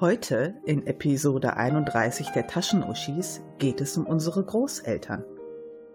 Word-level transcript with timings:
Heute 0.00 0.54
in 0.64 0.86
Episode 0.86 1.58
31 1.58 2.30
der 2.30 2.46
Taschenuschis 2.46 3.42
geht 3.58 3.82
es 3.82 3.98
um 3.98 4.06
unsere 4.06 4.42
Großeltern. 4.42 5.26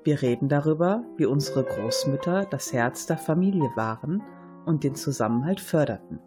Wir 0.03 0.21
reden 0.21 0.47
darüber, 0.47 1.03
wie 1.17 1.25
unsere 1.25 1.63
Großmütter 1.63 2.46
das 2.46 2.71
Herz 2.71 3.07
der 3.07 3.17
Familie 3.17 3.67
waren 3.76 4.21
und 4.67 4.83
den 4.83 4.94
Zusammenhalt 4.94 5.60
förderten. 5.60 6.19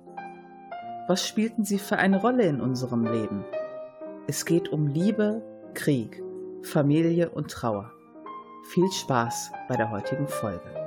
Was 1.06 1.24
spielten 1.24 1.64
sie 1.64 1.78
für 1.78 1.98
eine 1.98 2.20
Rolle 2.20 2.46
in 2.46 2.60
unserem 2.60 3.04
Leben? 3.04 3.44
Es 4.26 4.44
geht 4.44 4.70
um 4.70 4.88
Liebe, 4.88 5.40
Krieg, 5.74 6.20
Familie 6.62 7.30
und 7.30 7.48
Trauer. 7.48 7.92
Viel 8.72 8.90
Spaß 8.90 9.52
bei 9.68 9.76
der 9.76 9.92
heutigen 9.92 10.26
Folge. 10.26 10.77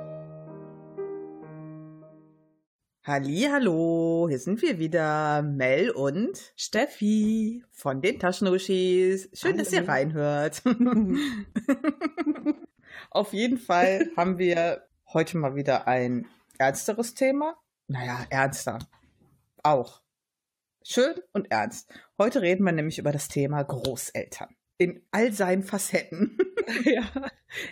Hallo, 3.04 4.28
hier 4.28 4.38
sind 4.38 4.62
wir 4.62 4.78
wieder, 4.78 5.42
Mel 5.42 5.90
und 5.90 6.52
Steffi 6.54 7.64
von 7.72 8.00
den 8.00 8.20
Taschenuschis. 8.20 9.28
Schön, 9.32 9.54
Hallo. 9.54 9.64
dass 9.64 9.72
ihr 9.72 9.88
reinhört. 9.88 10.62
Auf 13.10 13.32
jeden 13.32 13.58
Fall 13.58 14.08
haben 14.16 14.38
wir 14.38 14.86
heute 15.12 15.36
mal 15.36 15.56
wieder 15.56 15.88
ein 15.88 16.28
ernsteres 16.58 17.14
Thema. 17.14 17.56
Naja, 17.88 18.24
ernster. 18.30 18.78
Auch. 19.64 20.00
Schön 20.84 21.14
und 21.32 21.50
ernst. 21.50 21.92
Heute 22.18 22.40
reden 22.40 22.62
wir 22.62 22.70
nämlich 22.70 23.00
über 23.00 23.10
das 23.10 23.26
Thema 23.26 23.64
Großeltern. 23.64 24.54
In 24.78 25.04
all 25.10 25.32
seinen 25.32 25.64
Facetten. 25.64 26.38
ja, 26.84 27.02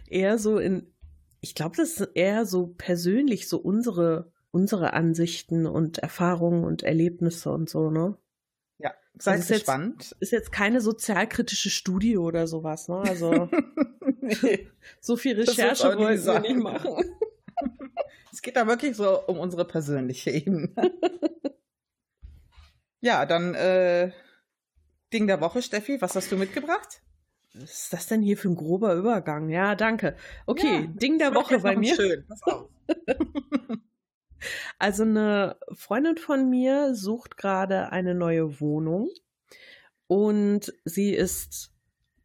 eher 0.08 0.38
so 0.38 0.58
in, 0.58 0.92
ich 1.40 1.54
glaube, 1.54 1.76
das 1.76 2.00
ist 2.00 2.10
eher 2.16 2.46
so 2.46 2.74
persönlich, 2.76 3.48
so 3.48 3.58
unsere 3.58 4.32
unsere 4.50 4.92
Ansichten 4.92 5.66
und 5.66 5.98
Erfahrungen 5.98 6.64
und 6.64 6.82
Erlebnisse 6.82 7.50
und 7.50 7.68
so, 7.68 7.90
ne? 7.90 8.16
Ja, 8.78 8.94
seid 9.18 9.36
also 9.36 9.54
gespannt. 9.54 10.02
Jetzt, 10.02 10.22
ist 10.22 10.32
jetzt 10.32 10.52
keine 10.52 10.80
sozialkritische 10.80 11.70
Studie 11.70 12.16
oder 12.16 12.46
sowas, 12.46 12.88
ne? 12.88 12.96
Also 12.98 13.48
nee, 14.20 14.68
so 15.00 15.16
viel 15.16 15.36
Recherche 15.36 15.96
wollten 15.96 16.24
wir 16.24 16.40
nicht 16.40 16.56
machen. 16.56 17.04
es 18.32 18.42
geht 18.42 18.56
da 18.56 18.66
wirklich 18.66 18.96
so 18.96 19.20
um 19.26 19.38
unsere 19.38 19.64
persönliche 19.64 20.30
Ebene. 20.30 20.70
ja, 23.00 23.26
dann 23.26 23.54
äh, 23.54 24.12
Ding 25.12 25.26
der 25.26 25.40
Woche, 25.40 25.62
Steffi, 25.62 26.00
was 26.00 26.14
hast 26.16 26.32
du 26.32 26.36
mitgebracht? 26.36 27.02
Was 27.54 27.82
ist 27.82 27.92
das 27.92 28.06
denn 28.06 28.22
hier 28.22 28.36
für 28.36 28.48
ein 28.48 28.54
grober 28.54 28.94
Übergang? 28.94 29.48
Ja, 29.48 29.74
danke. 29.74 30.16
Okay, 30.46 30.82
ja, 30.82 30.86
Ding 30.86 31.18
der 31.18 31.34
Woche 31.34 31.58
bei 31.58 31.76
mir. 31.76 31.96
Schön, 31.96 32.24
pass 32.28 32.42
auf. 32.44 32.68
Also 34.78 35.02
eine 35.02 35.56
Freundin 35.72 36.16
von 36.16 36.48
mir 36.48 36.94
sucht 36.94 37.36
gerade 37.36 37.90
eine 37.92 38.14
neue 38.14 38.60
Wohnung 38.60 39.10
und 40.06 40.72
sie 40.84 41.14
ist 41.14 41.72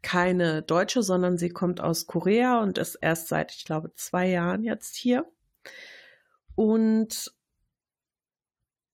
keine 0.02 0.62
Deutsche, 0.62 1.04
sondern 1.04 1.38
sie 1.38 1.50
kommt 1.50 1.82
aus 1.82 2.06
Korea 2.06 2.62
und 2.62 2.78
ist 2.78 2.96
erst 2.96 3.28
seit, 3.28 3.52
ich 3.54 3.66
glaube, 3.66 3.92
zwei 3.96 4.28
Jahren 4.30 4.64
jetzt 4.64 4.96
hier. 4.96 5.26
Und 6.56 7.34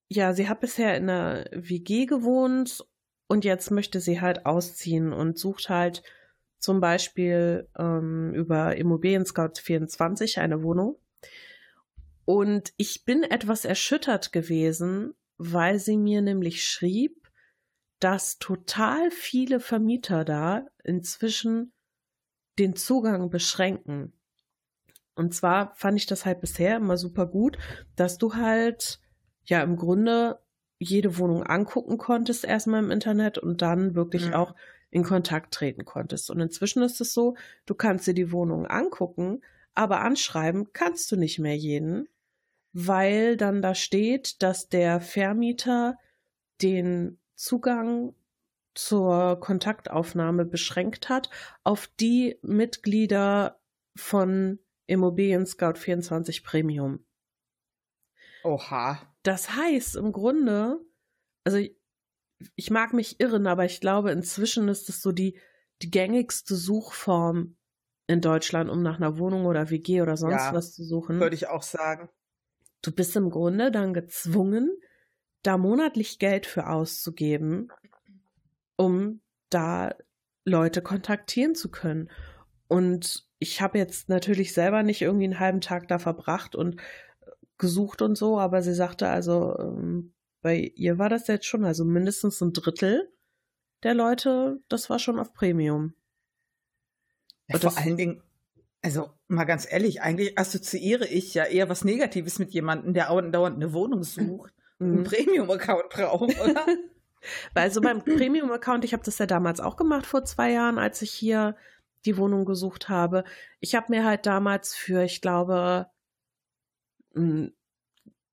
ja, 0.08 0.34
sie 0.34 0.50
hat 0.50 0.62
bisher 0.62 0.96
in 0.98 1.10
einer 1.10 1.46
WG 1.52 2.06
gewohnt 2.06 2.86
und 3.28 3.46
jetzt 3.46 3.72
möchte 3.72 4.00
sie 4.02 4.20
halt 4.20 4.46
ausziehen 4.46 5.14
und 5.14 5.38
sucht 5.38 5.70
halt 5.70 6.04
zum 6.60 6.80
Beispiel 6.80 7.68
ähm, 7.78 8.34
über 8.34 8.76
Immobilien 8.78 9.26
Scout 9.26 9.54
24 9.62 10.40
eine 10.40 10.64
Wohnung. 10.64 10.98
Und 12.32 12.72
ich 12.78 13.04
bin 13.04 13.24
etwas 13.24 13.66
erschüttert 13.66 14.32
gewesen, 14.32 15.16
weil 15.38 15.80
sie 15.80 15.98
mir 15.98 16.22
nämlich 16.22 16.64
schrieb, 16.64 17.30
dass 18.00 18.38
total 18.38 19.12
viele 19.12 19.60
Vermieter 19.60 20.24
da 20.24 20.66
inzwischen 20.82 21.74
den 22.58 22.78
Zugang 22.78 23.30
beschränken. 23.30 24.14
Und 25.14 25.36
zwar 25.36 25.76
fand 25.76 25.98
ich 25.98 26.06
das 26.06 26.26
halt 26.26 26.40
bisher 26.40 26.78
immer 26.78 26.96
super 26.96 27.28
gut, 27.28 27.58
dass 27.98 28.18
du 28.18 28.34
halt 28.34 29.02
ja 29.44 29.62
im 29.62 29.76
Grunde 29.76 30.40
jede 30.80 31.18
Wohnung 31.18 31.44
angucken 31.44 31.98
konntest 31.98 32.46
erstmal 32.46 32.82
im 32.82 32.92
Internet 32.92 33.40
und 33.40 33.62
dann 33.62 33.94
wirklich 33.94 34.28
mhm. 34.28 34.36
auch 34.36 34.56
in 34.90 35.04
Kontakt 35.04 35.54
treten 35.54 35.84
konntest. 35.84 36.32
Und 36.32 36.40
inzwischen 36.40 36.82
ist 36.82 37.02
es 37.02 37.14
so, 37.14 37.36
du 37.66 37.76
kannst 37.76 38.08
dir 38.08 38.14
die 38.14 38.32
Wohnung 38.32 38.68
angucken, 38.68 39.42
aber 39.74 40.00
anschreiben 40.00 40.72
kannst 40.72 41.12
du 41.12 41.18
nicht 41.18 41.38
mehr 41.38 41.58
jeden, 41.58 42.08
weil 42.74 43.38
dann 43.38 43.62
da 43.62 43.76
steht, 43.76 44.42
dass 44.42 44.70
der 44.70 45.02
Vermieter 45.02 45.98
den 46.62 47.20
Zugang 47.36 48.16
zur 48.74 49.40
Kontaktaufnahme 49.40 50.46
beschränkt 50.46 51.10
hat 51.10 51.30
auf 51.64 51.88
die 52.00 52.40
Mitglieder 52.42 53.60
von 53.96 54.60
Immobilien 54.88 55.46
Scout 55.46 55.76
24 55.76 56.44
Premium. 56.44 57.06
Oha. 58.44 59.02
Das 59.24 59.56
heißt 59.56 59.98
im 59.98 60.12
Grunde, 60.12 60.80
also 61.44 61.58
ich, 61.58 61.76
ich 62.56 62.72
mag 62.72 62.94
mich 62.94 63.20
irren, 63.20 63.46
aber 63.48 63.66
ich 63.66 63.82
glaube, 63.82 64.12
inzwischen 64.12 64.68
ist 64.68 64.90
es 64.90 65.02
so 65.02 65.12
die, 65.12 65.40
die 65.82 65.92
gängigste 65.92 66.56
Suchform 66.56 67.58
in 68.08 68.22
Deutschland, 68.22 68.70
um 68.70 68.82
nach 68.82 68.98
einer 68.98 69.18
Wohnung 69.18 69.46
oder 69.46 69.70
WG 69.70 70.02
oder 70.02 70.18
sonst 70.18 70.46
ja, 70.46 70.54
was 70.54 70.74
zu 70.74 70.84
suchen. 70.84 71.20
Würde 71.20 71.36
ich 71.36 71.48
auch 71.48 71.64
sagen. 71.64 72.10
Du 72.82 72.92
bist 72.92 73.16
im 73.16 73.30
Grunde 73.30 73.72
dann 73.72 73.94
gezwungen, 73.94 74.72
da 75.44 75.58
monatlich 75.58 76.20
Geld 76.20 76.46
für 76.46 76.68
auszugeben, 76.68 77.70
um 78.76 79.22
da 79.50 79.96
Leute 80.46 80.82
kontaktieren 80.82 81.56
zu 81.56 81.70
können. 81.70 82.10
Und 82.68 83.28
ich 83.40 83.62
habe 83.62 83.78
jetzt 83.78 84.10
natürlich 84.10 84.54
selber 84.54 84.84
nicht 84.84 85.02
irgendwie 85.02 85.26
einen 85.26 85.40
halben 85.40 85.62
Tag 85.62 85.88
da 85.88 86.00
verbracht 86.00 86.56
und 86.56 86.82
gesucht 87.58 88.02
und 88.02 88.18
so, 88.18 88.40
aber 88.40 88.62
sie 88.62 88.74
sagte 88.74 89.08
also, 89.10 89.58
ähm, 89.60 90.14
bei 90.42 90.58
ihr 90.76 90.98
war 90.98 91.10
das 91.10 91.28
jetzt 91.28 91.46
schon, 91.46 91.64
also 91.64 91.86
mindestens 91.86 92.42
ein 92.42 92.54
Drittel 92.54 93.12
der 93.84 93.94
Leute, 93.94 94.60
das 94.68 94.90
war 94.90 95.00
schon 95.00 95.20
auf 95.20 95.34
Premium. 95.34 95.94
Ja, 97.48 97.60
vor 97.60 97.78
allen 97.78 97.98
Dingen, 97.98 98.24
also 98.82 99.12
mal 99.28 99.46
ganz 99.46 99.72
ehrlich, 99.72 100.02
eigentlich 100.02 100.38
assoziiere 100.38 101.08
ich 101.08 101.34
ja 101.34 101.46
eher 101.46 101.70
was 101.70 101.84
Negatives 101.84 102.40
mit 102.40 102.52
jemandem, 102.52 102.94
der 102.94 103.08
dauernd 103.08 103.56
eine 103.56 103.74
Wohnung 103.74 104.04
sucht 104.04 104.54
und 104.80 104.88
einen 104.88 105.00
mhm. 105.00 105.04
Premium-Account 105.04 105.90
braucht, 105.90 106.42
oder? 106.50 106.66
Weil 107.54 107.72
so 107.72 107.82
beim 107.82 108.04
Premium-Account, 108.04 108.84
ich 108.84 108.94
habe 108.94 109.04
das 109.04 109.20
ja 109.20 109.28
damals 109.28 109.60
auch 109.60 109.78
gemacht 109.78 110.06
vor 110.06 110.26
zwei 110.26 110.52
Jahren, 110.52 110.80
als 110.80 111.02
ich 111.02 111.12
hier 111.12 111.56
die 112.06 112.18
Wohnung 112.18 112.46
gesucht 112.46 112.90
habe. 112.90 113.24
Ich 113.60 113.76
habe 113.76 113.88
mir 113.90 114.04
halt 114.04 114.26
damals 114.26 114.74
für, 114.74 115.04
ich 115.04 115.22
glaube, 115.22 115.88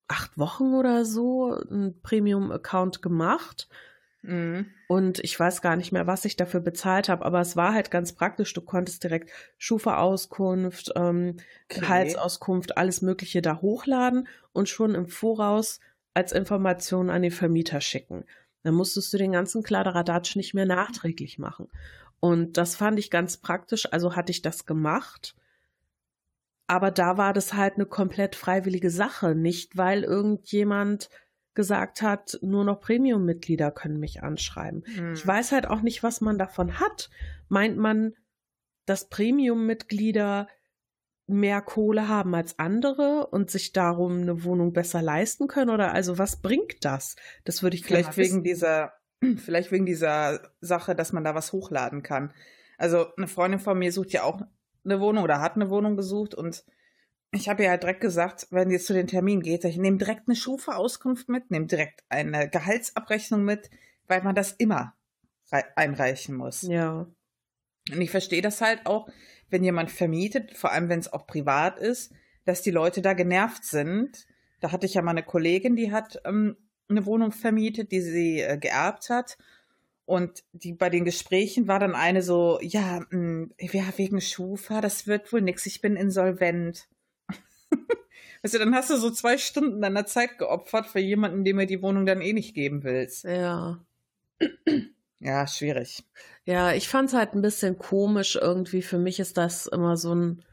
acht 0.07 0.37
Wochen 0.37 0.73
oder 0.73 1.05
so 1.05 1.53
einen 1.53 2.01
Premium-Account 2.01 3.03
gemacht 3.03 3.69
Mhm. 4.21 4.67
Und 4.87 5.19
ich 5.19 5.39
weiß 5.39 5.61
gar 5.61 5.75
nicht 5.75 5.91
mehr, 5.91 6.07
was 6.07 6.25
ich 6.25 6.35
dafür 6.35 6.59
bezahlt 6.59 7.09
habe, 7.09 7.25
aber 7.25 7.39
es 7.39 7.55
war 7.55 7.73
halt 7.73 7.91
ganz 7.91 8.13
praktisch. 8.13 8.53
Du 8.53 8.61
konntest 8.61 9.03
direkt 9.03 9.31
Schufa-Auskunft, 9.57 10.91
ähm, 10.95 11.35
okay. 11.69 11.79
Gehaltsauskunft, 11.79 12.77
alles 12.77 13.01
Mögliche 13.01 13.41
da 13.41 13.61
hochladen 13.61 14.27
und 14.51 14.67
schon 14.67 14.95
im 14.95 15.07
Voraus 15.07 15.79
als 16.13 16.31
Information 16.31 17.09
an 17.09 17.21
den 17.21 17.31
Vermieter 17.31 17.81
schicken. 17.81 18.25
Dann 18.63 18.73
musstest 18.73 19.13
du 19.13 19.17
den 19.17 19.31
ganzen 19.31 19.63
Kladderadatsch 19.63 20.35
nicht 20.35 20.53
mehr 20.53 20.65
nachträglich 20.65 21.39
machen. 21.39 21.69
Und 22.19 22.57
das 22.57 22.75
fand 22.75 22.99
ich 22.99 23.09
ganz 23.09 23.37
praktisch, 23.37 23.91
also 23.91 24.15
hatte 24.15 24.31
ich 24.31 24.41
das 24.41 24.65
gemacht. 24.65 25.35
Aber 26.67 26.91
da 26.91 27.17
war 27.17 27.33
das 27.33 27.53
halt 27.53 27.75
eine 27.75 27.85
komplett 27.85 28.35
freiwillige 28.35 28.89
Sache, 28.89 29.33
nicht 29.33 29.77
weil 29.77 30.03
irgendjemand 30.03 31.09
gesagt 31.59 32.01
hat, 32.01 32.39
nur 32.41 32.63
noch 32.63 32.79
Premium-Mitglieder 32.79 33.69
können 33.71 33.99
mich 33.99 34.23
anschreiben. 34.23 34.85
Mhm. 34.95 35.11
Ich 35.11 35.27
weiß 35.27 35.51
halt 35.51 35.67
auch 35.67 35.81
nicht, 35.81 36.03
was 36.03 36.21
man 36.21 36.37
davon 36.37 36.79
hat. 36.79 37.09
Meint 37.49 37.77
man, 37.77 38.13
dass 38.85 39.09
Premium-Mitglieder 39.09 40.47
mehr 41.27 41.61
Kohle 41.61 42.07
haben 42.07 42.33
als 42.33 42.57
andere 42.59 43.27
und 43.27 43.51
sich 43.51 43.73
darum 43.73 44.21
eine 44.21 44.45
Wohnung 44.45 44.71
besser 44.71 45.01
leisten 45.01 45.49
können? 45.49 45.69
Oder 45.69 45.93
also 45.93 46.17
was 46.17 46.41
bringt 46.41 46.85
das? 46.85 47.17
Das 47.43 47.61
würde 47.61 47.75
ich 47.75 47.83
vielleicht 47.83 48.15
wegen 48.15 48.41
dieser, 48.41 48.93
vielleicht 49.35 49.73
wegen 49.73 49.85
dieser 49.85 50.53
Sache, 50.61 50.95
dass 50.95 51.11
man 51.11 51.25
da 51.25 51.35
was 51.35 51.51
hochladen 51.51 52.03
kann. 52.03 52.33
Also 52.77 53.13
eine 53.17 53.27
Freundin 53.27 53.59
von 53.59 53.77
mir 53.77 53.91
sucht 53.91 54.13
ja 54.13 54.23
auch 54.23 54.43
eine 54.85 55.01
Wohnung 55.01 55.25
oder 55.25 55.41
hat 55.41 55.57
eine 55.57 55.69
Wohnung 55.69 55.97
gesucht 55.97 56.35
und 56.35 56.63
ich 57.31 57.47
habe 57.47 57.63
ja 57.63 57.77
direkt 57.77 58.01
gesagt, 58.01 58.47
wenn 58.49 58.71
ihr 58.71 58.79
zu 58.79 58.93
den 58.93 59.07
Termin 59.07 59.41
geht, 59.41 59.63
ich 59.63 59.77
nehme 59.77 59.97
direkt 59.97 60.27
eine 60.27 60.35
Schufa-Auskunft 60.35 61.29
mit, 61.29 61.51
nehme 61.51 61.67
direkt 61.67 62.03
eine 62.09 62.49
Gehaltsabrechnung 62.49 63.43
mit, 63.43 63.69
weil 64.07 64.23
man 64.23 64.35
das 64.35 64.51
immer 64.53 64.95
einreichen 65.75 66.35
muss. 66.35 66.63
Ja. 66.63 67.07
Und 67.91 68.01
ich 68.01 68.11
verstehe 68.11 68.41
das 68.41 68.61
halt 68.61 68.85
auch, 68.85 69.07
wenn 69.49 69.63
jemand 69.63 69.91
vermietet, 69.91 70.55
vor 70.55 70.71
allem 70.71 70.89
wenn 70.89 70.99
es 70.99 71.11
auch 71.11 71.25
privat 71.25 71.79
ist, 71.79 72.13
dass 72.45 72.61
die 72.61 72.71
Leute 72.71 73.01
da 73.01 73.13
genervt 73.13 73.63
sind. 73.63 74.27
Da 74.59 74.71
hatte 74.71 74.85
ich 74.85 74.95
ja 74.95 75.01
mal 75.01 75.11
eine 75.11 75.23
Kollegin, 75.23 75.75
die 75.75 75.91
hat 75.91 76.21
ähm, 76.25 76.57
eine 76.89 77.05
Wohnung 77.05 77.31
vermietet, 77.31 77.91
die 77.91 78.01
sie 78.01 78.41
äh, 78.41 78.57
geerbt 78.57 79.09
hat. 79.09 79.37
Und 80.05 80.43
die 80.53 80.73
bei 80.73 80.89
den 80.89 81.05
Gesprächen 81.05 81.67
war 81.67 81.79
dann 81.79 81.93
eine 81.93 82.23
so, 82.23 82.59
ja, 82.61 82.99
mh, 82.99 83.09
hm, 83.11 83.53
ja 83.59 83.83
wegen 83.97 84.21
Schufa, 84.21 84.81
das 84.81 85.05
wird 85.05 85.31
wohl 85.31 85.41
nix, 85.41 85.67
ich 85.67 85.81
bin 85.81 85.95
insolvent. 85.95 86.87
Also 88.41 88.57
dann 88.57 88.73
hast 88.73 88.89
du 88.89 88.95
so 88.95 89.11
zwei 89.11 89.37
Stunden 89.37 89.81
deiner 89.81 90.05
Zeit 90.05 90.37
geopfert 90.37 90.87
für 90.87 90.99
jemanden, 90.99 91.43
dem 91.43 91.59
er 91.59 91.65
die 91.65 91.81
Wohnung 91.81 92.05
dann 92.05 92.21
eh 92.21 92.31
nicht 92.31 92.55
geben 92.55 92.83
willst. 92.85 93.25
Ja. 93.25 93.83
Ja, 95.21 95.47
schwierig. 95.47 96.05
Ja, 96.45 96.71
ich 96.71 96.87
fand's 96.87 97.13
halt 97.13 97.33
ein 97.33 97.41
bisschen 97.41 97.77
komisch 97.77 98.37
irgendwie. 98.37 98.81
Für 98.81 98.97
mich 98.97 99.19
ist 99.19 99.37
das 99.37 99.67
immer 99.67 99.97
so 99.97 100.15
ein 100.15 100.45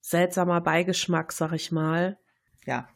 seltsamer 0.00 0.62
Beigeschmack, 0.62 1.32
sag 1.32 1.52
ich 1.52 1.70
mal. 1.70 2.18
Ja. 2.64 2.88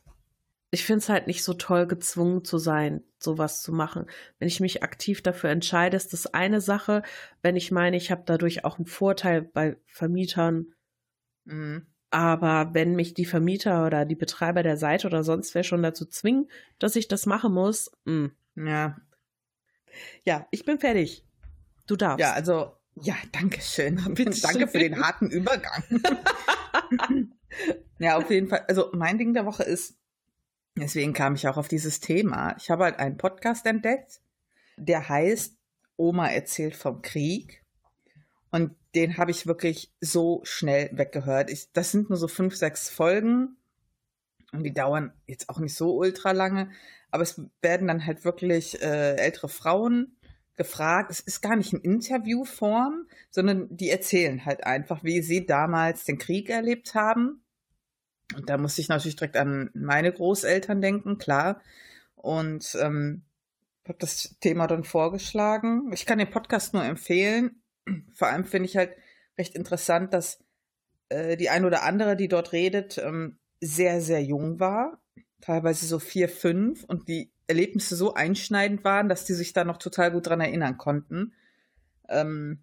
Ich 0.70 0.84
find's 0.84 1.08
halt 1.08 1.26
nicht 1.26 1.44
so 1.44 1.52
toll, 1.52 1.86
gezwungen 1.86 2.44
zu 2.44 2.56
sein, 2.56 3.02
sowas 3.18 3.60
zu 3.60 3.72
machen. 3.72 4.06
Wenn 4.38 4.48
ich 4.48 4.60
mich 4.60 4.82
aktiv 4.82 5.20
dafür 5.20 5.50
entscheide, 5.50 5.96
ist 5.96 6.12
das 6.12 6.26
eine 6.28 6.60
Sache. 6.60 7.02
Wenn 7.42 7.56
ich 7.56 7.70
meine, 7.70 7.96
ich 7.98 8.10
habe 8.10 8.22
dadurch 8.24 8.64
auch 8.64 8.78
einen 8.78 8.86
Vorteil 8.86 9.42
bei 9.42 9.76
Vermietern. 9.84 10.72
Mhm. 11.44 11.86
Aber 12.10 12.74
wenn 12.74 12.96
mich 12.96 13.14
die 13.14 13.24
Vermieter 13.24 13.86
oder 13.86 14.04
die 14.04 14.16
Betreiber 14.16 14.62
der 14.62 14.76
Seite 14.76 15.06
oder 15.06 15.22
sonst 15.22 15.54
wer 15.54 15.62
schon 15.62 15.82
dazu 15.82 16.04
zwingen, 16.04 16.50
dass 16.78 16.96
ich 16.96 17.06
das 17.06 17.26
machen 17.26 17.52
muss, 17.54 17.90
mh. 18.04 18.30
Hm. 18.56 18.66
ja. 18.66 18.96
Ja, 20.24 20.46
ich 20.50 20.64
bin 20.64 20.78
fertig. 20.78 21.24
Du 21.86 21.96
darfst. 21.96 22.20
Ja, 22.20 22.32
also, 22.32 22.76
ja, 22.94 23.14
danke 23.32 23.60
schön. 23.60 23.96
danke 24.42 24.68
für 24.68 24.78
den 24.78 25.00
harten 25.00 25.30
Übergang. 25.30 25.82
ja, 27.98 28.16
auf 28.16 28.30
jeden 28.30 28.48
Fall. 28.48 28.64
Also, 28.68 28.90
mein 28.92 29.18
Ding 29.18 29.34
der 29.34 29.46
Woche 29.46 29.64
ist, 29.64 29.96
deswegen 30.76 31.12
kam 31.12 31.34
ich 31.34 31.48
auch 31.48 31.56
auf 31.56 31.68
dieses 31.68 32.00
Thema. 32.00 32.54
Ich 32.58 32.70
habe 32.70 32.84
halt 32.84 32.98
einen 32.98 33.16
Podcast 33.16 33.66
entdeckt, 33.66 34.20
der 34.76 35.08
heißt 35.08 35.56
Oma 35.96 36.28
erzählt 36.28 36.76
vom 36.76 37.02
Krieg. 37.02 37.64
Und 38.50 38.74
den 38.94 39.16
habe 39.16 39.30
ich 39.30 39.46
wirklich 39.46 39.92
so 40.00 40.40
schnell 40.44 40.90
weggehört. 40.92 41.50
Ich, 41.50 41.72
das 41.72 41.92
sind 41.92 42.10
nur 42.10 42.18
so 42.18 42.28
fünf, 42.28 42.56
sechs 42.56 42.88
Folgen 42.88 43.56
und 44.52 44.64
die 44.64 44.72
dauern 44.72 45.12
jetzt 45.26 45.48
auch 45.48 45.58
nicht 45.58 45.74
so 45.74 45.96
ultra 45.96 46.32
lange, 46.32 46.70
aber 47.10 47.22
es 47.22 47.40
werden 47.62 47.88
dann 47.88 48.06
halt 48.06 48.24
wirklich 48.24 48.80
äh, 48.82 49.16
ältere 49.16 49.48
Frauen 49.48 50.16
gefragt. 50.56 51.10
Es 51.10 51.20
ist 51.20 51.40
gar 51.40 51.56
nicht 51.56 51.72
in 51.72 51.80
Interviewform, 51.80 53.06
sondern 53.30 53.74
die 53.74 53.90
erzählen 53.90 54.44
halt 54.44 54.64
einfach, 54.64 55.02
wie 55.04 55.22
sie 55.22 55.46
damals 55.46 56.04
den 56.04 56.18
Krieg 56.18 56.50
erlebt 56.50 56.94
haben. 56.94 57.42
Und 58.36 58.48
da 58.48 58.58
muss 58.58 58.78
ich 58.78 58.88
natürlich 58.88 59.16
direkt 59.16 59.36
an 59.36 59.70
meine 59.74 60.12
Großeltern 60.12 60.80
denken, 60.80 61.18
klar. 61.18 61.60
Und 62.14 62.76
ähm, 62.80 63.22
habe 63.90 63.98
das 63.98 64.36
Thema 64.40 64.66
dann 64.66 64.84
vorgeschlagen. 64.84 65.90
Ich 65.92 66.06
kann 66.06 66.18
den 66.18 66.30
Podcast 66.30 66.74
nur 66.74 66.84
empfehlen. 66.84 67.62
Vor 68.14 68.28
allem 68.28 68.44
finde 68.44 68.68
ich 68.68 68.76
halt 68.76 68.94
recht 69.38 69.54
interessant, 69.54 70.12
dass 70.12 70.42
äh, 71.08 71.36
die 71.36 71.50
ein 71.50 71.64
oder 71.64 71.82
andere, 71.82 72.16
die 72.16 72.28
dort 72.28 72.52
redet, 72.52 72.98
ähm, 72.98 73.38
sehr, 73.60 74.00
sehr 74.00 74.22
jung 74.22 74.60
war. 74.60 75.00
Teilweise 75.40 75.86
so 75.86 75.98
vier, 75.98 76.28
fünf 76.28 76.84
und 76.84 77.08
die 77.08 77.32
Erlebnisse 77.46 77.96
so 77.96 78.14
einschneidend 78.14 78.84
waren, 78.84 79.08
dass 79.08 79.24
die 79.24 79.34
sich 79.34 79.52
da 79.52 79.64
noch 79.64 79.78
total 79.78 80.12
gut 80.12 80.28
dran 80.28 80.40
erinnern 80.40 80.78
konnten. 80.78 81.34
Ähm, 82.08 82.62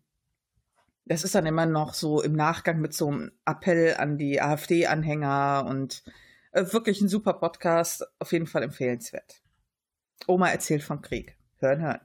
das 1.05 1.23
ist 1.23 1.35
dann 1.35 1.45
immer 1.45 1.65
noch 1.65 1.93
so 1.93 2.21
im 2.21 2.33
Nachgang 2.33 2.79
mit 2.79 2.93
so 2.93 3.07
einem 3.07 3.31
Appell 3.45 3.95
an 3.95 4.17
die 4.17 4.41
AfD-Anhänger 4.41 5.65
und 5.67 6.03
äh, 6.51 6.65
wirklich 6.71 7.01
ein 7.01 7.09
super 7.09 7.33
Podcast, 7.33 8.05
auf 8.19 8.31
jeden 8.31 8.47
Fall 8.47 8.63
empfehlenswert. 8.63 9.41
Oma 10.27 10.49
erzählt 10.49 10.83
vom 10.83 11.01
Krieg. 11.01 11.37
Hören, 11.59 11.81
hören. 11.81 12.01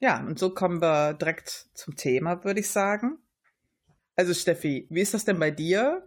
Ja, 0.00 0.24
und 0.24 0.38
so 0.38 0.50
kommen 0.50 0.80
wir 0.80 1.14
direkt 1.14 1.66
zum 1.74 1.96
Thema, 1.96 2.44
würde 2.44 2.60
ich 2.60 2.70
sagen. 2.70 3.18
Also 4.16 4.34
Steffi, 4.34 4.86
wie 4.90 5.00
ist 5.00 5.14
das 5.14 5.24
denn 5.24 5.38
bei 5.38 5.50
dir? 5.50 6.04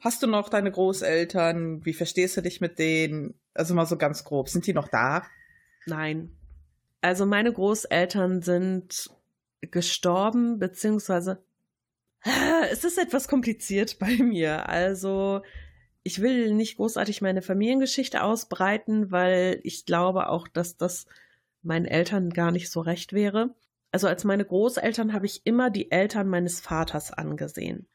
Hast 0.00 0.22
du 0.22 0.26
noch 0.26 0.48
deine 0.48 0.70
Großeltern? 0.70 1.84
Wie 1.84 1.94
verstehst 1.94 2.36
du 2.36 2.42
dich 2.42 2.60
mit 2.60 2.78
denen? 2.78 3.34
Also 3.54 3.74
mal 3.74 3.86
so 3.86 3.96
ganz 3.96 4.24
grob. 4.24 4.48
Sind 4.48 4.66
die 4.66 4.74
noch 4.74 4.88
da? 4.88 5.24
Nein. 5.86 6.36
Also 7.00 7.26
meine 7.26 7.52
Großeltern 7.52 8.42
sind 8.42 9.10
gestorben, 9.60 10.58
beziehungsweise 10.58 11.42
es 12.70 12.84
ist 12.84 12.98
etwas 12.98 13.28
kompliziert 13.28 13.98
bei 13.98 14.16
mir. 14.16 14.68
Also 14.68 15.42
ich 16.02 16.20
will 16.20 16.52
nicht 16.52 16.76
großartig 16.76 17.22
meine 17.22 17.42
Familiengeschichte 17.42 18.22
ausbreiten, 18.22 19.10
weil 19.10 19.60
ich 19.62 19.86
glaube 19.86 20.28
auch, 20.28 20.48
dass 20.48 20.76
das 20.76 21.06
meinen 21.64 21.86
Eltern 21.86 22.30
gar 22.30 22.50
nicht 22.50 22.70
so 22.70 22.80
recht 22.80 23.12
wäre. 23.12 23.54
Also 23.90 24.08
als 24.08 24.24
meine 24.24 24.44
Großeltern 24.44 25.12
habe 25.12 25.26
ich 25.26 25.46
immer 25.46 25.70
die 25.70 25.90
Eltern 25.90 26.28
meines 26.28 26.60
Vaters 26.60 27.12
angesehen. 27.12 27.86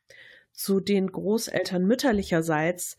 Zu 0.53 0.79
den 0.79 1.11
Großeltern 1.11 1.85
mütterlicherseits 1.85 2.97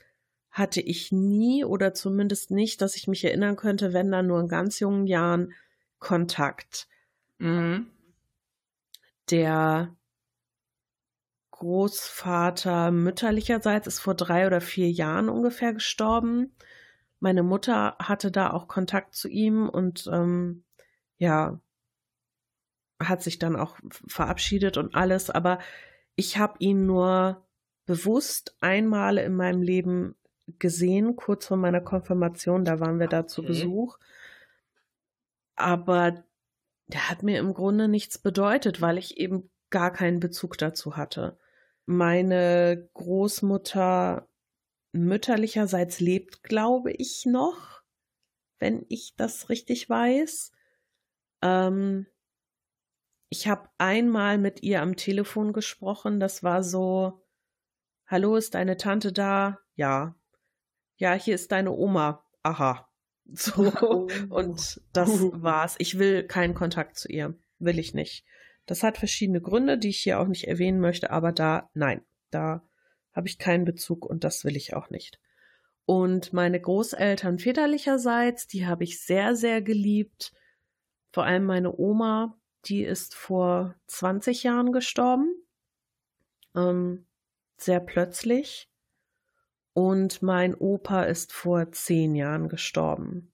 hatte 0.51 0.81
ich 0.81 1.13
nie 1.13 1.65
oder 1.65 1.95
zumindest 1.95 2.51
nicht, 2.51 2.83
dass 2.83 2.97
ich 2.97 3.07
mich 3.07 3.25
erinnern 3.25 3.57
könnte, 3.57 3.93
wenn 3.93 4.11
dann 4.11 4.27
nur 4.27 4.41
in 4.41 4.49
ganz 4.49 4.81
jungen 4.81 5.07
Jahren 5.07 5.53
Kontakt. 5.99 6.89
Mhm. 7.39 7.87
Der 9.31 9.95
Großvater 11.53 12.91
mütterlicherseits 12.91 13.87
ist 13.87 14.01
vor 14.01 14.15
drei 14.15 14.47
oder 14.47 14.61
vier 14.61 14.91
Jahren 14.91 15.29
ungefähr 15.29 15.73
gestorben 15.75 16.55
meine 17.21 17.43
Mutter 17.43 17.97
hatte 17.99 18.31
da 18.31 18.51
auch 18.51 18.67
Kontakt 18.67 19.15
zu 19.15 19.29
ihm 19.29 19.69
und 19.69 20.09
ähm, 20.13 20.65
ja, 21.19 21.61
hat 22.99 23.23
sich 23.23 23.39
dann 23.39 23.57
auch 23.57 23.79
verabschiedet 24.07 24.77
und 24.77 24.95
alles, 24.95 25.31
aber 25.31 25.59
ich 26.17 26.39
habe 26.39 26.57
ihn 26.59 26.87
nur 26.87 27.47
bewusst 27.87 28.57
einmal 28.61 29.19
in 29.19 29.35
meinem 29.35 29.63
Leben 29.63 30.17
gesehen, 30.59 31.17
kurz 31.17 31.47
vor 31.47 31.57
meiner 31.57 31.81
Konfirmation, 31.81 32.65
da 32.65 32.81
waren 32.81 32.99
wir 32.99 33.09
da 33.09 33.27
zu 33.27 33.43
Besuch. 33.43 33.99
Aber 35.57 36.25
der 36.89 37.09
hat 37.09 37.23
mir 37.23 37.39
im 37.39 37.55
Grunde 37.55 37.89
nichts 37.89 38.19
bedeutet, 38.19 38.81
weil 38.81 38.99
ich 38.99 39.19
eben 39.19 39.51
gar 39.71 39.93
keinen 39.93 40.21
Bezug 40.21 40.59
dazu 40.59 40.97
hatte. 40.97 41.39
Meine 41.87 42.89
Großmutter 42.95 44.29
mütterlicherseits 44.93 46.01
lebt, 46.01 46.43
glaube 46.43 46.93
ich, 46.93 47.27
noch, 47.27 47.83
wenn 48.59 48.85
ich 48.89 49.15
das 49.17 49.49
richtig 49.49 49.89
weiß. 49.89 50.53
Ähm, 51.43 52.07
ich 53.29 53.47
habe 53.47 53.69
einmal 53.79 54.39
mit 54.39 54.63
ihr 54.63 54.83
am 54.83 54.97
Telefon 54.97 55.53
gesprochen. 55.53 56.21
Das 56.21 56.43
war 56.43 56.63
so, 56.63 57.25
hallo, 58.07 58.37
ist 58.37 58.55
deine 58.55 58.77
Tante 58.77 59.13
da? 59.13 59.61
Ja. 59.77 60.17
Ja, 60.97 61.15
hier 61.15 61.37
ist 61.37 61.53
deine 61.53 61.73
Oma. 61.73 62.25
Aha. 62.43 62.87
So. 63.33 63.73
Oh. 63.81 64.09
Und 64.29 64.81
das 64.93 65.09
war's. 65.33 65.77
Ich 65.79 66.01
will 66.01 66.27
keinen 66.27 66.55
Kontakt 66.55 66.97
zu 66.97 67.07
ihr. 67.09 67.39
Will 67.61 67.79
ich 67.79 67.95
nicht. 67.95 68.25
Das 68.67 68.83
hat 68.83 68.99
verschiedene 68.99 69.41
Gründe, 69.41 69.79
die 69.79 69.91
ich 69.91 70.01
hier 70.01 70.19
auch 70.19 70.27
nicht 70.27 70.49
erwähnen 70.49 70.81
möchte, 70.81 71.11
aber 71.11 71.31
da, 71.31 71.71
nein, 71.75 72.05
da 72.33 72.69
habe 73.13 73.29
ich 73.29 73.39
keinen 73.39 73.65
Bezug 73.65 74.07
und 74.07 74.25
das 74.25 74.45
will 74.45 74.57
ich 74.57 74.75
auch 74.75 74.91
nicht. 74.91 75.21
Und 75.87 76.33
meine 76.33 76.61
Großeltern 76.61 77.39
väterlicherseits, 77.39 78.47
die 78.47 78.67
habe 78.67 78.85
ich 78.85 79.05
sehr, 79.05 79.35
sehr 79.35 79.61
geliebt. 79.61 80.33
Vor 81.13 81.25
allem 81.25 81.45
meine 81.45 81.77
Oma, 81.77 82.39
die 82.67 82.85
ist 82.85 83.15
vor 83.15 83.75
20 83.89 84.45
Jahren 84.45 84.73
gestorben. 84.73 85.35
Ähm, 86.55 87.07
sehr 87.57 87.81
plötzlich. 87.81 88.71
Und 89.73 90.23
mein 90.23 90.55
Opa 90.55 91.05
ist 91.05 91.33
vor 91.33 91.73
zehn 91.73 92.15
Jahren 92.15 92.49
gestorben. 92.49 93.33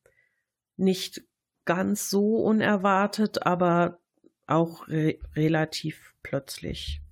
Nicht 0.77 1.25
ganz 1.65 2.09
so 2.09 2.37
unerwartet, 2.37 3.45
aber 3.45 3.99
auch 4.47 4.89
re 4.89 5.19
relativ 5.35 6.15
plötzlich. 6.23 7.03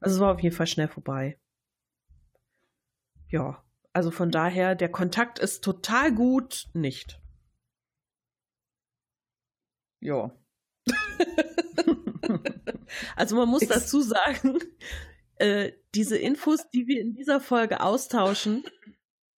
Also 0.00 0.16
es 0.16 0.20
war 0.20 0.34
auf 0.34 0.40
jeden 0.40 0.56
Fall 0.56 0.66
schnell 0.66 0.88
vorbei 0.88 1.38
ja, 3.28 3.62
also 3.92 4.10
von 4.10 4.30
daher, 4.30 4.74
der 4.74 4.90
Kontakt 4.90 5.38
ist 5.38 5.64
total 5.64 6.14
gut 6.14 6.68
nicht. 6.72 7.20
Ja. 10.00 10.30
also 13.16 13.36
man 13.36 13.48
muss 13.48 13.66
dazu 13.66 14.00
sagen, 14.00 14.58
äh, 15.36 15.72
diese 15.94 16.16
Infos, 16.16 16.68
die 16.70 16.86
wir 16.86 17.00
in 17.00 17.14
dieser 17.14 17.40
Folge 17.40 17.80
austauschen, 17.80 18.64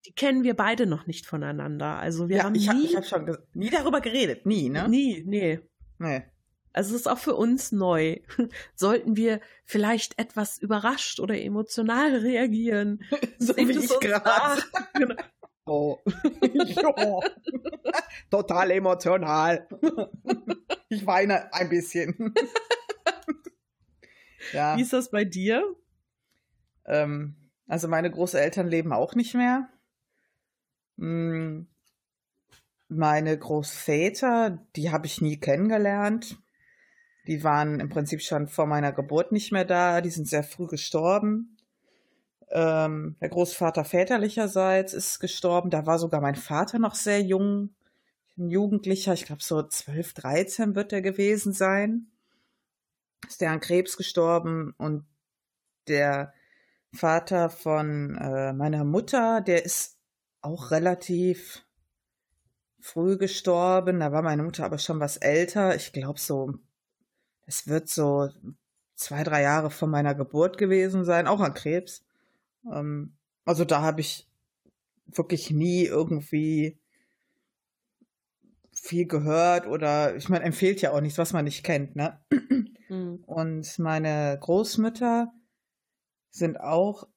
die 0.07 0.13
kennen 0.13 0.45
wir 0.45 0.55
beide 0.55 0.87
noch 0.87 1.07
nicht 1.07 1.27
voneinander. 1.27 1.99
Also 1.99 2.29
wir 2.29 2.39
ja, 2.39 2.45
haben 2.45 2.55
ich 2.55 2.63
nie, 2.63 2.69
hab, 2.69 2.85
ich 2.85 2.97
hab 2.97 3.05
schon 3.07 3.39
nie 3.55 3.71
darüber 3.71 4.01
geredet, 4.01 4.47
nie, 4.47 4.69
ne? 4.69 4.89
Nie, 4.89 5.23
nee. 5.27 5.61
Nee. 5.99 6.30
Also 6.73 6.95
es 6.95 7.03
ist 7.03 7.07
auch 7.09 7.19
für 7.19 7.35
uns 7.35 7.73
neu. 7.73 8.19
Sollten 8.75 9.17
wir 9.17 9.41
vielleicht 9.65 10.19
etwas 10.19 10.59
überrascht 10.59 11.21
oder 11.21 11.41
emotional 11.41 12.17
reagieren? 12.17 13.03
so 13.39 13.57
wie 13.57 13.79
ich 13.79 14.01
gerade. 14.01 14.63
Genau. 15.65 16.03
jo. 16.05 17.23
Total 18.29 18.71
emotional. 18.73 19.69
ich 20.89 21.07
weine 21.07 21.53
ein 21.55 21.69
bisschen. 21.69 22.35
ja. 24.53 24.77
Wie 24.77 24.83
ist 24.83 24.93
das 24.93 25.11
bei 25.11 25.25
dir? 25.25 25.63
Ähm, 26.87 27.37
also 27.69 27.87
meine 27.87 28.11
Großeltern 28.11 28.67
leben 28.67 28.93
auch 28.93 29.15
nicht 29.15 29.35
mehr. 29.35 29.69
Hm, 30.99 31.69
meine 32.89 33.39
Großväter, 33.39 34.67
die 34.75 34.91
habe 34.91 35.07
ich 35.07 35.21
nie 35.21 35.39
kennengelernt. 35.39 36.37
Die 37.31 37.45
waren 37.45 37.79
im 37.79 37.89
Prinzip 37.89 38.23
schon 38.23 38.49
vor 38.49 38.67
meiner 38.67 38.91
Geburt 38.91 39.31
nicht 39.31 39.53
mehr 39.53 39.65
da. 39.65 40.01
Die 40.01 40.11
sind 40.11 40.27
sehr 40.27 40.43
früh 40.43 40.67
gestorben. 40.67 41.57
Ähm, 42.51 43.15
der 43.21 43.29
Großvater 43.29 43.85
väterlicherseits 43.85 44.95
ist 44.95 45.21
gestorben. 45.21 45.71
Da 45.71 45.87
war 45.87 46.01
sogar 46.01 46.21
mein 46.21 46.35
Vater 46.35 46.81
noch 46.81 46.97
sehr 46.97 47.23
jung, 47.23 47.71
ein 48.37 48.49
Jugendlicher. 48.49 49.13
Ich 49.13 49.27
glaube, 49.27 49.45
so 49.45 49.63
12, 49.63 50.13
13 50.13 50.75
wird 50.75 50.93
er 50.93 51.03
gewesen 51.03 51.53
sein. 51.53 52.09
Ist 53.29 53.41
der 53.41 53.53
an 53.53 53.61
Krebs 53.61 53.97
gestorben 53.97 54.75
und 54.77 55.07
der 55.87 56.35
Vater 56.93 57.49
von 57.49 58.17
äh, 58.17 58.53
meiner 58.53 58.83
Mutter, 58.83 59.41
der 59.41 59.65
ist 59.65 60.01
auch 60.41 60.73
relativ 60.73 61.65
früh 62.81 63.19
gestorben. 63.19 64.01
Da 64.01 64.11
war 64.11 64.23
meine 64.23 64.43
Mutter 64.43 64.65
aber 64.65 64.79
schon 64.79 64.99
was 64.99 65.17
älter. 65.17 65.77
Ich 65.77 65.93
glaube 65.93 66.19
so, 66.19 66.59
es 67.51 67.67
wird 67.67 67.89
so 67.89 68.29
zwei, 68.95 69.25
drei 69.25 69.43
Jahre 69.43 69.71
vor 69.71 69.89
meiner 69.89 70.15
Geburt 70.15 70.57
gewesen 70.57 71.05
sein, 71.05 71.27
auch 71.27 71.41
an 71.41 71.53
Krebs. 71.53 72.05
Ähm, 72.65 73.17
also 73.45 73.65
da 73.65 73.83
habe 73.83 74.01
ich 74.01 74.29
wirklich 75.07 75.51
nie 75.51 75.85
irgendwie 75.85 76.79
viel 78.73 79.07
gehört 79.07 79.67
oder 79.67 80.15
ich 80.15 80.29
meine, 80.29 80.45
empfiehlt 80.45 80.81
ja 80.81 80.93
auch 80.93 81.01
nichts, 81.01 81.19
was 81.19 81.33
man 81.33 81.45
nicht 81.45 81.65
kennt, 81.65 81.97
ne? 81.97 82.21
Mhm. 82.89 83.25
Und 83.27 83.79
meine 83.81 84.39
Großmütter 84.41 85.33
sind 86.31 86.61
auch 86.61 87.09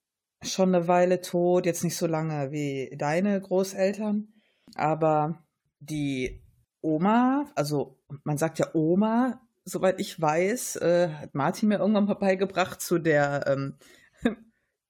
schon 0.41 0.73
eine 0.73 0.87
Weile 0.87 1.21
tot, 1.21 1.65
jetzt 1.67 1.83
nicht 1.83 1.95
so 1.95 2.07
lange 2.07 2.51
wie 2.51 2.95
deine 2.97 3.39
Großeltern, 3.39 4.33
aber 4.75 5.43
die 5.79 6.43
Oma, 6.81 7.51
also 7.55 7.99
man 8.23 8.37
sagt 8.37 8.59
ja 8.59 8.73
Oma, 8.73 9.42
soweit 9.65 9.99
ich 9.99 10.19
weiß, 10.19 10.77
äh, 10.77 11.09
hat 11.09 11.35
Martin 11.35 11.69
mir 11.69 11.79
irgendwann 11.79 12.05
mal 12.05 12.15
beigebracht 12.15 12.81
zu 12.81 12.99
der 12.99 13.45
ähm, 13.47 13.77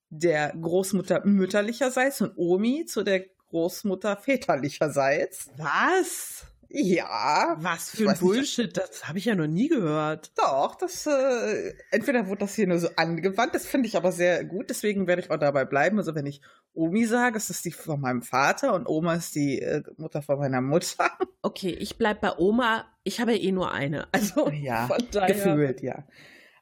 der 0.09 0.53
Großmutter 0.53 1.25
mütterlicherseits 1.25 2.21
und 2.21 2.37
Omi 2.37 2.85
zu 2.85 3.03
der 3.03 3.25
Großmutter 3.49 4.17
väterlicherseits. 4.17 5.49
Was? 5.57 6.45
Ja. 6.75 7.55
Was 7.59 7.91
für 7.91 8.09
ein 8.09 8.17
Bullshit, 8.17 8.65
nicht. 8.65 8.77
das 8.77 9.07
habe 9.07 9.19
ich 9.19 9.25
ja 9.25 9.35
noch 9.35 9.45
nie 9.45 9.67
gehört. 9.67 10.31
Doch, 10.35 10.73
das, 10.73 11.05
äh, 11.05 11.73
entweder 11.91 12.27
wurde 12.27 12.39
das 12.39 12.55
hier 12.55 12.65
nur 12.65 12.79
so 12.79 12.89
angewandt, 12.95 13.53
das 13.53 13.67
finde 13.67 13.87
ich 13.87 13.95
aber 13.95 14.11
sehr 14.11 14.43
gut, 14.43 14.71
deswegen 14.71 15.05
werde 15.05 15.21
ich 15.21 15.29
auch 15.29 15.37
dabei 15.37 15.65
bleiben. 15.65 15.99
Also 15.99 16.15
wenn 16.15 16.25
ich 16.25 16.41
Omi 16.73 17.05
sage, 17.05 17.37
ist 17.37 17.51
das 17.51 17.61
die 17.61 17.71
von 17.71 18.01
meinem 18.01 18.23
Vater 18.23 18.73
und 18.73 18.87
Oma 18.87 19.13
ist 19.13 19.35
die 19.35 19.61
äh, 19.61 19.83
Mutter 19.97 20.23
von 20.23 20.39
meiner 20.39 20.61
Mutter. 20.61 21.11
Okay, 21.45 21.71
ich 21.71 21.97
bleib 21.97 22.21
bei 22.21 22.37
Oma, 22.37 22.85
ich 23.03 23.19
habe 23.19 23.33
ja 23.33 23.37
eh 23.37 23.51
nur 23.51 23.73
eine. 23.73 24.07
Also 24.13 24.49
ja, 24.49 24.87
von 24.87 25.05
daher. 25.11 25.27
gefühlt, 25.27 25.81
ja. 25.81 26.07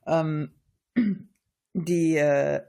Ähm, 0.07 0.55
die 1.73 2.17
äh, 2.17 2.61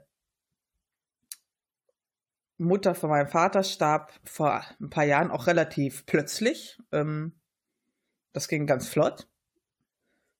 Mutter 2.63 2.95
von 2.95 3.09
meinem 3.09 3.27
Vater 3.27 3.63
starb 3.63 4.11
vor 4.23 4.63
ein 4.79 4.89
paar 4.89 5.05
Jahren 5.05 5.31
auch 5.31 5.47
relativ 5.47 6.05
plötzlich. 6.05 6.79
Ähm, 6.91 7.39
das 8.33 8.47
ging 8.47 8.65
ganz 8.65 8.87
flott. 8.87 9.27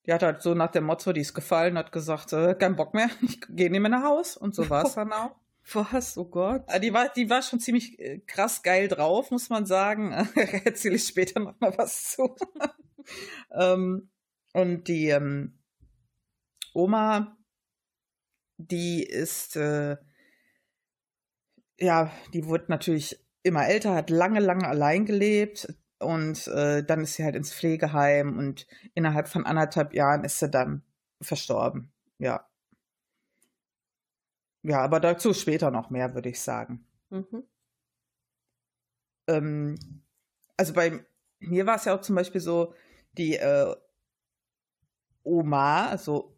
Die 0.05 0.11
hat 0.11 0.23
halt 0.23 0.41
so 0.41 0.53
nach 0.53 0.71
dem 0.71 0.83
Motto, 0.83 1.13
die 1.13 1.21
ist 1.21 1.33
gefallen, 1.33 1.77
hat 1.77 1.91
gesagt, 1.91 2.33
äh, 2.33 2.55
kein 2.55 2.75
Bock 2.75 2.93
mehr, 2.93 3.09
ich 3.21 3.39
gehe 3.49 3.69
nicht 3.69 3.79
mehr 3.79 3.91
nach 3.91 4.03
Haus. 4.03 4.35
Und 4.37 4.55
so 4.55 4.69
war 4.69 4.85
es 4.85 4.95
dann 4.95 5.13
auch. 5.13 5.35
Was? 5.73 6.17
Oh 6.17 6.25
Gott. 6.25 6.63
Äh, 6.67 6.79
die 6.79 6.93
war, 6.93 7.09
die 7.09 7.29
war 7.29 7.41
schon 7.41 7.59
ziemlich 7.59 7.97
äh, 7.99 8.19
krass 8.19 8.63
geil 8.63 8.87
drauf, 8.87 9.31
muss 9.31 9.49
man 9.49 9.65
sagen. 9.65 10.11
Erzähle 10.65 10.95
ich 10.95 11.07
später 11.07 11.39
noch 11.39 11.59
mal 11.59 11.77
was 11.77 12.11
zu. 12.11 12.35
ähm, 13.51 14.09
und 14.53 14.87
die 14.87 15.07
ähm, 15.07 15.57
Oma, 16.73 17.37
die 18.57 19.03
ist 19.03 19.55
äh, 19.55 19.97
ja, 21.79 22.11
die 22.33 22.45
wurde 22.45 22.65
natürlich 22.67 23.19
immer 23.43 23.67
älter, 23.67 23.95
hat 23.95 24.09
lange, 24.09 24.39
lange 24.39 24.67
allein 24.67 25.05
gelebt 25.05 25.73
und 25.99 26.47
äh, 26.47 26.83
dann 26.83 27.01
ist 27.01 27.15
sie 27.15 27.23
halt 27.23 27.35
ins 27.35 27.53
Pflegeheim 27.53 28.37
und 28.37 28.67
innerhalb 28.93 29.27
von 29.27 29.45
anderthalb 29.45 29.93
Jahren 29.93 30.23
ist 30.23 30.39
sie 30.39 30.49
dann 30.49 30.83
verstorben. 31.21 31.91
Ja. 32.19 32.47
Ja, 34.63 34.79
aber 34.79 34.99
dazu 34.99 35.33
später 35.33 35.71
noch 35.71 35.89
mehr, 35.89 36.13
würde 36.13 36.29
ich 36.29 36.41
sagen. 36.41 36.85
Mhm. 37.09 37.43
Ähm, 39.27 39.75
also 40.57 40.73
bei 40.73 41.05
mir 41.39 41.65
war 41.65 41.75
es 41.75 41.85
ja 41.85 41.95
auch 41.95 42.01
zum 42.01 42.15
Beispiel 42.15 42.41
so, 42.41 42.73
die 43.17 43.35
äh, 43.35 43.75
Oma, 45.23 45.87
also 45.87 46.37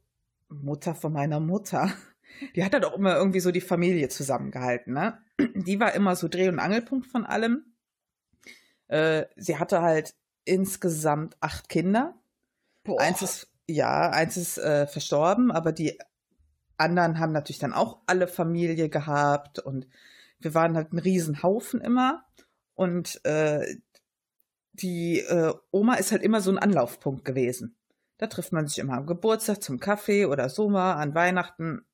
Mutter 0.50 0.96
von 0.96 1.14
meiner 1.14 1.40
Mutter, 1.40 1.92
die 2.56 2.64
hat 2.64 2.74
halt 2.74 2.86
auch 2.86 2.96
immer 2.96 3.16
irgendwie 3.16 3.40
so 3.40 3.52
die 3.52 3.62
Familie 3.62 4.10
zusammengehalten, 4.10 4.94
ne? 4.94 5.20
Die 5.40 5.80
war 5.80 5.94
immer 5.94 6.16
so 6.16 6.28
Dreh- 6.28 6.50
und 6.50 6.60
Angelpunkt 6.60 7.08
von 7.08 7.26
allem. 7.26 7.66
Äh, 8.88 9.26
sie 9.36 9.58
hatte 9.58 9.82
halt 9.82 10.16
insgesamt 10.46 11.36
acht 11.40 11.70
Kinder. 11.70 12.16
Boah. 12.84 13.02
Eins 13.02 13.22
ist, 13.22 13.52
ja, 13.68 14.10
eins 14.10 14.38
ist 14.38 14.58
äh, 14.58 14.88
verstorben, 14.88 15.52
aber 15.52 15.72
die 15.72 15.98
anderen 16.78 17.20
haben 17.20 17.32
natürlich 17.32 17.60
dann 17.60 17.74
auch 17.74 18.02
alle 18.06 18.28
Familie 18.28 18.90
gehabt 18.90 19.60
und 19.60 19.88
wir 20.40 20.54
waren 20.54 20.76
halt 20.76 20.94
ein 20.94 21.00
Riesenhaufen 21.00 21.82
immer. 21.82 22.26
Und 22.76 23.24
äh, 23.26 23.78
die 24.74 25.20
äh, 25.20 25.54
Oma 25.72 25.96
ist 25.96 26.12
halt 26.12 26.22
immer 26.22 26.42
so 26.42 26.52
ein 26.52 26.60
Anlaufpunkt 26.60 27.26
gewesen. 27.26 27.76
Da 28.18 28.28
trifft 28.28 28.52
man 28.52 28.68
sich 28.68 28.80
immer 28.80 28.94
am 28.94 29.06
Geburtstag 29.06 29.64
zum 29.64 29.80
Kaffee 29.80 30.26
oder 30.26 30.50
so 30.50 30.70
mal 30.70 30.94
an 30.94 31.16
Weihnachten. 31.16 31.86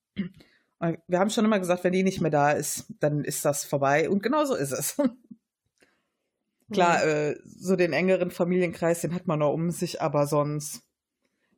Wir 1.07 1.19
haben 1.19 1.29
schon 1.29 1.45
immer 1.45 1.59
gesagt, 1.59 1.83
wenn 1.83 1.93
die 1.93 2.03
nicht 2.03 2.21
mehr 2.21 2.31
da 2.31 2.51
ist, 2.51 2.93
dann 2.99 3.23
ist 3.23 3.45
das 3.45 3.63
vorbei. 3.63 4.09
Und 4.09 4.23
genau 4.23 4.45
so 4.45 4.55
ist 4.55 4.71
es. 4.71 4.97
Klar, 6.71 7.03
äh, 7.05 7.35
so 7.43 7.75
den 7.75 7.93
engeren 7.93 8.31
Familienkreis, 8.31 9.01
den 9.01 9.13
hat 9.13 9.27
man 9.27 9.39
noch 9.39 9.53
um 9.53 9.71
sich, 9.71 10.01
aber 10.01 10.25
sonst, 10.25 10.81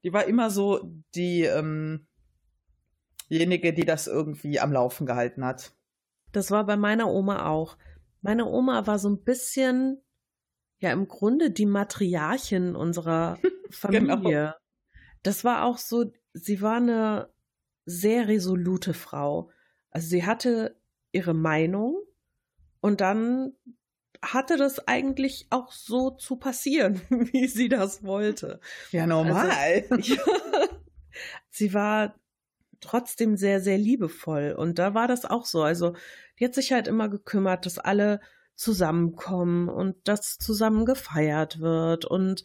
die 0.04 0.12
war 0.12 0.26
immer 0.26 0.50
so 0.50 0.82
die, 1.14 1.44
ähm, 1.44 2.08
diejenige, 3.30 3.74
die 3.74 3.86
das 3.86 4.08
irgendwie 4.08 4.60
am 4.60 4.74
Laufen 4.74 5.06
gehalten 5.06 5.46
hat. 5.46 5.74
Das 6.32 6.52
war 6.52 6.66
bei 6.66 6.78
meiner 6.78 7.10
Oma 7.10 7.46
auch. 7.48 7.78
Meine 8.22 8.46
Oma 8.46 8.88
war 8.88 9.00
so 9.00 9.10
ein 9.10 9.24
bisschen, 9.24 10.02
ja, 10.80 10.92
im 10.92 11.08
Grunde 11.08 11.52
die 11.52 11.66
Matriarchin 11.66 12.76
unserer 12.76 13.38
Familie. 13.70 14.18
genau. 14.18 14.54
Das 15.22 15.44
war 15.44 15.64
auch 15.64 15.78
so, 15.78 16.12
sie 16.34 16.62
war 16.62 16.78
eine 16.78 17.33
sehr 17.86 18.28
resolute 18.28 18.94
Frau. 18.94 19.50
Also 19.92 20.08
sie 20.08 20.26
hatte 20.26 20.80
ihre 21.12 21.34
Meinung 21.34 22.02
und 22.82 23.02
dann 23.02 23.54
hatte 24.22 24.58
das 24.58 24.88
eigentlich 24.88 25.48
auch 25.50 25.72
so 25.72 26.12
zu 26.12 26.38
passieren, 26.38 27.02
wie 27.10 27.48
sie 27.48 27.70
das 27.70 28.04
wollte. 28.04 28.60
Ja, 28.92 29.06
normal. 29.06 29.50
Also, 29.90 29.96
ja, 29.96 30.22
sie 31.50 31.74
war 31.74 32.16
trotzdem 32.80 33.38
sehr, 33.38 33.62
sehr 33.62 33.78
liebevoll. 33.78 34.56
Und 34.58 34.80
da 34.80 34.94
war 34.94 35.08
das 35.08 35.26
auch 35.26 35.46
so. 35.46 35.62
Also, 35.62 35.96
die 36.40 36.46
hat 36.46 36.56
sich 36.56 36.72
halt 36.72 36.88
immer 36.88 37.10
gekümmert, 37.10 37.66
dass 37.66 37.80
alle 37.80 38.22
zusammenkommen 38.56 39.70
und 39.70 40.08
dass 40.08 40.38
zusammen 40.38 40.86
gefeiert 40.86 41.60
wird. 41.60 42.06
Und 42.06 42.44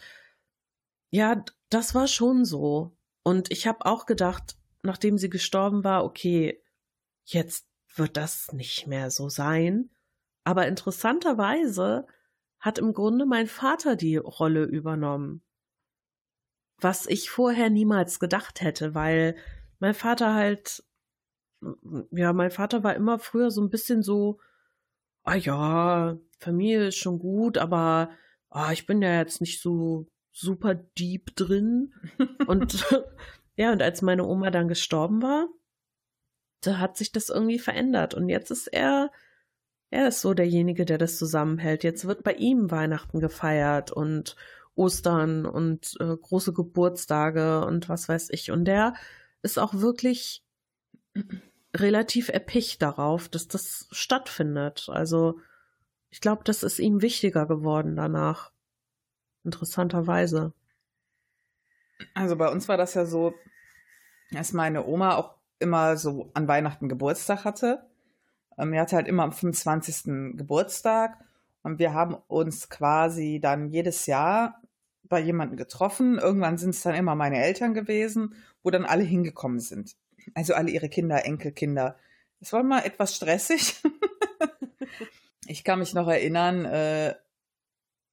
ja, 1.11 1.45
das 1.71 1.95
war 1.95 2.09
schon 2.09 2.45
so. 2.45 2.97
Und 3.23 3.51
ich 3.51 3.67
habe 3.67 3.87
auch 3.87 4.07
gedacht, 4.07 4.58
nachdem 4.89 5.19
sie 5.19 5.31
gestorben 5.31 5.85
war, 5.85 6.05
okay, 6.05 6.61
jetzt 7.25 7.69
wird 7.95 8.17
das 8.17 8.53
nicht 8.53 8.89
mehr 8.89 9.11
so 9.11 9.29
sein. 9.29 9.91
Aber 10.45 10.67
interessanterweise 10.67 12.07
hat 12.59 12.79
im 12.79 12.93
Grunde 12.93 13.27
mein 13.27 13.47
Vater 13.47 13.95
die 13.95 14.17
Rolle 14.17 14.65
übernommen. 14.65 15.43
Was 16.81 17.07
ich 17.07 17.31
vorher 17.31 17.71
niemals 17.71 18.19
gedacht 18.19 18.61
hätte, 18.63 18.95
weil 18.95 19.37
mein 19.79 19.95
Vater 19.95 20.35
halt, 20.35 20.83
ja, 22.11 22.33
mein 22.33 22.51
Vater 22.51 22.83
war 22.83 22.95
immer 22.97 23.19
früher 23.19 23.51
so 23.51 23.61
ein 23.61 23.71
bisschen 23.71 24.03
so, 24.03 24.41
ah 25.25 25.35
ja, 25.35 26.19
Familie 26.39 26.89
ist 26.89 26.97
schon 26.97 27.19
gut, 27.19 27.59
aber 27.59 28.11
ah, 28.49 28.73
ich 28.73 28.87
bin 28.87 29.03
ja 29.03 29.19
jetzt 29.19 29.41
nicht 29.41 29.61
so 29.61 30.09
super 30.33 30.75
deep 30.75 31.37
drin. 31.37 31.93
Und 32.47 32.87
ja, 33.59 33.73
und 33.73 33.83
als 33.83 34.01
meine 34.01 34.25
Oma 34.25 34.51
dann 34.51 34.69
gestorben 34.69 35.21
war, 35.21 35.49
da 36.63 36.79
hat 36.79 36.97
sich 36.97 37.13
das 37.13 37.29
irgendwie 37.29 37.59
verändert. 37.59 38.15
Und 38.15 38.29
jetzt 38.29 38.51
ist 38.51 38.69
er 38.69 39.11
er 39.91 40.09
ist 40.09 40.21
so 40.21 40.35
derjenige, 40.35 40.85
der 40.85 40.99
das 40.99 41.17
zusammenhält. 41.17 41.83
Jetzt 41.83 42.07
wird 42.07 42.23
bei 42.23 42.35
ihm 42.35 42.71
Weihnachten 42.71 43.21
gefeiert 43.21 43.91
und 43.91 44.37
Ostern 44.75 45.47
und 45.47 45.97
äh, 45.99 46.17
große 46.17 46.53
Geburtstage 46.53 47.65
und 47.65 47.89
was 47.89 48.09
weiß 48.09 48.31
ich. 48.31 48.51
Und 48.51 48.67
der 48.67 48.95
ist 49.43 49.59
auch 49.59 49.75
wirklich 49.75 50.45
relativ 51.75 52.29
erpicht 52.29 52.83
darauf, 52.83 53.29
dass 53.29 53.49
das 53.49 53.89
stattfindet. 53.91 54.89
Also 54.91 55.41
ich 56.11 56.21
glaube, 56.21 56.45
das 56.45 56.63
ist 56.63 56.79
ihm 56.79 57.01
wichtiger 57.03 57.47
geworden 57.47 57.97
danach. 57.97 58.53
Interessanterweise. 59.43 60.53
Also 62.15 62.37
bei 62.37 62.51
uns 62.51 62.69
war 62.69 62.77
das 62.77 62.95
ja 62.95 63.07
so, 63.07 63.35
dass 64.31 64.53
meine 64.53 64.87
Oma 64.87 65.17
auch 65.17 65.35
immer 65.59 65.97
so 65.97 66.31
an 66.35 66.49
Weihnachten 66.49 66.89
Geburtstag 66.89 67.45
hatte. 67.45 67.87
Ähm, 68.57 68.73
er 68.73 68.83
hatte 68.83 68.97
halt 68.97 69.09
immer 69.09 69.25
am 69.25 69.33
25. 69.33 70.37
Geburtstag 70.37 71.19
und 71.63 71.79
wir 71.79 71.93
haben 71.93 72.15
uns 72.29 72.69
quasi 72.69 73.41
dann 73.43 73.69
jedes 73.69 74.07
Jahr 74.07 74.63
bei 75.05 75.21
jemandem 75.21 75.57
getroffen. 75.57 76.19
Irgendwann 76.19 76.59
sind 76.59 76.71
es 76.71 76.83
dann 76.83 76.95
immer 76.95 77.15
meine 77.15 77.43
Eltern 77.43 77.75
gewesen, 77.75 78.35
wo 78.63 78.71
dann 78.71 78.85
alle 78.85 79.05
hingekommen 79.05 79.61
sind. 79.61 79.97
Also 80.35 80.55
alle 80.55 80.71
ihre 80.71 80.89
Kinder, 80.89 81.25
Enkelkinder. 81.25 81.97
Es 82.41 82.53
war 82.53 82.63
mal 82.63 82.85
etwas 82.85 83.17
stressig. 83.17 83.83
ich 85.47 85.65
kann 85.65 85.79
mich 85.79 85.95
noch 85.95 86.09
erinnern, 86.09 86.65
äh, 86.67 87.15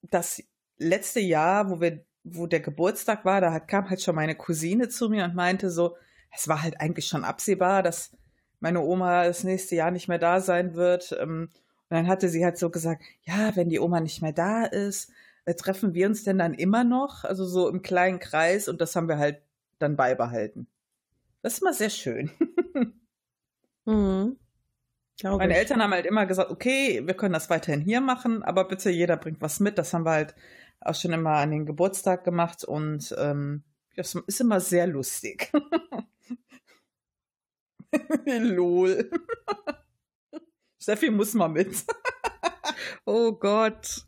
das 0.02 0.44
letzte 0.78 1.20
Jahr, 1.20 1.70
wo 1.70 1.82
wir, 1.82 2.04
wo 2.26 2.48
der 2.48 2.60
Geburtstag 2.60 3.24
war, 3.24 3.40
da 3.40 3.60
kam 3.60 3.90
halt 3.90 4.02
schon 4.02 4.16
meine 4.16 4.36
Cousine 4.36 4.90
zu 4.90 5.10
mir 5.10 5.24
und 5.26 5.36
meinte 5.36 5.70
so, 5.70 5.96
es 6.36 6.48
war 6.48 6.64
halt 6.64 6.82
eigentlich 6.82 7.08
schon 7.08 7.24
absehbar, 7.24 7.84
dass 7.84 8.12
meine 8.60 8.82
Oma 8.82 9.26
das 9.26 9.44
nächste 9.44 9.76
Jahr 9.76 9.92
nicht 9.92 10.08
mehr 10.08 10.18
da 10.18 10.42
sein 10.42 10.74
wird. 10.74 11.16
Ähm, 11.20 11.50
und 11.90 11.96
dann 11.96 12.08
hatte 12.08 12.28
sie 12.28 12.44
halt 12.44 12.58
so 12.58 12.72
gesagt, 12.72 13.04
ja, 13.24 13.56
wenn 13.56 13.70
die 13.70 13.80
Oma 13.80 14.00
nicht 14.00 14.22
mehr 14.24 14.34
da 14.34 14.66
ist, 14.66 15.12
äh, 15.46 15.54
treffen 15.54 15.94
wir 15.94 16.08
uns 16.08 16.24
denn 16.24 16.40
dann 16.40 16.56
immer 16.56 16.84
noch? 16.84 17.24
Also 17.24 17.46
so 17.46 17.70
im 17.70 17.84
kleinen 17.84 18.20
Kreis 18.20 18.68
und 18.68 18.82
das 18.82 18.96
haben 18.96 19.08
wir 19.08 19.20
halt 19.20 19.42
dann 19.78 19.96
beibehalten. 19.96 20.68
Das 21.44 21.54
ist 21.54 21.62
immer 21.62 21.74
sehr 21.74 21.92
schön. 21.92 22.32
mhm. 23.86 24.38
Meine 25.24 25.54
ich. 25.54 25.60
Eltern 25.60 25.82
haben 25.82 25.94
halt 25.94 26.06
immer 26.06 26.26
gesagt, 26.26 26.50
okay, 26.50 27.04
wir 27.06 27.14
können 27.14 27.34
das 27.34 27.50
weiterhin 27.50 27.82
hier 27.82 28.02
machen, 28.02 28.44
aber 28.44 28.68
bitte 28.68 28.90
jeder 28.90 29.16
bringt 29.16 29.42
was 29.42 29.60
mit. 29.60 29.78
Das 29.78 29.94
haben 29.94 30.06
wir 30.06 30.12
halt 30.12 30.36
auch 30.86 30.96
schon 30.96 31.14
immer 31.14 31.32
an 31.32 31.52
den 31.52 31.66
Geburtstag 31.66 32.24
gemacht 32.24 32.64
und 32.64 33.14
ähm, 33.18 33.64
das 33.96 34.16
ist 34.16 34.42
immer 34.42 34.60
sehr 34.60 34.88
lustig. 34.88 35.52
Lol. 38.26 39.10
Steffi 40.80 41.10
muss 41.10 41.34
mal 41.34 41.48
mit. 41.48 41.86
oh 43.06 43.32
Gott. 43.32 44.06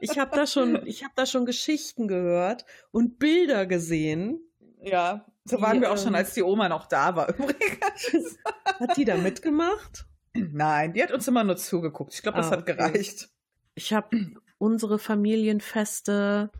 Ich 0.00 0.18
habe 0.18 0.36
da 0.36 0.46
schon, 0.46 0.86
ich 0.86 1.04
habe 1.04 1.14
da 1.16 1.24
schon 1.24 1.46
Geschichten 1.46 2.08
gehört 2.08 2.66
und 2.90 3.18
Bilder 3.18 3.66
gesehen. 3.66 4.40
Ja, 4.82 5.24
so 5.44 5.60
waren 5.60 5.76
die, 5.76 5.82
wir 5.82 5.92
auch 5.92 5.98
schon, 5.98 6.08
ähm, 6.08 6.16
als 6.16 6.34
die 6.34 6.42
Oma 6.42 6.68
noch 6.68 6.86
da 6.86 7.16
war 7.16 7.28
übrigens. 7.30 8.38
Hat 8.64 8.96
die 8.96 9.04
da 9.04 9.16
mitgemacht? 9.16 10.06
Nein, 10.34 10.92
die 10.92 11.02
hat 11.02 11.12
uns 11.12 11.28
immer 11.28 11.44
nur 11.44 11.56
zugeguckt. 11.56 12.14
Ich 12.14 12.22
glaube, 12.22 12.38
das 12.38 12.48
ah, 12.48 12.52
hat 12.52 12.66
gereicht. 12.66 13.28
Ich 13.74 13.92
habe 13.92 14.16
unsere 14.62 15.00
Familienfeste 15.00 16.52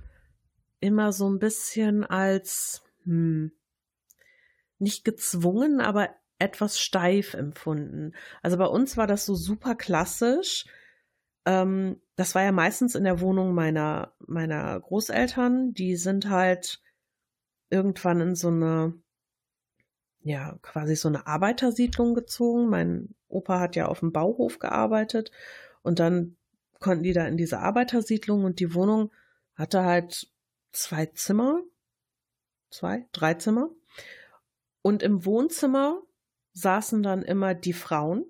immer 0.80 1.12
so 1.12 1.30
ein 1.30 1.38
bisschen 1.38 2.02
als 2.04 2.82
hm, 3.04 3.52
nicht 4.80 5.04
gezwungen, 5.04 5.80
aber 5.80 6.10
etwas 6.40 6.80
steif 6.80 7.34
empfunden. 7.34 8.12
Also 8.42 8.56
bei 8.56 8.66
uns 8.66 8.96
war 8.96 9.06
das 9.06 9.24
so 9.24 9.36
super 9.36 9.76
klassisch. 9.76 10.66
Ähm, 11.46 12.02
das 12.16 12.34
war 12.34 12.42
ja 12.42 12.50
meistens 12.50 12.96
in 12.96 13.04
der 13.04 13.20
Wohnung 13.20 13.54
meiner, 13.54 14.14
meiner 14.18 14.80
Großeltern. 14.80 15.72
Die 15.72 15.94
sind 15.94 16.28
halt 16.28 16.82
irgendwann 17.70 18.20
in 18.20 18.34
so 18.34 18.48
eine, 18.48 18.94
ja, 20.22 20.58
quasi 20.62 20.96
so 20.96 21.06
eine 21.06 21.28
Arbeitersiedlung 21.28 22.14
gezogen. 22.14 22.68
Mein 22.68 23.14
Opa 23.28 23.60
hat 23.60 23.76
ja 23.76 23.86
auf 23.86 24.00
dem 24.00 24.10
Bauhof 24.10 24.58
gearbeitet 24.58 25.30
und 25.82 26.00
dann 26.00 26.36
konnten 26.82 27.04
die 27.04 27.12
da 27.12 27.26
in 27.26 27.36
diese 27.36 27.60
Arbeitersiedlung 27.60 28.44
und 28.44 28.60
die 28.60 28.74
Wohnung 28.74 29.10
hatte 29.54 29.84
halt 29.84 30.28
zwei 30.72 31.06
Zimmer, 31.06 31.62
zwei, 32.70 33.06
drei 33.12 33.34
Zimmer. 33.34 33.70
Und 34.82 35.02
im 35.02 35.24
Wohnzimmer 35.24 36.02
saßen 36.52 37.02
dann 37.02 37.22
immer 37.22 37.54
die 37.54 37.72
Frauen 37.72 38.26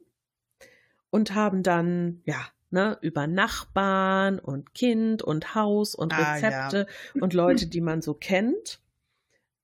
und 1.10 1.34
haben 1.34 1.62
dann, 1.62 2.22
ja, 2.24 2.40
ne, 2.70 2.98
über 3.00 3.26
Nachbarn 3.26 4.38
und 4.38 4.74
Kind 4.74 5.22
und 5.22 5.54
Haus 5.54 5.94
und 5.94 6.16
Rezepte 6.16 6.86
ah, 6.88 6.92
ja. 7.14 7.22
und 7.22 7.34
Leute, 7.34 7.66
die 7.66 7.80
man 7.80 8.02
so 8.02 8.14
kennt, 8.14 8.80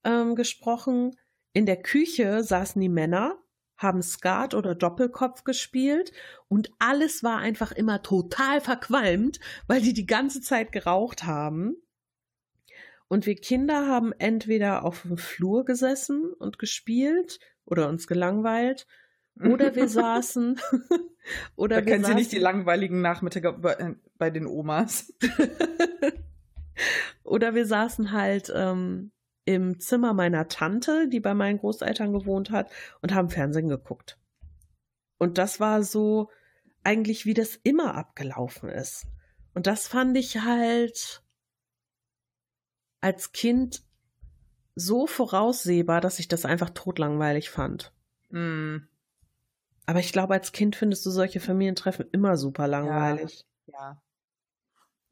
ähm, 0.05 0.35
gesprochen. 0.35 1.17
In 1.53 1.67
der 1.67 1.81
Küche 1.81 2.43
saßen 2.43 2.81
die 2.81 2.89
Männer, 2.89 3.39
haben 3.79 4.03
Skat 4.03 4.55
oder 4.55 4.75
Doppelkopf 4.75 5.45
gespielt 5.45 6.13
und 6.49 6.71
alles 6.79 7.23
war 7.23 7.39
einfach 7.39 7.73
immer 7.73 8.03
total 8.03 8.61
verqualmt, 8.61 9.41
weil 9.67 9.81
die 9.81 9.95
die 9.95 10.07
ganze 10.07 10.41
Zeit 10.41 10.73
geraucht 10.73 11.25
haben. 11.25 11.77
Und 13.07 13.25
wir 13.25 13.37
Kinder 13.37 13.87
haben 13.87 14.13
entweder 14.13 14.85
auf 14.85 15.03
dem 15.03 15.17
Flur 15.17 15.65
gesessen 15.65 16.33
und 16.35 16.59
gespielt 16.59 17.41
oder 17.65 17.89
uns 17.89 18.07
gelangweilt. 18.07 18.87
Oder 19.41 19.75
wir 19.75 19.89
saßen. 19.89 20.61
oder 21.57 21.77
da 21.77 21.87
wir 21.87 21.93
kennen 21.93 22.05
saßen, 22.05 22.17
Sie 22.17 22.21
nicht 22.21 22.33
die 22.33 22.39
langweiligen 22.39 23.01
Nachmittage 23.01 23.53
bei, 23.55 23.73
äh, 23.75 23.95
bei 24.19 24.31
den 24.31 24.47
Omas. 24.47 25.15
oder 27.23 27.55
wir 27.55 27.65
saßen 27.65 28.13
halt 28.13 28.53
ähm, 28.55 29.13
im 29.49 29.81
Zimmer 29.81 30.13
meiner 30.13 30.49
Tante, 30.49 31.09
die 31.09 31.21
bei 31.21 31.33
meinen 31.33 31.59
Großeltern 31.59 32.13
gewohnt 32.13 32.51
hat, 32.51 32.71
und 33.01 33.15
haben 33.15 33.31
Fernsehen 33.31 33.69
geguckt. 33.69 34.19
Und 35.17 35.39
das 35.39 35.59
war 35.59 35.83
so 35.83 36.31
eigentlich, 36.85 37.25
wie 37.25 37.33
das 37.33 37.57
immer 37.57 37.95
abgelaufen 37.95 38.69
ist. 38.69 39.07
Und 39.55 39.67
das 39.67 39.89
fand 39.89 40.19
ich 40.19 40.43
halt 40.43 41.23
als 43.01 43.33
Kind 43.33 43.83
so 44.75 45.07
voraussehbar, 45.07 46.03
dass 46.03 46.19
ich 46.19 46.29
das 46.29 46.45
einfach 46.45 46.69
totlangweilig 46.71 47.49
fand. 47.49 47.95
Mm. 48.29 48.81
Aber 49.87 50.01
ich 50.01 50.13
glaube, 50.13 50.35
als 50.35 50.53
Kind 50.53 50.77
findest 50.77 51.07
du 51.07 51.11
solche 51.11 51.41
Familientreffen 51.41 52.07
immer 52.13 52.37
super 52.37 52.69
langweilig. 52.69 53.47
Ja. 53.65 54.03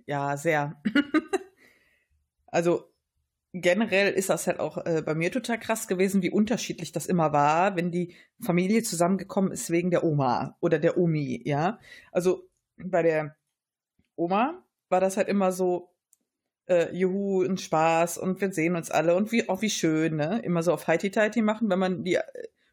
Ja, 0.06 0.30
ja 0.30 0.36
sehr. 0.36 0.82
also 2.48 2.92
generell 3.60 4.12
ist 4.12 4.30
das 4.30 4.46
halt 4.46 4.60
auch 4.60 4.78
äh, 4.84 5.02
bei 5.04 5.14
mir 5.14 5.32
total 5.32 5.58
krass 5.58 5.88
gewesen, 5.88 6.22
wie 6.22 6.30
unterschiedlich 6.30 6.92
das 6.92 7.06
immer 7.06 7.32
war, 7.32 7.76
wenn 7.76 7.90
die 7.90 8.14
Familie 8.40 8.82
zusammengekommen 8.82 9.52
ist 9.52 9.70
wegen 9.70 9.90
der 9.90 10.04
Oma 10.04 10.56
oder 10.60 10.78
der 10.78 10.98
Omi, 10.98 11.42
ja. 11.44 11.78
Also 12.12 12.48
bei 12.76 13.02
der 13.02 13.36
Oma 14.16 14.62
war 14.88 15.00
das 15.00 15.16
halt 15.16 15.28
immer 15.28 15.52
so, 15.52 15.90
äh, 16.68 16.94
Juhu 16.94 17.44
und 17.44 17.60
Spaß 17.60 18.18
und 18.18 18.40
wir 18.40 18.52
sehen 18.52 18.76
uns 18.76 18.90
alle 18.90 19.14
und 19.14 19.32
wie, 19.32 19.48
auch 19.48 19.62
wie 19.62 19.70
schön, 19.70 20.16
ne? 20.16 20.40
Immer 20.42 20.62
so 20.62 20.72
auf 20.72 20.86
Heiti-Teiti 20.86 21.42
machen, 21.42 21.70
wenn 21.70 21.78
man 21.78 22.04
die 22.04 22.16
äh, 22.16 22.22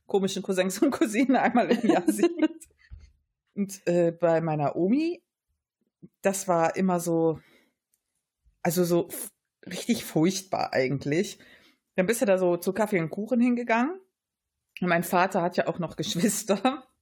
komischen 0.08 0.44
Cousins 0.44 0.80
und 0.80 0.92
Cousinen 0.92 1.36
einmal 1.36 1.72
im 1.72 1.90
Jahr 1.90 2.04
sieht. 2.08 2.32
und 3.56 3.88
äh, 3.88 4.12
bei 4.12 4.42
meiner 4.42 4.76
Omi, 4.76 5.22
das 6.22 6.48
war 6.48 6.76
immer 6.76 7.00
so, 7.00 7.40
also 8.62 8.84
so 8.84 9.10
richtig 9.66 10.06
furchtbar 10.06 10.74
eigentlich. 10.74 11.40
Dann 11.96 12.06
bist 12.06 12.22
du 12.22 12.26
da 12.26 12.38
so 12.38 12.58
zu 12.58 12.74
Kaffee 12.74 13.00
und 13.00 13.10
Kuchen 13.10 13.40
hingegangen. 13.40 14.00
Und 14.82 14.88
mein 14.88 15.04
Vater 15.04 15.42
hat 15.42 15.58
ja 15.58 15.68
auch 15.68 15.80
noch 15.80 15.96
Geschwister. 15.96 16.84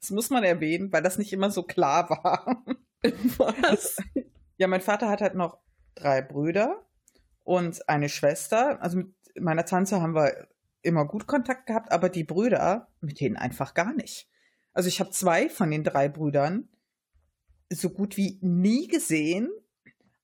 Das 0.00 0.10
muss 0.10 0.28
man 0.28 0.44
erwähnen, 0.44 0.92
weil 0.92 1.02
das 1.02 1.16
nicht 1.16 1.32
immer 1.32 1.50
so 1.50 1.62
klar 1.62 2.10
war. 2.10 2.62
Was? 3.38 3.96
Ja, 4.58 4.68
mein 4.68 4.82
Vater 4.82 5.08
hat 5.08 5.22
halt 5.22 5.34
noch 5.34 5.58
drei 5.94 6.20
Brüder 6.20 6.86
und 7.42 7.88
eine 7.88 8.10
Schwester. 8.10 8.82
Also 8.82 8.98
mit 8.98 9.08
meiner 9.40 9.64
Tante 9.64 10.02
haben 10.02 10.14
wir 10.14 10.46
immer 10.82 11.06
gut 11.06 11.26
Kontakt 11.26 11.66
gehabt, 11.66 11.90
aber 11.90 12.10
die 12.10 12.22
Brüder, 12.22 12.88
mit 13.00 13.18
denen 13.18 13.36
einfach 13.36 13.72
gar 13.72 13.94
nicht. 13.94 14.28
Also 14.74 14.88
ich 14.88 15.00
habe 15.00 15.10
zwei 15.10 15.48
von 15.48 15.70
den 15.70 15.84
drei 15.84 16.08
Brüdern 16.08 16.68
so 17.72 17.90
gut 17.90 18.16
wie 18.16 18.38
nie 18.42 18.88
gesehen, 18.88 19.50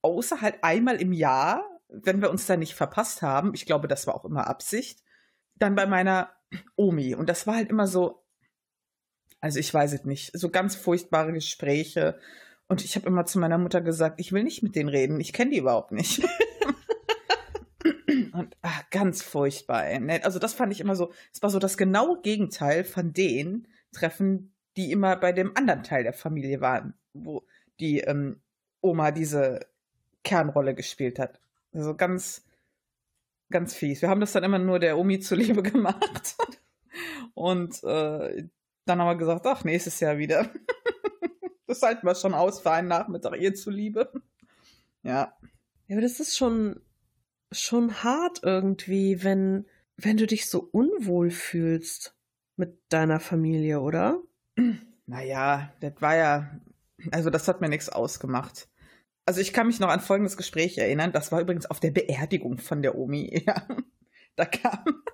außer 0.03 0.41
halt 0.41 0.63
einmal 0.63 1.01
im 1.01 1.13
Jahr, 1.13 1.65
wenn 1.89 2.21
wir 2.21 2.31
uns 2.31 2.47
da 2.47 2.57
nicht 2.57 2.75
verpasst 2.75 3.23
haben. 3.23 3.53
Ich 3.55 3.67
glaube, 3.67 3.89
das 3.89 4.07
war 4.07 4.15
auch 4.15 4.25
immer 4.25 4.47
Absicht. 4.47 5.03
Dann 5.57 5.75
bei 5.75 5.87
meiner 5.87 6.31
Omi. 6.77 7.15
Und 7.15 7.29
das 7.29 7.47
war 7.47 7.57
halt 7.57 7.71
immer 7.71 7.87
so, 7.87 8.25
also 9.41 9.59
ich 9.59 9.73
weiß 9.73 9.93
es 9.93 10.05
nicht, 10.05 10.39
so 10.39 10.51
ganz 10.51 10.77
furchtbare 10.77 11.33
Gespräche. 11.33 12.19
Und 12.69 12.85
ich 12.85 12.97
habe 12.97 13.07
immer 13.07 13.25
zu 13.25 13.39
meiner 13.39 13.59
Mutter 13.59 13.81
gesagt, 13.81 14.21
ich 14.21 14.33
will 14.33 14.45
nicht 14.45 14.63
mit 14.63 14.77
denen 14.77 14.89
reden, 14.89 15.21
ich 15.21 15.33
kenne 15.33 15.51
die 15.51 15.59
überhaupt 15.59 15.93
nicht. 15.93 16.25
und 18.33 18.57
ach, 18.63 18.91
ganz 18.91 19.23
furchtbar. 19.23 19.87
Ey. 19.87 20.01
Ne? 20.01 20.25
Also 20.25 20.39
das 20.39 20.55
fand 20.55 20.73
ich 20.73 20.81
immer 20.81 20.95
so, 20.95 21.13
es 21.33 21.43
war 21.43 21.51
so 21.51 21.59
das 21.59 21.77
genaue 21.77 22.21
Gegenteil 22.23 22.85
von 22.85 23.13
den 23.13 23.67
Treffen, 23.93 24.55
die 24.77 24.93
immer 24.93 25.17
bei 25.17 25.33
dem 25.33 25.57
anderen 25.57 25.83
Teil 25.83 26.05
der 26.05 26.13
Familie 26.13 26.61
waren, 26.61 26.95
wo 27.13 27.45
die 27.81 28.01
ähm, 28.01 28.41
Oma 28.81 29.11
diese 29.11 29.67
Kernrolle 30.25 30.75
gespielt 30.75 31.19
hat. 31.19 31.41
Also 31.73 31.95
ganz, 31.95 32.45
ganz 33.51 33.75
fies. 33.75 34.03
Wir 34.03 34.09
haben 34.09 34.21
das 34.21 34.33
dann 34.33 34.45
immer 34.45 34.59
nur 34.59 34.79
der 34.79 34.99
Omi 34.99 35.21
zuliebe 35.21 35.63
gemacht. 35.63 36.37
Und 37.35 37.83
äh, 37.85 38.49
dann 38.87 39.01
haben 39.01 39.09
wir 39.09 39.17
gesagt, 39.17 39.47
ach, 39.47 39.65
nächstes 39.65 40.01
Jahr 40.01 40.19
wieder. 40.19 40.51
das 41.67 41.83
halten 41.83 42.07
wir 42.07 42.15
schon 42.15 42.35
aus 42.35 42.61
für 42.61 42.73
einen 42.73 42.89
Nachmittag 42.89 43.37
ihr 43.41 43.55
zuliebe. 43.55 44.13
Ja. 45.03 45.37
Ja, 45.87 45.97
aber 45.97 46.03
das 46.03 46.21
ist 46.21 46.37
schon, 46.37 46.81
schon 47.53 48.03
hart 48.03 48.41
irgendwie, 48.43 49.23
wenn, 49.25 49.67
wenn 49.97 50.17
du 50.17 50.27
dich 50.27 50.49
so 50.49 50.69
unwohl 50.73 51.31
fühlst 51.31 52.17
mit 52.57 52.79
deiner 52.89 53.21
Familie, 53.21 53.81
oder? 53.81 54.21
Naja, 55.07 55.73
das 55.81 55.95
war 55.99 56.15
ja, 56.15 56.61
also 57.11 57.31
das 57.31 57.49
hat 57.49 57.61
mir 57.61 57.69
nichts 57.69 57.89
ausgemacht. 57.89 58.69
Also 59.31 59.43
ich 59.43 59.53
kann 59.53 59.69
mich 59.69 59.79
noch 59.79 59.91
an 59.91 60.01
folgendes 60.01 60.37
Gespräch 60.37 60.77
erinnern. 60.77 61.13
Das 61.13 61.31
war 61.31 61.41
übrigens 61.41 61.65
auf 61.67 61.79
der 61.79 61.93
Beerdigung 61.93 62.59
von 62.59 62.83
der 62.83 62.99
Omi. 62.99 63.45
Ja. 63.47 63.65
Da 64.35 64.45
kam, 64.45 65.05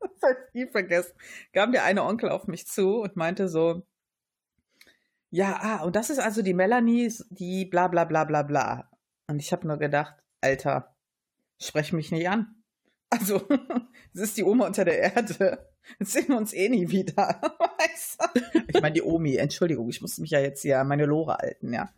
das 0.00 0.22
habe 0.22 0.36
ich 0.46 0.54
nie 0.54 0.66
vergessen, 0.70 1.14
kam 1.52 1.72
der 1.72 1.82
eine 1.82 2.04
Onkel 2.04 2.30
auf 2.30 2.46
mich 2.46 2.68
zu 2.68 3.00
und 3.00 3.16
meinte 3.16 3.48
so, 3.48 3.84
ja, 5.30 5.58
ah, 5.60 5.82
und 5.82 5.96
das 5.96 6.10
ist 6.10 6.20
also 6.20 6.42
die 6.42 6.54
Melanie, 6.54 7.12
die 7.30 7.64
bla 7.64 7.88
bla 7.88 8.04
bla 8.04 8.22
bla 8.22 8.44
bla. 8.44 8.88
Und 9.26 9.40
ich 9.40 9.50
habe 9.50 9.66
nur 9.66 9.78
gedacht, 9.78 10.14
Alter, 10.40 10.94
sprech 11.60 11.92
mich 11.92 12.12
nicht 12.12 12.28
an. 12.28 12.62
Also, 13.10 13.48
es 14.14 14.20
ist 14.20 14.36
die 14.36 14.44
Oma 14.44 14.66
unter 14.66 14.84
der 14.84 15.16
Erde. 15.16 15.72
Jetzt 15.98 16.12
sehen 16.12 16.28
wir 16.28 16.36
uns 16.36 16.52
eh 16.52 16.68
nie 16.68 16.88
wieder. 16.88 17.16
Weißt 17.78 18.20
du? 18.20 18.62
Ich 18.68 18.80
meine, 18.80 18.94
die 18.94 19.02
Omi, 19.02 19.34
Entschuldigung, 19.34 19.88
ich 19.88 20.00
musste 20.00 20.20
mich 20.20 20.30
ja 20.30 20.38
jetzt 20.38 20.62
hier 20.62 20.78
an 20.78 20.86
meine 20.86 21.06
Lore 21.06 21.38
halten, 21.38 21.72
ja. 21.72 21.90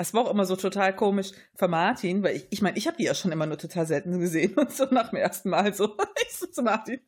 Das 0.00 0.14
war 0.14 0.22
auch 0.22 0.30
immer 0.30 0.46
so 0.46 0.56
total 0.56 0.96
komisch 0.96 1.32
für 1.54 1.68
Martin, 1.68 2.22
weil 2.22 2.34
ich, 2.34 2.46
ich 2.48 2.62
meine, 2.62 2.78
ich 2.78 2.86
habe 2.86 2.96
die 2.96 3.04
ja 3.04 3.14
schon 3.14 3.32
immer 3.32 3.44
nur 3.44 3.58
total 3.58 3.86
selten 3.86 4.18
gesehen 4.18 4.54
und 4.54 4.72
so 4.72 4.86
nach 4.86 5.10
dem 5.10 5.18
ersten 5.18 5.50
Mal 5.50 5.74
so, 5.74 5.94
ich 6.26 6.32
so 6.32 6.46
zu 6.46 6.62
Martin, 6.62 7.00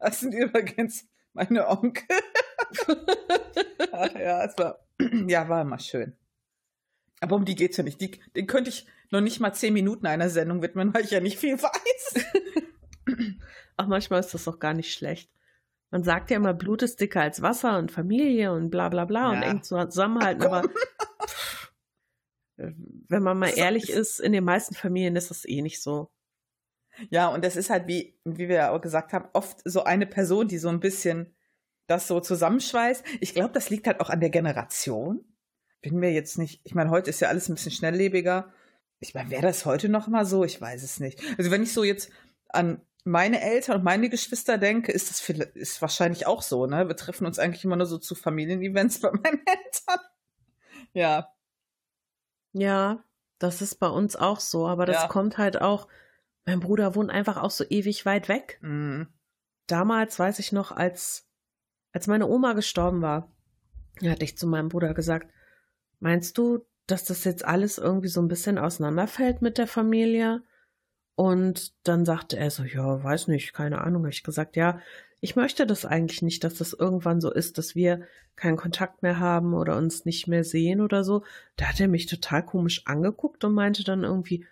das 0.00 0.18
sind 0.18 0.34
übrigens 0.34 1.06
meine 1.32 1.68
Onkel. 1.68 2.02
Ach 3.92 4.12
ja, 4.16 4.44
es 4.44 4.58
war, 4.58 4.80
ja, 5.28 5.48
war 5.48 5.62
immer 5.62 5.78
schön. 5.78 6.16
Aber 7.20 7.36
um 7.36 7.44
die 7.44 7.54
geht's 7.54 7.76
ja 7.76 7.84
nicht. 7.84 8.00
Die, 8.00 8.18
den 8.34 8.48
könnte 8.48 8.70
ich 8.70 8.84
noch 9.12 9.20
nicht 9.20 9.38
mal 9.38 9.52
zehn 9.52 9.72
Minuten 9.72 10.08
einer 10.08 10.28
Sendung 10.28 10.60
widmen, 10.60 10.92
weil 10.92 11.04
ich 11.04 11.12
ja 11.12 11.20
nicht 11.20 11.38
viel 11.38 11.62
weiß. 11.62 12.24
Ach, 13.76 13.86
manchmal 13.86 14.18
ist 14.18 14.34
das 14.34 14.48
auch 14.48 14.58
gar 14.58 14.74
nicht 14.74 14.92
schlecht. 14.92 15.30
Man 15.92 16.02
sagt 16.02 16.32
ja 16.32 16.38
immer, 16.38 16.52
Blut 16.52 16.82
ist 16.82 17.00
dicker 17.00 17.20
als 17.20 17.42
Wasser 17.42 17.78
und 17.78 17.92
Familie 17.92 18.52
und 18.52 18.70
bla 18.70 18.88
bla 18.88 19.04
bla 19.04 19.32
ja. 19.32 19.38
und 19.38 19.42
eng 19.44 19.62
zusammenhalten, 19.62 20.42
aber 20.42 20.68
wenn 22.56 23.22
man 23.22 23.38
mal 23.38 23.52
ehrlich 23.56 23.90
ist, 23.90 24.20
in 24.20 24.32
den 24.32 24.44
meisten 24.44 24.74
Familien 24.74 25.16
ist 25.16 25.30
das 25.30 25.44
eh 25.44 25.62
nicht 25.62 25.82
so. 25.82 26.10
Ja, 27.10 27.28
und 27.28 27.44
das 27.44 27.56
ist 27.56 27.70
halt, 27.70 27.88
wie, 27.88 28.18
wie 28.24 28.48
wir 28.48 28.56
ja 28.56 28.70
auch 28.70 28.80
gesagt 28.80 29.12
haben, 29.12 29.28
oft 29.32 29.60
so 29.64 29.84
eine 29.84 30.06
Person, 30.06 30.46
die 30.46 30.58
so 30.58 30.68
ein 30.68 30.80
bisschen 30.80 31.34
das 31.86 32.06
so 32.06 32.20
zusammenschweißt. 32.20 33.04
Ich 33.20 33.34
glaube, 33.34 33.52
das 33.52 33.70
liegt 33.70 33.86
halt 33.86 34.00
auch 34.00 34.10
an 34.10 34.20
der 34.20 34.30
Generation. 34.30 35.24
Bin 35.82 35.98
mir 35.98 36.12
jetzt 36.12 36.38
nicht, 36.38 36.60
ich 36.64 36.74
meine, 36.74 36.90
heute 36.90 37.10
ist 37.10 37.20
ja 37.20 37.28
alles 37.28 37.48
ein 37.48 37.54
bisschen 37.54 37.72
schnelllebiger. 37.72 38.52
Ich 39.00 39.14
meine, 39.14 39.30
wäre 39.30 39.42
das 39.42 39.66
heute 39.66 39.88
noch 39.88 40.06
mal 40.06 40.24
so? 40.24 40.44
Ich 40.44 40.60
weiß 40.60 40.82
es 40.82 41.00
nicht. 41.00 41.20
Also 41.36 41.50
wenn 41.50 41.62
ich 41.62 41.72
so 41.72 41.84
jetzt 41.84 42.10
an 42.48 42.80
meine 43.04 43.42
Eltern 43.42 43.78
und 43.78 43.84
meine 43.84 44.08
Geschwister 44.08 44.56
denke, 44.56 44.92
ist 44.92 45.10
das 45.10 45.28
ist 45.54 45.82
wahrscheinlich 45.82 46.26
auch 46.26 46.40
so, 46.40 46.66
ne? 46.66 46.88
Wir 46.88 46.96
treffen 46.96 47.26
uns 47.26 47.38
eigentlich 47.38 47.64
immer 47.64 47.76
nur 47.76 47.86
so 47.86 47.98
zu 47.98 48.14
Familienevents 48.14 49.00
bei 49.00 49.10
meinen 49.10 49.42
Eltern. 49.46 50.00
Ja, 50.94 51.33
ja, 52.54 53.04
das 53.38 53.60
ist 53.60 53.74
bei 53.74 53.88
uns 53.88 54.16
auch 54.16 54.40
so, 54.40 54.66
aber 54.66 54.86
das 54.86 55.02
ja. 55.02 55.08
kommt 55.08 55.36
halt 55.36 55.60
auch, 55.60 55.88
mein 56.46 56.60
Bruder 56.60 56.94
wohnt 56.94 57.10
einfach 57.10 57.36
auch 57.36 57.50
so 57.50 57.64
ewig 57.68 58.06
weit 58.06 58.28
weg. 58.28 58.58
Mhm. 58.62 59.08
Damals 59.66 60.18
weiß 60.18 60.38
ich 60.38 60.52
noch, 60.52 60.72
als, 60.72 61.28
als 61.92 62.06
meine 62.06 62.26
Oma 62.28 62.52
gestorben 62.52 63.02
war, 63.02 63.32
hatte 64.02 64.24
ich 64.24 64.38
zu 64.38 64.46
meinem 64.46 64.68
Bruder 64.68 64.94
gesagt, 64.94 65.30
meinst 65.98 66.38
du, 66.38 66.64
dass 66.86 67.04
das 67.04 67.24
jetzt 67.24 67.44
alles 67.44 67.78
irgendwie 67.78 68.08
so 68.08 68.20
ein 68.22 68.28
bisschen 68.28 68.58
auseinanderfällt 68.58 69.42
mit 69.42 69.58
der 69.58 69.66
Familie? 69.66 70.42
Und 71.16 71.72
dann 71.86 72.04
sagte 72.04 72.36
er 72.36 72.50
so, 72.50 72.64
ja, 72.64 73.02
weiß 73.02 73.28
nicht, 73.28 73.52
keine 73.52 73.80
Ahnung. 73.82 74.02
Habe 74.02 74.10
ich 74.10 74.22
gesagt, 74.24 74.56
ja, 74.56 74.80
ich 75.20 75.36
möchte 75.36 75.66
das 75.66 75.86
eigentlich 75.86 76.22
nicht, 76.22 76.44
dass 76.44 76.54
das 76.54 76.72
irgendwann 76.72 77.20
so 77.20 77.32
ist, 77.32 77.56
dass 77.56 77.74
wir 77.74 78.06
keinen 78.36 78.56
Kontakt 78.56 79.02
mehr 79.02 79.20
haben 79.20 79.54
oder 79.54 79.76
uns 79.76 80.04
nicht 80.04 80.26
mehr 80.26 80.44
sehen 80.44 80.80
oder 80.80 81.04
so. 81.04 81.24
Da 81.56 81.66
hat 81.66 81.80
er 81.80 81.88
mich 81.88 82.06
total 82.06 82.44
komisch 82.44 82.82
angeguckt 82.86 83.44
und 83.44 83.54
meinte 83.54 83.84
dann 83.84 84.02
irgendwie, 84.02 84.46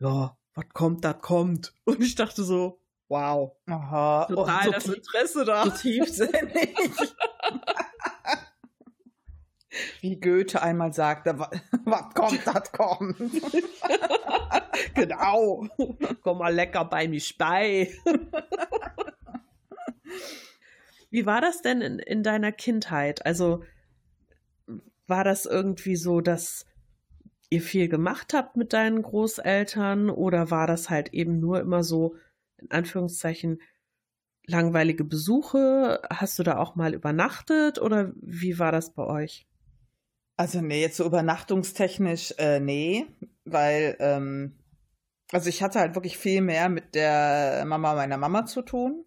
ja, 0.00 0.36
was 0.54 0.68
kommt, 0.72 1.04
das 1.04 1.20
kommt. 1.20 1.72
Und 1.84 2.00
ich 2.02 2.14
dachte 2.14 2.44
so, 2.44 2.80
wow. 3.08 3.52
Aha, 3.66 4.26
total 4.26 4.60
oh, 4.60 4.64
so 4.64 4.72
das 4.72 4.86
Interesse 4.86 5.44
da. 5.44 5.64
So 5.64 5.70
tiefsinnig. 5.70 6.76
Wie 10.00 10.20
Goethe 10.20 10.62
einmal 10.62 10.92
sagte, 10.92 11.36
was 11.84 12.14
kommt, 12.14 12.46
das 12.46 12.70
kommt. 12.72 13.16
genau. 14.94 15.66
Komm 16.22 16.38
mal 16.38 16.54
lecker 16.54 16.84
bei 16.84 17.08
mir 17.08 17.22
bei. 17.38 17.92
Wie 21.10 21.26
war 21.26 21.40
das 21.40 21.62
denn 21.62 21.80
in, 21.80 21.98
in 21.98 22.22
deiner 22.22 22.52
Kindheit? 22.52 23.24
Also 23.24 23.62
war 25.06 25.24
das 25.24 25.46
irgendwie 25.46 25.96
so, 25.96 26.20
dass 26.20 26.66
ihr 27.50 27.62
viel 27.62 27.88
gemacht 27.88 28.34
habt 28.34 28.56
mit 28.56 28.72
deinen 28.72 29.02
Großeltern 29.02 30.10
oder 30.10 30.50
war 30.50 30.66
das 30.66 30.90
halt 30.90 31.12
eben 31.14 31.38
nur 31.38 31.60
immer 31.60 31.84
so, 31.84 32.16
in 32.58 32.70
Anführungszeichen, 32.70 33.60
langweilige 34.46 35.04
Besuche? 35.04 36.02
Hast 36.10 36.38
du 36.38 36.42
da 36.42 36.58
auch 36.58 36.74
mal 36.74 36.94
übernachtet 36.94 37.80
oder 37.80 38.12
wie 38.16 38.58
war 38.58 38.72
das 38.72 38.92
bei 38.92 39.04
euch? 39.04 39.46
Also 40.36 40.60
nee, 40.60 40.80
jetzt 40.80 40.96
so 40.96 41.04
übernachtungstechnisch, 41.04 42.34
äh, 42.38 42.58
nee, 42.58 43.06
weil, 43.44 43.96
ähm, 44.00 44.58
also 45.32 45.48
ich 45.48 45.62
hatte 45.62 45.80
halt 45.80 45.94
wirklich 45.94 46.18
viel 46.18 46.40
mehr 46.40 46.68
mit 46.68 46.94
der 46.94 47.64
Mama 47.66 47.94
meiner 47.94 48.16
Mama 48.16 48.46
zu 48.46 48.62
tun. 48.62 49.04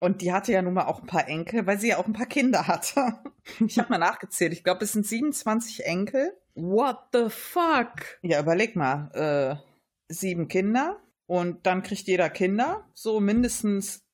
Und 0.00 0.20
die 0.20 0.32
hatte 0.32 0.50
ja 0.52 0.62
nun 0.62 0.74
mal 0.74 0.86
auch 0.86 1.00
ein 1.00 1.06
paar 1.06 1.28
Enkel, 1.28 1.64
weil 1.64 1.78
sie 1.78 1.90
ja 1.90 1.98
auch 1.98 2.06
ein 2.06 2.12
paar 2.12 2.26
Kinder 2.26 2.66
hatte. 2.66 3.18
Ich 3.66 3.76
habe 3.78 3.88
mal 3.90 3.98
nachgezählt. 3.98 4.52
Ich 4.52 4.62
glaube, 4.62 4.84
es 4.84 4.92
sind 4.92 5.04
27 5.04 5.84
Enkel. 5.84 6.32
What 6.54 6.98
the 7.12 7.28
fuck? 7.28 8.18
Ja, 8.22 8.40
überleg 8.40 8.76
mal. 8.76 9.10
Äh, 9.14 10.12
sieben 10.12 10.46
Kinder. 10.46 11.00
Und 11.26 11.66
dann 11.66 11.82
kriegt 11.82 12.06
jeder 12.06 12.30
Kinder. 12.30 12.88
So 12.94 13.18
mindestens 13.18 14.04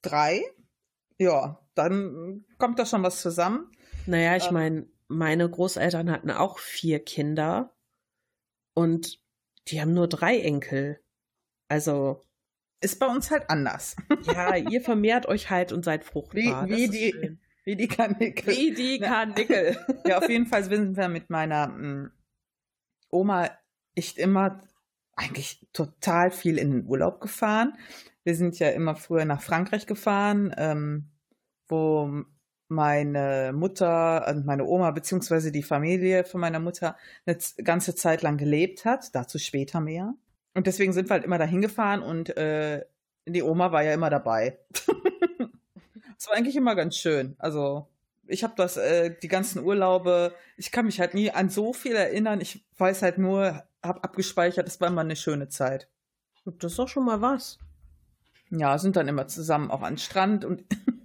drei. 0.00 0.42
Ja, 1.18 1.60
dann 1.74 2.44
kommt 2.58 2.78
da 2.78 2.86
schon 2.86 3.02
was 3.02 3.20
zusammen. 3.20 3.70
Naja, 4.06 4.36
ich 4.36 4.48
ähm, 4.48 4.54
meine, 4.54 4.86
meine 5.08 5.48
Großeltern 5.48 6.10
hatten 6.10 6.30
auch 6.30 6.58
vier 6.58 6.98
Kinder. 6.98 7.72
Und 8.74 9.20
die 9.68 9.80
haben 9.80 9.94
nur 9.94 10.08
drei 10.08 10.40
Enkel. 10.40 11.00
Also 11.68 12.22
ist 12.80 12.98
bei 12.98 13.06
uns 13.06 13.30
halt 13.30 13.48
anders. 13.48 13.96
Ja, 14.24 14.56
ihr 14.56 14.80
vermehrt 14.80 15.26
euch 15.26 15.50
halt 15.50 15.72
und 15.72 15.84
seid 15.84 16.04
fruchtbar. 16.04 16.68
Wie, 16.68 16.76
wie 16.76 16.88
die, 16.88 17.38
wie 17.64 17.76
die 17.76 17.88
Karnickel. 17.88 18.54
Wie 18.54 18.72
die 18.72 18.98
Karnickel. 18.98 19.76
ja, 20.06 20.18
auf 20.18 20.28
jeden 20.28 20.46
Fall 20.46 20.64
sind 20.64 20.96
wir 20.96 21.08
mit 21.08 21.30
meiner 21.30 21.64
m, 21.64 22.02
mm, 22.02 22.12
Oma 23.10 23.50
echt 23.94 24.18
immer 24.18 24.62
eigentlich 25.14 25.66
total 25.72 26.30
viel 26.30 26.58
in 26.58 26.70
den 26.70 26.86
Urlaub 26.86 27.20
gefahren. 27.20 27.76
Wir 28.24 28.34
sind 28.34 28.58
ja 28.58 28.70
immer 28.70 28.94
früher 28.94 29.24
nach 29.24 29.42
Frankreich 29.42 29.86
gefahren, 29.86 30.54
ähm, 30.56 31.10
wo 31.68 32.24
meine 32.72 33.52
Mutter 33.54 34.26
und 34.28 34.46
meine 34.46 34.64
Oma 34.64 34.90
beziehungsweise 34.90 35.52
die 35.52 35.62
Familie 35.62 36.24
von 36.24 36.40
meiner 36.40 36.58
Mutter 36.58 36.96
eine 37.26 37.38
ganze 37.62 37.94
Zeit 37.94 38.22
lang 38.22 38.36
gelebt 38.36 38.84
hat. 38.84 39.14
Dazu 39.14 39.38
später 39.38 39.80
mehr. 39.80 40.14
Und 40.54 40.66
deswegen 40.66 40.92
sind 40.92 41.08
wir 41.08 41.14
halt 41.14 41.24
immer 41.24 41.38
dahin 41.38 41.62
gefahren 41.62 42.02
und 42.02 42.36
äh, 42.36 42.84
die 43.26 43.42
Oma 43.42 43.72
war 43.72 43.82
ja 43.82 43.92
immer 43.92 44.10
dabei. 44.10 44.58
Es 46.18 46.28
war 46.28 46.36
eigentlich 46.36 46.54
immer 46.54 46.76
ganz 46.76 46.96
schön. 46.98 47.34
Also 47.38 47.88
ich 48.28 48.44
habe 48.44 48.54
das, 48.56 48.76
äh, 48.76 49.12
die 49.20 49.26
ganzen 49.26 49.64
Urlaube, 49.64 50.32
ich 50.56 50.70
kann 50.70 50.86
mich 50.86 51.00
halt 51.00 51.14
nie 51.14 51.32
an 51.32 51.48
so 51.48 51.72
viel 51.72 51.96
erinnern. 51.96 52.40
Ich 52.40 52.64
weiß 52.78 53.02
halt 53.02 53.18
nur, 53.18 53.64
habe 53.82 54.04
abgespeichert, 54.04 54.68
es 54.68 54.80
war 54.80 54.86
immer 54.86 55.00
eine 55.00 55.16
schöne 55.16 55.48
Zeit. 55.48 55.88
Das 56.44 56.70
ist 56.70 56.78
doch 56.78 56.86
schon 56.86 57.06
mal 57.06 57.20
was. 57.20 57.58
Ja, 58.50 58.78
sind 58.78 58.94
dann 58.94 59.08
immer 59.08 59.26
zusammen 59.26 59.72
auch 59.72 59.82
an 59.82 59.98
Strand 59.98 60.44
und 60.44 60.64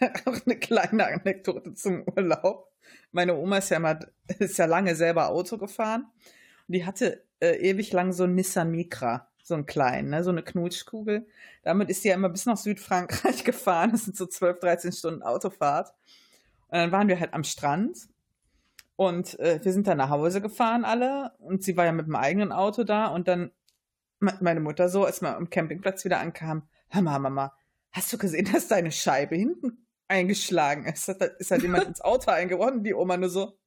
auch 0.26 0.46
eine 0.46 0.58
kleine 0.58 1.06
Anekdote 1.06 1.74
zum 1.74 2.04
Urlaub. 2.16 2.70
Meine 3.12 3.34
Oma 3.36 3.58
ist 3.58 3.70
ja 3.70 3.78
immer, 3.78 3.98
ist 4.38 4.58
ja 4.58 4.66
lange 4.66 4.94
selber 4.94 5.28
Auto 5.28 5.58
gefahren 5.58 6.06
und 6.68 6.74
die 6.74 6.84
hatte 6.84 7.24
äh, 7.40 7.56
ewig 7.70 7.92
lang 7.92 8.12
so 8.12 8.24
ein 8.24 8.34
Nissan 8.34 8.70
Micra. 8.70 9.28
so 9.42 9.54
einen 9.54 9.66
kleinen, 9.66 10.10
ne? 10.10 10.24
so 10.24 10.30
eine 10.30 10.42
Knutschkugel. 10.42 11.26
Damit 11.62 11.90
ist 11.90 12.02
sie 12.02 12.08
ja 12.08 12.14
immer 12.14 12.30
bis 12.30 12.46
nach 12.46 12.56
Südfrankreich 12.56 13.44
gefahren. 13.44 13.92
Das 13.92 14.04
sind 14.04 14.16
so 14.16 14.26
12, 14.26 14.58
13 14.60 14.92
Stunden 14.92 15.22
Autofahrt. 15.22 15.92
Und 16.68 16.78
dann 16.78 16.92
waren 16.92 17.08
wir 17.08 17.20
halt 17.20 17.34
am 17.34 17.44
Strand 17.44 18.08
und 18.96 19.38
äh, 19.40 19.60
wir 19.62 19.72
sind 19.72 19.86
dann 19.86 19.98
nach 19.98 20.10
Hause 20.10 20.40
gefahren 20.40 20.84
alle 20.84 21.32
und 21.38 21.62
sie 21.62 21.76
war 21.76 21.84
ja 21.84 21.92
mit 21.92 22.06
dem 22.06 22.16
eigenen 22.16 22.52
Auto 22.52 22.84
da 22.84 23.06
und 23.06 23.28
dann 23.28 23.50
meine 24.18 24.60
Mutter 24.60 24.88
so, 24.88 25.04
als 25.04 25.20
wir 25.20 25.36
am 25.36 25.50
Campingplatz 25.50 26.04
wieder 26.04 26.20
ankam, 26.20 26.66
hör 26.88 27.02
mal, 27.02 27.18
Mama, 27.18 27.52
hast 27.94 28.12
du 28.12 28.18
gesehen, 28.18 28.50
dass 28.52 28.68
deine 28.68 28.92
Scheibe 28.92 29.36
hinten 29.36 29.86
eingeschlagen 30.08 30.84
ist? 30.86 31.08
Hat, 31.08 31.22
ist 31.38 31.50
halt 31.50 31.62
jemand 31.62 31.84
ins 31.86 32.02
Auto 32.02 32.30
eingeronnen? 32.30 32.84
Die 32.84 32.92
Oma 32.92 33.16
nur 33.16 33.30
so, 33.30 33.58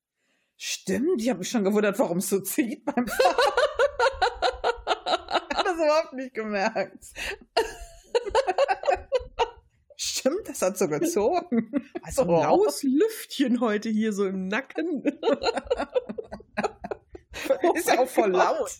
stimmt, 0.57 1.19
ich 1.21 1.29
habe 1.29 1.39
mich 1.39 1.49
schon 1.49 1.63
gewundert, 1.63 1.97
warum 1.97 2.19
es 2.19 2.29
so 2.29 2.39
zieht 2.39 2.85
beim 2.85 3.07
Fahren. 3.07 3.35
hat 5.55 5.65
das 5.65 5.75
überhaupt 5.75 6.13
nicht 6.13 6.35
gemerkt. 6.35 7.03
Stimmt, 9.99 10.47
das 10.47 10.61
hat 10.61 10.77
so 10.77 10.87
gezogen. 10.87 11.71
Also 12.03 12.21
ein 12.21 12.27
laues 12.27 12.83
Lüftchen 12.83 13.61
heute 13.61 13.89
hier 13.89 14.13
so 14.13 14.27
im 14.27 14.47
Nacken. 14.47 15.01
ist 17.73 17.87
ja 17.87 17.97
auch 17.99 18.07
voll 18.07 18.35
oh 18.35 18.37
laut. 18.37 18.79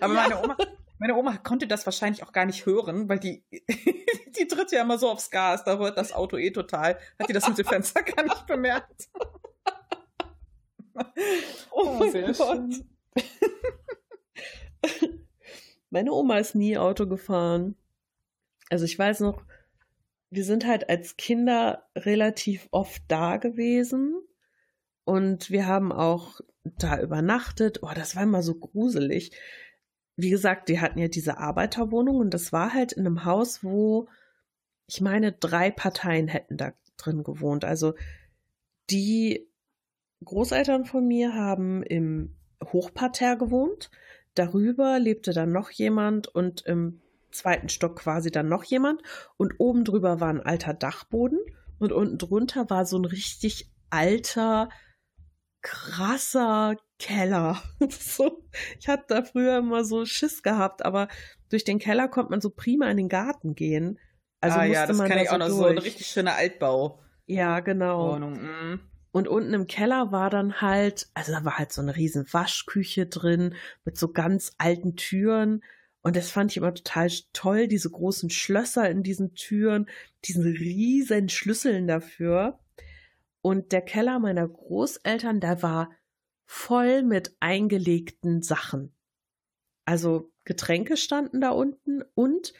Aber 0.00 0.14
ja. 0.14 0.22
meine 0.22 0.42
Oma, 0.42 0.56
meine 1.00 1.16
Oma 1.16 1.38
konnte 1.38 1.66
das 1.66 1.86
wahrscheinlich 1.86 2.22
auch 2.22 2.30
gar 2.30 2.44
nicht 2.44 2.66
hören, 2.66 3.08
weil 3.08 3.18
die, 3.18 3.42
die 4.38 4.46
tritt 4.46 4.70
ja 4.70 4.82
immer 4.82 4.98
so 4.98 5.10
aufs 5.10 5.30
Gas, 5.30 5.64
da 5.64 5.78
hört 5.78 5.96
das 5.96 6.12
Auto 6.12 6.36
eh 6.36 6.50
total. 6.50 6.98
Hat 7.18 7.28
die 7.28 7.32
das 7.32 7.48
mit 7.48 7.56
dem 7.56 7.64
Fenster 7.64 8.02
gar 8.02 8.22
nicht 8.22 8.46
bemerkt. 8.46 9.08
Oh, 11.70 11.98
oh 12.00 12.10
sehr 12.10 12.32
Gott. 12.32 12.84
Meine 15.88 16.12
Oma 16.12 16.38
ist 16.38 16.54
nie 16.54 16.76
Auto 16.76 17.06
gefahren. 17.06 17.74
Also 18.68 18.84
ich 18.84 18.98
weiß 18.98 19.20
noch, 19.20 19.42
wir 20.28 20.44
sind 20.44 20.66
halt 20.66 20.90
als 20.90 21.16
Kinder 21.16 21.88
relativ 21.96 22.68
oft 22.70 23.02
da 23.08 23.38
gewesen 23.38 24.14
und 25.04 25.50
wir 25.50 25.66
haben 25.66 25.90
auch 25.90 26.40
da 26.64 27.00
übernachtet. 27.00 27.78
Oh, 27.82 27.92
das 27.94 28.14
war 28.14 28.24
immer 28.24 28.42
so 28.42 28.56
gruselig. 28.56 29.30
Wie 30.20 30.30
gesagt, 30.30 30.68
die 30.68 30.80
hatten 30.80 30.98
ja 30.98 31.08
diese 31.08 31.38
Arbeiterwohnung 31.38 32.16
und 32.16 32.34
das 32.34 32.52
war 32.52 32.74
halt 32.74 32.92
in 32.92 33.06
einem 33.06 33.24
Haus, 33.24 33.64
wo 33.64 34.08
ich 34.86 35.00
meine, 35.00 35.32
drei 35.32 35.70
Parteien 35.70 36.26
hätten 36.28 36.56
da 36.56 36.72
drin 36.96 37.22
gewohnt. 37.22 37.64
Also 37.64 37.94
die 38.90 39.48
Großeltern 40.24 40.84
von 40.84 41.06
mir 41.06 41.34
haben 41.34 41.82
im 41.82 42.36
Hochparterre 42.62 43.38
gewohnt. 43.38 43.90
Darüber 44.34 44.98
lebte 44.98 45.32
dann 45.32 45.52
noch 45.52 45.70
jemand 45.70 46.28
und 46.28 46.62
im 46.66 47.00
zweiten 47.30 47.68
Stock 47.68 47.96
quasi 47.96 48.30
dann 48.30 48.48
noch 48.48 48.64
jemand 48.64 49.02
und 49.36 49.54
oben 49.58 49.84
drüber 49.84 50.20
war 50.20 50.28
ein 50.28 50.40
alter 50.40 50.74
Dachboden 50.74 51.38
und 51.78 51.92
unten 51.92 52.18
drunter 52.18 52.68
war 52.68 52.84
so 52.84 52.98
ein 52.98 53.04
richtig 53.04 53.70
alter, 53.90 54.68
krasser 55.62 56.76
Keller. 57.00 57.60
so, 57.88 58.44
ich 58.78 58.86
hatte 58.86 59.04
da 59.08 59.22
früher 59.22 59.58
immer 59.58 59.84
so 59.84 60.04
Schiss 60.04 60.42
gehabt, 60.44 60.84
aber 60.84 61.08
durch 61.48 61.64
den 61.64 61.80
Keller 61.80 62.06
konnte 62.06 62.30
man 62.30 62.40
so 62.40 62.50
prima 62.50 62.88
in 62.90 62.96
den 62.96 63.08
Garten 63.08 63.56
gehen. 63.56 63.98
Also 64.40 64.58
ah, 64.58 64.64
ja, 64.64 64.86
das 64.86 64.96
man 64.96 65.08
kann 65.08 65.18
ich 65.18 65.30
auch 65.30 65.38
noch 65.38 65.48
durch. 65.48 65.58
so 65.58 65.64
eine 65.66 65.82
richtig 65.82 66.06
schöne 66.06 66.34
Altbau. 66.34 67.02
Ja, 67.26 67.60
genau. 67.60 68.16
Mhm. 68.18 68.80
Und 69.12 69.26
unten 69.26 69.54
im 69.54 69.66
Keller 69.66 70.12
war 70.12 70.30
dann 70.30 70.60
halt, 70.60 71.08
also 71.14 71.32
da 71.32 71.44
war 71.44 71.58
halt 71.58 71.72
so 71.72 71.82
eine 71.82 71.96
riesen 71.96 72.32
Waschküche 72.32 73.06
drin 73.06 73.54
mit 73.84 73.96
so 73.96 74.12
ganz 74.12 74.52
alten 74.58 74.94
Türen. 74.96 75.64
Und 76.02 76.16
das 76.16 76.30
fand 76.30 76.52
ich 76.52 76.56
immer 76.56 76.72
total 76.72 77.08
toll, 77.32 77.66
diese 77.66 77.90
großen 77.90 78.30
Schlösser 78.30 78.88
in 78.88 79.02
diesen 79.02 79.34
Türen, 79.34 79.88
diesen 80.24 80.44
riesen 80.44 81.28
Schlüsseln 81.28 81.88
dafür. 81.88 82.60
Und 83.42 83.72
der 83.72 83.82
Keller 83.82 84.18
meiner 84.18 84.46
Großeltern, 84.46 85.40
der 85.40 85.62
war 85.62 85.90
voll 86.52 87.04
mit 87.04 87.36
eingelegten 87.38 88.42
Sachen. 88.42 88.92
Also 89.84 90.32
Getränke 90.44 90.96
standen 90.96 91.40
da 91.40 91.50
unten 91.50 92.02
und 92.16 92.54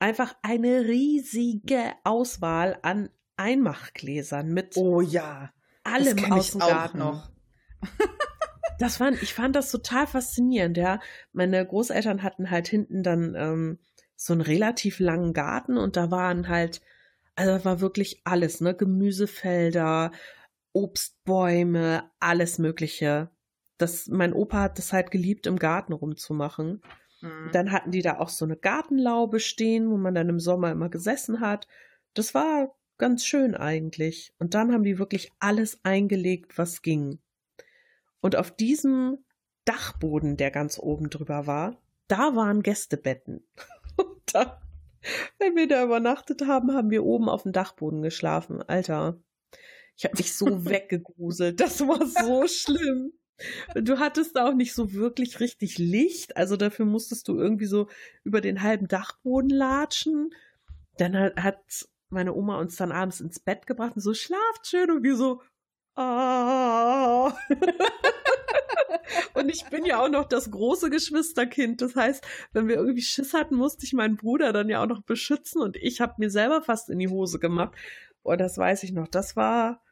einfach 0.00 0.34
eine 0.42 0.88
riesige 0.88 1.92
Auswahl 2.02 2.80
an 2.82 3.10
Einmachgläsern 3.36 4.52
mit 4.52 4.76
oh 4.76 5.00
ja 5.00 5.52
allem 5.84 6.16
das 6.16 6.30
aus 6.32 6.50
dem 6.50 6.60
Garten 6.60 6.98
noch. 6.98 7.30
das 8.80 8.96
fand, 8.96 9.22
ich 9.22 9.34
fand 9.34 9.54
das 9.54 9.70
total 9.70 10.08
faszinierend, 10.08 10.76
ja. 10.76 10.98
Meine 11.32 11.64
Großeltern 11.64 12.24
hatten 12.24 12.50
halt 12.50 12.66
hinten 12.66 13.04
dann 13.04 13.36
ähm, 13.36 13.78
so 14.16 14.32
einen 14.32 14.42
relativ 14.42 14.98
langen 14.98 15.32
Garten 15.32 15.78
und 15.78 15.96
da 15.96 16.10
waren 16.10 16.48
halt, 16.48 16.80
also 17.36 17.56
da 17.56 17.64
war 17.64 17.80
wirklich 17.80 18.20
alles, 18.24 18.60
ne? 18.60 18.74
Gemüsefelder, 18.74 20.10
Obstbäume, 20.72 22.10
alles 22.20 22.58
Mögliche. 22.58 23.30
Das, 23.78 24.08
mein 24.08 24.32
Opa 24.32 24.62
hat 24.62 24.78
das 24.78 24.92
halt 24.92 25.10
geliebt, 25.10 25.46
im 25.46 25.58
Garten 25.58 25.92
rumzumachen. 25.92 26.82
Mhm. 27.20 27.50
Dann 27.52 27.72
hatten 27.72 27.90
die 27.90 28.02
da 28.02 28.18
auch 28.18 28.28
so 28.28 28.44
eine 28.44 28.56
Gartenlaube 28.56 29.40
stehen, 29.40 29.90
wo 29.90 29.96
man 29.96 30.14
dann 30.14 30.28
im 30.28 30.40
Sommer 30.40 30.70
immer 30.70 30.88
gesessen 30.88 31.40
hat. 31.40 31.66
Das 32.14 32.34
war 32.34 32.74
ganz 32.98 33.24
schön 33.24 33.54
eigentlich. 33.54 34.34
Und 34.38 34.54
dann 34.54 34.72
haben 34.72 34.84
die 34.84 34.98
wirklich 34.98 35.32
alles 35.38 35.80
eingelegt, 35.82 36.58
was 36.58 36.82
ging. 36.82 37.18
Und 38.20 38.36
auf 38.36 38.50
diesem 38.50 39.18
Dachboden, 39.64 40.36
der 40.36 40.50
ganz 40.50 40.78
oben 40.78 41.10
drüber 41.10 41.46
war, 41.46 41.76
da 42.08 42.36
waren 42.36 42.62
Gästebetten. 42.62 43.46
Und 43.96 44.34
dann, 44.34 44.52
wenn 45.38 45.56
wir 45.56 45.68
da 45.68 45.84
übernachtet 45.84 46.46
haben, 46.46 46.72
haben 46.72 46.90
wir 46.90 47.04
oben 47.04 47.28
auf 47.28 47.42
dem 47.42 47.52
Dachboden 47.52 48.02
geschlafen. 48.02 48.62
Alter, 48.62 49.20
ich 49.96 50.04
habe 50.04 50.16
mich 50.16 50.34
so 50.34 50.46
weggegruselt. 50.64 51.60
Das 51.60 51.80
war 51.80 52.06
so 52.06 52.46
schlimm. 52.46 53.12
Du 53.74 53.98
hattest 53.98 54.38
auch 54.38 54.54
nicht 54.54 54.72
so 54.74 54.92
wirklich 54.92 55.40
richtig 55.40 55.78
Licht, 55.78 56.36
also 56.36 56.56
dafür 56.56 56.84
musstest 56.84 57.26
du 57.26 57.38
irgendwie 57.38 57.66
so 57.66 57.88
über 58.22 58.40
den 58.40 58.62
halben 58.62 58.86
Dachboden 58.86 59.50
latschen. 59.50 60.30
Dann 60.96 61.16
hat 61.16 61.88
meine 62.10 62.34
Oma 62.34 62.58
uns 62.58 62.76
dann 62.76 62.92
abends 62.92 63.20
ins 63.20 63.40
Bett 63.40 63.66
gebracht 63.66 63.96
und 63.96 64.02
so, 64.02 64.14
schlaft 64.14 64.66
schön 64.66 64.90
und 64.90 65.02
wir 65.02 65.16
so, 65.16 65.40
ah. 65.96 67.34
und 69.34 69.48
ich 69.48 69.64
bin 69.70 69.84
ja 69.84 70.00
auch 70.00 70.10
noch 70.10 70.26
das 70.28 70.50
große 70.50 70.90
Geschwisterkind. 70.90 71.80
Das 71.80 71.96
heißt, 71.96 72.24
wenn 72.52 72.68
wir 72.68 72.76
irgendwie 72.76 73.02
Schiss 73.02 73.34
hatten, 73.34 73.56
musste 73.56 73.84
ich 73.86 73.92
meinen 73.92 74.16
Bruder 74.16 74.52
dann 74.52 74.68
ja 74.68 74.82
auch 74.82 74.88
noch 74.88 75.02
beschützen 75.02 75.62
und 75.62 75.76
ich 75.76 76.00
habe 76.00 76.14
mir 76.18 76.30
selber 76.30 76.62
fast 76.62 76.90
in 76.90 76.98
die 76.98 77.08
Hose 77.08 77.38
gemacht. 77.38 77.74
Und 78.22 78.40
das 78.40 78.58
weiß 78.58 78.82
ich 78.84 78.92
noch. 78.92 79.08
Das 79.08 79.36
war, 79.36 79.82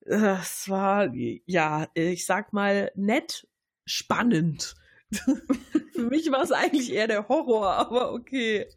das 0.00 0.68
war, 0.68 1.12
ja, 1.14 1.88
ich 1.94 2.26
sag 2.26 2.52
mal, 2.52 2.90
nett, 2.94 3.48
spannend. 3.84 4.74
Für 5.92 6.02
mich 6.02 6.30
war 6.30 6.42
es 6.42 6.52
eigentlich 6.52 6.92
eher 6.92 7.06
der 7.06 7.28
Horror, 7.28 7.72
aber 7.72 8.12
okay. 8.12 8.68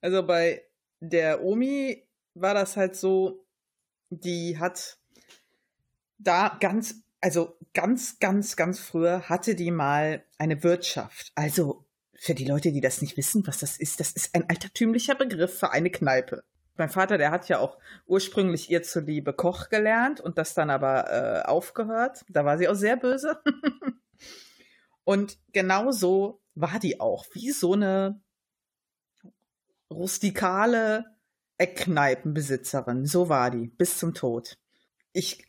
Also 0.00 0.22
bei 0.22 0.62
der 1.00 1.42
Omi 1.42 2.06
war 2.34 2.52
das 2.52 2.76
halt 2.76 2.94
so, 2.94 3.46
die 4.10 4.58
hat 4.58 4.98
da 6.18 6.58
ganz, 6.60 6.96
also 7.22 7.56
ganz, 7.72 8.18
ganz, 8.18 8.54
ganz 8.56 8.80
früher 8.80 9.30
hatte 9.30 9.54
die 9.54 9.70
mal 9.70 10.22
eine 10.36 10.62
Wirtschaft. 10.62 11.32
Also 11.36 11.83
für 12.24 12.34
die 12.34 12.46
Leute, 12.46 12.72
die 12.72 12.80
das 12.80 13.02
nicht 13.02 13.18
wissen, 13.18 13.46
was 13.46 13.58
das 13.58 13.76
ist, 13.76 14.00
das 14.00 14.10
ist 14.12 14.34
ein 14.34 14.48
altertümlicher 14.48 15.14
Begriff 15.14 15.58
für 15.58 15.72
eine 15.72 15.90
Kneipe. 15.90 16.42
Mein 16.76 16.88
Vater, 16.88 17.18
der 17.18 17.30
hat 17.30 17.50
ja 17.50 17.58
auch 17.58 17.78
ursprünglich 18.06 18.70
ihr 18.70 18.82
zuliebe 18.82 19.34
Koch 19.34 19.68
gelernt 19.68 20.22
und 20.22 20.38
das 20.38 20.54
dann 20.54 20.70
aber 20.70 21.10
äh, 21.10 21.46
aufgehört. 21.46 22.24
Da 22.30 22.46
war 22.46 22.56
sie 22.56 22.66
auch 22.66 22.74
sehr 22.74 22.96
böse. 22.96 23.42
und 25.04 25.38
genau 25.52 25.90
so 25.90 26.40
war 26.54 26.80
die 26.80 26.98
auch, 26.98 27.26
wie 27.34 27.50
so 27.50 27.74
eine 27.74 28.22
rustikale 29.90 31.04
Eckkneipenbesitzerin. 31.58 33.04
So 33.04 33.28
war 33.28 33.50
die, 33.50 33.66
bis 33.66 33.98
zum 33.98 34.14
Tod. 34.14 34.56
Ich 35.12 35.46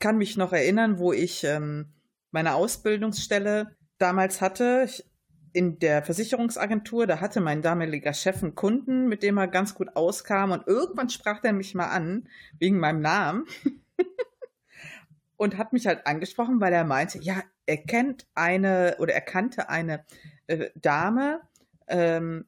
kann 0.00 0.18
mich 0.18 0.36
noch 0.36 0.52
erinnern, 0.52 0.98
wo 0.98 1.12
ich 1.12 1.44
ähm, 1.44 1.94
meine 2.32 2.56
Ausbildungsstelle 2.56 3.76
damals 3.98 4.40
hatte. 4.40 4.82
Ich, 4.84 5.04
in 5.52 5.78
der 5.78 6.02
Versicherungsagentur, 6.02 7.06
da 7.06 7.20
hatte 7.20 7.40
mein 7.40 7.62
damaliger 7.62 8.12
Chef 8.12 8.42
einen 8.42 8.54
Kunden, 8.54 9.08
mit 9.08 9.22
dem 9.22 9.38
er 9.38 9.48
ganz 9.48 9.74
gut 9.74 9.96
auskam 9.96 10.52
und 10.52 10.66
irgendwann 10.66 11.10
sprach 11.10 11.42
er 11.44 11.52
mich 11.52 11.74
mal 11.74 11.88
an, 11.88 12.28
wegen 12.58 12.78
meinem 12.78 13.00
Namen. 13.00 13.46
und 15.36 15.56
hat 15.56 15.72
mich 15.72 15.86
halt 15.86 16.06
angesprochen, 16.06 16.60
weil 16.60 16.72
er 16.72 16.84
meinte, 16.84 17.18
ja, 17.18 17.42
er 17.66 17.78
kennt 17.78 18.26
eine 18.34 18.96
oder 18.98 19.14
er 19.14 19.20
kannte 19.20 19.68
eine 19.68 20.04
äh, 20.48 20.70
Dame, 20.74 21.40
ähm, 21.86 22.46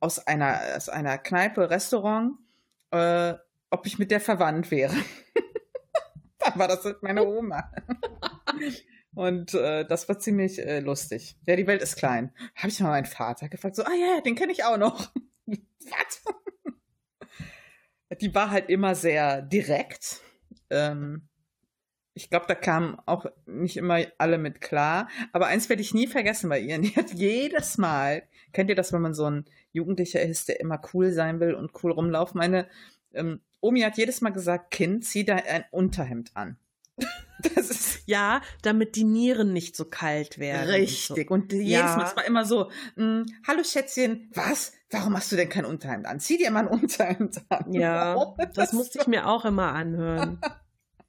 aus 0.00 0.26
einer, 0.26 0.60
aus 0.76 0.88
einer 0.88 1.18
Kneipe, 1.18 1.70
Restaurant, 1.70 2.38
äh, 2.90 3.34
ob 3.70 3.86
ich 3.86 3.98
mit 3.98 4.10
der 4.10 4.20
verwandt 4.20 4.70
wäre. 4.70 4.94
Dann 6.38 6.58
war 6.58 6.68
das 6.68 6.86
meine 7.00 7.26
Oma. 7.26 7.70
Und 9.18 9.52
äh, 9.54 9.84
das 9.84 10.08
war 10.08 10.20
ziemlich 10.20 10.64
äh, 10.64 10.78
lustig. 10.78 11.36
Ja, 11.44 11.56
die 11.56 11.66
Welt 11.66 11.82
ist 11.82 11.96
klein. 11.96 12.32
Habe 12.54 12.68
ich 12.68 12.78
mal 12.78 12.90
meinen 12.90 13.04
Vater 13.04 13.48
gefragt, 13.48 13.74
so, 13.74 13.82
ah 13.82 13.92
ja, 13.92 14.20
den 14.20 14.36
kenne 14.36 14.52
ich 14.52 14.62
auch 14.62 14.78
noch. 14.78 15.10
Was? 15.46 16.22
Die 18.20 18.32
war 18.32 18.52
halt 18.52 18.70
immer 18.70 18.94
sehr 18.94 19.42
direkt. 19.42 20.20
Ähm, 20.70 21.28
ich 22.14 22.30
glaube, 22.30 22.46
da 22.46 22.54
kamen 22.54 22.96
auch 23.06 23.26
nicht 23.44 23.76
immer 23.76 23.98
alle 24.18 24.38
mit 24.38 24.60
klar. 24.60 25.08
Aber 25.32 25.48
eins 25.48 25.68
werde 25.68 25.82
ich 25.82 25.94
nie 25.94 26.06
vergessen 26.06 26.48
bei 26.48 26.60
ihr. 26.60 26.78
Die 26.78 26.94
hat 26.94 27.12
jedes 27.12 27.76
Mal, 27.76 28.22
kennt 28.52 28.70
ihr 28.70 28.76
das, 28.76 28.92
wenn 28.92 29.02
man 29.02 29.14
so 29.14 29.28
ein 29.28 29.46
Jugendlicher 29.72 30.22
ist, 30.22 30.48
der 30.48 30.60
immer 30.60 30.80
cool 30.94 31.10
sein 31.10 31.40
will 31.40 31.54
und 31.54 31.72
cool 31.82 31.90
rumlaufen? 31.90 32.38
Meine 32.38 32.68
ähm, 33.12 33.40
Omi 33.58 33.80
hat 33.80 33.98
jedes 33.98 34.20
Mal 34.20 34.30
gesagt, 34.30 34.70
Kind, 34.70 35.04
zieh 35.04 35.24
da 35.24 35.34
ein 35.34 35.64
Unterhemd 35.72 36.36
an. 36.36 36.56
Das 37.54 37.70
ist 37.70 38.02
ja, 38.06 38.40
damit 38.62 38.96
die 38.96 39.04
Nieren 39.04 39.52
nicht 39.52 39.76
so 39.76 39.84
kalt 39.84 40.40
werden. 40.40 40.70
Richtig. 40.70 41.30
Und, 41.30 41.52
so. 41.52 41.56
und 41.58 41.62
jedes 41.64 41.70
ja. 41.70 41.96
Mal, 41.96 42.06
es 42.06 42.16
war 42.16 42.24
immer 42.24 42.44
so, 42.44 42.68
hm, 42.96 43.26
hallo 43.46 43.62
Schätzchen, 43.62 44.28
was? 44.34 44.72
Warum 44.90 45.16
hast 45.16 45.30
du 45.30 45.36
denn 45.36 45.48
kein 45.48 45.64
Unterhemd 45.64 46.06
an? 46.06 46.18
Zieh 46.18 46.36
dir 46.36 46.50
mal 46.50 46.66
ein 46.66 46.80
Unterhemd 46.80 47.40
an. 47.48 47.72
Ja, 47.72 48.16
oh, 48.16 48.34
das, 48.38 48.54
das 48.54 48.72
musste 48.72 48.98
ich 48.98 49.06
mir 49.06 49.28
auch 49.28 49.44
immer 49.44 49.72
anhören. 49.72 50.40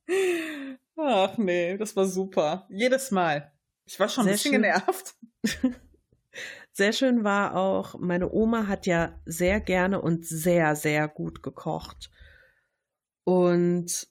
Ach 0.97 1.36
nee, 1.38 1.78
das 1.78 1.95
war 1.95 2.06
super. 2.06 2.67
Jedes 2.69 3.10
Mal. 3.10 3.52
Ich 3.86 3.99
war 3.99 4.08
schon 4.08 4.25
Sehr 4.25 4.34
ein 4.34 4.36
bisschen 4.36 4.54
schön. 4.54 4.62
genervt. 4.62 5.15
Sehr 6.71 6.93
schön 6.93 7.23
war 7.23 7.56
auch, 7.56 7.97
meine 7.99 8.32
Oma 8.32 8.67
hat 8.67 8.86
ja 8.86 9.19
sehr 9.25 9.60
gerne 9.60 10.02
und 10.02 10.25
sehr, 10.25 10.75
sehr 10.75 11.10
gut 11.10 11.43
gekocht. 11.43 12.10
Und 13.25 14.08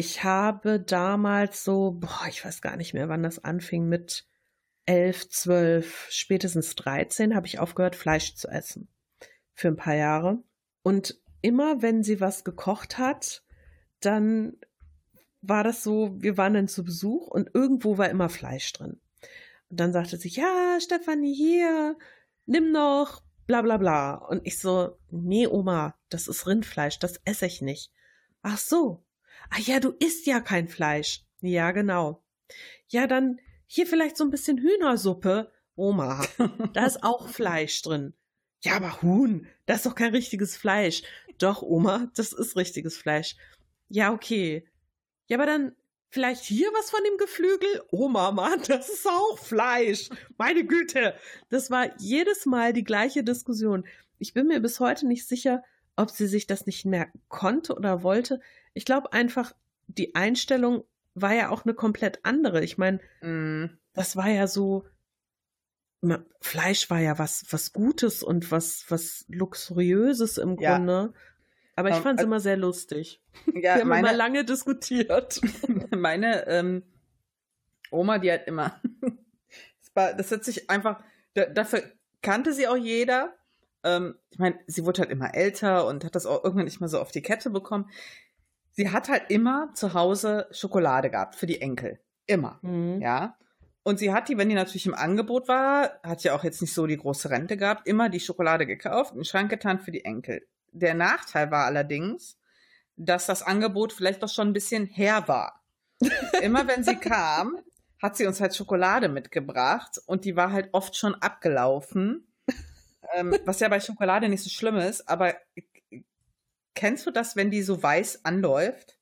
ich 0.00 0.24
habe 0.24 0.80
damals 0.80 1.62
so, 1.62 1.90
boah, 1.90 2.26
ich 2.26 2.42
weiß 2.42 2.62
gar 2.62 2.78
nicht 2.78 2.94
mehr, 2.94 3.10
wann 3.10 3.22
das 3.22 3.44
anfing, 3.44 3.86
mit 3.86 4.26
elf, 4.86 5.28
zwölf, 5.28 6.06
spätestens 6.08 6.74
dreizehn 6.74 7.36
habe 7.36 7.46
ich 7.46 7.58
aufgehört, 7.58 7.96
Fleisch 7.96 8.34
zu 8.34 8.48
essen. 8.48 8.88
Für 9.52 9.68
ein 9.68 9.76
paar 9.76 9.94
Jahre. 9.94 10.42
Und 10.82 11.20
immer, 11.42 11.82
wenn 11.82 12.02
sie 12.02 12.18
was 12.18 12.44
gekocht 12.44 12.96
hat, 12.96 13.44
dann 14.00 14.56
war 15.42 15.64
das 15.64 15.82
so, 15.82 16.14
wir 16.16 16.38
waren 16.38 16.54
dann 16.54 16.68
zu 16.68 16.82
Besuch 16.82 17.26
und 17.26 17.50
irgendwo 17.52 17.98
war 17.98 18.08
immer 18.08 18.30
Fleisch 18.30 18.72
drin. 18.72 18.98
Und 19.68 19.80
dann 19.80 19.92
sagte 19.92 20.16
sie, 20.16 20.30
ja, 20.30 20.78
Stefanie, 20.80 21.34
hier, 21.34 21.98
nimm 22.46 22.72
noch, 22.72 23.22
bla 23.46 23.60
bla 23.60 23.76
bla. 23.76 24.14
Und 24.14 24.46
ich 24.46 24.58
so, 24.58 24.96
nee, 25.10 25.46
Oma, 25.46 25.94
das 26.08 26.26
ist 26.26 26.46
Rindfleisch, 26.46 26.98
das 26.98 27.20
esse 27.26 27.44
ich 27.44 27.60
nicht. 27.60 27.92
Ach 28.40 28.56
so, 28.56 29.04
Ah 29.48 29.60
ja, 29.60 29.80
du 29.80 29.90
isst 29.98 30.26
ja 30.26 30.40
kein 30.40 30.68
Fleisch. 30.68 31.24
Ja, 31.40 31.70
genau. 31.70 32.22
Ja, 32.88 33.06
dann 33.06 33.40
hier 33.66 33.86
vielleicht 33.86 34.16
so 34.16 34.24
ein 34.24 34.30
bisschen 34.30 34.58
Hühnersuppe. 34.58 35.50
Oma, 35.76 36.24
da 36.74 36.86
ist 36.86 37.02
auch 37.02 37.28
Fleisch 37.28 37.80
drin. 37.82 38.14
Ja, 38.62 38.76
aber 38.76 39.00
Huhn, 39.00 39.46
das 39.64 39.78
ist 39.78 39.86
doch 39.86 39.94
kein 39.94 40.12
richtiges 40.12 40.56
Fleisch. 40.56 41.02
Doch, 41.38 41.62
Oma, 41.62 42.10
das 42.14 42.32
ist 42.32 42.56
richtiges 42.56 42.96
Fleisch. 42.96 43.36
Ja, 43.88 44.12
okay. 44.12 44.68
Ja, 45.26 45.38
aber 45.38 45.46
dann 45.46 45.74
vielleicht 46.10 46.44
hier 46.44 46.68
was 46.74 46.90
von 46.90 47.00
dem 47.04 47.16
Geflügel? 47.16 47.82
Oma, 47.90 48.32
Mann, 48.32 48.60
das 48.68 48.88
ist 48.90 49.06
auch 49.06 49.38
Fleisch. 49.38 50.10
Meine 50.36 50.64
Güte. 50.64 51.14
Das 51.48 51.70
war 51.70 51.88
jedes 51.98 52.44
Mal 52.44 52.72
die 52.72 52.84
gleiche 52.84 53.24
Diskussion. 53.24 53.86
Ich 54.18 54.34
bin 54.34 54.48
mir 54.48 54.60
bis 54.60 54.80
heute 54.80 55.06
nicht 55.06 55.26
sicher, 55.26 55.62
ob 55.96 56.10
sie 56.10 56.26
sich 56.26 56.46
das 56.46 56.66
nicht 56.66 56.84
merken 56.84 57.22
konnte 57.28 57.74
oder 57.74 58.02
wollte. 58.02 58.40
Ich 58.72 58.84
glaube 58.84 59.12
einfach, 59.12 59.52
die 59.86 60.14
Einstellung 60.14 60.84
war 61.14 61.34
ja 61.34 61.50
auch 61.50 61.64
eine 61.64 61.74
komplett 61.74 62.20
andere. 62.24 62.62
Ich 62.62 62.78
meine, 62.78 63.00
mm. 63.20 63.66
das 63.94 64.16
war 64.16 64.28
ja 64.28 64.46
so, 64.46 64.84
Fleisch 66.40 66.88
war 66.88 67.00
ja 67.00 67.18
was, 67.18 67.44
was 67.50 67.72
Gutes 67.72 68.22
und 68.22 68.50
was, 68.50 68.86
was 68.88 69.24
Luxuriöses 69.28 70.38
im 70.38 70.58
ja. 70.58 70.76
Grunde. 70.76 71.12
Aber 71.76 71.88
ich 71.88 71.94
um, 71.94 71.98
ähm, 71.98 72.04
fand 72.04 72.18
es 72.20 72.24
äh, 72.24 72.26
immer 72.26 72.40
sehr 72.40 72.56
lustig. 72.56 73.22
Ja, 73.46 73.52
Wir 73.54 73.80
haben 73.80 73.88
meine, 73.88 74.08
immer 74.08 74.16
lange 74.16 74.44
diskutiert. 74.44 75.40
meine 75.90 76.46
ähm, 76.46 76.82
Oma, 77.90 78.18
die 78.18 78.32
hat 78.32 78.46
immer, 78.46 78.80
das, 79.00 79.94
war, 79.94 80.14
das 80.14 80.30
hat 80.30 80.44
sich 80.44 80.70
einfach, 80.70 81.02
dafür 81.34 81.82
kannte 82.22 82.52
sie 82.52 82.68
auch 82.68 82.76
jeder. 82.76 83.34
Ähm, 83.82 84.16
ich 84.30 84.38
meine, 84.38 84.58
sie 84.66 84.84
wurde 84.84 85.02
halt 85.02 85.10
immer 85.10 85.34
älter 85.34 85.86
und 85.86 86.04
hat 86.04 86.14
das 86.14 86.26
auch 86.26 86.44
irgendwann 86.44 86.66
nicht 86.66 86.80
mehr 86.80 86.88
so 86.88 87.00
auf 87.00 87.12
die 87.12 87.22
Kette 87.22 87.50
bekommen 87.50 87.90
sie 88.80 88.90
hat 88.90 89.10
halt 89.10 89.24
immer 89.28 89.68
zu 89.74 89.92
Hause 89.92 90.46
Schokolade 90.52 91.10
gehabt 91.10 91.36
für 91.36 91.46
die 91.46 91.60
Enkel. 91.60 92.00
Immer. 92.26 92.58
Mhm. 92.62 93.02
Ja. 93.02 93.36
Und 93.82 93.98
sie 93.98 94.10
hat 94.10 94.30
die, 94.30 94.38
wenn 94.38 94.48
die 94.48 94.54
natürlich 94.54 94.86
im 94.86 94.94
Angebot 94.94 95.48
war, 95.48 96.00
hat 96.02 96.22
ja 96.22 96.34
auch 96.34 96.44
jetzt 96.44 96.62
nicht 96.62 96.72
so 96.72 96.86
die 96.86 96.96
große 96.96 97.28
Rente 97.28 97.58
gehabt, 97.58 97.86
immer 97.86 98.08
die 98.08 98.20
Schokolade 98.20 98.64
gekauft, 98.64 99.12
in 99.12 99.18
den 99.18 99.24
Schrank 99.26 99.50
getan 99.50 99.80
für 99.80 99.90
die 99.90 100.06
Enkel. 100.06 100.46
Der 100.72 100.94
Nachteil 100.94 101.50
war 101.50 101.66
allerdings, 101.66 102.38
dass 102.96 103.26
das 103.26 103.42
Angebot 103.42 103.92
vielleicht 103.92 104.22
doch 104.22 104.30
schon 104.30 104.48
ein 104.48 104.54
bisschen 104.54 104.86
her 104.86 105.24
war. 105.26 105.62
immer 106.40 106.66
wenn 106.66 106.82
sie 106.82 106.96
kam, 106.96 107.58
hat 108.00 108.16
sie 108.16 108.26
uns 108.26 108.40
halt 108.40 108.56
Schokolade 108.56 109.10
mitgebracht 109.10 110.00
und 110.06 110.24
die 110.24 110.36
war 110.36 110.52
halt 110.52 110.70
oft 110.72 110.96
schon 110.96 111.14
abgelaufen. 111.16 112.26
ähm, 113.14 113.36
was 113.44 113.60
ja 113.60 113.68
bei 113.68 113.80
Schokolade 113.80 114.30
nicht 114.30 114.42
so 114.42 114.48
schlimm 114.48 114.76
ist, 114.76 115.06
aber 115.06 115.34
Kennst 116.80 117.04
du 117.04 117.10
das, 117.10 117.36
wenn 117.36 117.50
die 117.50 117.60
so 117.60 117.82
weiß 117.82 118.24
anläuft? 118.24 118.96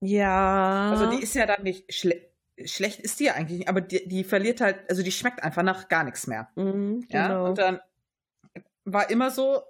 Ja. 0.00 0.90
Also 0.92 1.10
die 1.10 1.22
ist 1.22 1.34
ja 1.34 1.44
dann 1.44 1.62
nicht 1.62 1.92
schle 1.92 2.22
schlecht 2.64 3.00
ist 3.00 3.20
die 3.20 3.24
ja 3.24 3.34
eigentlich 3.34 3.58
nicht, 3.58 3.68
aber 3.68 3.82
die, 3.82 4.08
die, 4.08 4.24
verliert 4.24 4.62
halt, 4.62 4.88
also 4.88 5.02
die 5.02 5.12
schmeckt 5.12 5.42
einfach 5.42 5.62
nach 5.62 5.88
gar 5.88 6.04
nichts 6.04 6.26
mehr. 6.26 6.50
Mhm, 6.56 7.06
ja. 7.10 7.28
Genau. 7.28 7.48
Und 7.50 7.58
dann 7.58 7.80
war 8.86 9.10
immer 9.10 9.30
so, 9.30 9.60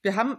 wir 0.00 0.16
haben 0.16 0.38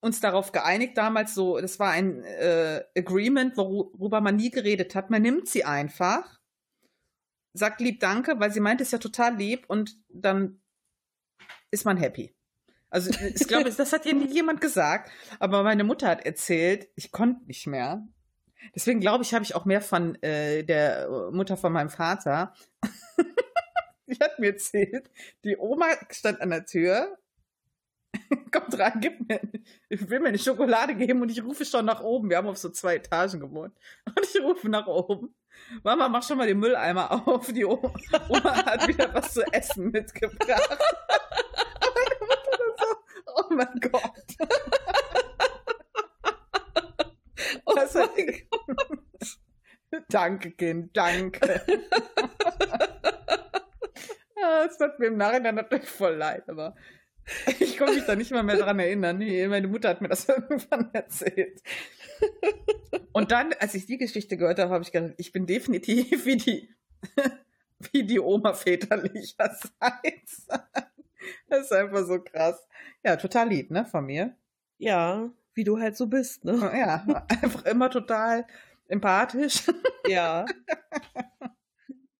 uns 0.00 0.20
darauf 0.20 0.52
geeinigt 0.52 0.96
damals 0.96 1.34
so, 1.34 1.58
das 1.60 1.80
war 1.80 1.90
ein 1.90 2.22
äh, 2.22 2.84
Agreement, 2.96 3.56
worüber 3.56 4.20
man 4.20 4.36
nie 4.36 4.52
geredet 4.52 4.94
hat. 4.94 5.10
Man 5.10 5.22
nimmt 5.22 5.48
sie 5.48 5.64
einfach, 5.64 6.38
sagt 7.54 7.80
lieb 7.80 7.98
Danke, 7.98 8.38
weil 8.38 8.52
sie 8.52 8.60
meint 8.60 8.80
es 8.80 8.92
ja 8.92 8.98
total 8.98 9.34
lieb 9.34 9.64
und 9.66 9.96
dann 10.08 10.62
ist 11.72 11.84
man 11.84 11.96
happy. 11.96 12.37
Also 12.90 13.10
ich 13.10 13.46
glaube, 13.46 13.70
das 13.70 13.92
hat 13.92 14.06
ihr 14.06 14.14
nie 14.14 14.32
jemand 14.32 14.60
gesagt, 14.60 15.10
aber 15.38 15.62
meine 15.62 15.84
Mutter 15.84 16.08
hat 16.08 16.24
erzählt, 16.24 16.88
ich 16.96 17.12
konnte 17.12 17.44
nicht 17.46 17.66
mehr. 17.66 18.06
Deswegen 18.74 19.00
glaube 19.00 19.24
ich, 19.24 19.34
habe 19.34 19.44
ich 19.44 19.54
auch 19.54 19.64
mehr 19.64 19.80
von 19.80 20.20
äh, 20.22 20.64
der 20.64 21.08
Mutter 21.32 21.56
von 21.56 21.72
meinem 21.72 21.90
Vater. 21.90 22.54
die 24.06 24.18
hat 24.18 24.38
mir 24.38 24.52
erzählt, 24.52 25.10
die 25.44 25.56
Oma 25.56 25.86
stand 26.10 26.40
an 26.40 26.50
der 26.50 26.64
Tür, 26.64 27.18
kommt 28.52 28.78
rein, 28.78 29.00
gibt 29.00 29.28
mir, 29.28 29.40
ich 29.88 30.08
will 30.08 30.20
mir 30.20 30.28
eine 30.28 30.38
Schokolade 30.38 30.94
geben 30.94 31.22
und 31.22 31.30
ich 31.30 31.44
rufe 31.44 31.64
schon 31.64 31.84
nach 31.84 32.02
oben. 32.02 32.30
Wir 32.30 32.38
haben 32.38 32.48
auf 32.48 32.58
so 32.58 32.70
zwei 32.70 32.96
Etagen 32.96 33.40
gewohnt. 33.40 33.74
Und 34.06 34.20
ich 34.22 34.42
rufe 34.42 34.68
nach 34.68 34.86
oben. 34.86 35.34
Mama, 35.82 36.08
mach 36.08 36.22
schon 36.22 36.38
mal 36.38 36.46
den 36.46 36.58
Mülleimer 36.58 37.26
auf. 37.26 37.52
Die 37.52 37.64
Oma, 37.64 37.92
Oma 38.28 38.64
hat 38.64 38.88
wieder 38.88 39.12
was 39.12 39.34
zu 39.34 39.42
essen 39.52 39.90
mitgebracht. 39.90 40.78
Oh 43.38 43.54
mein 43.54 43.80
Gott. 43.80 44.02
oh 47.64 47.74
das 47.74 47.94
mein 47.94 48.46
Gott. 48.50 49.38
danke, 50.08 50.50
Kind, 50.52 50.96
danke. 50.96 51.62
Es 54.66 54.78
tut 54.78 54.98
mir 54.98 55.06
im 55.06 55.16
Nachhinein 55.16 55.54
natürlich 55.54 55.88
voll 55.88 56.14
leid, 56.14 56.48
aber 56.48 56.74
ich 57.60 57.76
konnte 57.76 57.94
mich 57.94 58.04
da 58.06 58.16
nicht 58.16 58.30
mal 58.30 58.42
mehr 58.42 58.56
dran 58.56 58.78
erinnern. 58.78 59.18
Nee, 59.18 59.46
meine 59.48 59.68
Mutter 59.68 59.90
hat 59.90 60.00
mir 60.00 60.08
das 60.08 60.28
irgendwann 60.28 60.90
erzählt. 60.92 61.62
Und 63.12 63.30
dann, 63.30 63.52
als 63.60 63.74
ich 63.74 63.86
die 63.86 63.98
Geschichte 63.98 64.36
gehört 64.36 64.58
habe, 64.58 64.72
habe 64.72 64.84
ich 64.84 64.92
gedacht, 64.92 65.14
ich 65.18 65.32
bin 65.32 65.46
definitiv 65.46 66.24
wie 66.24 66.36
die, 66.36 66.74
wie 67.92 68.04
die 68.04 68.20
Oma 68.20 68.54
väterlicherseits. 68.54 70.48
Das 71.48 71.66
ist 71.66 71.72
einfach 71.72 72.04
so 72.06 72.20
krass. 72.20 72.66
Ja, 73.04 73.16
total 73.16 73.48
lieb, 73.48 73.70
ne, 73.70 73.84
von 73.84 74.04
mir. 74.04 74.36
Ja, 74.78 75.30
wie 75.54 75.64
du 75.64 75.78
halt 75.78 75.96
so 75.96 76.06
bist, 76.06 76.44
ne? 76.44 76.54
Ja, 76.74 77.26
einfach 77.42 77.64
immer 77.64 77.90
total 77.90 78.46
empathisch. 78.86 79.64
Ja. 80.06 80.46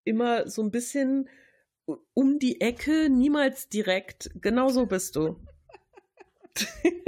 Immer 0.04 0.46
so 0.46 0.62
ein 0.62 0.70
bisschen 0.70 1.26
um 2.12 2.38
die 2.38 2.60
Ecke, 2.60 3.08
niemals 3.08 3.70
direkt. 3.70 4.30
Genau 4.42 4.68
so 4.68 4.84
bist 4.86 5.16
du. 5.16 5.40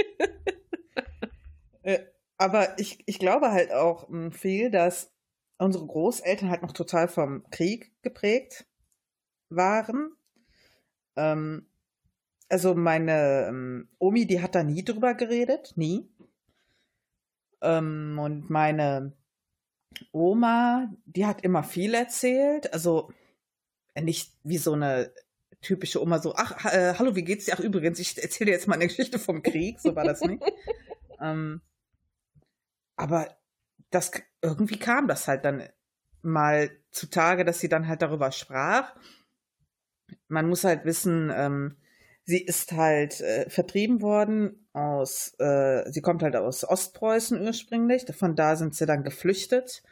Äh, 1.83 2.01
aber 2.37 2.79
ich, 2.79 3.03
ich 3.07 3.19
glaube 3.19 3.53
halt 3.53 3.73
auch 3.73 4.09
hm, 4.09 4.33
viel, 4.33 4.71
dass 4.71 5.11
unsere 5.57 5.87
Großeltern 5.87 6.51
halt 6.51 6.61
noch 6.63 6.73
total 6.73 7.09
vom 7.09 7.49
Krieg 7.51 7.91
geprägt 8.03 8.67
waren. 9.49 10.15
Ähm, 11.17 11.70
also 12.51 12.75
meine 12.75 13.47
ähm, 13.49 13.89
Omi, 13.99 14.27
die 14.27 14.43
hat 14.43 14.55
da 14.55 14.63
nie 14.63 14.85
drüber 14.85 15.15
geredet, 15.15 15.73
nie. 15.77 16.11
Ähm, 17.63 18.19
und 18.21 18.51
meine 18.51 19.13
Oma, 20.13 20.93
die 21.07 21.27
hat 21.27 21.43
immer 21.43 21.63
viel 21.63 21.95
erzählt. 21.95 22.73
Also 22.73 23.13
nicht 24.01 24.35
wie 24.43 24.59
so 24.59 24.73
eine 24.73 25.13
typische 25.61 26.03
Oma, 26.03 26.19
so, 26.19 26.35
ach, 26.35 26.67
äh, 26.67 26.95
hallo, 26.99 27.15
wie 27.15 27.23
geht's 27.23 27.45
dir? 27.45 27.55
Ach, 27.55 27.61
übrigens, 27.61 27.99
ich 28.01 28.21
erzähle 28.21 28.51
dir 28.51 28.57
jetzt 28.57 28.67
mal 28.67 28.75
eine 28.75 28.89
Geschichte 28.89 29.19
vom 29.19 29.43
Krieg. 29.43 29.79
So 29.81 29.95
war 29.95 30.05
das 30.05 30.21
nicht. 30.21 30.43
ähm, 31.21 31.61
aber 32.97 33.37
das 33.91 34.11
irgendwie 34.43 34.79
kam 34.79 35.07
das 35.07 35.29
halt 35.29 35.45
dann 35.45 35.69
mal 36.23 36.71
zutage, 36.91 37.45
dass 37.45 37.61
sie 37.61 37.69
dann 37.69 37.87
halt 37.87 38.03
darüber 38.03 38.33
sprach. 38.33 38.95
Man 40.27 40.49
muss 40.49 40.65
halt 40.65 40.85
wissen, 40.85 41.31
ähm, 41.33 41.77
sie 42.31 42.43
ist 42.43 42.71
halt 42.73 43.21
äh, 43.21 43.51
vertrieben 43.51 44.03
worden 44.03 44.69
aus, 44.73 45.35
äh, 45.41 45.91
sie 45.91 46.01
kommt 46.01 46.23
halt 46.23 46.37
aus 46.37 46.63
Ostpreußen 46.63 47.41
ursprünglich, 47.41 48.05
von 48.17 48.37
da 48.37 48.55
sind 48.55 48.77
sie 48.77 48.87
dann 48.87 49.03
geflüchtet 49.03 49.83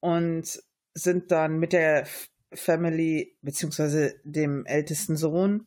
und 0.00 0.62
sind 0.94 1.30
dann 1.30 1.58
mit 1.58 1.74
der 1.74 2.06
Family 2.54 3.36
beziehungsweise 3.42 4.14
dem 4.24 4.64
ältesten 4.64 5.18
Sohn 5.18 5.66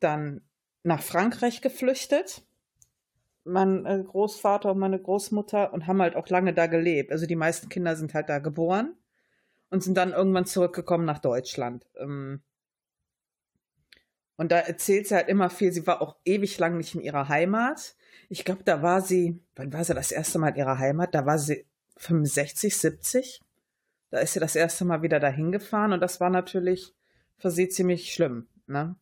dann 0.00 0.42
nach 0.82 1.02
Frankreich 1.02 1.60
geflüchtet. 1.62 2.42
Mein 3.44 3.86
äh, 3.86 4.02
Großvater 4.02 4.72
und 4.72 4.78
meine 4.80 5.00
Großmutter 5.00 5.72
und 5.72 5.86
haben 5.86 6.02
halt 6.02 6.16
auch 6.16 6.28
lange 6.28 6.54
da 6.54 6.66
gelebt. 6.66 7.12
Also 7.12 7.26
die 7.26 7.36
meisten 7.36 7.68
Kinder 7.68 7.94
sind 7.94 8.14
halt 8.14 8.28
da 8.28 8.40
geboren 8.40 8.96
und 9.70 9.84
sind 9.84 9.96
dann 9.96 10.12
irgendwann 10.12 10.46
zurückgekommen 10.46 11.04
nach 11.04 11.20
Deutschland. 11.20 11.86
Ähm, 12.00 12.42
und 14.36 14.52
da 14.52 14.58
erzählt 14.58 15.08
sie 15.08 15.14
halt 15.14 15.28
immer 15.28 15.50
viel. 15.50 15.72
Sie 15.72 15.86
war 15.86 16.02
auch 16.02 16.16
ewig 16.24 16.58
lang 16.58 16.76
nicht 16.76 16.94
in 16.94 17.00
ihrer 17.00 17.28
Heimat. 17.28 17.96
Ich 18.28 18.44
glaube, 18.44 18.64
da 18.64 18.82
war 18.82 19.00
sie, 19.00 19.40
wann 19.54 19.72
war 19.72 19.84
sie 19.84 19.94
das 19.94 20.12
erste 20.12 20.38
Mal 20.38 20.50
in 20.50 20.56
ihrer 20.56 20.78
Heimat? 20.78 21.14
Da 21.14 21.24
war 21.24 21.38
sie 21.38 21.66
65, 21.96 22.76
70. 22.76 23.40
Da 24.10 24.18
ist 24.18 24.34
sie 24.34 24.40
das 24.40 24.56
erste 24.56 24.84
Mal 24.84 25.02
wieder 25.02 25.20
dahin 25.20 25.52
gefahren 25.52 25.92
und 25.92 26.00
das 26.00 26.20
war 26.20 26.30
natürlich 26.30 26.94
für 27.38 27.50
sie 27.50 27.68
ziemlich 27.68 28.12
schlimm. 28.12 28.46
Ne? 28.66 28.96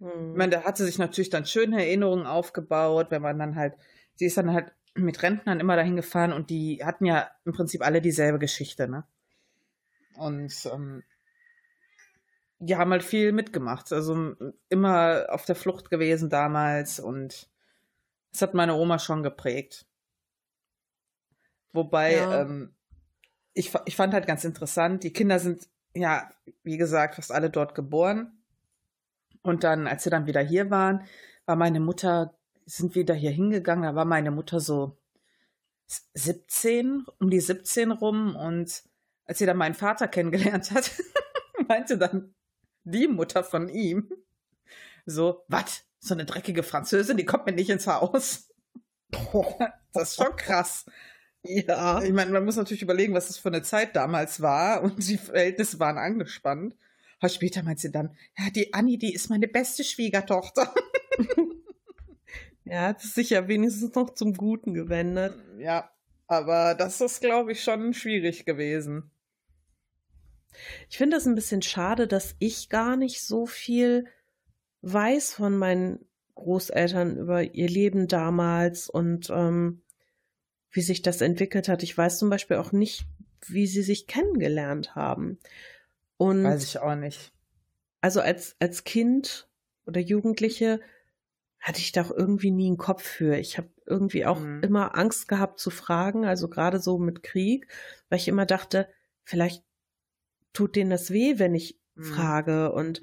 Hm. 0.00 0.32
Ich 0.32 0.36
meine, 0.36 0.52
da 0.52 0.64
hat 0.64 0.76
sie 0.76 0.86
sich 0.86 0.98
natürlich 0.98 1.30
dann 1.30 1.46
schöne 1.46 1.84
Erinnerungen 1.84 2.26
aufgebaut, 2.26 3.08
wenn 3.10 3.22
man 3.22 3.38
dann 3.38 3.56
halt, 3.56 3.74
sie 4.14 4.26
ist 4.26 4.36
dann 4.36 4.52
halt 4.52 4.72
mit 4.94 5.22
Rentnern 5.22 5.60
immer 5.60 5.76
dahin 5.76 5.96
gefahren 5.96 6.32
und 6.32 6.50
die 6.50 6.84
hatten 6.84 7.04
ja 7.04 7.30
im 7.44 7.52
Prinzip 7.52 7.82
alle 7.82 8.00
dieselbe 8.00 8.38
Geschichte, 8.38 8.88
ne? 8.88 9.04
Und 10.16 10.52
ähm, 10.72 11.02
die 12.60 12.76
haben 12.76 12.92
halt 12.92 13.02
viel 13.02 13.32
mitgemacht. 13.32 13.92
Also 13.92 14.36
immer 14.68 15.26
auf 15.30 15.44
der 15.46 15.56
Flucht 15.56 15.90
gewesen 15.90 16.28
damals 16.28 17.00
und 17.00 17.50
das 18.32 18.42
hat 18.42 18.54
meine 18.54 18.74
Oma 18.74 18.98
schon 18.98 19.22
geprägt. 19.22 19.86
Wobei, 21.72 22.16
ja. 22.16 22.42
ähm, 22.42 22.74
ich, 23.54 23.72
ich 23.86 23.96
fand 23.96 24.14
halt 24.14 24.26
ganz 24.26 24.44
interessant, 24.44 25.02
die 25.02 25.12
Kinder 25.12 25.38
sind 25.38 25.68
ja, 25.94 26.30
wie 26.62 26.76
gesagt, 26.76 27.16
fast 27.16 27.32
alle 27.32 27.50
dort 27.50 27.74
geboren. 27.74 28.38
Und 29.42 29.64
dann, 29.64 29.86
als 29.86 30.04
sie 30.04 30.10
dann 30.10 30.26
wieder 30.26 30.40
hier 30.40 30.70
waren, 30.70 31.04
war 31.46 31.56
meine 31.56 31.80
Mutter, 31.80 32.38
sind 32.66 32.94
wieder 32.94 33.14
hier 33.14 33.30
hingegangen, 33.30 33.84
da 33.84 33.94
war 33.94 34.04
meine 34.04 34.30
Mutter 34.30 34.60
so 34.60 34.98
17, 36.14 37.04
um 37.18 37.30
die 37.30 37.40
17 37.40 37.90
rum 37.90 38.36
und 38.36 38.84
als 39.24 39.38
sie 39.38 39.46
dann 39.46 39.56
meinen 39.56 39.74
Vater 39.74 40.06
kennengelernt 40.08 40.70
hat, 40.70 40.92
meinte 41.68 41.98
dann 41.98 42.34
die 42.84 43.08
Mutter 43.08 43.44
von 43.44 43.68
ihm 43.68 44.10
so, 45.06 45.44
was? 45.48 45.84
So 45.98 46.14
eine 46.14 46.24
dreckige 46.24 46.62
Französin, 46.62 47.16
die 47.16 47.26
kommt 47.26 47.46
mir 47.46 47.52
nicht 47.52 47.70
ins 47.70 47.86
Haus. 47.86 48.48
das 49.92 50.10
ist 50.10 50.16
schon 50.16 50.34
krass. 50.36 50.86
Ja. 51.42 52.02
Ich 52.02 52.12
meine, 52.12 52.30
man 52.30 52.44
muss 52.44 52.56
natürlich 52.56 52.82
überlegen, 52.82 53.14
was 53.14 53.28
das 53.28 53.38
für 53.38 53.48
eine 53.48 53.62
Zeit 53.62 53.96
damals 53.96 54.40
war 54.40 54.82
und 54.82 55.06
die 55.06 55.18
Verhältnisse 55.18 55.78
waren 55.78 55.98
angespannt. 55.98 56.74
Aber 57.18 57.28
später 57.28 57.62
meint 57.62 57.80
sie 57.80 57.92
dann, 57.92 58.16
ja, 58.38 58.50
die 58.50 58.72
Annie, 58.72 58.98
die 58.98 59.12
ist 59.12 59.28
meine 59.28 59.48
beste 59.48 59.84
Schwiegertochter. 59.84 60.72
ja, 62.64 62.88
hat 62.88 63.04
es 63.04 63.14
sich 63.14 63.30
ja 63.30 63.46
wenigstens 63.46 63.94
noch 63.94 64.14
zum 64.14 64.34
Guten 64.34 64.72
gewendet. 64.72 65.34
Ja, 65.58 65.90
aber 66.26 66.74
das 66.74 67.00
ist, 67.02 67.20
glaube 67.20 67.52
ich, 67.52 67.62
schon 67.62 67.92
schwierig 67.92 68.46
gewesen. 68.46 69.10
Ich 70.88 70.98
finde 70.98 71.16
das 71.16 71.26
ein 71.26 71.34
bisschen 71.34 71.62
schade, 71.62 72.06
dass 72.06 72.34
ich 72.38 72.68
gar 72.68 72.96
nicht 72.96 73.22
so 73.22 73.46
viel 73.46 74.06
weiß 74.82 75.34
von 75.34 75.56
meinen 75.56 76.04
Großeltern 76.34 77.18
über 77.18 77.42
ihr 77.42 77.68
Leben 77.68 78.08
damals 78.08 78.88
und 78.88 79.30
ähm, 79.30 79.82
wie 80.70 80.82
sich 80.82 81.02
das 81.02 81.20
entwickelt 81.20 81.68
hat. 81.68 81.82
Ich 81.82 81.96
weiß 81.96 82.18
zum 82.18 82.30
Beispiel 82.30 82.56
auch 82.56 82.72
nicht, 82.72 83.06
wie 83.46 83.66
sie 83.66 83.82
sich 83.82 84.06
kennengelernt 84.06 84.94
haben. 84.94 85.38
Und 86.16 86.44
weiß 86.44 86.64
ich 86.64 86.78
auch 86.78 86.94
nicht. 86.94 87.32
Also 88.00 88.20
als, 88.20 88.56
als 88.58 88.84
Kind 88.84 89.48
oder 89.86 90.00
Jugendliche 90.00 90.80
hatte 91.58 91.80
ich 91.80 91.92
da 91.92 92.02
auch 92.02 92.10
irgendwie 92.10 92.50
nie 92.50 92.68
einen 92.68 92.78
Kopf 92.78 93.02
für. 93.02 93.36
Ich 93.36 93.58
habe 93.58 93.68
irgendwie 93.84 94.24
auch 94.24 94.40
mhm. 94.40 94.62
immer 94.62 94.96
Angst 94.96 95.28
gehabt 95.28 95.60
zu 95.60 95.70
fragen, 95.70 96.24
also 96.24 96.48
gerade 96.48 96.78
so 96.78 96.98
mit 96.98 97.22
Krieg, 97.22 97.66
weil 98.08 98.18
ich 98.18 98.28
immer 98.28 98.46
dachte, 98.46 98.88
vielleicht 99.24 99.62
tut 100.52 100.76
denen 100.76 100.90
das 100.90 101.10
weh, 101.10 101.38
wenn 101.38 101.54
ich 101.54 101.80
mhm. 101.94 102.04
frage. 102.04 102.72
Und 102.72 103.00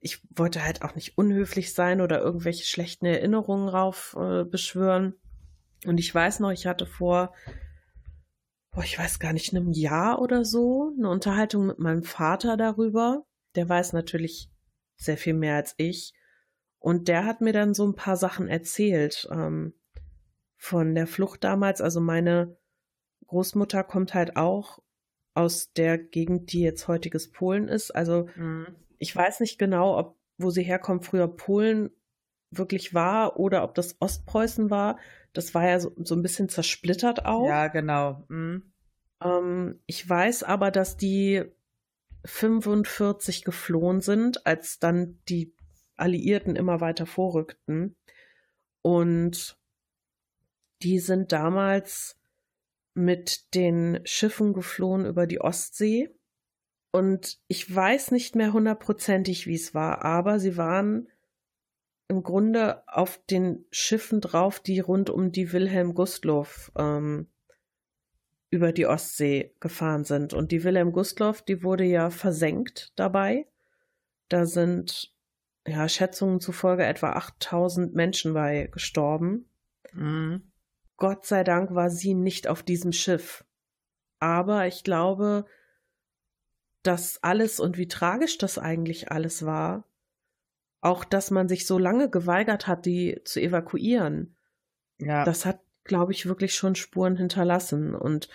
ich 0.00 0.22
wollte 0.30 0.64
halt 0.64 0.82
auch 0.82 0.94
nicht 0.94 1.18
unhöflich 1.18 1.74
sein 1.74 2.00
oder 2.00 2.20
irgendwelche 2.20 2.64
schlechten 2.64 3.06
Erinnerungen 3.06 3.68
rauf 3.68 4.16
äh, 4.18 4.44
beschwören. 4.44 5.14
Und 5.84 5.98
ich 5.98 6.14
weiß 6.14 6.40
noch, 6.40 6.50
ich 6.50 6.66
hatte 6.66 6.86
vor, 6.86 7.34
boah, 8.70 8.84
ich 8.84 8.98
weiß 8.98 9.18
gar 9.18 9.32
nicht, 9.32 9.54
einem 9.54 9.72
Jahr 9.72 10.20
oder 10.20 10.44
so 10.44 10.92
eine 10.96 11.08
Unterhaltung 11.08 11.66
mit 11.66 11.78
meinem 11.78 12.02
Vater 12.02 12.56
darüber. 12.56 13.24
Der 13.54 13.68
weiß 13.68 13.92
natürlich 13.92 14.50
sehr 14.96 15.16
viel 15.16 15.34
mehr 15.34 15.56
als 15.56 15.74
ich. 15.76 16.14
Und 16.78 17.08
der 17.08 17.24
hat 17.24 17.40
mir 17.40 17.52
dann 17.52 17.74
so 17.74 17.86
ein 17.86 17.94
paar 17.94 18.16
Sachen 18.16 18.48
erzählt 18.48 19.28
ähm, 19.30 19.74
von 20.56 20.94
der 20.94 21.06
Flucht 21.06 21.42
damals. 21.42 21.80
Also 21.80 22.00
meine 22.00 22.56
Großmutter 23.26 23.82
kommt 23.82 24.14
halt 24.14 24.36
auch 24.36 24.78
aus 25.36 25.72
der 25.72 25.98
Gegend, 25.98 26.52
die 26.52 26.60
jetzt 26.60 26.88
heutiges 26.88 27.30
Polen 27.30 27.68
ist. 27.68 27.90
Also 27.90 28.28
mhm. 28.36 28.66
ich 28.98 29.14
weiß 29.14 29.40
nicht 29.40 29.58
genau, 29.58 29.98
ob 29.98 30.16
wo 30.38 30.50
sie 30.50 30.62
herkommt, 30.62 31.04
früher 31.04 31.28
Polen 31.28 31.90
wirklich 32.50 32.94
war 32.94 33.38
oder 33.38 33.64
ob 33.64 33.74
das 33.74 33.96
Ostpreußen 34.00 34.70
war. 34.70 34.98
Das 35.32 35.54
war 35.54 35.66
ja 35.66 35.80
so, 35.80 35.92
so 35.96 36.14
ein 36.14 36.22
bisschen 36.22 36.48
zersplittert 36.48 37.24
auch. 37.24 37.48
Ja, 37.48 37.68
genau. 37.68 38.24
Mhm. 38.28 38.72
Ähm, 39.22 39.80
ich 39.86 40.08
weiß 40.08 40.42
aber, 40.42 40.70
dass 40.70 40.96
die 40.96 41.44
45 42.24 43.44
geflohen 43.44 44.00
sind, 44.00 44.46
als 44.46 44.78
dann 44.78 45.18
die 45.28 45.54
Alliierten 45.96 46.56
immer 46.56 46.80
weiter 46.80 47.06
vorrückten. 47.06 47.96
Und 48.82 49.58
die 50.82 50.98
sind 50.98 51.32
damals 51.32 52.18
mit 52.96 53.54
den 53.54 54.00
Schiffen 54.04 54.54
geflohen 54.54 55.04
über 55.04 55.26
die 55.26 55.40
Ostsee. 55.40 56.10
Und 56.90 57.38
ich 57.46 57.72
weiß 57.72 58.10
nicht 58.10 58.34
mehr 58.34 58.54
hundertprozentig, 58.54 59.46
wie 59.46 59.54
es 59.54 59.74
war, 59.74 60.02
aber 60.02 60.40
sie 60.40 60.56
waren 60.56 61.08
im 62.08 62.22
Grunde 62.22 62.82
auf 62.88 63.20
den 63.26 63.66
Schiffen 63.70 64.22
drauf, 64.22 64.60
die 64.60 64.80
rund 64.80 65.10
um 65.10 65.30
die 65.30 65.52
Wilhelm 65.52 65.92
Gustloff 65.92 66.72
ähm, 66.76 67.26
über 68.48 68.72
die 68.72 68.86
Ostsee 68.86 69.54
gefahren 69.60 70.04
sind. 70.04 70.32
Und 70.32 70.50
die 70.50 70.64
Wilhelm 70.64 70.92
Gustloff, 70.92 71.42
die 71.42 71.62
wurde 71.62 71.84
ja 71.84 72.08
versenkt 72.08 72.92
dabei. 72.96 73.46
Da 74.28 74.46
sind 74.46 75.12
ja 75.66 75.86
Schätzungen 75.88 76.40
zufolge 76.40 76.84
etwa 76.84 77.10
8000 77.10 77.94
Menschen 77.94 78.32
bei 78.32 78.68
gestorben. 78.72 79.50
Mhm. 79.92 80.50
Gott 80.96 81.26
sei 81.26 81.44
Dank 81.44 81.74
war 81.74 81.90
sie 81.90 82.14
nicht 82.14 82.48
auf 82.48 82.62
diesem 82.62 82.92
Schiff. 82.92 83.44
Aber 84.18 84.66
ich 84.66 84.82
glaube, 84.82 85.44
dass 86.82 87.22
alles 87.22 87.60
und 87.60 87.76
wie 87.76 87.88
tragisch 87.88 88.38
das 88.38 88.58
eigentlich 88.58 89.10
alles 89.10 89.44
war, 89.44 89.84
auch 90.80 91.04
dass 91.04 91.30
man 91.30 91.48
sich 91.48 91.66
so 91.66 91.78
lange 91.78 92.08
geweigert 92.08 92.66
hat, 92.66 92.86
die 92.86 93.20
zu 93.24 93.40
evakuieren, 93.40 94.36
ja. 94.98 95.24
das 95.24 95.44
hat, 95.44 95.60
glaube 95.84 96.12
ich, 96.12 96.26
wirklich 96.26 96.54
schon 96.54 96.76
Spuren 96.76 97.16
hinterlassen. 97.16 97.94
Und 97.94 98.28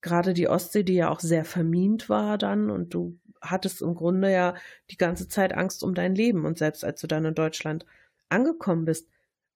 gerade 0.00 0.34
die 0.34 0.48
Ostsee, 0.48 0.82
die 0.82 0.94
ja 0.94 1.10
auch 1.10 1.20
sehr 1.20 1.44
vermint 1.44 2.08
war 2.08 2.38
dann 2.38 2.70
und 2.70 2.92
du 2.92 3.18
hattest 3.40 3.82
im 3.82 3.94
Grunde 3.94 4.30
ja 4.32 4.54
die 4.90 4.96
ganze 4.96 5.28
Zeit 5.28 5.52
Angst 5.52 5.82
um 5.82 5.94
dein 5.94 6.14
Leben. 6.14 6.44
Und 6.44 6.58
selbst 6.58 6.84
als 6.84 7.00
du 7.00 7.06
dann 7.06 7.24
in 7.24 7.34
Deutschland 7.34 7.86
angekommen 8.28 8.84
bist, 8.84 9.08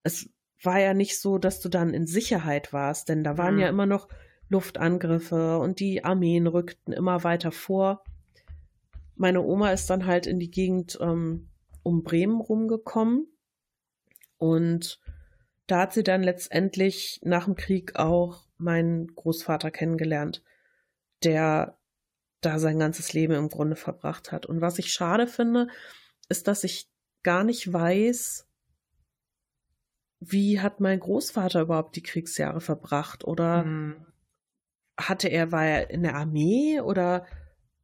es 0.02 0.30
war 0.62 0.80
ja 0.80 0.94
nicht 0.94 1.20
so, 1.20 1.38
dass 1.38 1.60
du 1.60 1.68
dann 1.68 1.94
in 1.94 2.06
Sicherheit 2.06 2.72
warst, 2.72 3.08
denn 3.08 3.24
da 3.24 3.38
waren 3.38 3.54
mhm. 3.54 3.60
ja 3.60 3.68
immer 3.68 3.86
noch 3.86 4.08
Luftangriffe 4.48 5.58
und 5.58 5.80
die 5.80 6.04
Armeen 6.04 6.46
rückten 6.46 6.92
immer 6.92 7.24
weiter 7.24 7.52
vor. 7.52 8.04
Meine 9.16 9.42
Oma 9.42 9.72
ist 9.72 9.90
dann 9.90 10.06
halt 10.06 10.26
in 10.26 10.38
die 10.38 10.50
Gegend 10.50 10.98
ähm, 11.00 11.48
um 11.82 12.02
Bremen 12.02 12.40
rumgekommen 12.40 13.26
und 14.38 15.00
da 15.66 15.80
hat 15.80 15.92
sie 15.92 16.04
dann 16.04 16.22
letztendlich 16.22 17.20
nach 17.24 17.46
dem 17.46 17.56
Krieg 17.56 17.96
auch 17.96 18.44
meinen 18.56 19.14
Großvater 19.14 19.70
kennengelernt. 19.70 20.42
der 21.24 21.76
da 22.40 22.58
sein 22.58 22.78
ganzes 22.78 23.12
Leben 23.12 23.32
im 23.32 23.48
Grunde 23.48 23.76
verbracht 23.76 24.30
hat. 24.32 24.46
Und 24.46 24.60
was 24.60 24.78
ich 24.78 24.92
schade 24.92 25.26
finde, 25.26 25.68
ist, 26.28 26.46
dass 26.46 26.64
ich 26.64 26.88
gar 27.22 27.44
nicht 27.44 27.72
weiß, 27.72 28.46
wie 30.30 30.60
hat 30.60 30.80
mein 30.80 31.00
Großvater 31.00 31.62
überhaupt 31.62 31.96
die 31.96 32.02
Kriegsjahre 32.02 32.60
verbracht? 32.60 33.24
Oder 33.24 33.64
mhm. 33.64 34.06
hatte 34.98 35.28
er, 35.28 35.52
war 35.52 35.64
er 35.64 35.90
in 35.90 36.02
der 36.02 36.14
Armee 36.14 36.80
oder 36.80 37.26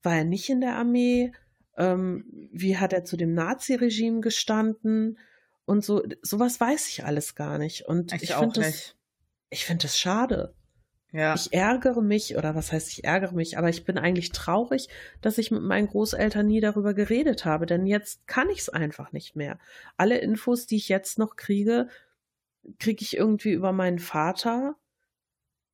war 0.03 0.17
er 0.17 0.25
nicht 0.25 0.49
in 0.51 0.61
der 0.61 0.77
Armee? 0.77 1.33
Ähm, 1.77 2.25
wie 2.53 2.77
hat 2.77 2.93
er 2.93 3.05
zu 3.05 3.17
dem 3.17 3.35
Nazi-Regime 3.35 4.21
gestanden? 4.21 5.19
Und 5.65 5.85
so, 5.85 6.03
sowas 6.23 6.61
weiß 6.61 6.89
ich 6.89 7.05
alles 7.05 7.35
gar 7.35 7.59
nicht. 7.59 7.87
Und 7.87 8.13
ich, 8.13 8.25
ich 8.25 8.35
finde 8.35 8.61
das, 8.61 8.97
ich 9.51 9.65
finde 9.65 9.83
das 9.83 9.99
schade. 9.99 10.55
Ja. 11.13 11.35
Ich 11.35 11.53
ärgere 11.53 12.01
mich, 12.01 12.37
oder 12.39 12.55
was 12.55 12.73
heißt 12.73 12.89
ich 12.89 13.05
ärgere 13.05 13.33
mich, 13.33 13.59
aber 13.59 13.69
ich 13.69 13.85
bin 13.85 13.99
eigentlich 13.99 14.33
traurig, 14.33 14.89
dass 15.21 15.37
ich 15.37 15.51
mit 15.51 15.63
meinen 15.63 15.87
Großeltern 15.87 16.47
nie 16.47 16.61
darüber 16.61 16.95
geredet 16.95 17.45
habe, 17.45 17.67
denn 17.67 17.87
jetzt 17.87 18.27
kann 18.27 18.49
ich 18.49 18.61
es 18.61 18.69
einfach 18.71 19.13
nicht 19.13 19.37
mehr. 19.37 19.59
Alle 19.99 20.19
Infos, 20.19 20.67
die 20.67 20.77
ich 20.77 20.89
jetzt 20.89 21.19
noch 21.19 21.37
kriege, 21.37 21.89
kriege 22.79 23.03
ich 23.03 23.17
irgendwie 23.17 23.53
über 23.53 23.73
meinen 23.73 23.99
Vater. 23.99 24.77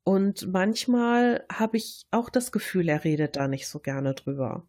Und 0.05 0.51
manchmal 0.53 1.45
habe 1.53 1.77
ich 1.77 2.07
auch 2.11 2.31
das 2.31 2.51
Gefühl, 2.53 2.89
er 2.89 3.05
redet 3.05 3.37
da 3.37 3.49
nicht 3.49 3.69
so 3.69 3.79
gerne 3.79 4.15
drüber. 4.15 4.67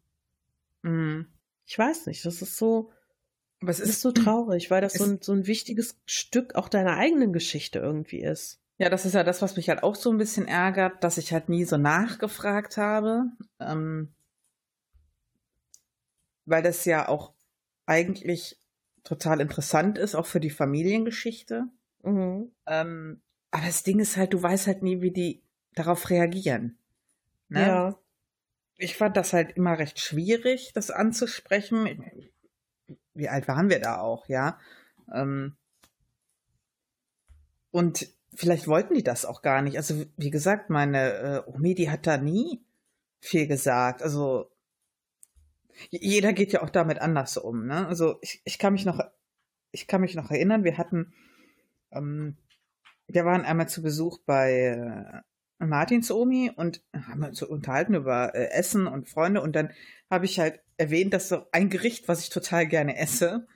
Mhm. 0.81 1.27
Ich 1.65 1.77
weiß 1.77 2.07
nicht, 2.07 2.25
das 2.25 2.41
ist 2.41 2.57
so, 2.57 2.91
aber 3.61 3.71
es 3.71 3.79
ist, 3.79 3.89
ist 3.89 4.01
so 4.01 4.11
traurig, 4.11 4.69
weil 4.71 4.81
das 4.81 4.93
so 4.93 5.05
ein, 5.05 5.19
so 5.21 5.33
ein 5.33 5.47
wichtiges 5.47 5.97
Stück 6.05 6.55
auch 6.55 6.67
deiner 6.67 6.97
eigenen 6.97 7.31
Geschichte 7.31 7.79
irgendwie 7.79 8.21
ist. 8.21 8.59
Ja, 8.77 8.89
das 8.89 9.05
ist 9.05 9.13
ja 9.13 9.23
das, 9.23 9.41
was 9.41 9.57
mich 9.57 9.69
halt 9.69 9.83
auch 9.83 9.95
so 9.95 10.09
ein 10.09 10.17
bisschen 10.17 10.47
ärgert, 10.47 11.03
dass 11.03 11.17
ich 11.17 11.33
halt 11.33 11.49
nie 11.49 11.65
so 11.65 11.77
nachgefragt 11.77 12.77
habe. 12.77 13.25
Ähm, 13.59 14.13
weil 16.45 16.63
das 16.63 16.85
ja 16.85 17.07
auch 17.07 17.33
eigentlich 17.85 18.57
total 19.03 19.41
interessant 19.41 19.97
ist, 19.97 20.15
auch 20.15 20.25
für 20.25 20.39
die 20.39 20.49
Familiengeschichte. 20.49 21.67
Mhm. 22.03 22.51
Ähm, 22.65 23.21
aber 23.51 23.65
das 23.65 23.83
Ding 23.83 23.99
ist 23.99 24.17
halt, 24.17 24.33
du 24.33 24.41
weißt 24.41 24.67
halt 24.67 24.83
nie, 24.83 25.01
wie 25.01 25.11
die 25.11 25.41
darauf 25.75 26.09
reagieren. 26.09 26.77
Ne? 27.49 27.61
Ja. 27.61 27.99
Ich 28.77 28.95
fand 28.95 29.17
das 29.17 29.33
halt 29.33 29.57
immer 29.57 29.77
recht 29.77 29.99
schwierig, 29.99 30.71
das 30.73 30.91
anzusprechen. 30.91 32.29
Wie 33.13 33.27
alt 33.27 33.47
waren 33.47 33.69
wir 33.69 33.79
da 33.79 33.99
auch, 33.99 34.27
ja? 34.29 34.57
Ähm, 35.13 35.55
und 37.71 38.07
vielleicht 38.33 38.67
wollten 38.67 38.93
die 38.93 39.03
das 39.03 39.25
auch 39.25 39.41
gar 39.41 39.61
nicht. 39.61 39.77
Also 39.77 40.05
wie 40.17 40.29
gesagt, 40.31 40.69
meine 40.69 41.13
äh, 41.13 41.51
Omi, 41.51 41.75
die 41.75 41.89
hat 41.89 42.07
da 42.07 42.17
nie 42.17 42.61
viel 43.19 43.47
gesagt. 43.47 44.01
Also 44.01 44.49
jeder 45.89 46.33
geht 46.33 46.53
ja 46.53 46.61
auch 46.61 46.69
damit 46.69 46.99
anders 46.99 47.37
um. 47.37 47.65
Ne? 47.65 47.87
Also 47.87 48.17
ich, 48.21 48.41
ich 48.45 48.59
kann 48.59 48.73
mich 48.73 48.85
noch, 48.85 48.99
ich 49.71 49.87
kann 49.87 50.01
mich 50.01 50.15
noch 50.15 50.31
erinnern, 50.31 50.63
wir 50.63 50.77
hatten, 50.77 51.13
ähm, 51.91 52.37
wir 53.07 53.25
waren 53.25 53.43
einmal 53.43 53.67
zu 53.67 53.81
Besuch 53.81 54.19
bei 54.25 55.21
äh, 55.59 55.65
Martins 55.65 56.11
Omi 56.11 56.51
und 56.55 56.81
haben 56.93 57.23
uns 57.23 57.41
unterhalten 57.41 57.95
über 57.95 58.33
äh, 58.35 58.51
Essen 58.51 58.87
und 58.87 59.09
Freunde 59.09 59.41
und 59.41 59.55
dann 59.55 59.71
habe 60.09 60.25
ich 60.25 60.39
halt 60.39 60.59
erwähnt, 60.77 61.13
dass 61.13 61.29
so 61.29 61.45
ein 61.51 61.69
Gericht, 61.69 62.07
was 62.07 62.21
ich 62.21 62.29
total 62.29 62.67
gerne 62.67 62.97
esse, 62.97 63.47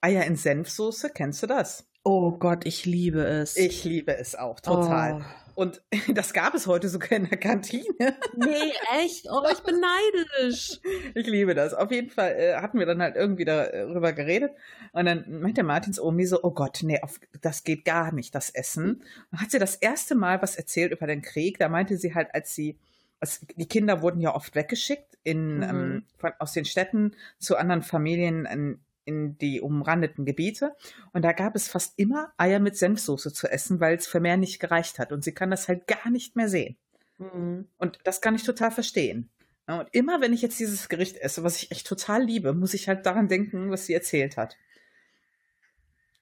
Eier 0.00 0.24
in 0.24 0.36
Senfsoße, 0.36 1.10
kennst 1.10 1.42
du 1.42 1.46
das? 1.46 1.88
Oh 2.04 2.32
Gott, 2.38 2.64
ich 2.64 2.86
liebe 2.86 3.22
es. 3.24 3.56
Ich 3.56 3.84
liebe 3.84 4.16
es 4.16 4.34
auch, 4.36 4.60
total. 4.60 5.20
Oh. 5.20 5.47
Und 5.58 5.82
das 6.14 6.32
gab 6.32 6.54
es 6.54 6.68
heute 6.68 6.88
sogar 6.88 7.10
in 7.10 7.28
der 7.28 7.36
Kantine. 7.36 8.16
Nee, 8.36 8.72
echt? 9.02 9.26
Oh, 9.28 9.42
ich 9.52 9.58
bin 9.64 9.80
neidisch. 9.80 10.78
Ich 11.16 11.26
liebe 11.26 11.56
das. 11.56 11.74
Auf 11.74 11.90
jeden 11.90 12.10
Fall 12.10 12.36
äh, 12.36 12.54
hatten 12.54 12.78
wir 12.78 12.86
dann 12.86 13.02
halt 13.02 13.16
irgendwie 13.16 13.44
darüber 13.44 14.12
geredet. 14.12 14.52
Und 14.92 15.06
dann 15.06 15.24
meinte 15.40 15.64
Martins 15.64 15.98
Omi 15.98 16.26
so, 16.26 16.44
oh 16.44 16.52
Gott, 16.52 16.78
nee, 16.84 17.02
auf, 17.02 17.18
das 17.40 17.64
geht 17.64 17.84
gar 17.84 18.12
nicht, 18.12 18.36
das 18.36 18.50
Essen. 18.50 19.02
Und 19.32 19.40
hat 19.40 19.50
sie 19.50 19.58
das 19.58 19.74
erste 19.74 20.14
Mal 20.14 20.40
was 20.42 20.54
erzählt 20.54 20.92
über 20.92 21.08
den 21.08 21.22
Krieg. 21.22 21.58
Da 21.58 21.68
meinte 21.68 21.96
sie 21.96 22.14
halt, 22.14 22.32
als 22.34 22.54
sie, 22.54 22.78
als, 23.18 23.44
die 23.56 23.66
Kinder 23.66 24.00
wurden 24.00 24.20
ja 24.20 24.36
oft 24.36 24.54
weggeschickt 24.54 25.18
in, 25.24 25.56
mhm. 25.56 25.62
ähm, 25.64 26.02
von, 26.18 26.30
aus 26.38 26.52
den 26.52 26.66
Städten 26.66 27.16
zu 27.40 27.56
anderen 27.56 27.82
Familien 27.82 28.46
in, 28.46 28.78
in 29.08 29.38
die 29.38 29.60
umrandeten 29.60 30.24
Gebiete. 30.24 30.76
Und 31.12 31.22
da 31.22 31.32
gab 31.32 31.56
es 31.56 31.68
fast 31.68 31.98
immer 31.98 32.32
Eier 32.36 32.60
mit 32.60 32.76
Senfsoße 32.76 33.32
zu 33.32 33.50
essen, 33.50 33.80
weil 33.80 33.96
es 33.96 34.06
für 34.06 34.20
mehr 34.20 34.36
nicht 34.36 34.60
gereicht 34.60 34.98
hat. 34.98 35.10
Und 35.10 35.24
sie 35.24 35.32
kann 35.32 35.50
das 35.50 35.66
halt 35.66 35.86
gar 35.86 36.10
nicht 36.10 36.36
mehr 36.36 36.48
sehen. 36.48 36.76
Mhm. 37.16 37.66
Und 37.78 37.98
das 38.04 38.20
kann 38.20 38.34
ich 38.34 38.44
total 38.44 38.70
verstehen. 38.70 39.30
Und 39.66 39.88
immer 39.92 40.20
wenn 40.20 40.32
ich 40.32 40.42
jetzt 40.42 40.60
dieses 40.60 40.88
Gericht 40.88 41.16
esse, 41.16 41.42
was 41.42 41.56
ich 41.62 41.70
echt 41.70 41.86
total 41.86 42.22
liebe, 42.22 42.52
muss 42.54 42.74
ich 42.74 42.88
halt 42.88 43.04
daran 43.04 43.28
denken, 43.28 43.70
was 43.70 43.86
sie 43.86 43.94
erzählt 43.94 44.36
hat. 44.36 44.56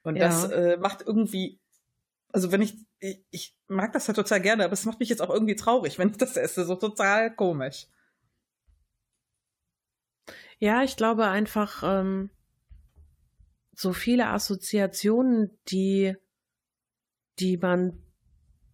Und 0.03 0.17
ja. 0.17 0.27
das 0.27 0.45
äh, 0.51 0.77
macht 0.79 1.03
irgendwie, 1.03 1.61
also 2.33 2.51
wenn 2.51 2.63
ich, 2.63 2.77
ich, 3.01 3.25
ich, 3.31 3.57
mag 3.69 3.93
das 3.93 4.07
halt 4.09 4.17
total 4.17 4.41
gerne, 4.41 4.65
aber 4.65 4.73
es 4.73 4.85
macht 4.85 5.01
mich 5.01 5.09
jetzt 5.09 5.23
auch 5.23 5.31
irgendwie 5.31 5.57
traurig, 5.57 5.99
wenn 5.99 6.11
ich 6.11 6.17
das 6.17 6.37
esse, 6.37 6.65
so 6.65 6.77
total 6.77 7.35
komisch. 7.35 7.89
Ja, 10.59 10.83
ich 10.83 10.97
glaube 10.97 11.27
einfach, 11.27 11.83
ähm, 11.85 12.31
so 13.77 13.93
viele 13.93 14.29
Assoziationen, 14.29 15.51
die, 15.69 16.17
die 17.39 17.59
man 17.59 18.03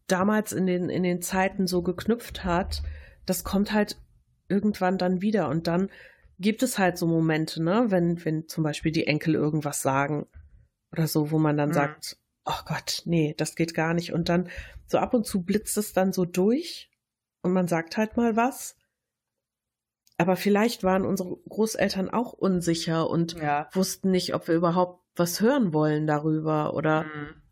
damals 0.06 0.52
in 0.52 0.66
den, 0.66 0.88
in 0.88 1.02
den 1.02 1.20
Zeiten 1.20 1.66
so 1.66 1.82
geknüpft 1.82 2.44
hat, 2.44 2.82
das 3.26 3.42
kommt 3.42 3.72
halt 3.72 4.00
irgendwann 4.48 4.98
dann 4.98 5.20
wieder. 5.20 5.48
Und 5.48 5.66
dann 5.66 5.90
gibt 6.38 6.62
es 6.62 6.78
halt 6.78 6.98
so 6.98 7.06
Momente, 7.06 7.62
ne, 7.62 7.86
wenn, 7.88 8.24
wenn 8.24 8.48
zum 8.48 8.62
Beispiel 8.62 8.92
die 8.92 9.06
Enkel 9.06 9.34
irgendwas 9.34 9.82
sagen 9.82 10.26
oder 10.92 11.08
so, 11.08 11.32
wo 11.32 11.38
man 11.38 11.56
dann 11.56 11.70
mhm. 11.70 11.74
sagt, 11.74 12.16
oh 12.44 12.60
Gott, 12.64 13.02
nee, 13.04 13.34
das 13.36 13.56
geht 13.56 13.74
gar 13.74 13.94
nicht. 13.94 14.12
Und 14.12 14.28
dann 14.28 14.48
so 14.86 14.98
ab 14.98 15.14
und 15.14 15.26
zu 15.26 15.42
blitzt 15.42 15.76
es 15.78 15.92
dann 15.92 16.12
so 16.12 16.24
durch 16.24 16.90
und 17.42 17.52
man 17.52 17.66
sagt 17.66 17.96
halt 17.96 18.16
mal 18.16 18.36
was. 18.36 18.76
Aber 20.22 20.36
vielleicht 20.36 20.84
waren 20.84 21.04
unsere 21.04 21.36
Großeltern 21.48 22.08
auch 22.08 22.32
unsicher 22.32 23.10
und 23.10 23.32
ja. 23.32 23.68
wussten 23.72 24.12
nicht, 24.12 24.36
ob 24.36 24.46
wir 24.46 24.54
überhaupt 24.54 25.02
was 25.16 25.40
hören 25.40 25.72
wollen 25.72 26.06
darüber. 26.06 26.74
Oder 26.74 27.02
mhm. 27.02 27.42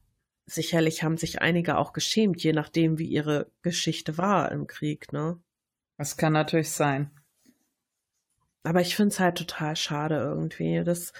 sicherlich 0.46 1.02
haben 1.02 1.16
sich 1.16 1.42
einige 1.42 1.78
auch 1.78 1.92
geschämt, 1.92 2.40
je 2.44 2.52
nachdem, 2.52 2.96
wie 2.96 3.08
ihre 3.08 3.50
Geschichte 3.62 4.18
war 4.18 4.52
im 4.52 4.68
Krieg, 4.68 5.12
ne? 5.12 5.42
Das 5.96 6.16
kann 6.16 6.32
natürlich 6.32 6.70
sein. 6.70 7.10
Aber 8.62 8.80
ich 8.82 8.94
finde 8.94 9.14
es 9.14 9.18
halt 9.18 9.36
total 9.36 9.74
schade 9.74 10.18
irgendwie, 10.18 10.84
dass 10.84 11.12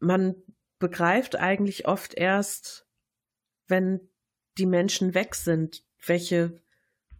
man 0.00 0.34
begreift 0.80 1.36
eigentlich 1.36 1.86
oft 1.86 2.12
erst, 2.12 2.88
wenn 3.68 4.00
die 4.58 4.66
Menschen 4.66 5.14
weg 5.14 5.36
sind, 5.36 5.84
welche 6.04 6.60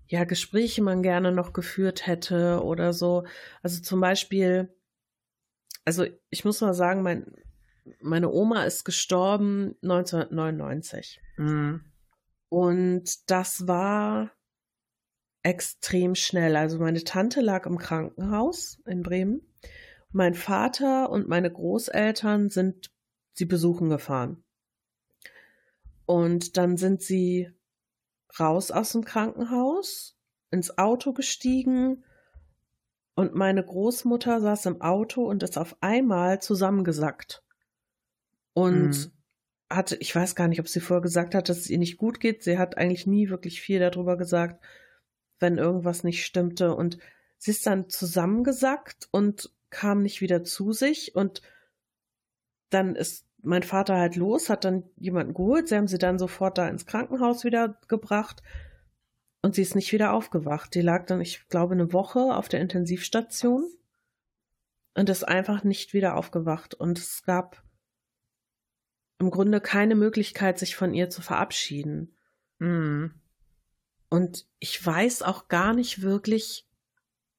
ja, 0.07 0.25
Gespräche 0.25 0.83
man 0.83 1.03
gerne 1.03 1.33
noch 1.33 1.53
geführt 1.53 2.07
hätte 2.07 2.63
oder 2.63 2.93
so. 2.93 3.25
Also 3.63 3.81
zum 3.83 4.01
Beispiel, 4.01 4.75
also 5.85 6.05
ich 6.31 6.45
muss 6.45 6.61
mal 6.61 6.75
sagen, 6.75 7.03
mein, 7.03 7.27
meine 8.01 8.31
Oma 8.31 8.65
ist 8.65 8.85
gestorben 8.85 9.77
1999. 9.83 11.21
Mhm. 11.37 11.85
Und 12.49 13.31
das 13.31 13.67
war 13.67 14.31
extrem 15.43 16.15
schnell. 16.15 16.57
Also 16.57 16.79
meine 16.79 17.03
Tante 17.05 17.41
lag 17.41 17.67
im 17.67 17.79
Krankenhaus 17.79 18.81
in 18.87 19.03
Bremen. 19.03 19.43
Mein 20.11 20.35
Vater 20.35 21.11
und 21.11 21.29
meine 21.29 21.51
Großeltern 21.51 22.51
sind 22.51 22.91
sie 23.33 23.47
besuchen 23.47 23.91
gefahren. 23.91 24.45
Und 26.07 26.57
dann 26.57 26.77
sind 26.77 27.03
sie 27.03 27.51
raus 28.39 28.71
aus 28.71 28.93
dem 28.93 29.05
Krankenhaus, 29.05 30.17
ins 30.51 30.79
Auto 30.79 31.13
gestiegen 31.13 32.05
und 33.15 33.35
meine 33.35 33.65
Großmutter 33.65 34.41
saß 34.41 34.67
im 34.67 34.81
Auto 34.81 35.25
und 35.25 35.43
ist 35.43 35.57
auf 35.57 35.77
einmal 35.81 36.43
zusammengesackt. 36.43 37.43
Und 38.53 38.91
mhm. 38.91 39.13
hatte, 39.71 39.97
ich 39.97 40.15
weiß 40.15 40.35
gar 40.35 40.49
nicht, 40.49 40.61
ob 40.61 40.69
sie 40.69 40.81
vorher 40.81 41.03
gesagt 41.03 41.35
hat, 41.35 41.49
dass 41.49 41.59
es 41.59 41.71
ihr 41.71 41.79
nicht 41.79 41.97
gut 41.97 42.21
geht. 42.21 42.43
Sie 42.43 42.59
hat 42.59 42.77
eigentlich 42.77 43.07
nie 43.07 43.31
wirklich 43.31 43.61
viel 43.61 43.79
darüber 43.79 44.17
gesagt, 44.17 44.65
wenn 45.39 45.59
irgendwas 45.59 46.03
nicht 46.03 46.25
stimmte. 46.25 46.75
Und 46.75 46.99
sie 47.39 47.53
ist 47.53 47.67
dann 47.67 47.89
zusammengesackt 47.89 49.09
und 49.13 49.53
kam 49.71 50.03
nicht 50.03 50.21
wieder 50.21 50.43
zu 50.43 50.73
sich. 50.73 51.15
Und 51.15 51.43
dann 52.71 52.97
ist 52.97 53.24
mein 53.45 53.63
Vater 53.63 53.97
halt 53.97 54.17
los, 54.17 54.51
hat 54.51 54.65
dann 54.65 54.85
jemanden 54.97 55.35
geholt. 55.35 55.69
Sie 55.69 55.77
haben 55.77 55.89
sie 55.89 55.99
dann 55.99 56.19
sofort 56.19 56.59
da 56.59 56.69
ins 56.69 56.87
Krankenhaus 56.87 57.45
wieder 57.45 57.79
gebracht. 57.89 58.43
Und 59.43 59.55
sie 59.55 59.63
ist 59.63 59.75
nicht 59.75 59.93
wieder 59.93 60.13
aufgewacht. 60.13 60.75
Die 60.75 60.81
lag 60.81 61.07
dann, 61.07 61.21
ich 61.21 61.49
glaube, 61.49 61.75
eine 61.75 61.93
Woche 61.93 62.21
auf 62.21 62.49
der 62.49 62.61
Intensivstation 62.61 63.65
und 64.95 65.09
ist 65.09 65.25
einfach 65.25 65.65
nicht 65.65 65.93
wieder 65.93 66.17
aufgewacht. 66.17 66.75
Und 66.75 66.99
es 66.99 67.23
gab 67.25 67.63
im 69.19 69.31
Grunde 69.31 69.61
keine 69.61 69.95
Möglichkeit, 69.95 70.59
sich 70.59 70.77
von 70.77 70.95
ihr 70.95 71.11
zu 71.11 71.21
verabschieden. 71.21 72.17
Mhm. 72.59 73.15
Und 74.09 74.47
ich 74.61 74.85
weiß 74.85 75.23
auch 75.23 75.49
gar 75.49 75.75
nicht 75.75 76.03
wirklich, 76.03 76.67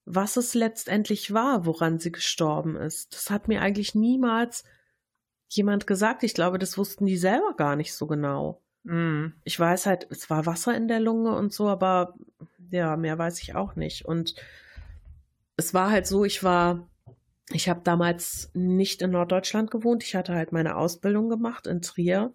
was 0.06 0.38
es 0.38 0.54
letztendlich 0.54 1.34
war, 1.34 1.66
woran 1.66 2.00
sie 2.00 2.12
gestorben 2.12 2.76
ist. 2.76 3.14
Das 3.16 3.30
hat 3.30 3.48
mir 3.48 3.62
eigentlich 3.62 3.96
niemals 3.96 4.64
jemand 5.48 5.88
gesagt. 5.88 6.24
Ich 6.24 6.34
glaube, 6.34 6.60
das 6.60 6.78
wussten 6.78 7.06
die 7.06 7.18
selber 7.18 7.54
gar 7.56 7.76
nicht 7.76 7.94
so 7.94 8.08
genau. 8.08 8.62
Mm. 8.84 9.28
Ich 9.44 9.60
weiß 9.60 9.86
halt, 9.86 10.08
es 10.10 10.30
war 10.30 10.46
Wasser 10.46 10.76
in 10.76 10.88
der 10.88 11.00
Lunge 11.00 11.36
und 11.36 11.54
so, 11.54 11.68
aber 11.68 12.16
ja, 12.72 12.96
mehr 12.98 13.18
weiß 13.18 13.42
ich 13.42 13.56
auch 13.56 13.76
nicht. 13.76 14.06
Und 14.06 14.36
es 15.58 15.74
war 15.74 15.92
halt 15.92 16.08
so, 16.08 16.26
ich 16.26 16.44
war, 16.44 16.88
ich 17.52 17.70
habe 17.70 17.82
damals 17.84 18.52
nicht 18.54 19.02
in 19.02 19.12
Norddeutschland 19.12 19.72
gewohnt. 19.72 20.04
Ich 20.04 20.16
hatte 20.16 20.34
halt 20.34 20.52
meine 20.52 20.76
Ausbildung 20.76 21.30
gemacht 21.30 21.68
in 21.68 21.82
Trier. 21.82 22.34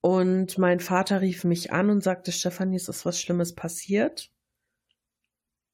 Und 0.00 0.58
mein 0.58 0.80
Vater 0.80 1.22
rief 1.22 1.44
mich 1.44 1.72
an 1.72 1.88
und 1.88 2.02
sagte, 2.02 2.30
Stefanie, 2.30 2.76
es 2.76 2.88
ist 2.88 3.06
was 3.06 3.20
Schlimmes 3.20 3.54
passiert. 3.54 4.30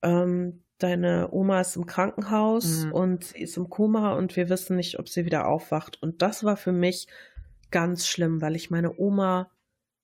Ähm, 0.03 0.63
deine 0.83 1.29
Oma 1.33 1.61
ist 1.61 1.77
im 1.77 1.87
Krankenhaus 1.87 2.85
Mhm. 2.85 2.93
und 2.93 3.25
sie 3.25 3.43
ist 3.43 3.57
im 3.57 3.69
Koma 3.71 4.15
und 4.15 4.37
wir 4.37 4.49
wissen 4.49 4.77
nicht, 4.77 4.99
ob 4.99 5.09
sie 5.09 5.25
wieder 5.25 5.47
aufwacht. 5.47 6.03
Und 6.03 6.23
das 6.23 6.45
war 6.45 6.57
für 6.57 6.73
mich 6.73 7.07
ganz 7.71 8.07
schlimm, 8.07 8.41
weil 8.41 8.57
ich 8.57 8.71
meine 8.71 8.99
Oma 8.99 9.51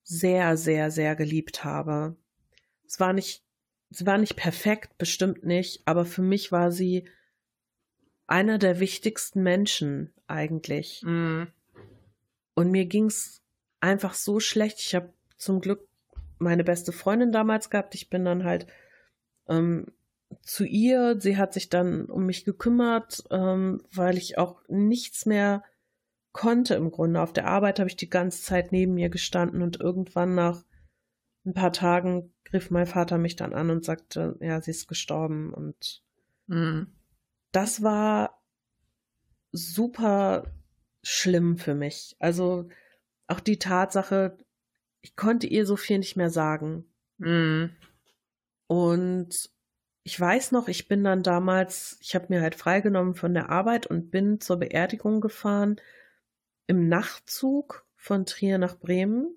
sehr, 0.03 0.57
sehr, 0.57 0.91
sehr 0.91 1.17
geliebt 1.17 1.65
habe. 1.65 2.17
Es 2.87 3.01
war 3.01 3.13
nicht, 3.13 3.43
sie 3.91 4.07
war 4.07 4.19
nicht 4.19 4.37
perfekt, 4.37 4.99
bestimmt 4.99 5.45
nicht, 5.45 5.83
aber 5.85 6.05
für 6.05 6.23
mich 6.23 6.53
war 6.53 6.71
sie 6.71 7.09
einer 8.29 8.59
der 8.59 8.79
wichtigsten 8.81 9.43
Menschen 9.43 10.13
eigentlich. 10.27 11.03
Mm. 11.05 11.45
Und 12.55 12.71
mir 12.71 12.87
ging's 12.87 13.43
einfach 13.81 14.15
so 14.15 14.41
schlecht. 14.41 14.81
Ich 14.81 14.95
habe 14.95 15.13
zum 15.37 15.61
Glück 15.61 15.87
meine 16.39 16.65
beste 16.65 16.93
Freundin 16.93 17.33
damals 17.33 17.71
gehabt. 17.71 17.95
Ich 17.95 18.11
bin 18.11 18.25
dann 18.25 18.45
halt 18.45 18.67
ähm, 19.49 19.87
zu 20.43 20.65
ihr. 20.65 21.21
Sie 21.21 21.37
hat 21.37 21.55
sich 21.55 21.69
dann 21.69 22.07
um 22.07 22.27
mich 22.27 22.45
gekümmert, 22.45 23.25
ähm, 23.31 23.83
weil 23.93 24.17
ich 24.17 24.39
auch 24.39 24.63
nichts 24.69 25.27
mehr 25.27 25.63
konnte 26.33 26.75
im 26.75 26.91
Grunde. 26.91 27.21
Auf 27.21 27.33
der 27.33 27.47
Arbeit 27.47 27.79
habe 27.79 27.89
ich 27.89 27.97
die 27.97 28.11
ganze 28.11 28.43
Zeit 28.43 28.73
neben 28.73 28.99
ihr 28.99 29.09
gestanden 29.09 29.63
und 29.63 29.81
irgendwann 29.81 30.35
nach 30.35 30.65
ein 31.45 31.55
paar 31.55 31.73
Tagen 31.73 32.33
griff 32.45 32.71
mein 32.71 32.87
Vater 32.87 33.19
mich 33.19 33.37
dann 33.37 33.55
an 33.55 33.71
und 33.71 33.85
sagte, 33.85 34.37
ja, 34.41 34.61
sie 34.61 34.71
ist 34.73 34.89
gestorben 34.89 35.53
und 35.53 36.03
Mm. 36.49 36.85
das 37.53 37.83
war 37.83 38.43
super 39.53 40.53
schlimm 41.03 41.57
für 41.57 41.75
mich. 41.75 42.17
Also 42.19 42.69
auch 43.27 43.41
die 43.41 43.59
Tatsache, 43.59 44.37
ich 45.01 45.17
konnte 45.17 45.47
ihr 45.47 45.67
so 45.67 45.77
viel 45.77 45.99
nicht 45.99 46.17
mehr 46.17 46.31
sagen. 46.31 46.85
Mm. 47.19 47.67
Und 48.67 49.51
ich 50.07 50.21
weiß 50.21 50.53
noch, 50.53 50.69
ich 50.69 50.87
bin 50.87 51.03
dann 51.03 51.25
damals, 51.25 51.99
ich 52.01 52.15
habe 52.15 52.27
mir 52.29 52.41
halt 52.41 52.55
freigenommen 52.55 53.17
von 53.17 53.35
der 53.35 53.51
Arbeit 53.51 53.89
und 53.89 54.13
bin 54.13 54.41
zur 54.41 54.57
Beerdigung 54.57 55.21
gefahren 55.21 55.81
im 56.69 56.89
Nachtzug 56.89 57.85
von 57.97 58.25
Trier 58.25 58.59
nach 58.59 58.79
Bremen. 58.79 59.35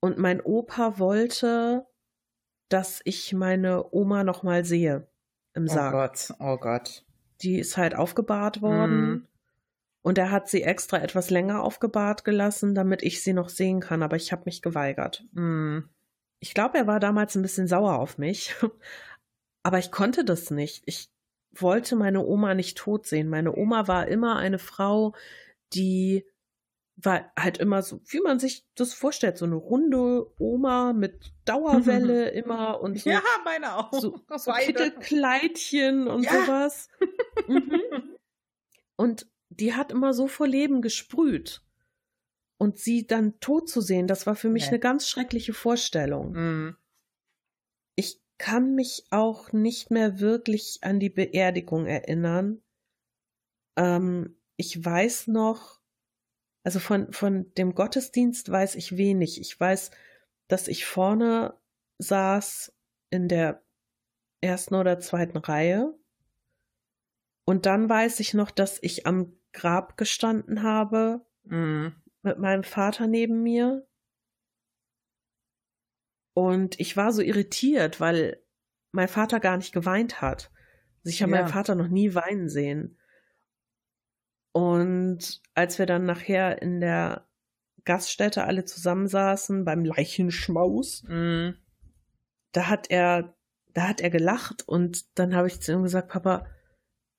Und 0.00 0.16
mein 0.16 0.40
Opa 0.40 0.98
wollte, 0.98 1.86
dass 2.70 3.02
ich 3.04 3.34
meine 3.34 3.92
Oma 3.92 4.24
noch 4.24 4.44
mal 4.44 4.64
sehe 4.64 5.06
im 5.52 5.64
Oh 5.64 5.74
Sarg. 5.74 5.92
Gott, 5.92 6.34
oh 6.40 6.56
Gott. 6.56 7.04
Die 7.42 7.58
ist 7.58 7.76
halt 7.76 7.94
aufgebahrt 7.94 8.62
worden. 8.62 9.10
Mhm. 9.10 9.28
Und 10.00 10.16
er 10.16 10.30
hat 10.30 10.48
sie 10.48 10.62
extra 10.62 10.96
etwas 11.02 11.28
länger 11.28 11.62
aufgebahrt 11.62 12.24
gelassen, 12.24 12.74
damit 12.74 13.02
ich 13.02 13.22
sie 13.22 13.34
noch 13.34 13.50
sehen 13.50 13.80
kann, 13.80 14.02
aber 14.02 14.16
ich 14.16 14.32
habe 14.32 14.44
mich 14.46 14.62
geweigert. 14.62 15.26
Mm. 15.32 15.80
Ich 16.42 16.54
glaube, 16.54 16.76
er 16.76 16.88
war 16.88 16.98
damals 16.98 17.36
ein 17.36 17.42
bisschen 17.42 17.68
sauer 17.68 18.00
auf 18.00 18.18
mich, 18.18 18.54
aber 19.62 19.78
ich 19.78 19.92
konnte 19.92 20.24
das 20.24 20.50
nicht. 20.50 20.82
Ich 20.86 21.08
wollte 21.52 21.94
meine 21.94 22.24
Oma 22.26 22.54
nicht 22.54 22.76
tot 22.78 23.06
sehen. 23.06 23.28
Meine 23.28 23.54
Oma 23.56 23.86
war 23.86 24.08
immer 24.08 24.36
eine 24.36 24.58
Frau, 24.58 25.14
die 25.72 26.26
war 26.96 27.30
halt 27.38 27.58
immer 27.58 27.82
so, 27.82 28.00
wie 28.08 28.20
man 28.20 28.40
sich 28.40 28.66
das 28.74 28.92
vorstellt, 28.92 29.38
so 29.38 29.44
eine 29.44 29.54
runde 29.54 30.26
Oma 30.40 30.92
mit 30.92 31.32
Dauerwelle 31.44 32.28
immer 32.30 32.80
und 32.80 32.98
so, 32.98 33.08
Ja, 33.10 33.22
meine 33.44 33.76
auch. 33.76 33.92
so. 33.92 34.18
Kittelkleidchen 34.64 36.08
und 36.08 36.24
Ja. 36.24 36.32
sowas. 36.44 36.88
Mhm. 37.46 37.80
Und 38.96 39.26
die 39.48 39.74
hat 39.74 39.90
immer 39.90 40.12
so 40.14 40.28
vor 40.28 40.46
Leben 40.46 40.80
gesprüht. 40.82 41.62
Und 42.62 42.78
sie 42.78 43.08
dann 43.08 43.40
tot 43.40 43.68
zu 43.68 43.80
sehen, 43.80 44.06
das 44.06 44.24
war 44.24 44.36
für 44.36 44.48
mich 44.48 44.66
Nee. 44.66 44.68
eine 44.68 44.78
ganz 44.78 45.08
schreckliche 45.08 45.52
Vorstellung. 45.52 46.30
Mm. 46.30 46.76
Ich 47.96 48.20
kann 48.38 48.76
mich 48.76 49.04
auch 49.10 49.50
nicht 49.52 49.90
mehr 49.90 50.20
wirklich 50.20 50.78
an 50.82 51.00
die 51.00 51.10
Beerdigung 51.10 51.86
erinnern. 51.86 52.62
Ähm, 53.76 54.36
ich 54.56 54.84
weiß 54.84 55.26
noch, 55.26 55.80
also 56.62 56.78
von, 56.78 57.12
von 57.12 57.52
dem 57.54 57.74
Gottesdienst 57.74 58.48
weiß 58.48 58.76
ich 58.76 58.96
wenig. 58.96 59.40
Ich 59.40 59.58
weiß, 59.58 59.90
dass 60.46 60.68
ich 60.68 60.86
vorne 60.86 61.58
saß 61.98 62.72
in 63.10 63.26
der 63.26 63.64
ersten 64.40 64.76
oder 64.76 65.00
zweiten 65.00 65.38
Reihe. 65.38 65.98
Und 67.44 67.66
dann 67.66 67.88
weiß 67.88 68.20
ich 68.20 68.34
noch, 68.34 68.52
dass 68.52 68.78
ich 68.82 69.04
am 69.04 69.36
Grab 69.52 69.96
gestanden 69.96 70.62
habe 70.62 71.26
Mm. 71.44 71.88
Mit 72.22 72.38
meinem 72.38 72.64
Vater 72.64 73.06
neben 73.06 73.42
mir. 73.42 73.86
Und 76.34 76.80
ich 76.80 76.96
war 76.96 77.12
so 77.12 77.20
irritiert, 77.22 78.00
weil 78.00 78.42
mein 78.90 79.08
Vater 79.08 79.40
gar 79.40 79.56
nicht 79.56 79.72
geweint 79.72 80.20
hat. 80.20 80.50
Also 81.04 81.14
ich 81.14 81.22
habe 81.22 81.32
Ja. 81.32 81.38
meinen 81.42 81.52
Vater 81.52 81.74
noch 81.74 81.88
nie 81.88 82.14
weinen 82.14 82.48
sehen. 82.48 82.98
Und 84.52 85.40
als 85.54 85.78
wir 85.78 85.86
dann 85.86 86.04
nachher 86.04 86.60
in 86.62 86.80
der 86.80 87.26
Gaststätte 87.84 88.44
alle 88.44 88.64
zusammensaßen 88.64 89.64
beim 89.64 89.84
Leichenschmaus, 89.84 91.02
Mm. 91.08 91.50
da 92.52 92.68
hat 92.68 92.90
er, 92.90 93.34
da 93.72 93.88
hat 93.88 94.00
er 94.00 94.10
gelacht 94.10 94.66
und 94.68 95.18
dann 95.18 95.34
habe 95.34 95.48
ich 95.48 95.60
zu 95.60 95.72
ihm 95.72 95.82
gesagt, 95.82 96.08
Papa, 96.08 96.46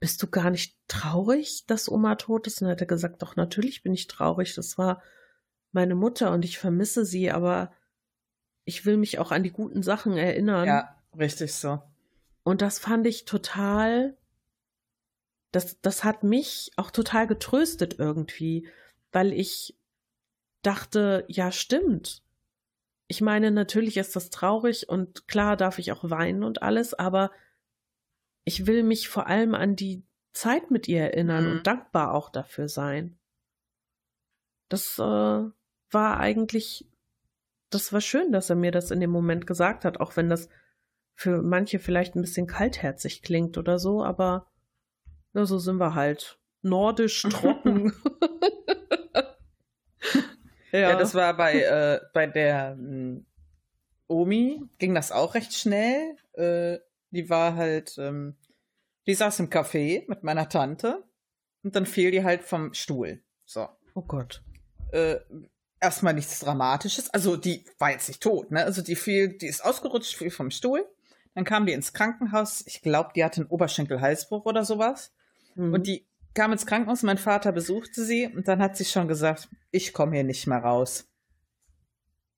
bist 0.03 0.21
du 0.21 0.27
gar 0.27 0.49
nicht 0.49 0.75
traurig, 0.89 1.65
dass 1.65 1.89
Oma 1.89 2.15
tot 2.15 2.45
ist? 2.45 2.61
Und 2.61 2.65
dann 2.65 2.73
hat 2.73 2.81
er 2.81 2.87
gesagt, 2.87 3.21
doch 3.21 3.37
natürlich 3.37 3.83
bin 3.83 3.93
ich 3.93 4.07
traurig. 4.07 4.53
Das 4.53 4.77
war 4.77 5.01
meine 5.71 5.95
Mutter 5.95 6.31
und 6.31 6.43
ich 6.43 6.59
vermisse 6.59 7.05
sie, 7.05 7.31
aber 7.31 7.71
ich 8.65 8.85
will 8.85 8.97
mich 8.97 9.17
auch 9.17 9.31
an 9.31 9.43
die 9.43 9.53
guten 9.53 9.81
Sachen 9.81 10.17
erinnern. 10.17 10.67
Ja, 10.67 11.01
richtig 11.17 11.53
so. 11.53 11.81
Und 12.43 12.61
das 12.61 12.79
fand 12.79 13.07
ich 13.07 13.23
total, 13.23 14.17
das, 15.53 15.79
das 15.79 16.03
hat 16.03 16.23
mich 16.23 16.73
auch 16.75 16.91
total 16.91 17.25
getröstet 17.25 17.97
irgendwie, 17.97 18.67
weil 19.13 19.31
ich 19.31 19.79
dachte, 20.63 21.23
ja, 21.29 21.49
stimmt. 21.53 22.23
Ich 23.07 23.21
meine, 23.21 23.51
natürlich 23.51 23.95
ist 23.95 24.17
das 24.17 24.31
traurig 24.31 24.89
und 24.89 25.29
klar 25.29 25.55
darf 25.55 25.79
ich 25.79 25.93
auch 25.93 26.09
weinen 26.09 26.43
und 26.43 26.61
alles, 26.61 26.93
aber 26.93 27.31
ich 28.45 28.65
will 28.67 28.83
mich 28.83 29.09
vor 29.09 29.27
allem 29.27 29.55
an 29.55 29.75
die 29.75 30.03
Zeit 30.33 30.71
mit 30.71 30.87
ihr 30.87 31.01
erinnern 31.01 31.45
Mhm. 31.45 31.51
und 31.51 31.67
dankbar 31.67 32.13
auch 32.13 32.29
dafür 32.29 32.67
sein. 32.67 33.17
Das 34.69 34.97
äh, 34.97 35.01
war 35.01 36.19
eigentlich, 36.19 36.87
das 37.69 37.93
war 37.93 38.01
schön, 38.01 38.31
dass 38.31 38.49
er 38.49 38.55
mir 38.55 38.71
das 38.71 38.91
in 38.91 38.99
dem 38.99 39.11
Moment 39.11 39.45
gesagt 39.45 39.85
hat, 39.85 39.99
auch 39.99 40.15
wenn 40.17 40.29
das 40.29 40.49
für 41.15 41.41
manche 41.43 41.77
vielleicht 41.79 42.15
ein 42.15 42.21
bisschen 42.21 42.47
kaltherzig 42.47 43.21
klingt 43.21 43.57
oder 43.57 43.77
so, 43.77 44.03
aber 44.03 44.47
ja, 45.33 45.45
so 45.45 45.59
sind 45.59 45.77
wir 45.77 45.93
halt. 45.93 46.39
Nordisch, 46.63 47.21
trocken. 47.23 47.93
Ja, 50.71 50.95
das 50.95 51.13
war 51.13 51.37
bei, 51.37 51.61
äh, 51.61 51.99
bei 52.13 52.25
der 52.25 52.75
ähm, 52.79 53.27
Omi, 54.07 54.59
ging 54.79 54.95
das 54.95 55.11
auch 55.11 55.35
recht 55.35 55.53
schnell. 55.53 56.15
Äh, 56.33 56.79
die 57.14 57.30
war 57.30 57.55
halt, 57.55 57.95
ähm, 57.97 58.36
die 59.07 59.14
saß 59.14 59.39
im 59.39 59.49
Café 59.49 60.03
mit 60.07 60.24
meiner 60.24 60.49
Tante 60.49 61.03
und 61.64 61.76
dann 61.76 61.86
fiel 61.86 62.11
die 62.11 62.24
halt 62.24 62.43
vom 62.43 62.74
Stuhl. 62.74 63.22
So. 63.45 63.68
Oh 63.93 64.01
Gott. 64.01 64.41
Äh, 64.91 65.18
erstmal 65.80 66.14
nichts 66.14 66.39
Dramatisches. 66.39 67.09
Also 67.11 67.38
die 67.38 67.66
war 67.78 67.91
jetzt 67.91 68.07
nicht 68.07 68.24
tot, 68.24 68.51
ne? 68.51 68.64
Also 68.64 68.82
die 68.82 68.95
fiel, 68.95 69.38
die 69.38 69.47
ist 69.47 69.64
ausgerutscht, 69.64 70.16
fiel 70.16 70.32
vom 70.32 70.49
Stuhl. 70.49 70.86
Dann 71.36 71.45
kam 71.45 71.66
die 71.66 71.74
ins 71.74 71.93
Krankenhaus. 71.93 72.64
Ich 72.66 72.82
glaube, 72.82 73.11
die 73.16 73.24
hatte 73.24 73.41
einen 73.41 73.49
Oberschenkel-Halsbruch 73.49 74.45
oder 74.45 74.66
sowas. 74.66 75.14
Mhm. 75.55 75.74
Und 75.74 75.88
die 75.88 76.07
kam 76.34 76.51
ins 76.51 76.66
Krankenhaus, 76.66 77.03
mein 77.03 77.18
Vater 77.18 77.51
besuchte 77.51 78.03
sie 78.03 78.28
und 78.28 78.47
dann 78.47 78.61
hat 78.61 78.76
sie 78.76 78.86
schon 78.86 79.07
gesagt, 79.07 79.49
ich 79.70 79.93
komme 79.93 80.16
hier 80.16 80.24
nicht 80.24 80.47
mehr 80.47 80.59
raus. 80.59 81.09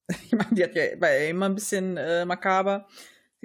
Ich 0.26 0.34
meine, 0.34 0.52
die 0.52 0.64
hat 0.64 0.76
ja 0.76 0.84
war 1.00 1.12
ja 1.12 1.30
immer 1.30 1.48
ein 1.48 1.56
bisschen 1.56 1.98
äh, 1.98 2.26
makaber. 2.26 2.88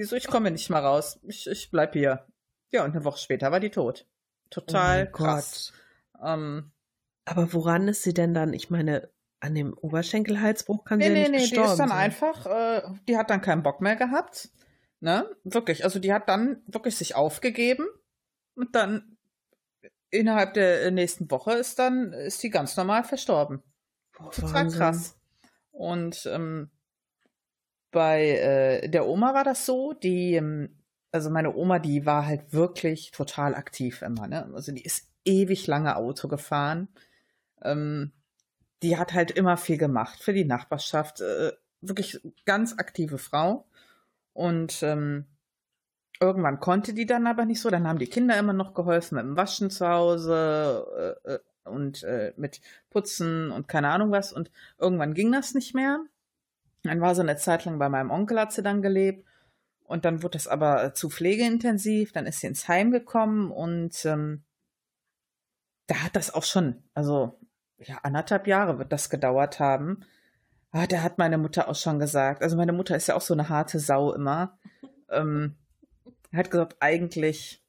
Sie 0.01 0.07
so, 0.07 0.17
ich 0.17 0.29
komme 0.29 0.51
nicht 0.51 0.71
mehr 0.71 0.81
raus, 0.81 1.21
ich, 1.25 1.47
ich 1.47 1.71
bleib 1.71 1.93
hier. 1.93 2.27
Ja, 2.73 2.85
und 2.85 2.93
eine 2.93 3.05
Woche 3.05 3.19
später 3.19 3.53
war 3.53 3.61
die 3.61 3.71
tot. 3.71 4.07
Total 4.49 5.09
oh 5.09 5.13
krass. 5.13 5.75
Gott. 6.15 6.27
Ähm, 6.27 6.73
Aber 7.27 7.53
woran 7.53 7.87
ist 7.87 8.03
sie 8.03 8.15
denn 8.15 8.33
dann? 8.33 8.55
Ich 8.55 8.71
meine, 8.71 9.11
an 9.41 9.55
dem 9.55 9.75
Oberschenkelhalsbruch 9.75 10.85
kann 10.85 11.01
nee, 11.01 11.09
sie 11.09 11.11
ja 11.11 11.15
nee, 11.17 11.29
nicht 11.29 11.33
nee, 11.33 11.39
die 11.39 11.49
gestorben 11.51 11.73
ist 11.73 11.79
dann 11.81 11.89
sein. 11.91 11.99
einfach, 11.99 12.47
äh, 12.47 12.83
die 13.09 13.19
hat 13.19 13.29
dann 13.29 13.43
keinen 13.43 13.63
Bock 13.63 13.83
mehr 13.83 13.97
gehabt. 13.97 14.49
Ne? 15.01 15.31
Wirklich. 15.45 15.85
Also 15.85 15.99
die 15.99 16.15
hat 16.15 16.31
dann 16.31 16.63
wirklich 16.67 16.97
sich 16.97 17.15
aufgegeben 17.15 17.87
und 18.55 18.75
dann 18.75 19.19
innerhalb 20.09 20.55
der 20.55 20.91
nächsten 20.91 21.31
Woche 21.31 21.53
ist 21.53 21.79
dann, 21.79 22.15
ist 22.15 22.43
die 22.43 22.51
ganz 22.51 22.75
normal 22.75 23.05
verstorben. 23.05 23.63
Total 24.15 24.55
Wahnsinn. 24.55 24.79
krass. 24.79 25.21
Und 25.73 26.25
ähm, 26.25 26.71
bei 27.91 28.29
äh, 28.83 28.89
der 28.89 29.07
Oma 29.07 29.35
war 29.35 29.45
das 29.45 29.67
so, 29.67 29.93
die, 29.93 30.35
ähm, 30.35 30.77
also 31.13 31.31
meine 31.31 31.55
Oma, 31.55 31.79
die 31.79 32.07
war 32.07 32.27
halt 32.27 32.53
wirklich 32.53 33.11
total 33.11 33.55
aktiv 33.55 34.03
immer, 34.03 34.29
ne? 34.29 34.51
Also 34.55 34.73
die 34.73 34.83
ist 34.85 35.09
ewig 35.25 35.67
lange 35.67 35.97
Auto 35.97 36.29
gefahren. 36.29 36.89
Ähm, 37.63 38.13
die 38.83 38.97
hat 38.97 39.13
halt 39.13 39.31
immer 39.33 39.57
viel 39.57 39.77
gemacht 39.79 40.23
für 40.23 40.33
die 40.33 40.45
Nachbarschaft. 40.45 41.21
Äh, 41.21 41.53
wirklich 41.81 42.21
ganz 42.47 42.79
aktive 42.79 43.19
Frau. 43.19 43.67
Und 44.33 44.83
ähm, 44.83 45.27
irgendwann 46.21 46.61
konnte 46.61 46.95
die 46.95 47.07
dann 47.07 47.27
aber 47.27 47.45
nicht 47.45 47.61
so. 47.61 47.71
Dann 47.71 47.87
haben 47.87 47.99
die 47.99 48.07
Kinder 48.07 48.39
immer 48.39 48.53
noch 48.53 48.75
geholfen 48.75 49.17
mit 49.17 49.25
dem 49.25 49.37
Waschen 49.37 49.71
zu 49.71 49.89
Hause 49.89 51.19
äh, 51.25 51.35
äh 51.35 51.39
und 51.65 52.03
äh, 52.05 52.33
mit 52.37 52.61
Putzen 52.89 53.51
und 53.53 53.69
keine 53.69 53.89
Ahnung 53.91 54.11
was. 54.11 54.33
Und 54.33 54.51
irgendwann 54.79 55.15
ging 55.15 55.31
das 55.31 55.55
nicht 55.55 55.75
mehr. 55.75 56.01
Dann 56.83 57.01
war 57.01 57.15
sie 57.15 57.23
eine 57.23 57.37
Zeit 57.37 57.65
lang 57.65 57.79
bei 57.79 57.89
meinem 57.89 58.11
Onkel, 58.11 58.41
hat 58.41 58.53
sie 58.53 58.63
dann 58.63 58.83
gelebt. 58.83 59.27
Und 59.85 60.05
dann 60.05 60.23
wurde 60.23 60.39
das 60.39 60.47
aber 60.47 60.95
zu 60.95 61.11
pflegeintensiv. 61.11 62.13
Dann 62.13 62.27
ist 62.27 62.41
sie 62.41 62.47
ins 62.47 62.69
Heim 62.69 62.91
gekommen 62.91 63.51
und 63.51 64.05
ähm, 64.05 64.45
da 65.87 65.97
hat 65.97 66.15
das 66.15 66.33
auch 66.33 66.45
schon, 66.45 66.85
also 66.95 67.41
ja, 67.79 67.99
anderthalb 68.03 68.47
Jahre 68.47 68.79
wird 68.79 68.93
das 68.93 69.11
gedauert 69.11 69.59
haben. 69.59 70.05
Ah, 70.71 70.87
da 70.87 71.03
hat 71.03 71.19
meine 71.19 71.39
Mutter 71.39 71.69
auch 71.69 71.75
schon 71.75 71.99
gesagt. 71.99 72.43
Also 72.43 72.57
meine 72.57 72.73
Mutter 72.73 72.95
ist 72.95 73.09
ja 73.09 73.17
auch 73.17 73.21
so 73.21 73.35
eine 73.35 73.49
harte 73.49 73.81
Sau 73.81 74.13
immer. 74.13 74.57
Ähm, 75.11 75.57
hat 76.33 76.51
gesagt, 76.51 76.77
eigentlich 76.79 77.65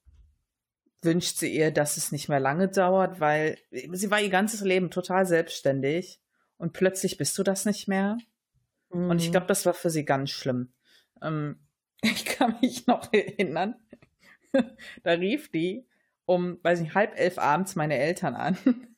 wünscht 1.01 1.37
sie 1.37 1.51
ihr, 1.51 1.71
dass 1.71 1.97
es 1.97 2.11
nicht 2.11 2.29
mehr 2.29 2.39
lange 2.39 2.67
dauert, 2.67 3.19
weil 3.19 3.57
sie 3.71 4.11
war 4.11 4.21
ihr 4.21 4.29
ganzes 4.29 4.61
Leben 4.61 4.91
total 4.91 5.25
selbstständig 5.25 6.21
und 6.57 6.73
plötzlich 6.73 7.17
bist 7.17 7.35
du 7.39 7.43
das 7.43 7.65
nicht 7.65 7.87
mehr. 7.87 8.17
Mhm. 8.93 9.09
Und 9.09 9.19
ich 9.19 9.27
mhm. 9.27 9.31
glaube, 9.31 9.47
das 9.47 9.65
war 9.65 9.73
für 9.73 9.89
sie 9.89 10.05
ganz 10.05 10.29
schlimm. 10.31 10.73
Ähm, 11.21 11.59
ich 12.01 12.25
kann 12.25 12.57
mich 12.61 12.87
noch 12.87 13.11
erinnern, 13.13 13.75
da 15.03 15.11
rief 15.11 15.49
die 15.51 15.85
um, 16.25 16.59
weiß 16.63 16.79
nicht, 16.79 16.95
halb 16.95 17.17
elf 17.17 17.37
abends 17.37 17.75
meine 17.75 17.97
Eltern 17.97 18.35
an. 18.35 18.57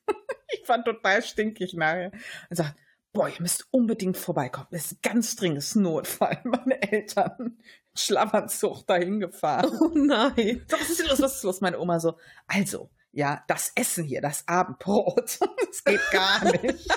ich 0.53 0.65
fand 0.65 0.85
total 0.85 1.23
stinkig 1.23 1.73
nachher. 1.73 2.11
Und 2.49 2.55
sagt, 2.55 2.75
boah, 3.11 3.27
ihr 3.27 3.41
müsst 3.41 3.67
unbedingt 3.71 4.17
vorbeikommen. 4.17 4.67
Das 4.71 4.91
ist 4.91 5.01
ganz 5.01 5.35
dringendes 5.35 5.75
Notfall. 5.75 6.39
Meine 6.43 6.81
Eltern 6.91 7.57
Schlafanzug 7.95 8.85
dahin 8.87 9.19
gefahren. 9.19 9.71
Oh 9.79 9.91
nein. 9.93 10.65
So, 10.67 10.79
was 10.79 10.89
ist 10.89 11.07
los? 11.07 11.21
Was 11.21 11.35
ist 11.35 11.43
los? 11.43 11.61
Meine 11.61 11.79
Oma 11.79 11.99
so, 11.99 12.17
also, 12.47 12.89
ja, 13.11 13.43
das 13.47 13.71
Essen 13.75 14.03
hier, 14.03 14.21
das 14.21 14.47
Abendbrot, 14.47 15.39
das 15.67 15.83
geht 15.83 16.01
gar 16.11 16.43
nicht. 16.43 16.87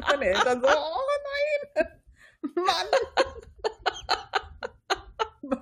Meine 0.00 0.24
Eltern 0.24 0.62
so, 0.62 0.68
oh 0.68 1.05
Mann. 2.54 2.86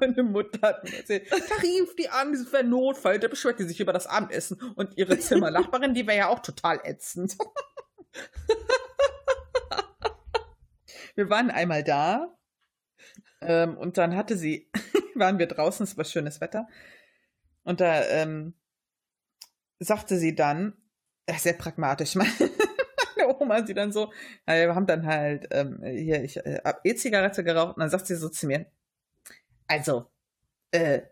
Meine 0.01 0.23
Mutter 0.23 0.69
hat 0.69 0.85
mir 0.85 0.97
erzählt, 0.97 1.31
da 1.31 1.37
rief 1.63 1.95
die 1.97 2.09
an, 2.09 2.33
das 2.33 2.53
wäre 2.53 2.65
Notfall, 2.65 3.19
da 3.19 3.29
beschwert 3.29 3.59
die 3.59 3.65
sich 3.65 3.81
über 3.81 3.93
das 3.93 4.07
Abendessen 4.07 4.61
und 4.77 4.97
ihre 4.97 5.19
Zimmernachbarin, 5.19 5.93
die 5.95 6.07
wäre 6.07 6.19
ja 6.19 6.29
auch 6.29 6.41
total 6.41 6.81
ätzend. 6.85 7.37
wir 11.15 11.29
waren 11.29 11.51
einmal 11.51 11.85
da 11.85 12.35
ähm, 13.43 13.77
und 13.77 13.99
dann 13.99 14.17
hatte 14.17 14.37
sie, 14.37 14.71
waren 15.15 15.39
wir 15.39 15.47
draußen, 15.47 15.85
es 15.85 15.99
war 15.99 16.05
schönes 16.05 16.41
Wetter 16.41 16.67
und 17.63 17.81
da 17.81 18.05
ähm, 18.07 18.55
sagte 19.79 20.17
sie 20.17 20.35
dann, 20.35 20.81
sehr 21.39 21.55
pragmatisch, 21.55 22.15
Oma 23.41 23.67
sie 23.67 23.75
dann 23.75 23.93
so, 23.93 24.13
äh, 24.47 24.67
wir 24.67 24.75
haben 24.75 24.87
dann 24.87 25.07
halt 25.07 25.49
ähm, 25.51 25.81
hier 25.83 26.23
ich 26.23 26.37
äh, 26.39 26.61
E-Zigarette 26.85 27.45
geraucht 27.45 27.77
und 27.77 27.81
dann 27.81 27.91
sagt 27.91 28.07
sie 28.07 28.17
so 28.17 28.29
zu 28.29 28.47
mir, 28.47 28.67
also, 29.67 30.07
äh, 30.71 31.03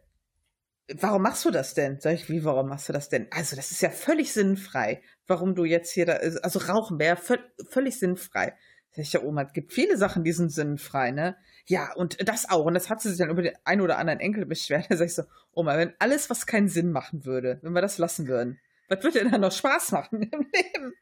warum 0.95 1.23
machst 1.23 1.45
du 1.45 1.51
das 1.51 1.75
denn? 1.75 2.01
Sag 2.01 2.15
ich, 2.15 2.29
wie, 2.29 2.45
warum 2.45 2.69
machst 2.69 2.89
du 2.89 2.93
das 2.93 3.09
denn? 3.09 3.27
Also, 3.31 3.57
das 3.57 3.71
ist 3.71 3.83
ja 3.83 3.91
völlig 3.91 4.33
sinnfrei, 4.33 5.03
warum 5.27 5.55
du 5.55 5.65
jetzt 5.65 5.93
hier 5.93 6.07
da, 6.07 6.15
also 6.15 6.59
Rauchen 6.59 6.99
wäre 6.99 7.17
völlig 7.17 7.99
sinnfrei. 7.99 8.55
Sag 8.91 9.03
ich, 9.05 9.13
ja, 9.15 9.23
Oma, 9.23 9.43
es 9.43 9.53
gibt 9.53 9.73
viele 9.73 9.97
Sachen, 9.97 10.23
die 10.25 10.33
sind 10.33 10.51
sinnfrei, 10.51 11.13
ne? 11.13 11.37
Ja, 11.67 11.93
und 11.95 12.29
das 12.29 12.51
auch. 12.51 12.67
Und 12.67 12.75
das 12.75 12.91
hat 12.91 13.01
sie 13.01 13.09
sich 13.09 13.19
dann 13.19 13.31
über 13.31 13.43
den 13.43 13.57
einen 13.65 13.81
oder 13.81 13.99
anderen 13.99 14.21
Enkel 14.21 14.47
beschwert. 14.47 14.87
Da 14.91 14.97
sag 14.97 15.07
ich 15.07 15.15
so, 15.15 15.23
Oma, 15.53 15.79
wenn 15.79 15.95
alles, 15.99 16.29
was 16.29 16.47
keinen 16.47 16.69
Sinn 16.69 16.93
machen 16.93 17.25
würde, 17.25 17.59
wenn 17.63 17.73
wir 17.73 17.83
das 17.83 17.99
lassen 17.99 18.29
würden, 18.29 18.61
was 18.89 19.03
würde 19.03 19.21
denn 19.21 19.31
dann 19.31 19.41
noch 19.41 19.53
Spaß 19.53 19.93
machen 19.93 20.23
im 20.23 20.47
Leben? 20.53 20.93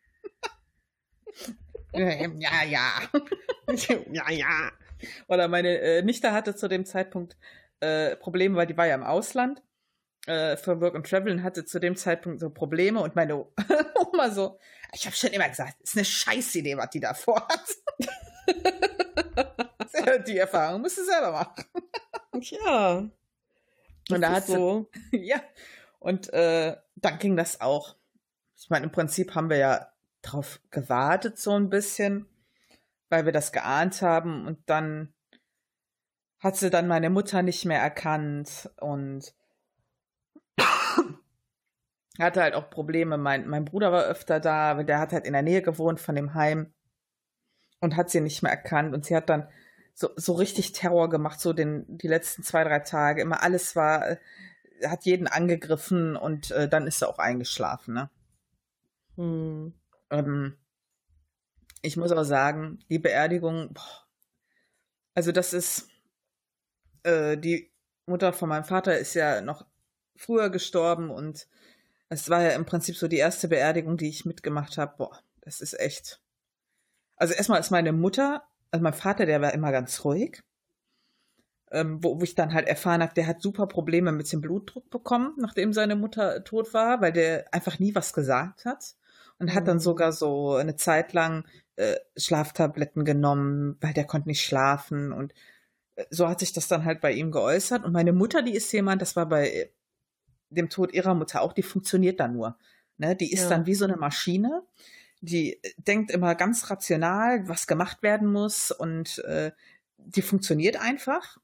Ja, 1.93 2.65
ja. 2.65 2.91
ja, 4.13 4.31
ja. 4.31 4.71
Oder 5.29 5.49
meine 5.49 5.79
äh, 5.79 6.03
Nichte 6.03 6.33
hatte 6.33 6.55
zu 6.55 6.69
dem 6.69 6.85
Zeitpunkt 6.85 7.37
äh, 7.81 8.17
Probleme, 8.17 8.57
weil 8.57 8.67
die 8.67 8.77
war 8.77 8.87
ja 8.87 8.95
im 8.95 9.03
Ausland 9.03 9.63
äh, 10.27 10.57
für 10.57 10.81
Work 10.81 10.95
and 10.95 11.09
Travel 11.09 11.33
und 11.33 11.43
hatte 11.43 11.65
zu 11.65 11.81
dem 11.81 11.97
Zeitpunkt 11.97 12.41
so 12.41 12.51
Probleme 12.51 13.01
und 13.01 13.17
meine 13.17 13.37
Oma 14.13 14.31
so, 14.31 14.59
ich 14.93 15.07
habe 15.07 15.17
schon 15.17 15.31
immer 15.31 15.49
gesagt, 15.49 15.81
ist 15.81 15.97
eine 15.97 16.05
Scheißidee, 16.05 16.77
was 16.77 16.91
die 16.91 17.01
da 17.01 17.15
vorhat. 17.15 17.65
die 20.27 20.39
Erfahrung 20.39 20.83
musst 20.83 20.99
du 20.99 21.05
selber 21.05 21.33
machen. 21.33 21.65
ja. 22.41 23.09
Und 24.11 24.21
da 24.21 24.31
hat 24.31 24.47
so. 24.47 24.89
ja. 25.13 25.43
Und 25.99 26.33
äh, 26.33 26.77
dann 26.97 27.19
ging 27.19 27.37
das 27.37 27.61
auch. 27.61 27.97
Ich 28.57 28.71
meine, 28.71 28.87
im 28.87 28.93
Prinzip 28.93 29.35
haben 29.35 29.51
wir 29.51 29.59
ja 29.59 29.90
drauf 30.23 30.61
gewartet 30.71 31.39
so 31.39 31.53
ein 31.53 31.71
bisschen 31.71 32.27
weil 33.11 33.27
wir 33.27 33.33
das 33.33 33.53
geahnt 33.53 34.01
haben 34.01 34.47
und 34.47 34.59
dann 34.67 35.13
hat 36.39 36.57
sie 36.57 36.71
dann 36.71 36.89
meine 36.89 37.11
Mutter 37.11 37.43
nicht 37.43 37.67
mehr 37.67 37.81
erkannt 37.81 38.71
und 38.81 39.35
hatte 42.19 42.41
halt 42.41 42.55
auch 42.55 42.71
Probleme. 42.71 43.19
Mein, 43.19 43.47
mein 43.47 43.67
Bruder 43.67 43.93
war 43.93 44.05
öfter 44.05 44.41
da, 44.41 44.83
der 44.83 45.01
hat 45.01 45.13
halt 45.13 45.27
in 45.27 45.35
der 45.35 45.43
Nähe 45.43 45.61
gewohnt 45.61 46.01
von 46.01 46.15
dem 46.15 46.33
Heim 46.33 46.73
und 47.81 47.97
hat 47.97 48.09
sie 48.11 48.21
nicht 48.21 48.43
mehr 48.43 48.53
erkannt 48.53 48.95
und 48.95 49.05
sie 49.05 49.15
hat 49.15 49.29
dann 49.29 49.49
so, 49.93 50.11
so 50.17 50.33
richtig 50.33 50.73
Terror 50.73 51.11
gemacht, 51.11 51.41
so 51.41 51.53
den, 51.53 51.85
die 51.99 52.09
letzten 52.09 52.43
zwei, 52.43 52.65
drei 52.65 52.79
Tage. 52.79 53.21
Immer 53.21 53.43
alles 53.43 53.77
war, 53.77 54.17
hat 54.87 55.05
jeden 55.05 55.27
angegriffen 55.27 56.17
und 56.17 56.53
äh, 56.53 56.69
dann 56.69 56.87
ist 56.87 57.01
sie 57.01 57.09
auch 57.09 57.19
eingeschlafen, 57.19 57.95
ne? 57.95 58.11
Hm. 59.17 59.75
Ähm, 60.11 60.57
ich 61.83 61.97
muss 61.97 62.13
auch 62.13 62.25
sagen, 62.25 62.79
die 62.91 62.99
Beerdigung, 62.99 63.73
boah, 63.73 64.07
also 65.15 65.33
das 65.33 65.53
ist, 65.53 65.89
äh, 67.03 67.37
die 67.37 67.71
Mutter 68.07 68.33
von 68.33 68.49
meinem 68.49 68.65
Vater 68.65 68.99
ist 68.99 69.15
ja 69.15 69.41
noch 69.41 69.67
früher 70.17 70.51
gestorben 70.51 71.11
und 71.11 71.49
es 72.09 72.29
war 72.29 72.43
ja 72.43 72.51
im 72.51 72.67
Prinzip 72.67 72.97
so 72.97 73.09
die 73.09 73.17
erste 73.17 73.49
Beerdigung, 73.49 73.97
die 73.97 74.09
ich 74.09 74.25
mitgemacht 74.25 74.79
habe. 74.79 74.95
Boah, 74.99 75.21
das 75.41 75.61
ist 75.61 75.79
echt. 75.79 76.21
Also 77.17 77.35
erstmal 77.35 77.61
ist 77.61 77.71
meine 77.71 77.93
Mutter, 77.93 78.43
also 78.71 78.83
mein 78.83 78.93
Vater, 78.93 79.27
der 79.27 79.41
war 79.41 79.55
immer 79.55 79.73
ganz 79.73 80.05
ruhig. 80.05 80.43
Ähm, 81.73 82.03
wo, 82.03 82.19
wo 82.19 82.25
ich 82.25 82.35
dann 82.35 82.53
halt 82.53 82.67
erfahren 82.67 83.01
habe, 83.01 83.15
der 83.15 83.29
hat 83.29 83.41
super 83.41 83.69
Probleme 83.69 84.11
mit 84.11 84.31
dem 84.33 84.41
Blutdruck 84.41 84.91
bekommen, 84.91 85.35
nachdem 85.39 85.73
seine 85.73 85.95
Mutter 85.95 86.43
tot 86.43 86.75
war, 86.75 87.01
weil 87.01 87.13
der 87.13 87.47
einfach 87.55 87.79
nie 87.79 87.95
was 87.95 88.13
gesagt 88.13 88.65
hat 88.65 88.97
und 89.41 89.55
hat 89.55 89.67
dann 89.67 89.79
mhm. 89.79 89.81
sogar 89.81 90.13
so 90.13 90.55
eine 90.55 90.77
Zeit 90.77 91.13
lang 91.13 91.45
äh, 91.77 91.97
Schlaftabletten 92.17 93.05
genommen, 93.05 93.77
weil 93.81 93.95
der 93.95 94.05
konnte 94.05 94.29
nicht 94.29 94.45
schlafen 94.45 95.13
und 95.13 95.35
äh, 95.97 96.05
so 96.11 96.29
hat 96.29 96.41
sich 96.41 96.53
das 96.53 96.69
dann 96.69 96.85
halt 96.85 97.01
bei 97.01 97.13
ihm 97.13 97.33
geäußert. 97.33 97.85
Und 97.85 97.93
meine 97.93 98.13
Mutter, 98.13 98.43
die 98.43 98.55
ist 98.55 98.71
jemand, 98.73 99.03
das 99.03 99.17
war 99.17 99.27
bei 99.27 99.71
dem 100.51 100.69
Tod 100.69 100.93
ihrer 100.93 101.15
Mutter 101.15 101.41
auch, 101.43 101.53
die 101.53 101.63
funktioniert 101.63 102.21
dann 102.21 102.35
nur. 102.35 102.57
Ne? 102.99 103.17
Die 103.17 103.33
ist 103.33 103.45
ja. 103.45 103.49
dann 103.49 103.67
wie 103.67 103.75
so 103.75 103.87
eine 103.87 103.97
Maschine, 103.97 104.63
die 105.21 105.55
äh, 105.55 105.73
denkt 105.79 106.11
immer 106.11 106.35
ganz 106.35 106.71
rational, 106.71 107.49
was 107.49 107.67
gemacht 107.67 108.03
werden 108.03 108.31
muss 108.31 108.71
und 108.71 109.19
äh, 109.25 109.53
die 109.97 110.23
funktioniert 110.23 110.77
einfach. 110.77 111.39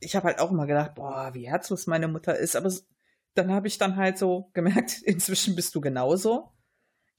Ich 0.00 0.16
habe 0.16 0.26
halt 0.26 0.40
auch 0.40 0.50
immer 0.50 0.66
gedacht, 0.66 0.94
boah, 0.96 1.30
wie 1.32 1.48
herzlos 1.48 1.86
meine 1.86 2.08
Mutter 2.08 2.36
ist, 2.36 2.56
aber 2.56 2.72
dann 3.34 3.52
habe 3.52 3.68
ich 3.68 3.78
dann 3.78 3.96
halt 3.96 4.18
so 4.18 4.50
gemerkt, 4.52 5.00
inzwischen 5.04 5.54
bist 5.54 5.74
du 5.76 5.80
genauso. 5.80 6.50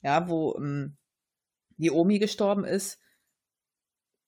Ja, 0.02 0.28
wo 0.28 0.54
ähm, 0.56 0.96
die 1.76 1.90
Omi 1.90 2.18
gestorben 2.18 2.64
ist, 2.64 3.00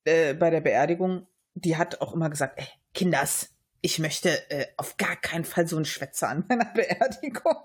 äh, 0.05 0.35
bei 0.35 0.51
der 0.51 0.61
Beerdigung, 0.61 1.27
die 1.55 1.77
hat 1.77 2.01
auch 2.01 2.15
immer 2.15 2.31
gesagt, 2.31 2.59
ey, 2.59 2.67
Kinders, 2.95 3.51
ich 3.83 3.99
möchte 3.99 4.51
äh, 4.51 4.67
auf 4.77 4.97
gar 4.97 5.17
keinen 5.17 5.45
Fall 5.45 5.67
so 5.67 5.77
einen 5.77 5.85
Schwätzer 5.85 6.29
an 6.29 6.45
meiner 6.49 6.65
Beerdigung. 6.75 7.65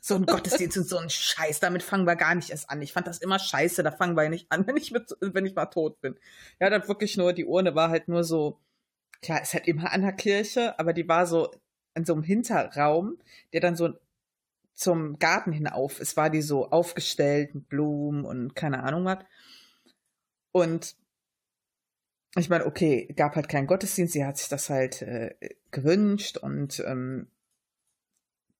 so 0.00 0.14
ein 0.14 0.26
Gottesdienst 0.26 0.78
und 0.78 0.88
so 0.88 0.96
ein 0.96 1.10
Scheiß, 1.10 1.60
damit 1.60 1.82
fangen 1.82 2.06
wir 2.06 2.16
gar 2.16 2.34
nicht 2.34 2.50
erst 2.50 2.70
an. 2.70 2.80
Ich 2.82 2.92
fand 2.92 3.06
das 3.06 3.18
immer 3.18 3.38
scheiße, 3.38 3.82
da 3.82 3.90
fangen 3.90 4.16
wir 4.16 4.28
nicht 4.28 4.50
an, 4.50 4.66
wenn 4.66 4.76
ich, 4.76 4.90
mit, 4.90 5.16
wenn 5.20 5.46
ich 5.46 5.54
mal 5.54 5.66
tot 5.66 6.00
bin. 6.00 6.18
Ja, 6.58 6.70
da 6.70 6.86
wirklich 6.88 7.16
nur, 7.16 7.32
die 7.32 7.44
Urne 7.44 7.74
war 7.74 7.90
halt 7.90 8.08
nur 8.08 8.24
so 8.24 8.58
klar, 9.22 9.42
ist 9.42 9.54
halt 9.54 9.68
immer 9.68 9.92
an 9.92 10.02
der 10.02 10.12
Kirche, 10.12 10.78
aber 10.78 10.92
die 10.92 11.08
war 11.08 11.26
so 11.26 11.50
in 11.94 12.04
so 12.04 12.14
einem 12.14 12.22
Hinterraum, 12.22 13.18
der 13.52 13.60
dann 13.60 13.76
so 13.76 13.94
zum 14.80 15.18
Garten 15.18 15.52
hinauf 15.52 16.00
ist, 16.00 16.16
war 16.16 16.30
die 16.30 16.40
so 16.40 16.70
aufgestellt 16.70 17.54
mit 17.54 17.68
Blumen 17.68 18.24
und 18.24 18.56
keine 18.56 18.82
Ahnung 18.82 19.04
was. 19.04 19.18
Und 20.52 20.96
ich 22.34 22.48
meine, 22.48 22.64
okay, 22.64 23.12
gab 23.14 23.36
halt 23.36 23.50
keinen 23.50 23.66
Gottesdienst, 23.66 24.14
sie 24.14 24.24
hat 24.24 24.38
sich 24.38 24.48
das 24.48 24.70
halt 24.70 25.02
äh, 25.02 25.34
gewünscht 25.70 26.38
und 26.38 26.82
ähm, 26.86 27.30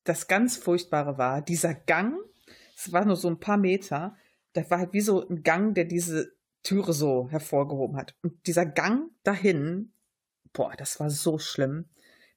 das 0.04 0.28
ganz 0.28 0.58
Furchtbare 0.58 1.16
war, 1.16 1.40
dieser 1.40 1.72
Gang, 1.72 2.18
es 2.76 2.92
war 2.92 3.06
nur 3.06 3.16
so 3.16 3.28
ein 3.28 3.40
paar 3.40 3.56
Meter, 3.56 4.14
das 4.52 4.70
war 4.70 4.80
halt 4.80 4.92
wie 4.92 5.00
so 5.00 5.26
ein 5.26 5.42
Gang, 5.42 5.74
der 5.74 5.86
diese 5.86 6.34
Türe 6.62 6.92
so 6.92 7.30
hervorgehoben 7.30 7.96
hat. 7.96 8.14
Und 8.22 8.46
dieser 8.46 8.66
Gang 8.66 9.10
dahin, 9.22 9.94
boah, 10.52 10.74
das 10.76 11.00
war 11.00 11.08
so 11.08 11.38
schlimm. 11.38 11.88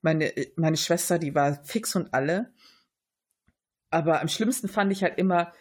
Meine, 0.01 0.31
meine 0.55 0.77
Schwester, 0.77 1.19
die 1.19 1.35
war 1.35 1.61
fix 1.65 1.97
und 1.97 2.13
alle. 2.13 2.53
Aber 3.93 4.21
am 4.21 4.27
schlimmsten 4.27 4.67
fand 4.67 4.91
ich 4.91 5.03
halt 5.03 5.19
immer, 5.19 5.53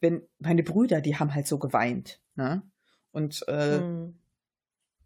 wenn 0.00 0.26
meine 0.38 0.62
Brüder, 0.62 1.02
die 1.02 1.16
haben 1.18 1.34
halt 1.34 1.46
so 1.46 1.58
geweint. 1.58 2.18
Ne? 2.34 2.62
Und 3.12 3.46
äh, 3.46 3.78
hm. 3.78 4.18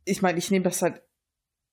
ich 0.04 0.22
meine, 0.22 0.38
ich 0.38 0.52
nehme 0.52 0.62
das 0.62 0.80
halt 0.80 1.02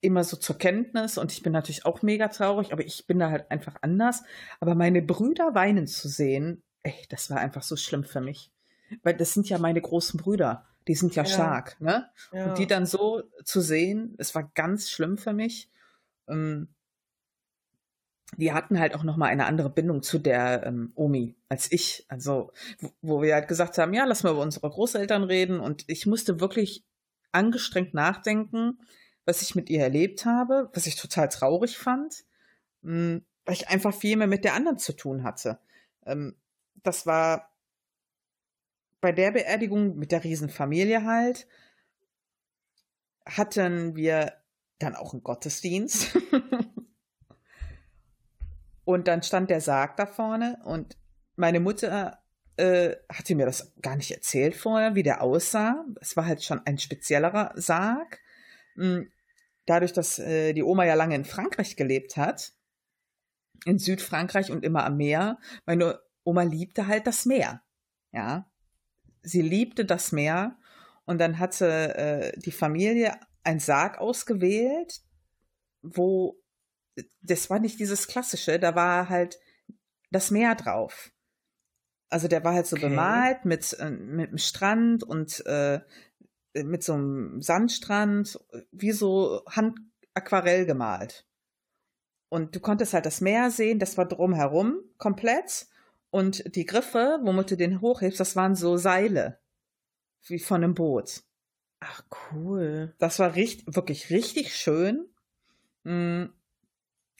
immer 0.01 0.24
so 0.24 0.36
zur 0.36 0.58
Kenntnis 0.58 1.20
und 1.20 1.32
ich 1.32 1.43
bin 1.43 1.53
natürlich 1.53 1.86
auch 1.86 2.01
mega 2.01 2.28
traurig, 2.28 2.74
aber 2.74 2.84
ich 2.84 3.06
bin 3.06 3.20
da 3.20 3.30
halt 3.30 3.51
einfach 3.51 3.76
anders. 3.82 4.24
Aber 4.60 4.74
meine 4.74 5.03
Brüder 5.03 5.53
weinen 5.53 5.86
zu 5.86 6.10
sehen, 6.10 6.64
ey, 6.82 6.95
das 7.10 7.30
war 7.30 7.38
einfach 7.38 7.64
so 7.64 7.76
schlimm 7.76 8.03
für 8.03 8.22
mich. 8.22 8.51
Weil 9.03 9.16
das 9.16 9.34
sind 9.34 9.47
ja 9.47 9.60
meine 9.60 9.82
großen 9.82 10.20
Brüder, 10.20 10.66
die 10.88 10.95
sind 10.95 11.16
ja, 11.16 11.24
ja. 11.24 11.30
stark, 11.30 11.80
ne? 11.82 12.10
Ja. 12.32 12.47
Und 12.47 12.58
die 12.58 12.68
dann 12.68 12.88
so 12.88 13.22
zu 13.43 13.62
sehen, 13.62 14.16
es 14.18 14.34
war 14.34 14.51
ganz 14.56 14.89
schlimm 14.89 15.20
für 15.20 15.34
mich. 15.34 15.70
Ähm, 16.28 16.70
die 18.38 18.53
hatten 18.53 18.80
halt 18.80 18.95
auch 18.95 19.03
noch 19.03 19.17
mal 19.17 19.28
eine 19.28 19.45
andere 19.45 19.69
Bindung 19.69 20.01
zu 20.01 20.19
der 20.19 20.65
ähm, 20.65 20.91
Omi 20.95 21.36
als 21.47 21.71
ich. 21.71 22.05
Also, 22.09 22.51
wo, 22.80 22.91
wo 23.01 23.21
wir 23.21 23.36
halt 23.36 23.47
gesagt 23.47 23.78
haben, 23.78 23.93
ja, 23.93 24.05
lass 24.05 24.23
mal 24.23 24.32
über 24.32 24.41
unsere 24.41 24.69
Großeltern 24.69 25.23
reden. 25.23 25.59
Und 25.59 25.86
ich 25.88 26.05
musste 26.05 26.39
wirklich 26.39 26.84
angestrengt 27.32 27.93
nachdenken, 27.93 28.80
was 29.26 29.41
ich 29.41 29.55
mit 29.55 29.69
ihr 29.69 29.82
erlebt 29.82 30.26
habe, 30.26 30.69
was 30.73 30.88
ich 30.88 30.95
total 30.95 31.30
traurig 31.30 31.78
fand, 31.78 32.26
mh, 32.82 32.91
hm, 32.91 33.26
weil 33.45 33.55
ich 33.55 33.69
einfach 33.69 33.93
viel 33.93 34.17
mehr 34.17 34.28
mit 34.28 34.43
der 34.43 34.55
anderen 34.55 34.80
zu 34.80 34.93
tun 34.93 35.23
hatte. 35.23 35.59
Ähm, 36.05 36.36
das 36.84 37.05
war 37.05 37.51
bei 39.01 39.11
der 39.11 39.32
Beerdigung 39.32 39.97
mit 39.97 40.11
der 40.11 40.23
Riesenfamilie 40.23 41.03
halt, 41.03 41.47
hatten 43.26 43.95
wir 43.95 44.34
dann 44.80 44.95
auch 44.95 45.13
einen 45.13 45.23
Gottesdienst. 45.23 46.17
und 48.86 49.07
dann 49.07 49.23
stand 49.23 49.49
der 49.49 49.61
Sarg 49.61 49.97
da 49.97 50.05
vorne 50.05 50.59
und 50.63 50.97
meine 51.36 51.59
Mutter 51.59 52.23
äh, 52.57 52.95
hatte 53.11 53.36
mir 53.36 53.45
das 53.45 53.73
gar 53.81 53.95
nicht 53.97 54.11
erzählt 54.11 54.55
vorher, 54.55 54.95
wie 54.95 55.03
der 55.03 55.21
aussah. 55.21 55.83
Es 55.99 56.15
war 56.15 56.25
halt 56.25 56.43
schon 56.43 56.61
ein 56.65 56.77
speziellerer 56.77 57.51
Sarg. 57.55 58.19
Hm, 58.75 59.11
dadurch, 59.65 59.91
dass 59.91 60.19
äh, 60.19 60.53
die 60.53 60.63
Oma 60.63 60.86
ja 60.86 60.93
lange 60.93 61.15
in 61.15 61.25
Frankreich 61.25 61.75
gelebt 61.75 62.15
hat, 62.15 62.53
in 63.65 63.79
Südfrankreich 63.79 64.51
und 64.51 64.63
immer 64.63 64.86
am 64.86 64.97
Meer, 64.97 65.39
meine 65.65 65.99
Oma 66.23 66.43
liebte 66.43 66.88
halt 66.88 67.07
das 67.07 67.25
Meer. 67.25 67.61
Ja. 68.11 68.49
Sie 69.21 69.41
liebte 69.41 69.86
das 69.86 70.11
Meer 70.11 70.57
und 71.05 71.19
dann 71.19 71.39
hatte 71.39 71.95
äh, 71.95 72.39
die 72.39 72.51
Familie 72.51 73.19
einen 73.43 73.59
Sarg 73.59 73.97
ausgewählt, 73.97 75.01
wo 75.81 76.39
das 77.22 77.50
war 77.50 77.60
nicht 77.60 77.80
dieses 77.80 78.08
klassische, 78.08 78.60
da 78.60 78.76
war 78.76 79.10
halt 79.10 79.39
das 80.12 80.32
Meer 80.32 80.56
drauf. 80.56 81.12
Also 82.10 82.28
der 82.28 82.43
war 82.43 82.54
halt 82.54 82.68
so 82.68 82.76
okay. 82.76 82.89
bemalt 82.89 83.46
mit, 83.46 83.74
äh, 83.80 83.89
mit 83.89 84.32
dem 84.32 84.38
Strand 84.38 85.04
und 85.04 85.46
äh, 85.46 85.82
mit 86.54 86.84
so 86.84 86.93
einem 86.93 87.41
Sandstrand, 87.41 88.39
wie 88.72 88.91
so 88.91 89.43
Handaquarell 89.50 90.66
gemalt. 90.66 91.26
Und 92.30 92.56
du 92.56 92.60
konntest 92.60 92.93
halt 92.93 93.06
das 93.06 93.22
Meer 93.22 93.52
sehen, 93.52 93.80
das 93.80 93.98
war 93.98 94.06
drumherum 94.06 94.80
komplett. 94.98 95.68
Und 96.10 96.56
die 96.56 96.66
Griffe, 96.66 97.20
womit 97.24 97.52
du 97.52 97.58
den 97.58 97.82
hochhebst, 97.82 98.20
das 98.20 98.36
waren 98.36 98.56
so 98.56 98.78
Seile. 98.78 99.39
Wie 100.28 100.39
von 100.39 100.64
einem 100.64 100.74
Boot. 100.74 101.24
Ach, 101.82 102.04
cool. 102.32 102.96
Das 103.00 103.20
war 103.20 103.36
richtig, 103.36 103.76
wirklich 103.76 104.10
richtig 104.10 104.56
schön. 104.56 105.06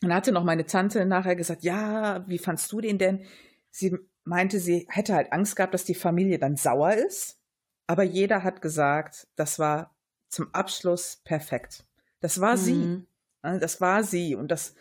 Und 0.06 0.10
dann 0.10 0.18
hatte 0.18 0.32
noch 0.32 0.44
meine 0.44 0.68
Tante 0.68 1.04
nachher 1.04 1.36
gesagt, 1.36 1.64
ja, 1.64 2.24
wie 2.28 2.38
fandst 2.38 2.72
du 2.72 2.80
den 2.80 3.00
denn? 3.00 3.26
Sie 3.72 3.98
meinte, 4.24 4.60
sie 4.60 4.86
hätte 4.88 5.16
halt 5.16 5.34
Angst 5.34 5.56
gehabt, 5.56 5.74
dass 5.74 5.84
die 5.84 5.96
Familie 5.96 6.38
dann 6.38 6.58
sauer 6.58 6.94
ist. 6.94 7.40
Aber 7.88 8.04
jeder 8.04 8.44
hat 8.44 8.62
gesagt, 8.62 9.28
das 9.36 9.58
war 9.58 9.96
zum 10.30 10.54
Abschluss 10.54 11.24
perfekt. 11.24 11.88
Das 12.20 12.40
war 12.40 12.56
mhm. 12.56 12.60
sie. 12.62 13.08
Das 13.42 13.82
war 13.82 14.04
sie. 14.04 14.36
Und 14.36 14.52
das, 14.52 14.76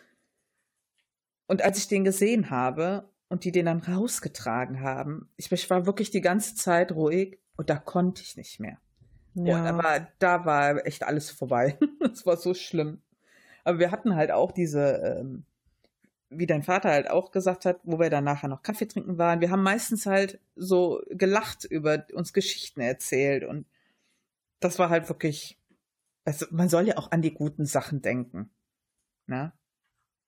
und 1.47 1.63
als 1.63 1.79
ich 1.79 1.87
den 1.87 2.03
gesehen 2.03 2.51
habe 2.51 3.09
und 3.27 3.45
die 3.45 3.51
den 3.51 3.65
dann 3.65 3.79
rausgetragen 3.79 4.81
haben, 4.81 5.31
ich, 5.37 5.51
ich 5.51 5.67
war 5.71 5.87
wirklich 5.87 6.11
die 6.11 6.21
ganze 6.21 6.53
Zeit 6.53 6.91
ruhig 6.91 7.39
und 7.57 7.71
da 7.71 7.77
konnte 7.77 8.21
ich 8.21 8.37
nicht 8.37 8.59
mehr. 8.59 8.77
Ja. 9.33 9.59
Und 9.59 9.65
aber 9.65 10.07
da 10.19 10.45
war 10.45 10.85
echt 10.85 11.01
alles 11.01 11.31
vorbei. 11.31 11.79
Es 12.13 12.27
war 12.27 12.37
so 12.37 12.53
schlimm. 12.53 13.01
Aber 13.65 13.79
wir 13.79 13.91
hatten 13.91 14.15
halt 14.15 14.31
auch 14.31 14.51
diese, 14.51 15.19
ähm, 15.19 15.43
wie 16.29 16.45
dein 16.45 16.63
Vater 16.63 16.89
halt 16.89 17.09
auch 17.09 17.31
gesagt 17.31 17.65
hat, 17.65 17.79
wo 17.83 17.99
wir 17.99 18.09
dann 18.09 18.23
nachher 18.23 18.47
noch 18.47 18.63
Kaffee 18.63 18.87
trinken 18.87 19.17
waren, 19.17 19.41
wir 19.41 19.51
haben 19.51 19.63
meistens 19.63 20.05
halt 20.05 20.39
so 20.55 21.01
gelacht 21.09 21.65
über 21.65 22.05
uns 22.13 22.31
Geschichten 22.31 22.79
erzählt 22.79 23.43
und 23.43 23.65
das 24.59 24.79
war 24.79 24.89
halt 24.89 25.09
wirklich, 25.09 25.59
also 26.23 26.45
man 26.51 26.69
soll 26.69 26.87
ja 26.87 26.97
auch 26.97 27.11
an 27.11 27.21
die 27.21 27.33
guten 27.33 27.65
Sachen 27.65 28.01
denken. 28.01 28.51
Ne? 29.27 29.51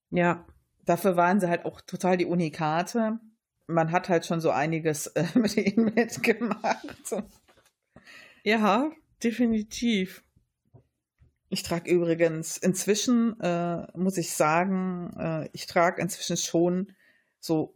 Ja. 0.09 0.45
Dafür 0.85 1.17
waren 1.17 1.39
sie 1.39 1.49
halt 1.49 1.65
auch 1.65 1.81
total 1.81 2.17
die 2.17 2.25
Unikate. 2.25 3.19
Man 3.67 3.91
hat 3.91 4.09
halt 4.09 4.25
schon 4.25 4.41
so 4.41 4.51
einiges 4.51 5.07
äh, 5.07 5.25
mit 5.35 5.57
ihnen 5.57 5.93
mitgemacht. 5.93 7.13
Ja, 8.43 8.91
definitiv. 9.21 10.23
Ich 11.49 11.63
trage 11.63 11.89
übrigens 11.89 12.57
inzwischen, 12.57 13.39
äh, 13.39 13.87
muss 13.97 14.17
ich 14.17 14.33
sagen, 14.33 15.15
äh, 15.17 15.49
ich 15.53 15.65
trage 15.65 16.01
inzwischen 16.01 16.35
schon 16.35 16.93
so 17.39 17.73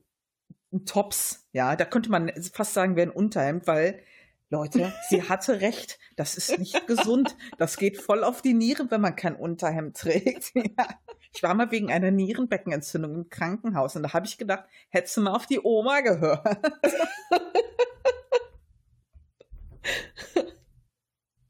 Tops. 0.86 1.48
Ja, 1.54 1.76
da 1.76 1.86
könnte 1.86 2.10
man 2.12 2.32
fast 2.54 2.74
sagen, 2.74 2.96
wäre 2.96 3.10
ein 3.10 3.16
Unterhemd, 3.16 3.68
weil 3.68 4.02
Leute, 4.50 4.92
sie 5.10 5.24
hatte 5.24 5.62
recht. 5.62 6.00
Das 6.18 6.36
ist 6.36 6.60
nicht 6.60 6.86
gesund. 6.86 7.38
Das 7.58 7.78
geht 7.78 7.98
voll 7.98 8.24
auf 8.24 8.42
die 8.42 8.54
Nieren, 8.54 8.92
wenn 8.92 9.02
man 9.02 9.16
kein 9.16 9.36
Unterhemd 9.36 9.98
trägt. 9.98 10.54
Ja. 10.78 10.88
Ich 11.34 11.44
war 11.44 11.54
mal 11.54 11.72
wegen 11.72 11.94
einer 11.94 12.12
Nierenbeckenentzündung 12.12 13.16
im 13.16 13.30
Krankenhaus 13.30 13.96
und 13.96 14.04
da 14.04 14.12
habe 14.12 14.26
ich 14.26 14.38
gedacht, 14.38 14.66
hättest 14.90 15.16
du 15.16 15.22
mal 15.22 15.34
auf 15.34 15.46
die 15.46 15.62
Oma 15.64 16.02
gehört. 16.02 16.46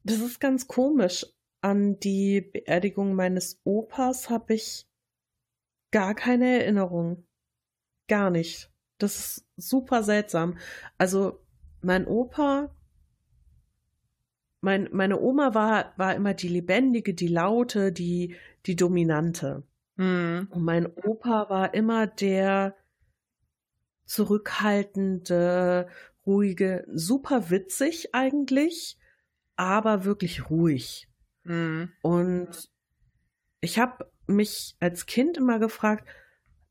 Das 0.04 0.18
ist 0.18 0.40
ganz 0.40 0.66
komisch 0.66 1.26
an 1.62 1.98
die 2.00 2.40
Beerdigung 2.40 3.14
meines 3.14 3.60
Opas 3.64 4.28
habe 4.28 4.54
ich 4.54 4.86
gar 5.92 6.14
keine 6.14 6.60
Erinnerung. 6.60 7.24
Gar 8.08 8.30
nicht. 8.30 8.70
Das 8.98 9.18
ist 9.18 9.46
super 9.56 10.02
seltsam. 10.02 10.58
Also 10.98 11.40
mein 11.80 12.06
Opa, 12.06 12.74
mein, 14.60 14.88
meine 14.92 15.20
Oma 15.20 15.54
war, 15.54 15.92
war 15.96 16.14
immer 16.14 16.34
die 16.34 16.48
lebendige, 16.48 17.14
die 17.14 17.28
laute, 17.28 17.92
die, 17.92 18.36
die 18.66 18.76
dominante. 18.76 19.62
Mhm. 19.96 20.48
Und 20.50 20.64
mein 20.64 20.86
Opa 20.86 21.48
war 21.48 21.74
immer 21.74 22.06
der 22.06 22.76
zurückhaltende, 24.04 25.88
ruhige, 26.26 26.84
super 26.92 27.50
witzig 27.50 28.14
eigentlich, 28.14 28.98
aber 29.56 30.04
wirklich 30.04 30.50
ruhig. 30.50 31.08
Mhm. 31.44 31.92
Und 32.02 32.70
ich 33.60 33.78
habe 33.78 34.10
mich 34.26 34.76
als 34.80 35.06
Kind 35.06 35.36
immer 35.36 35.58
gefragt, 35.58 36.08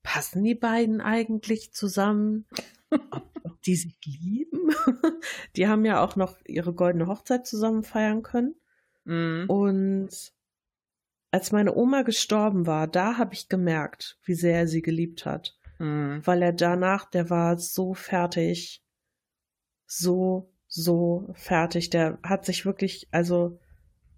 passen 0.04 0.44
die 0.44 0.56
beiden 0.56 1.02
eigentlich 1.02 1.74
zusammen? 1.74 2.46
ob, 2.90 3.32
ob 3.44 3.62
die 3.62 3.76
sich 3.76 3.98
lieben? 4.06 4.72
die 5.56 5.68
haben 5.68 5.86
ja 5.86 6.04
auch 6.04 6.16
noch 6.16 6.38
ihre 6.46 6.74
goldene 6.74 7.08
Hochzeit 7.08 7.48
zusammen 7.48 7.84
feiern 7.84 8.24
können. 8.24 8.56
Mhm. 9.06 9.46
Und 9.48 10.34
als 11.32 11.52
meine 11.52 11.74
Oma 11.76 12.02
gestorben 12.02 12.68
war, 12.68 12.88
da 12.88 13.18
habe 13.18 13.34
ich 13.34 13.48
gemerkt, 13.48 14.20
wie 14.24 14.34
sehr 14.34 14.60
er 14.60 14.68
sie 14.68 14.82
geliebt 14.82 15.26
hat. 15.26 15.58
Mhm. 15.80 16.22
Weil 16.26 16.42
er 16.42 16.54
danach, 16.54 17.10
der 17.10 17.30
war 17.30 17.58
so 17.58 17.94
fertig. 17.94 18.84
So, 19.86 20.54
so 20.68 21.30
fertig. 21.34 21.90
Der 21.90 22.20
hat 22.24 22.46
sich 22.46 22.66
wirklich, 22.66 23.08
also 23.12 23.60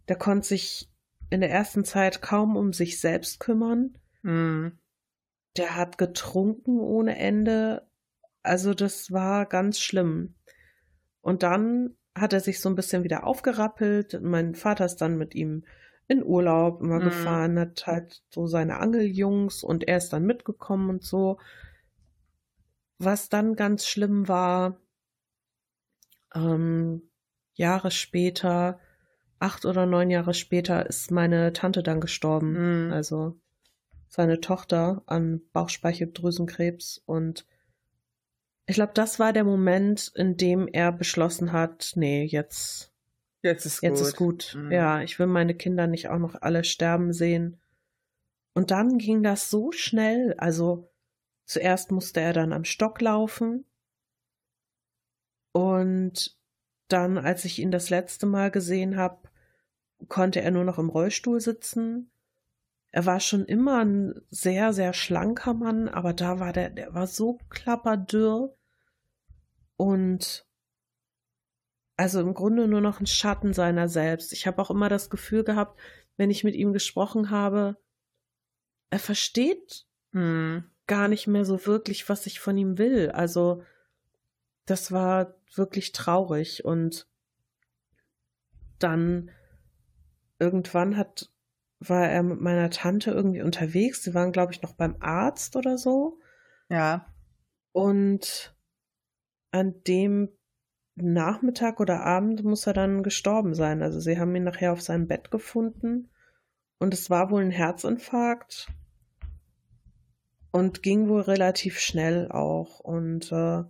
der 0.08 0.16
konnte 0.16 0.48
sich 0.48 0.90
in 1.30 1.42
der 1.42 1.52
ersten 1.52 1.86
Zeit 1.86 2.22
kaum 2.22 2.56
um 2.56 2.74
sich 2.74 3.00
selbst 3.00 3.40
kümmern. 3.40 3.98
Mhm. 4.22 4.78
Der 5.58 5.76
hat 5.76 5.98
getrunken 5.98 6.80
ohne 6.80 7.18
Ende. 7.18 7.88
Also 8.42 8.74
das 8.74 9.12
war 9.12 9.46
ganz 9.46 9.80
schlimm. 9.80 10.36
Und 11.22 11.44
dann 11.44 11.96
hat 12.16 12.34
er 12.34 12.40
sich 12.42 12.60
so 12.60 12.70
ein 12.70 12.76
bisschen 12.76 13.04
wieder 13.04 13.26
aufgerappelt. 13.26 14.22
Mein 14.22 14.56
Vater 14.56 14.86
ist 14.86 14.98
dann 14.98 15.18
mit 15.18 15.34
ihm 15.34 15.64
in 16.08 16.24
Urlaub 16.24 16.82
immer 16.82 17.00
Mhm. 17.00 17.06
gefahren, 17.06 17.60
hat 17.60 17.88
halt 17.88 18.24
so 18.30 18.46
seine 18.46 18.78
Angeljungs 18.80 19.64
und 19.64 19.88
er 19.88 19.98
ist 19.98 20.10
dann 20.10 20.26
mitgekommen 20.26 20.90
und 20.90 21.04
so. 21.04 21.40
Was 23.00 23.30
dann 23.30 23.56
ganz 23.56 23.88
schlimm 23.88 24.28
war, 24.28 24.80
ähm, 26.36 27.10
Jahre 27.54 27.92
später, 27.92 28.80
acht 29.44 29.66
oder 29.66 29.86
neun 29.86 30.10
Jahre 30.10 30.34
später, 30.34 30.86
ist 30.86 31.12
meine 31.12 31.54
Tante 31.54 31.84
dann 31.84 32.00
gestorben. 32.00 32.86
Mhm. 32.88 32.94
Also 32.94 33.38
seine 34.08 34.40
Tochter 34.40 35.04
an 35.06 35.42
Bauchspeicheldrüsenkrebs. 35.52 37.04
Und 37.06 37.46
ich 38.66 38.76
glaube, 38.76 38.94
das 38.94 39.20
war 39.20 39.34
der 39.34 39.44
Moment, 39.44 40.12
in 40.16 40.38
dem 40.38 40.68
er 40.68 40.92
beschlossen 40.92 41.52
hat, 41.52 41.92
nee, 41.96 42.24
jetzt, 42.24 42.92
Jetzt 43.42 43.66
ist 43.66 43.84
jetzt 43.84 44.00
gut. 44.00 44.08
ist 44.08 44.16
gut. 44.16 44.56
Mhm. 44.56 44.72
Ja, 44.72 45.02
ich 45.02 45.20
will 45.20 45.28
meine 45.28 45.54
Kinder 45.54 45.88
nicht 45.88 46.08
auch 46.08 46.20
noch 46.20 46.42
alle 46.42 46.64
sterben 46.64 47.12
sehen. 47.12 47.60
Und 48.54 48.72
dann 48.72 48.98
ging 48.98 49.24
das 49.24 49.50
so 49.50 49.74
schnell. 49.74 50.36
Also 50.38 50.90
zuerst 51.46 51.92
musste 51.92 52.22
er 52.22 52.32
dann 52.32 52.54
am 52.54 52.64
Stock 52.64 53.02
laufen. 53.02 53.66
Und 55.52 56.38
dann, 56.88 57.18
als 57.18 57.44
ich 57.44 57.60
ihn 57.60 57.72
das 57.72 57.90
letzte 57.90 58.26
Mal 58.26 58.52
gesehen 58.52 58.96
habe, 58.96 59.28
konnte 60.08 60.42
er 60.42 60.52
nur 60.52 60.64
noch 60.64 60.80
im 60.80 60.90
Rollstuhl 60.90 61.40
sitzen. 61.40 62.12
Er 62.92 63.06
war 63.06 63.20
schon 63.20 63.46
immer 63.46 63.84
ein 63.84 64.22
sehr, 64.30 64.74
sehr 64.74 64.94
schlanker 64.94 65.54
Mann, 65.54 65.90
aber 65.90 66.14
da 66.14 66.40
war 66.40 66.54
der, 66.54 66.70
der 66.70 66.94
war 66.94 67.08
so 67.08 67.40
klapperdürr 67.50 68.56
und 69.78 70.46
also 71.98 72.20
im 72.22 72.34
Grunde 72.34 72.68
nur 72.68 72.82
noch 72.82 73.00
ein 73.00 73.08
Schatten 73.08 73.54
seiner 73.54 73.88
selbst. 73.88 74.34
Ich 74.34 74.48
habe 74.48 74.62
auch 74.62 74.72
immer 74.72 74.90
das 74.90 75.10
Gefühl 75.10 75.44
gehabt, 75.44 75.80
wenn 76.18 76.30
ich 76.30 76.44
mit 76.44 76.56
ihm 76.56 76.74
gesprochen 76.74 77.30
habe, 77.30 77.78
er 78.90 79.00
versteht 79.00 79.88
Mhm. 80.14 80.66
gar 80.86 81.08
nicht 81.08 81.28
mehr 81.28 81.44
so 81.44 81.66
wirklich, 81.66 82.08
was 82.08 82.26
ich 82.28 82.40
von 82.40 82.58
ihm 82.58 82.78
will. 82.78 83.10
Also 83.10 83.64
das 84.66 84.92
war 84.92 85.36
wirklich 85.54 85.92
traurig 85.92 86.64
und 86.64 87.08
dann 88.80 89.32
irgendwann 90.40 90.98
hat 90.98 91.34
war 91.90 92.08
er 92.08 92.24
mit 92.24 92.40
meiner 92.40 92.70
Tante 92.70 93.12
irgendwie 93.12 93.42
unterwegs. 93.42 94.04
Sie 94.04 94.14
waren, 94.14 94.32
glaube 94.32 94.54
ich, 94.54 94.62
noch 94.62 94.74
beim 94.74 94.96
Arzt 95.00 95.56
oder 95.56 95.78
so. 95.78 96.20
Ja. 96.70 97.14
Und 97.72 98.56
an 99.52 99.84
dem 99.84 100.30
Nachmittag 100.96 101.80
oder 101.80 102.02
Abend 102.02 102.44
muss 102.44 102.68
er 102.68 102.74
dann 102.74 103.04
gestorben 103.04 103.54
sein. 103.56 103.82
Also 103.82 104.00
sie 104.00 104.20
haben 104.20 104.36
ihn 104.36 104.44
nachher 104.44 104.74
auf 104.74 104.82
seinem 104.82 105.08
Bett 105.08 105.32
gefunden 105.32 106.10
und 106.80 106.94
es 106.94 107.10
war 107.10 107.32
wohl 107.32 107.42
ein 107.42 107.52
Herzinfarkt 107.52 108.68
und 110.52 110.84
ging 110.84 111.10
wohl 111.10 111.22
relativ 111.22 111.80
schnell 111.80 112.32
auch. 112.32 112.80
Und 112.80 113.32
äh, 113.32 113.64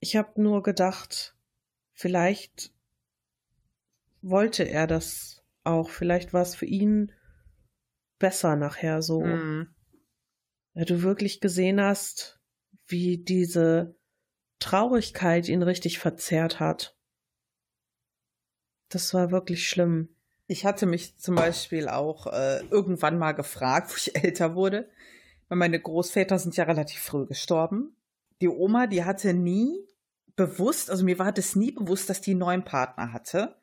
ich 0.00 0.16
habe 0.16 0.40
nur 0.40 0.62
gedacht, 0.62 1.36
vielleicht 1.92 2.72
wollte 4.22 4.64
er 4.64 4.86
das 4.86 5.39
auch. 5.70 5.90
Vielleicht 5.90 6.32
war 6.32 6.42
es 6.42 6.54
für 6.54 6.66
ihn 6.66 7.12
besser 8.18 8.56
nachher 8.56 9.02
so. 9.02 9.22
Mhm. 9.22 9.68
Ja, 10.74 10.84
du 10.84 11.02
wirklich 11.02 11.40
gesehen 11.40 11.80
hast, 11.80 12.40
wie 12.86 13.18
diese 13.18 13.96
Traurigkeit 14.60 15.48
ihn 15.48 15.62
richtig 15.62 15.98
verzerrt 15.98 16.60
hat. 16.60 16.96
Das 18.88 19.14
war 19.14 19.30
wirklich 19.30 19.68
schlimm. 19.68 20.08
Ich 20.46 20.64
hatte 20.64 20.86
mich 20.86 21.16
zum 21.18 21.36
Beispiel 21.36 21.88
auch 21.88 22.26
äh, 22.26 22.60
irgendwann 22.70 23.18
mal 23.18 23.32
gefragt, 23.32 23.90
wo 23.90 23.96
ich 23.96 24.16
älter 24.22 24.54
wurde, 24.54 24.88
weil 25.48 25.58
meine 25.58 25.80
Großväter 25.80 26.38
sind 26.38 26.56
ja 26.56 26.64
relativ 26.64 27.00
früh 27.00 27.26
gestorben. 27.26 27.96
Die 28.40 28.48
Oma, 28.48 28.86
die 28.86 29.04
hatte 29.04 29.34
nie 29.34 29.86
bewusst, 30.36 30.90
also 30.90 31.04
mir 31.04 31.18
war 31.18 31.32
das 31.32 31.56
nie 31.56 31.72
bewusst, 31.72 32.08
dass 32.08 32.20
die 32.20 32.30
einen 32.32 32.40
neuen 32.40 32.64
Partner 32.64 33.12
hatte. 33.12 33.56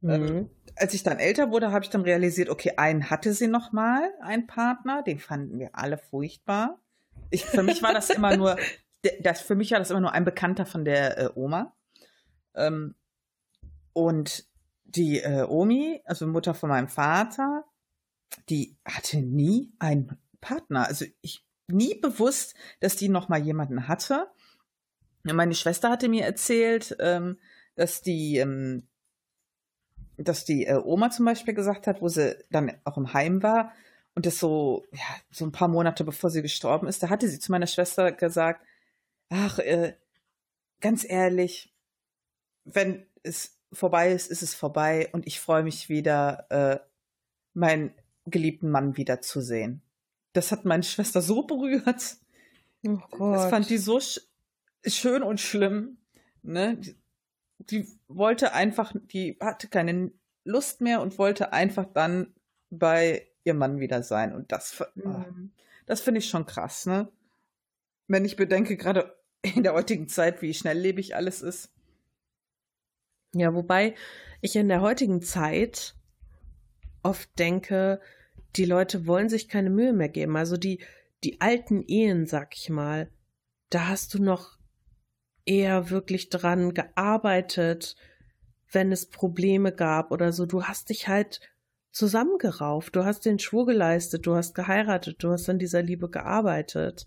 Mhm. 0.00 0.50
Als 0.76 0.94
ich 0.94 1.02
dann 1.02 1.18
älter 1.18 1.50
wurde, 1.50 1.72
habe 1.72 1.84
ich 1.84 1.90
dann 1.90 2.02
realisiert, 2.02 2.48
okay, 2.48 2.72
einen 2.76 3.10
hatte 3.10 3.32
sie 3.32 3.46
noch 3.46 3.72
mal, 3.72 4.12
einen 4.20 4.46
Partner, 4.46 5.02
den 5.02 5.18
fanden 5.18 5.58
wir 5.58 5.70
alle 5.72 5.98
furchtbar. 5.98 6.80
Ich, 7.30 7.44
für 7.44 7.62
mich 7.62 7.82
war 7.82 7.92
das 7.92 8.10
immer 8.10 8.36
nur, 8.36 8.56
das, 9.20 9.40
für 9.40 9.54
mich 9.54 9.70
war 9.70 9.78
das 9.78 9.90
immer 9.90 10.00
nur 10.00 10.12
ein 10.12 10.24
Bekannter 10.24 10.66
von 10.66 10.84
der 10.84 11.18
äh, 11.18 11.28
Oma. 11.34 11.74
Ähm, 12.54 12.94
und 13.92 14.46
die 14.84 15.20
äh, 15.20 15.44
Omi, 15.48 16.02
also 16.04 16.26
Mutter 16.26 16.54
von 16.54 16.68
meinem 16.68 16.88
Vater, 16.88 17.64
die 18.48 18.76
hatte 18.84 19.18
nie 19.18 19.72
einen 19.78 20.18
Partner. 20.40 20.86
Also 20.86 21.04
ich 21.20 21.44
nie 21.68 21.94
bewusst, 21.94 22.54
dass 22.80 22.96
die 22.96 23.08
noch 23.08 23.28
mal 23.28 23.40
jemanden 23.40 23.88
hatte. 23.88 24.28
Meine 25.22 25.54
Schwester 25.54 25.90
hatte 25.90 26.08
mir 26.08 26.24
erzählt, 26.24 26.96
ähm, 27.00 27.38
dass 27.76 28.02
die, 28.02 28.36
ähm, 28.36 28.86
dass 30.16 30.44
die 30.44 30.66
äh, 30.66 30.80
Oma 30.82 31.10
zum 31.10 31.24
Beispiel 31.24 31.54
gesagt 31.54 31.86
hat, 31.86 32.00
wo 32.00 32.08
sie 32.08 32.36
dann 32.50 32.72
auch 32.84 32.96
im 32.96 33.12
Heim 33.12 33.42
war 33.42 33.72
und 34.14 34.26
das 34.26 34.38
so, 34.38 34.84
ja, 34.92 35.04
so 35.30 35.44
ein 35.44 35.52
paar 35.52 35.68
Monate 35.68 36.04
bevor 36.04 36.30
sie 36.30 36.42
gestorben 36.42 36.86
ist, 36.86 37.02
da 37.02 37.10
hatte 37.10 37.28
sie 37.28 37.38
zu 37.38 37.50
meiner 37.50 37.66
Schwester 37.66 38.12
gesagt, 38.12 38.64
ach, 39.28 39.58
äh, 39.58 39.94
ganz 40.80 41.04
ehrlich, 41.08 41.74
wenn 42.64 43.06
es 43.22 43.58
vorbei 43.72 44.12
ist, 44.12 44.30
ist 44.30 44.42
es 44.42 44.54
vorbei 44.54 45.08
und 45.12 45.26
ich 45.26 45.40
freue 45.40 45.62
mich 45.62 45.88
wieder, 45.88 46.46
äh, 46.50 46.78
meinen 47.54 47.92
geliebten 48.26 48.70
Mann 48.70 48.96
wiederzusehen. 48.96 49.82
Das 50.32 50.52
hat 50.52 50.64
meine 50.64 50.82
Schwester 50.82 51.22
so 51.22 51.46
berührt. 51.46 52.16
Oh 52.86 52.98
Gott. 53.10 53.36
Das 53.36 53.50
fand 53.50 53.70
die 53.70 53.78
so 53.78 54.00
sch 54.00 54.20
schön 54.86 55.22
und 55.22 55.40
schlimm. 55.40 55.98
Ne? 56.42 56.78
Die, 57.70 57.86
wollte 58.08 58.52
einfach, 58.52 58.92
die 59.12 59.36
hatte 59.40 59.68
keine 59.68 60.12
Lust 60.44 60.80
mehr 60.80 61.00
und 61.00 61.18
wollte 61.18 61.52
einfach 61.52 61.86
dann 61.92 62.34
bei 62.70 63.26
ihrem 63.44 63.58
Mann 63.58 63.80
wieder 63.80 64.02
sein. 64.02 64.34
Und 64.34 64.52
das, 64.52 64.80
ah, 64.80 65.26
Mhm. 65.30 65.52
das 65.86 66.00
finde 66.00 66.18
ich 66.18 66.28
schon 66.28 66.46
krass, 66.46 66.86
ne? 66.86 67.08
Wenn 68.06 68.24
ich 68.24 68.36
bedenke, 68.36 68.76
gerade 68.76 69.16
in 69.42 69.62
der 69.62 69.74
heutigen 69.74 70.08
Zeit, 70.08 70.42
wie 70.42 70.54
schnelllebig 70.54 71.16
alles 71.16 71.42
ist. 71.42 71.70
Ja, 73.34 73.54
wobei 73.54 73.94
ich 74.40 74.56
in 74.56 74.68
der 74.68 74.80
heutigen 74.80 75.20
Zeit 75.22 75.94
oft 77.02 77.38
denke, 77.38 78.00
die 78.56 78.64
Leute 78.64 79.06
wollen 79.06 79.28
sich 79.28 79.48
keine 79.48 79.70
Mühe 79.70 79.92
mehr 79.92 80.08
geben. 80.08 80.36
Also 80.36 80.56
die, 80.56 80.80
die 81.24 81.40
alten 81.40 81.82
Ehen, 81.82 82.26
sag 82.26 82.56
ich 82.56 82.70
mal, 82.70 83.10
da 83.70 83.88
hast 83.88 84.14
du 84.14 84.22
noch 84.22 84.58
eher 85.46 85.90
wirklich 85.90 86.30
dran 86.30 86.74
gearbeitet, 86.74 87.96
wenn 88.70 88.92
es 88.92 89.06
Probleme 89.06 89.72
gab 89.72 90.10
oder 90.10 90.32
so. 90.32 90.46
Du 90.46 90.64
hast 90.64 90.90
dich 90.90 91.08
halt 91.08 91.40
zusammengerauft, 91.92 92.96
du 92.96 93.04
hast 93.04 93.24
den 93.24 93.38
Schwur 93.38 93.66
geleistet, 93.66 94.26
du 94.26 94.34
hast 94.34 94.54
geheiratet, 94.54 95.22
du 95.22 95.30
hast 95.30 95.48
an 95.48 95.58
dieser 95.58 95.82
Liebe 95.82 96.10
gearbeitet. 96.10 97.06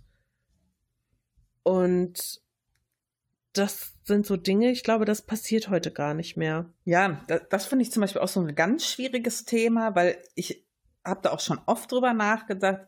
Und 1.64 2.42
das 3.52 3.94
sind 4.04 4.26
so 4.26 4.38
Dinge, 4.38 4.72
ich 4.72 4.84
glaube, 4.84 5.06
das 5.06 5.22
passiert 5.22 5.70
heute 5.70 5.92
gar 5.92 6.14
nicht 6.14 6.38
mehr. 6.38 6.72
Ja, 6.86 7.22
das, 7.28 7.42
das 7.50 7.66
finde 7.66 7.84
ich 7.84 7.92
zum 7.92 8.02
Beispiel 8.02 8.22
auch 8.22 8.28
so 8.28 8.40
ein 8.40 8.56
ganz 8.56 8.86
schwieriges 8.86 9.46
Thema, 9.46 9.96
weil 9.96 10.18
ich 10.36 10.66
habe 11.04 11.22
da 11.24 11.32
auch 11.32 11.40
schon 11.40 11.60
oft 11.66 11.92
drüber 11.92 12.14
nachgedacht. 12.14 12.88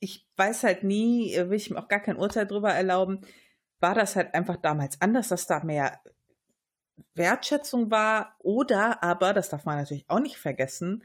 Ich 0.00 0.26
weiß 0.36 0.64
halt 0.64 0.82
nie, 0.82 1.34
äh, 1.34 1.48
will 1.50 1.56
ich 1.56 1.70
mir 1.70 1.78
auch 1.78 1.88
gar 1.88 2.00
kein 2.00 2.16
Urteil 2.16 2.46
drüber 2.46 2.72
erlauben. 2.72 3.20
War 3.84 3.94
das 3.94 4.16
halt 4.16 4.32
einfach 4.32 4.56
damals 4.56 4.98
anders, 5.02 5.28
dass 5.28 5.46
da 5.46 5.62
mehr 5.62 6.00
Wertschätzung 7.14 7.90
war 7.90 8.34
oder 8.38 9.02
aber, 9.02 9.34
das 9.34 9.50
darf 9.50 9.66
man 9.66 9.76
natürlich 9.76 10.08
auch 10.08 10.20
nicht 10.20 10.38
vergessen, 10.38 11.04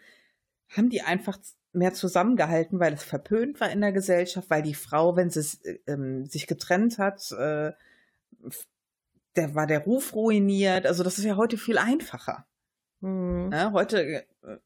haben 0.70 0.90
die 0.90 1.02
einfach 1.02 1.38
mehr 1.74 1.94
zusammengehalten, 1.94 2.80
weil 2.80 2.94
es 2.94 3.04
verpönt 3.04 3.60
war 3.60 3.70
in 3.70 3.82
der 3.82 3.92
Gesellschaft, 3.92 4.50
weil 4.50 4.62
die 4.62 4.76
Frau, 4.76 5.18
wenn 5.18 5.30
sie 5.30 5.82
ähm, 5.88 6.26
sich 6.26 6.48
getrennt 6.48 7.00
hat, 7.00 7.30
äh, 7.34 7.74
der 9.36 9.56
war 9.56 9.68
der 9.68 9.84
Ruf 9.84 10.16
ruiniert. 10.16 10.86
Also 10.88 11.04
das 11.04 11.18
ist 11.18 11.26
ja 11.26 11.36
heute 11.36 11.58
viel 11.58 11.78
einfacher. 11.80 12.48
Hm. 13.02 13.50
Ne? 13.50 13.74
Heute, 13.74 14.26
äh, 14.42 14.58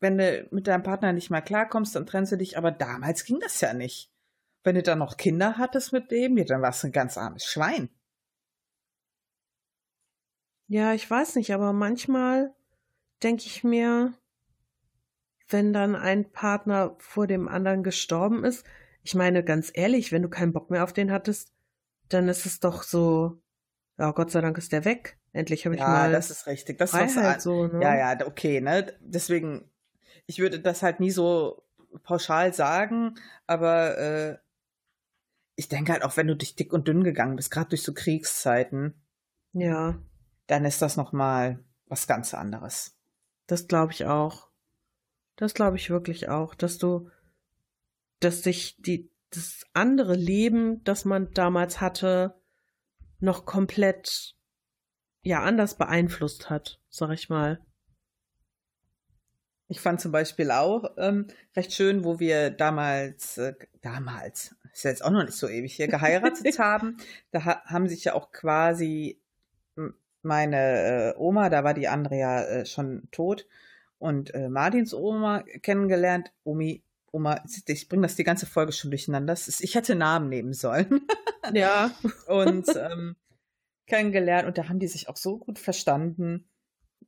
wenn 0.00 0.18
du 0.18 0.46
mit 0.50 0.66
deinem 0.66 0.82
Partner 0.82 1.14
nicht 1.14 1.30
mal 1.30 1.40
klarkommst, 1.40 1.96
dann 1.96 2.04
trennst 2.04 2.32
du 2.32 2.36
dich. 2.36 2.58
Aber 2.58 2.70
damals 2.70 3.24
ging 3.24 3.40
das 3.40 3.58
ja 3.62 3.72
nicht. 3.72 4.13
Wenn 4.64 4.74
du 4.74 4.82
dann 4.82 4.98
noch 4.98 5.16
Kinder 5.16 5.58
hattest 5.58 5.92
mit 5.92 6.10
dem, 6.10 6.36
ja, 6.36 6.44
dann 6.44 6.62
warst 6.62 6.82
du 6.82 6.88
ein 6.88 6.92
ganz 6.92 7.16
armes 7.16 7.44
Schwein. 7.44 7.90
Ja, 10.66 10.94
ich 10.94 11.08
weiß 11.08 11.36
nicht, 11.36 11.52
aber 11.52 11.72
manchmal 11.72 12.54
denke 13.22 13.44
ich 13.46 13.62
mir, 13.62 14.14
wenn 15.48 15.72
dann 15.72 15.94
ein 15.94 16.32
Partner 16.32 16.96
vor 16.98 17.26
dem 17.26 17.46
anderen 17.48 17.82
gestorben 17.82 18.44
ist. 18.44 18.64
Ich 19.02 19.14
meine, 19.14 19.44
ganz 19.44 19.70
ehrlich, 19.74 20.10
wenn 20.10 20.22
du 20.22 20.30
keinen 20.30 20.54
Bock 20.54 20.70
mehr 20.70 20.82
auf 20.82 20.94
den 20.94 21.12
hattest, 21.12 21.52
dann 22.08 22.28
ist 22.28 22.46
es 22.46 22.60
doch 22.60 22.82
so, 22.82 23.42
ja, 23.98 24.10
Gott 24.12 24.30
sei 24.30 24.40
Dank 24.40 24.56
ist 24.56 24.72
der 24.72 24.86
weg. 24.86 25.18
Endlich 25.32 25.66
habe 25.66 25.74
ich 25.74 25.80
ja, 25.80 25.88
mal. 25.88 26.12
das 26.12 26.30
ist 26.30 26.46
richtig. 26.46 26.78
Das 26.78 26.92
Freiheit 26.92 27.38
ist 27.38 27.42
so, 27.42 27.66
ne? 27.66 27.82
Ja, 27.82 27.96
ja, 27.96 28.26
okay, 28.26 28.60
ne? 28.60 28.96
Deswegen, 29.00 29.70
ich 30.26 30.38
würde 30.38 30.60
das 30.60 30.82
halt 30.82 31.00
nie 31.00 31.10
so 31.10 31.64
pauschal 32.02 32.54
sagen, 32.54 33.16
aber 33.46 33.98
äh, 33.98 34.38
ich 35.56 35.68
denke 35.68 35.92
halt 35.92 36.02
auch, 36.02 36.16
wenn 36.16 36.26
du 36.26 36.36
durch 36.36 36.56
dick 36.56 36.72
und 36.72 36.88
dünn 36.88 37.04
gegangen 37.04 37.36
bist, 37.36 37.50
gerade 37.50 37.70
durch 37.70 37.82
so 37.82 37.92
Kriegszeiten, 37.94 38.94
Ja, 39.52 39.98
dann 40.46 40.64
ist 40.64 40.82
das 40.82 40.96
nochmal 40.96 41.62
was 41.86 42.06
ganz 42.06 42.34
anderes. 42.34 42.96
das 43.46 43.68
glaube 43.68 43.92
ich 43.92 44.04
auch. 44.06 44.48
Das 45.36 45.54
glaube 45.54 45.76
ich 45.76 45.90
wirklich 45.90 46.28
auch, 46.28 46.54
dass 46.54 46.78
du, 46.78 47.10
dass 48.20 48.42
dich 48.42 48.76
die, 48.78 49.10
das 49.30 49.66
andere 49.72 50.14
Leben, 50.14 50.82
das 50.84 51.04
man 51.04 51.32
damals 51.32 51.80
hatte, 51.80 52.40
noch 53.20 53.44
komplett, 53.44 54.36
ja, 55.22 55.42
anders 55.42 55.76
beeinflusst 55.76 56.50
hat, 56.50 56.80
sag 56.88 57.10
ich 57.10 57.28
mal. 57.28 57.60
Ich 59.68 59.80
fand 59.80 60.00
zum 60.00 60.12
Beispiel 60.12 60.50
auch 60.50 60.92
ähm, 60.98 61.26
recht 61.56 61.72
schön, 61.72 62.04
wo 62.04 62.20
wir 62.20 62.50
damals, 62.50 63.38
äh, 63.38 63.54
damals, 63.82 64.54
ist 64.72 64.84
ja 64.84 64.90
jetzt 64.90 65.04
auch 65.04 65.10
noch 65.10 65.24
nicht 65.24 65.36
so 65.36 65.48
ewig 65.48 65.74
hier, 65.74 65.88
geheiratet 65.88 66.46
haben. 66.58 66.98
Da 67.30 67.44
ha 67.44 67.62
haben 67.64 67.88
sich 67.88 68.04
ja 68.04 68.14
auch 68.14 68.32
quasi 68.32 69.18
meine 70.24 71.12
äh, 71.12 71.14
Oma, 71.16 71.50
da 71.50 71.64
war 71.64 71.74
die 71.74 71.88
Andrea 71.88 72.44
äh, 72.44 72.66
schon 72.66 73.08
tot, 73.12 73.46
und 73.98 74.34
äh, 74.34 74.48
Martins 74.48 74.92
Oma 74.92 75.44
kennengelernt. 75.62 76.32
Omi, 76.42 76.82
Oma, 77.12 77.42
ich 77.66 77.88
bringe 77.88 78.02
das 78.02 78.16
die 78.16 78.24
ganze 78.24 78.46
Folge 78.46 78.72
schon 78.72 78.90
durcheinander. 78.90 79.32
Das 79.32 79.48
ist, 79.48 79.62
ich 79.62 79.74
hätte 79.76 79.94
Namen 79.94 80.28
nehmen 80.28 80.52
sollen. 80.52 81.06
Ja. 81.52 81.90
und 82.26 82.66
ähm, 82.76 83.16
kennengelernt 83.86 84.46
und 84.46 84.58
da 84.58 84.68
haben 84.68 84.78
die 84.78 84.88
sich 84.88 85.08
auch 85.08 85.16
so 85.16 85.38
gut 85.38 85.58
verstanden. 85.58 86.48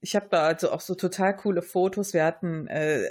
Ich 0.01 0.17
habe 0.17 0.29
da 0.31 0.45
also 0.45 0.71
auch 0.73 0.81
so 0.81 0.95
total 0.95 1.37
coole 1.37 1.63
Fotos. 1.63 2.13
Wir 2.13 2.25
hatten 2.25 2.67
äh, 2.69 3.11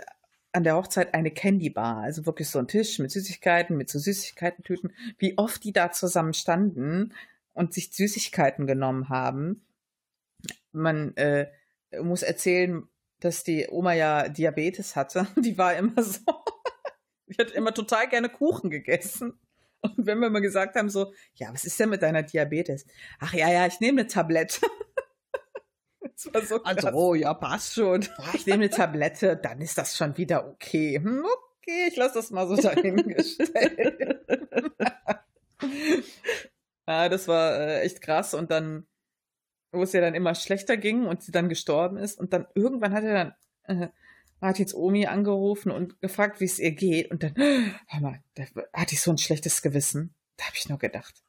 an 0.51 0.63
der 0.63 0.75
Hochzeit 0.75 1.13
eine 1.13 1.31
Candy 1.31 1.69
Bar, 1.69 1.97
also 1.97 2.25
wirklich 2.25 2.49
so 2.49 2.59
ein 2.59 2.67
Tisch 2.67 2.99
mit 2.99 3.11
Süßigkeiten, 3.11 3.75
mit 3.75 3.89
so 3.89 3.99
Süßigkeitentüten. 3.99 4.93
Wie 5.17 5.37
oft 5.37 5.63
die 5.63 5.73
da 5.73 5.91
zusammen 5.91 6.33
standen 6.33 7.13
und 7.55 7.73
sich 7.73 7.91
Süßigkeiten 7.91 8.67
genommen 8.67 9.09
haben. 9.09 9.65
Man 10.71 11.15
äh, 11.17 11.49
muss 12.01 12.21
erzählen, 12.21 12.87
dass 13.21 13.43
die 13.43 13.67
Oma 13.69 13.93
ja 13.93 14.29
Diabetes 14.29 14.95
hatte. 14.95 15.27
Die 15.37 15.57
war 15.57 15.73
immer 15.75 16.03
so, 16.03 16.19
die 17.27 17.37
hat 17.37 17.51
immer 17.51 17.73
total 17.73 18.07
gerne 18.07 18.29
Kuchen 18.29 18.69
gegessen. 18.69 19.39
Und 19.81 20.05
wenn 20.05 20.19
wir 20.19 20.29
mal 20.29 20.41
gesagt 20.41 20.75
haben, 20.75 20.89
so, 20.89 21.13
ja, 21.35 21.51
was 21.53 21.63
ist 21.63 21.79
denn 21.79 21.89
mit 21.89 22.01
deiner 22.01 22.23
Diabetes? 22.23 22.85
Ach 23.19 23.33
ja, 23.33 23.49
ja, 23.51 23.65
ich 23.65 23.79
nehme 23.79 24.01
eine 24.01 24.07
Tablette. 24.07 24.61
so. 26.15 26.63
Also, 26.63 27.15
ja, 27.15 27.33
passt 27.33 27.73
schon. 27.73 28.01
Ja, 28.01 28.09
ich 28.33 28.45
nehme 28.45 28.63
eine 28.63 28.69
Tablette, 28.69 29.35
dann 29.37 29.61
ist 29.61 29.77
das 29.77 29.97
schon 29.97 30.17
wieder 30.17 30.47
okay. 30.47 30.95
Hm, 30.95 31.25
okay, 31.59 31.87
ich 31.89 31.95
lasse 31.95 32.15
das 32.15 32.31
mal 32.31 32.47
so 32.47 32.55
dahingestellt. 32.55 34.21
ja, 36.87 37.09
das 37.09 37.27
war 37.27 37.59
äh, 37.59 37.81
echt 37.81 38.01
krass. 38.01 38.33
Und 38.33 38.51
dann, 38.51 38.87
wo 39.71 39.83
es 39.83 39.93
ihr 39.93 40.01
dann 40.01 40.15
immer 40.15 40.35
schlechter 40.35 40.77
ging 40.77 41.05
und 41.05 41.21
sie 41.21 41.31
dann 41.31 41.49
gestorben 41.49 41.97
ist. 41.97 42.19
Und 42.19 42.33
dann 42.33 42.47
irgendwann 42.55 42.93
hat 42.93 43.03
er 43.03 43.35
dann 43.65 43.81
äh, 43.81 43.89
Martins 44.39 44.73
Omi 44.73 45.07
angerufen 45.07 45.71
und 45.71 45.99
gefragt, 46.01 46.39
wie 46.39 46.45
es 46.45 46.59
ihr 46.59 46.71
geht. 46.71 47.11
Und 47.11 47.23
dann, 47.23 47.35
hör 47.87 47.99
mal, 47.99 48.23
da 48.35 48.43
hatte 48.73 48.93
ich 48.93 49.01
so 49.01 49.11
ein 49.11 49.17
schlechtes 49.17 49.61
Gewissen. 49.61 50.13
Da 50.37 50.45
habe 50.45 50.55
ich 50.55 50.69
nur 50.69 50.79
gedacht. 50.79 51.23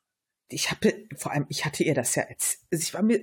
Ich 0.49 0.71
habe, 0.71 1.07
vor 1.17 1.33
allem, 1.33 1.47
ich 1.49 1.65
hatte 1.65 1.83
ihr 1.83 1.95
das 1.95 2.15
ja 2.15 2.23
erzählt. 2.23 2.63
Also 2.71 2.83
ich 2.83 2.95
war 2.95 3.03
mir 3.03 3.21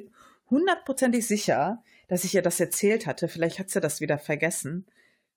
hundertprozentig 0.54 1.28
sicher, 1.28 1.84
dass 2.08 2.24
ich 2.24 2.36
ihr 2.36 2.42
das 2.42 2.60
erzählt 2.60 3.08
hatte. 3.08 3.28
Vielleicht 3.28 3.60
hat 3.60 3.70
sie 3.70 3.82
das 3.82 4.02
wieder 4.02 4.18
vergessen. 4.18 4.86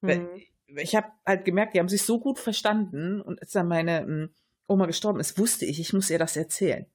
Weil 0.00 0.18
Hm. 0.18 0.42
Ich 0.68 0.96
habe 0.96 1.12
halt 1.24 1.44
gemerkt, 1.44 1.74
die 1.74 1.78
haben 1.78 1.88
sich 1.88 2.02
so 2.02 2.18
gut 2.18 2.38
verstanden. 2.38 3.20
Und 3.20 3.40
als 3.40 3.52
dann 3.52 3.68
meine 3.68 4.00
ähm, 4.00 4.30
Oma 4.66 4.86
gestorben 4.86 5.20
ist, 5.20 5.38
wusste 5.38 5.64
ich, 5.64 5.78
ich 5.78 5.92
muss 5.92 6.10
ihr 6.10 6.18
das 6.18 6.36
erzählen. 6.36 6.86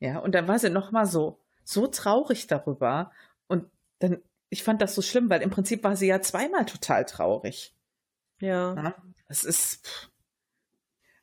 Ja, 0.00 0.18
und 0.18 0.34
dann 0.34 0.48
war 0.48 0.58
sie 0.58 0.70
noch 0.70 0.92
mal 0.92 1.06
so, 1.06 1.40
so 1.64 1.86
traurig 1.86 2.46
darüber. 2.46 3.10
Und 3.46 3.70
dann, 4.00 4.22
ich 4.50 4.62
fand 4.62 4.82
das 4.82 4.94
so 4.94 5.00
schlimm, 5.00 5.30
weil 5.30 5.40
im 5.40 5.50
Prinzip 5.50 5.82
war 5.82 5.96
sie 5.96 6.08
ja 6.08 6.20
zweimal 6.20 6.66
total 6.66 7.06
traurig. 7.06 7.74
Ja. 8.40 8.74
Ja, 8.74 8.94
es 9.28 9.44
ist. 9.44 9.86
pff. 9.86 10.10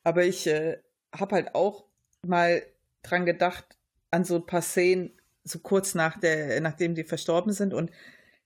Aber 0.03 0.26
ich 0.26 0.47
äh, 0.47 0.80
habe 1.14 1.36
halt 1.36 1.53
auch 1.53 1.86
mal 2.26 2.64
dran 3.03 3.28
gedacht, 3.28 3.78
an 4.09 4.24
so 4.24 4.38
ein 4.38 4.45
paar 4.47 4.64
Szenen, 4.64 5.12
so 5.44 5.60
kurz 5.60 5.96
nach 5.96 6.20
der, 6.20 6.62
nachdem 6.62 6.96
die 6.96 7.04
verstorben 7.04 7.54
sind. 7.54 7.74
Und 7.74 7.92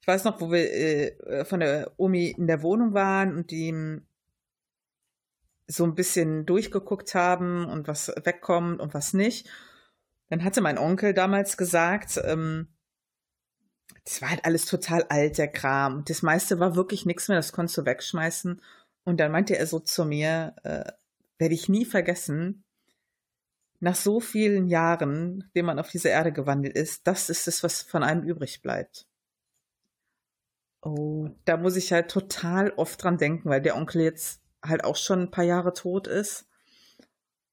ich 0.01 0.07
weiß 0.07 0.23
noch, 0.23 0.39
wo 0.41 0.51
wir 0.51 0.71
äh, 0.71 1.45
von 1.45 1.59
der 1.59 1.93
Omi 1.97 2.27
in 2.27 2.47
der 2.47 2.61
Wohnung 2.61 2.93
waren 2.93 3.35
und 3.35 3.51
die 3.51 3.69
m, 3.69 4.07
so 5.67 5.83
ein 5.83 5.95
bisschen 5.95 6.45
durchgeguckt 6.45 7.15
haben 7.15 7.65
und 7.65 7.87
was 7.87 8.09
wegkommt 8.23 8.79
und 8.79 8.93
was 8.93 9.13
nicht. 9.13 9.49
Dann 10.29 10.43
hatte 10.43 10.61
mein 10.61 10.77
Onkel 10.77 11.13
damals 11.13 11.57
gesagt, 11.57 12.19
ähm, 12.23 12.67
das 14.03 14.21
war 14.21 14.29
halt 14.29 14.45
alles 14.45 14.65
total 14.65 15.03
alt, 15.09 15.37
der 15.37 15.47
Kram. 15.47 15.97
Und 15.97 16.09
das 16.09 16.21
meiste 16.21 16.59
war 16.59 16.75
wirklich 16.75 17.05
nichts 17.05 17.27
mehr, 17.27 17.37
das 17.37 17.51
konntest 17.51 17.77
du 17.77 17.85
wegschmeißen. 17.85 18.61
Und 19.03 19.19
dann 19.19 19.31
meinte 19.31 19.57
er 19.57 19.67
so 19.67 19.79
zu 19.79 20.05
mir, 20.05 20.55
äh, 20.63 20.91
werde 21.37 21.55
ich 21.55 21.69
nie 21.69 21.85
vergessen, 21.85 22.64
nach 23.85 23.95
so 23.95 24.19
vielen 24.19 24.67
Jahren, 24.67 25.37
nachdem 25.37 25.67
man 25.67 25.77
auf 25.77 25.91
diese 25.91 26.09
Erde 26.09 26.33
gewandelt 26.33 26.75
ist, 26.75 27.05
das 27.05 27.29
ist 27.29 27.47
es, 27.47 27.61
was 27.61 27.83
von 27.83 28.01
einem 28.01 28.23
übrig 28.23 28.63
bleibt. 28.63 29.05
Oh. 30.81 31.29
Da 31.45 31.55
muss 31.57 31.75
ich 31.75 31.93
halt 31.93 32.09
total 32.09 32.71
oft 32.77 33.03
dran 33.03 33.19
denken, 33.19 33.47
weil 33.47 33.61
der 33.61 33.75
Onkel 33.75 34.01
jetzt 34.01 34.41
halt 34.63 34.83
auch 34.83 34.95
schon 34.95 35.21
ein 35.21 35.29
paar 35.31 35.43
Jahre 35.43 35.71
tot 35.73 36.07
ist. 36.07 36.47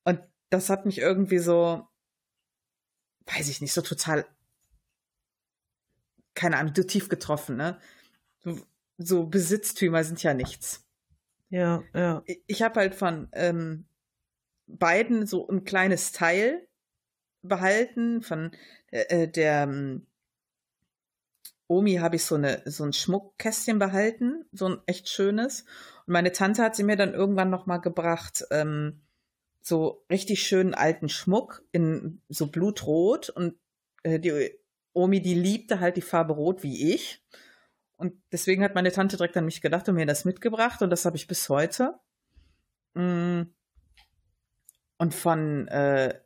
Und 0.04 0.20
das 0.48 0.70
hat 0.70 0.86
mich 0.86 1.00
irgendwie 1.00 1.38
so, 1.38 1.86
weiß 3.26 3.50
ich 3.50 3.60
nicht, 3.60 3.74
so 3.74 3.82
total, 3.82 4.24
keine 6.32 6.56
Ahnung, 6.56 6.72
so 6.74 6.82
tief 6.82 7.10
getroffen, 7.10 7.56
ne? 7.58 7.78
So, 8.40 8.58
so 8.96 9.26
Besitztümer 9.26 10.02
sind 10.02 10.22
ja 10.22 10.32
nichts. 10.32 10.82
Ja, 11.50 11.82
ja. 11.92 12.22
Ich- 12.24 12.42
Ich 12.46 12.62
habe 12.62 12.80
halt 12.80 12.94
von 12.94 13.28
ähm, 13.32 13.84
beiden 14.66 15.26
so 15.26 15.46
ein 15.48 15.64
kleines 15.64 16.12
Teil 16.12 16.66
behalten. 17.42 18.22
Von 18.22 18.52
äh, 18.88 19.28
der 19.28 19.64
ähm, 19.64 20.06
Omi 21.68 21.96
habe 21.96 22.16
ich 22.16 22.24
so, 22.24 22.34
eine, 22.34 22.62
so 22.66 22.84
ein 22.84 22.92
Schmuckkästchen 22.92 23.78
behalten, 23.78 24.44
so 24.52 24.68
ein 24.68 24.78
echt 24.86 25.08
schönes. 25.08 25.62
Und 26.06 26.12
meine 26.12 26.32
Tante 26.32 26.62
hat 26.62 26.76
sie 26.76 26.84
mir 26.84 26.96
dann 26.96 27.14
irgendwann 27.14 27.50
noch 27.50 27.66
mal 27.66 27.78
gebracht, 27.78 28.44
ähm, 28.50 29.02
so 29.62 30.04
richtig 30.10 30.42
schönen 30.42 30.74
alten 30.74 31.08
Schmuck 31.08 31.64
in 31.72 32.20
so 32.28 32.48
blutrot. 32.48 33.30
Und 33.30 33.54
äh, 34.02 34.18
die 34.18 34.58
Omi, 34.92 35.22
die 35.22 35.34
liebte 35.34 35.80
halt 35.80 35.96
die 35.96 36.02
Farbe 36.02 36.34
rot 36.34 36.62
wie 36.62 36.92
ich. 36.92 37.24
Und 37.96 38.20
deswegen 38.32 38.64
hat 38.64 38.74
meine 38.74 38.92
Tante 38.92 39.16
direkt 39.16 39.36
an 39.36 39.44
mich 39.44 39.62
gedacht 39.62 39.88
und 39.88 39.94
mir 39.94 40.06
das 40.06 40.24
mitgebracht. 40.24 40.82
Und 40.82 40.90
das 40.90 41.04
habe 41.04 41.16
ich 41.16 41.26
bis 41.26 41.48
heute. 41.48 41.94
Mm. 42.94 43.42
Und 44.98 45.14
von 45.14 45.68
äh, 45.68 46.20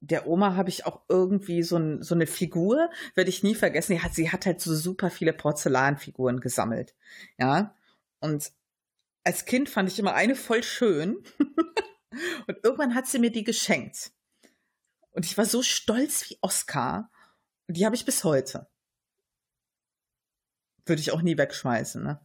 der 0.00 0.26
Oma 0.26 0.54
habe 0.54 0.68
ich 0.68 0.86
auch 0.86 1.02
irgendwie 1.08 1.62
so, 1.62 1.76
ein, 1.76 2.02
so 2.02 2.14
eine 2.14 2.26
Figur, 2.26 2.90
werde 3.14 3.30
ich 3.30 3.42
nie 3.42 3.54
vergessen. 3.54 3.92
Die 3.92 4.02
hat, 4.02 4.14
sie 4.14 4.30
hat 4.30 4.46
halt 4.46 4.60
so 4.60 4.74
super 4.74 5.10
viele 5.10 5.32
Porzellanfiguren 5.32 6.40
gesammelt. 6.40 6.94
Ja. 7.38 7.74
Und 8.20 8.52
als 9.24 9.44
Kind 9.44 9.68
fand 9.68 9.90
ich 9.90 9.98
immer 9.98 10.14
eine 10.14 10.36
voll 10.36 10.62
schön. 10.62 11.22
und 12.46 12.58
irgendwann 12.62 12.94
hat 12.94 13.06
sie 13.06 13.18
mir 13.18 13.32
die 13.32 13.44
geschenkt. 13.44 14.12
Und 15.10 15.26
ich 15.26 15.36
war 15.36 15.44
so 15.44 15.62
stolz 15.62 16.30
wie 16.30 16.38
Oscar. 16.42 17.10
Und 17.66 17.76
die 17.76 17.84
habe 17.84 17.96
ich 17.96 18.04
bis 18.04 18.22
heute. 18.24 18.68
Würde 20.86 21.00
ich 21.00 21.12
auch 21.12 21.22
nie 21.22 21.36
wegschmeißen, 21.36 22.02
ne? 22.02 22.20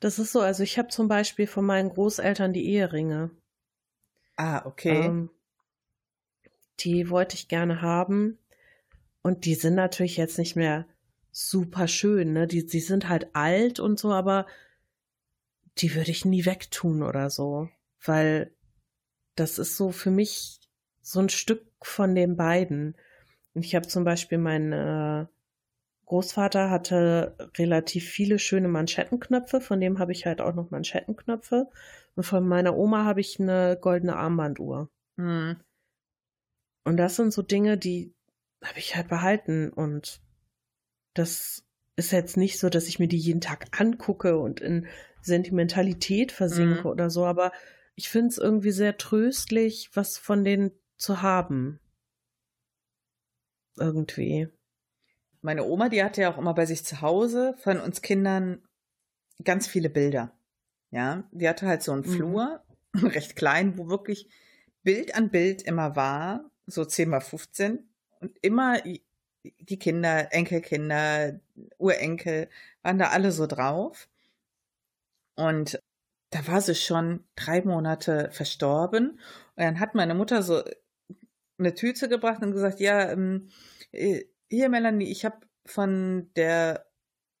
Das 0.00 0.18
ist 0.18 0.32
so, 0.32 0.40
also 0.40 0.62
ich 0.62 0.78
habe 0.78 0.88
zum 0.88 1.08
Beispiel 1.08 1.46
von 1.46 1.64
meinen 1.64 1.90
Großeltern 1.90 2.52
die 2.52 2.66
Eheringe. 2.66 3.30
Ah, 4.36 4.64
okay. 4.66 5.06
Ähm, 5.06 5.30
die 6.80 7.10
wollte 7.10 7.36
ich 7.36 7.48
gerne 7.48 7.82
haben. 7.82 8.38
Und 9.22 9.44
die 9.46 9.54
sind 9.54 9.74
natürlich 9.74 10.16
jetzt 10.16 10.38
nicht 10.38 10.56
mehr 10.56 10.86
super 11.30 11.88
schön, 11.88 12.32
ne? 12.32 12.46
Die, 12.46 12.66
die 12.66 12.80
sind 12.80 13.08
halt 13.08 13.34
alt 13.34 13.80
und 13.80 13.98
so, 13.98 14.12
aber 14.12 14.46
die 15.78 15.94
würde 15.94 16.10
ich 16.10 16.24
nie 16.24 16.44
wegtun 16.44 17.02
oder 17.02 17.30
so. 17.30 17.68
Weil 18.04 18.52
das 19.34 19.58
ist 19.58 19.76
so 19.76 19.90
für 19.92 20.10
mich 20.10 20.60
so 21.00 21.20
ein 21.20 21.28
Stück 21.28 21.66
von 21.82 22.14
den 22.14 22.36
beiden. 22.36 22.96
Und 23.54 23.64
ich 23.64 23.74
habe 23.74 23.86
zum 23.86 24.04
Beispiel 24.04 24.38
mein, 24.38 24.72
äh, 24.72 25.26
Großvater 26.06 26.70
hatte 26.70 27.36
relativ 27.56 28.08
viele 28.08 28.38
schöne 28.38 28.68
Manschettenknöpfe, 28.68 29.60
von 29.60 29.80
dem 29.80 29.98
habe 29.98 30.12
ich 30.12 30.26
halt 30.26 30.40
auch 30.40 30.54
noch 30.54 30.70
Manschettenknöpfe. 30.70 31.68
Und 32.16 32.24
von 32.24 32.46
meiner 32.46 32.76
Oma 32.76 33.04
habe 33.04 33.20
ich 33.20 33.40
eine 33.40 33.78
goldene 33.80 34.16
Armbanduhr. 34.16 34.90
Mhm. 35.16 35.56
Und 36.84 36.96
das 36.96 37.16
sind 37.16 37.32
so 37.32 37.42
Dinge, 37.42 37.78
die 37.78 38.14
habe 38.62 38.78
ich 38.78 38.94
halt 38.94 39.08
behalten. 39.08 39.70
Und 39.70 40.20
das 41.14 41.64
ist 41.96 42.12
jetzt 42.12 42.36
nicht 42.36 42.58
so, 42.58 42.68
dass 42.68 42.88
ich 42.88 42.98
mir 42.98 43.08
die 43.08 43.18
jeden 43.18 43.40
Tag 43.40 43.80
angucke 43.80 44.38
und 44.38 44.60
in 44.60 44.86
Sentimentalität 45.22 46.32
versinke 46.32 46.80
mhm. 46.80 46.86
oder 46.86 47.10
so, 47.10 47.24
aber 47.24 47.52
ich 47.94 48.08
finde 48.08 48.28
es 48.28 48.38
irgendwie 48.38 48.72
sehr 48.72 48.98
tröstlich, 48.98 49.90
was 49.94 50.18
von 50.18 50.44
denen 50.44 50.72
zu 50.96 51.22
haben. 51.22 51.80
Irgendwie. 53.76 54.48
Meine 55.40 55.64
Oma, 55.64 55.88
die 55.88 56.02
hatte 56.02 56.22
ja 56.22 56.32
auch 56.32 56.38
immer 56.38 56.54
bei 56.54 56.66
sich 56.66 56.84
zu 56.84 57.00
Hause 57.00 57.54
von 57.58 57.80
uns 57.80 58.02
Kindern 58.02 58.62
ganz 59.42 59.66
viele 59.66 59.90
Bilder. 59.90 60.36
Ja, 60.94 61.24
die 61.32 61.48
hatte 61.48 61.66
halt 61.66 61.82
so 61.82 61.90
einen 61.90 62.02
mhm. 62.02 62.12
Flur, 62.12 62.62
recht 62.94 63.34
klein, 63.34 63.76
wo 63.76 63.88
wirklich 63.88 64.28
Bild 64.84 65.16
an 65.16 65.28
Bild 65.28 65.62
immer 65.62 65.96
war, 65.96 66.48
so 66.66 66.84
10 66.84 67.08
mal 67.08 67.20
15 67.20 67.80
und 68.20 68.38
immer 68.42 68.80
die 69.42 69.78
Kinder, 69.78 70.32
Enkelkinder, 70.32 71.40
Urenkel 71.78 72.48
waren 72.82 72.98
da 72.98 73.08
alle 73.08 73.32
so 73.32 73.48
drauf. 73.48 74.08
Und 75.34 75.80
da 76.30 76.46
war 76.46 76.60
sie 76.60 76.76
schon 76.76 77.24
drei 77.34 77.60
Monate 77.62 78.30
verstorben. 78.30 79.10
Und 79.10 79.18
dann 79.56 79.80
hat 79.80 79.96
meine 79.96 80.14
Mutter 80.14 80.44
so 80.44 80.62
eine 81.58 81.74
Tüte 81.74 82.08
gebracht 82.08 82.40
und 82.40 82.52
gesagt, 82.52 82.78
ja, 82.78 83.10
ähm, 83.10 83.48
äh, 83.90 84.26
hier 84.48 84.68
Melanie, 84.68 85.10
ich 85.10 85.24
habe 85.24 85.38
von 85.66 86.30
der 86.36 86.86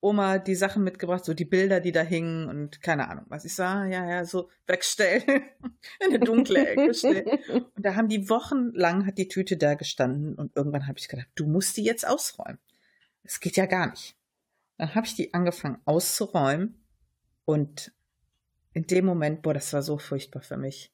Oma 0.04 0.38
die 0.38 0.54
Sachen 0.54 0.84
mitgebracht, 0.84 1.24
so 1.24 1.32
die 1.32 1.46
Bilder, 1.46 1.80
die 1.80 1.90
da 1.90 2.02
hingen 2.02 2.46
und 2.46 2.82
keine 2.82 3.08
Ahnung, 3.08 3.24
was 3.28 3.46
ich 3.46 3.54
sah, 3.54 3.86
ja, 3.86 4.06
ja, 4.06 4.24
so 4.26 4.50
wegstellen, 4.66 5.22
in 6.00 6.08
eine 6.08 6.18
dunkle 6.18 6.68
Ecke 6.68 6.92
stellen. 6.92 7.38
Und 7.48 7.72
da 7.76 7.94
haben 7.94 8.08
die 8.08 8.28
wochenlang 8.28 9.06
hat 9.06 9.16
die 9.16 9.28
Tüte 9.28 9.56
da 9.56 9.74
gestanden 9.74 10.34
und 10.34 10.54
irgendwann 10.56 10.86
habe 10.86 10.98
ich 10.98 11.08
gedacht, 11.08 11.28
du 11.36 11.46
musst 11.46 11.78
die 11.78 11.84
jetzt 11.84 12.06
ausräumen. 12.06 12.58
Es 13.22 13.40
geht 13.40 13.56
ja 13.56 13.64
gar 13.64 13.88
nicht. 13.90 14.14
Dann 14.76 14.94
habe 14.94 15.06
ich 15.06 15.14
die 15.14 15.32
angefangen 15.32 15.78
auszuräumen 15.86 16.84
und 17.46 17.90
in 18.74 18.86
dem 18.86 19.06
Moment, 19.06 19.40
boah, 19.40 19.54
das 19.54 19.72
war 19.72 19.82
so 19.82 19.96
furchtbar 19.96 20.42
für 20.42 20.58
mich. 20.58 20.92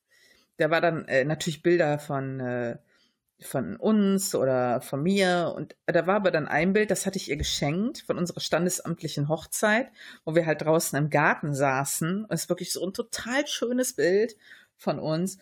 Da 0.59 0.71
war 0.71 0.81
dann 0.81 1.07
äh, 1.09 1.25
natürlich 1.25 1.63
Bilder 1.63 1.99
von 1.99 2.39
äh, 2.39 2.79
von 3.43 3.77
uns 3.77 4.35
oder 4.35 4.81
von 4.81 5.03
mir. 5.03 5.53
Und 5.57 5.77
da 5.87 6.07
war 6.07 6.17
aber 6.17 6.31
dann 6.31 6.49
ein 6.49 6.73
Bild, 6.73 6.91
das 6.91 7.07
hatte 7.07 7.17
ich 7.17 7.31
ihr 7.31 7.37
geschenkt 7.37 8.03
von 8.03 8.19
unserer 8.19 8.41
standesamtlichen 8.41 9.29
Hochzeit, 9.29 9.91
wo 10.25 10.35
wir 10.35 10.47
halt 10.47 10.63
draußen 10.63 10.99
im 10.99 11.11
Garten 11.11 11.55
saßen. 11.55 12.25
Und 12.25 12.33
es 12.33 12.43
ist 12.43 12.49
wirklich 12.49 12.73
so 12.73 12.85
ein 12.85 12.93
total 12.93 13.47
schönes 13.47 13.95
Bild 13.95 14.37
von 14.77 14.99
uns. 14.99 15.39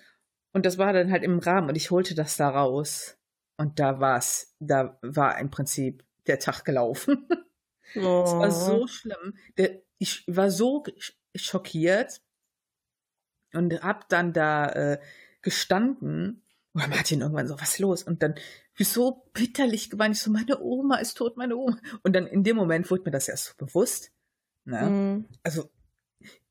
Und 0.53 0.67
das 0.67 0.79
war 0.79 0.93
dann 0.93 1.11
halt 1.11 1.25
im 1.25 1.39
Rahmen 1.39 1.69
und 1.69 1.77
ich 1.77 1.91
holte 1.91 2.15
das 2.15 2.37
da 2.37 2.49
raus. 2.49 3.17
Und 3.57 3.81
da 3.81 4.01
war's, 4.01 4.55
da 4.61 4.99
war 5.03 5.39
im 5.39 5.51
Prinzip 5.51 6.05
der 6.27 6.39
Tag 6.39 6.65
gelaufen. 6.65 7.29
Es 7.95 8.03
oh. 8.05 8.39
war 8.39 8.51
so 8.51 8.87
schlimm. 8.87 9.39
Ich 9.97 10.23
war 10.27 10.51
so 10.51 10.85
schockiert 11.35 12.21
und 13.55 13.83
hab 13.83 14.11
dann 14.11 14.35
da 14.35 14.69
äh, 14.69 15.01
gestanden 15.41 16.43
und 16.85 16.91
Martin 16.91 17.21
irgendwann 17.21 17.49
so, 17.49 17.59
was 17.61 17.71
ist 17.71 17.79
los? 17.79 18.03
Und 18.03 18.23
dann 18.23 18.35
so 18.79 19.29
bitterlich 19.33 19.91
geweint, 19.91 20.17
ich 20.17 20.23
so, 20.23 20.31
meine 20.31 20.61
Oma 20.61 20.97
ist 20.97 21.15
tot, 21.15 21.37
meine 21.37 21.57
Oma. 21.57 21.79
Und 22.03 22.15
dann 22.15 22.27
in 22.27 22.45
dem 22.45 22.57
Moment 22.57 22.91
wurde 22.91 23.05
mir 23.05 23.11
das 23.11 23.29
erst 23.29 23.47
so 23.47 23.53
bewusst. 23.57 24.13
Ne? 24.65 24.83
Mhm. 24.83 25.25
Also 25.43 25.71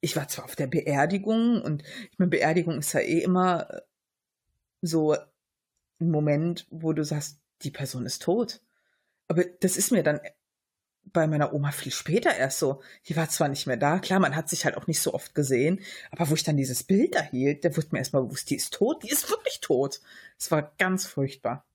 ich 0.02 0.16
war 0.16 0.28
zwar 0.28 0.46
auf 0.46 0.56
der 0.56 0.68
Beerdigung 0.68 1.62
und 1.62 1.84
ich 2.12 2.20
meine, 2.20 2.30
Beerdigung 2.30 2.80
ist 2.80 2.94
ja 2.94 3.00
eh 3.00 3.22
immer 3.22 3.70
äh, 3.70 3.82
so 4.82 5.14
ein 6.00 6.12
Moment, 6.12 6.68
wo 6.70 6.94
du 6.94 7.04
sagst, 7.04 7.40
die 7.64 7.72
Person 7.72 8.06
ist 8.06 8.22
tot. 8.22 8.62
Aber 9.28 9.44
das 9.44 9.78
ist 9.78 9.92
mir 9.92 10.04
dann 10.04 10.20
bei 11.14 11.28
meiner 11.28 11.54
Oma 11.54 11.72
viel 11.72 11.92
später 11.92 12.36
erst 12.36 12.60
so. 12.60 12.82
Die 13.08 13.16
war 13.16 13.30
zwar 13.30 13.48
nicht 13.48 13.68
mehr 13.68 13.78
da, 13.78 14.00
klar, 14.00 14.20
man 14.20 14.36
hat 14.36 14.50
sich 14.50 14.66
halt 14.66 14.78
auch 14.78 14.88
nicht 14.88 15.02
so 15.02 15.14
oft 15.14 15.36
gesehen, 15.36 15.82
aber 16.12 16.30
wo 16.30 16.34
ich 16.34 16.44
dann 16.44 16.58
dieses 16.58 16.84
Bild 16.84 17.16
erhielt, 17.16 17.66
da 17.66 17.76
wurde 17.76 17.88
mir 17.92 18.00
erstmal 18.00 18.24
bewusst, 18.24 18.50
die 18.50 18.56
ist 18.56 18.74
tot, 18.74 19.04
die 19.04 19.10
ist 19.10 19.30
wirklich 19.30 19.60
tot. 19.62 20.02
Es 20.38 20.52
war 20.52 20.74
ganz 20.78 21.06
furchtbar. 21.06 21.66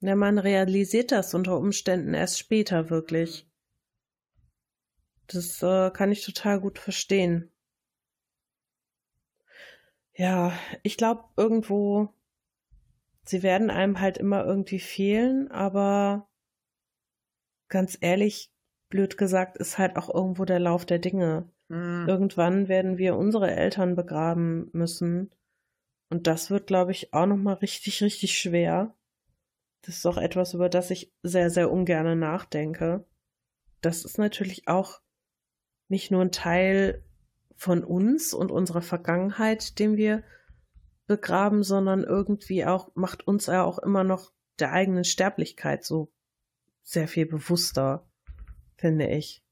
Ja, 0.00 0.16
man 0.16 0.38
realisiert 0.38 1.12
das 1.12 1.34
unter 1.34 1.58
Umständen 1.58 2.14
erst 2.14 2.38
später 2.38 2.88
wirklich. 2.88 3.46
Das 5.26 5.62
äh, 5.62 5.90
kann 5.90 6.10
ich 6.10 6.24
total 6.24 6.60
gut 6.60 6.78
verstehen. 6.78 7.50
Ja, 10.14 10.52
ich 10.82 10.96
glaube 10.96 11.24
irgendwo, 11.36 12.12
sie 13.24 13.42
werden 13.42 13.70
einem 13.70 14.00
halt 14.00 14.18
immer 14.18 14.44
irgendwie 14.44 14.80
fehlen, 14.80 15.50
aber 15.50 16.29
ganz 17.70 17.96
ehrlich, 18.00 18.52
blöd 18.90 19.16
gesagt, 19.16 19.56
ist 19.56 19.78
halt 19.78 19.96
auch 19.96 20.12
irgendwo 20.12 20.44
der 20.44 20.58
Lauf 20.58 20.84
der 20.84 20.98
Dinge. 20.98 21.48
Mhm. 21.68 22.06
Irgendwann 22.06 22.68
werden 22.68 22.98
wir 22.98 23.16
unsere 23.16 23.50
Eltern 23.50 23.96
begraben 23.96 24.68
müssen. 24.72 25.30
Und 26.10 26.26
das 26.26 26.50
wird, 26.50 26.66
glaube 26.66 26.90
ich, 26.90 27.14
auch 27.14 27.26
nochmal 27.26 27.54
richtig, 27.54 28.02
richtig 28.02 28.36
schwer. 28.36 28.94
Das 29.82 29.96
ist 29.96 30.06
auch 30.06 30.18
etwas, 30.18 30.52
über 30.52 30.68
das 30.68 30.90
ich 30.90 31.12
sehr, 31.22 31.48
sehr 31.48 31.70
ungern 31.70 32.18
nachdenke. 32.18 33.06
Das 33.80 34.04
ist 34.04 34.18
natürlich 34.18 34.68
auch 34.68 35.00
nicht 35.88 36.10
nur 36.10 36.20
ein 36.20 36.32
Teil 36.32 37.02
von 37.56 37.84
uns 37.84 38.34
und 38.34 38.50
unserer 38.50 38.82
Vergangenheit, 38.82 39.78
den 39.78 39.96
wir 39.96 40.22
begraben, 41.06 41.62
sondern 41.62 42.04
irgendwie 42.04 42.64
auch, 42.64 42.90
macht 42.94 43.26
uns 43.26 43.46
ja 43.46 43.64
auch 43.64 43.78
immer 43.78 44.04
noch 44.04 44.32
der 44.58 44.72
eigenen 44.72 45.04
Sterblichkeit 45.04 45.84
so 45.84 46.12
sehr 46.90 47.06
viel 47.06 47.26
bewusster, 47.26 48.04
finde 48.76 49.06
ich. 49.08 49.44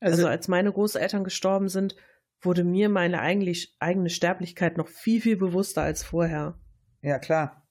Also, 0.00 0.16
also 0.16 0.28
als 0.28 0.48
meine 0.48 0.72
Großeltern 0.72 1.24
gestorben 1.24 1.68
sind, 1.68 1.94
wurde 2.40 2.64
mir 2.64 2.88
meine 2.88 3.20
eigentlich 3.20 3.76
eigene 3.80 4.08
Sterblichkeit 4.08 4.78
noch 4.78 4.88
viel, 4.88 5.20
viel 5.20 5.36
bewusster 5.36 5.82
als 5.82 6.02
vorher. 6.02 6.58
Ja, 7.02 7.18
klar. 7.18 7.68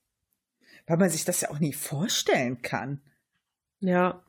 Weil 0.86 0.98
man 0.98 1.10
sich 1.10 1.26
das 1.26 1.42
ja 1.42 1.50
auch 1.50 1.60
nie 1.60 1.74
vorstellen 1.74 2.62
kann. 2.62 3.02
Ja. 3.80 4.24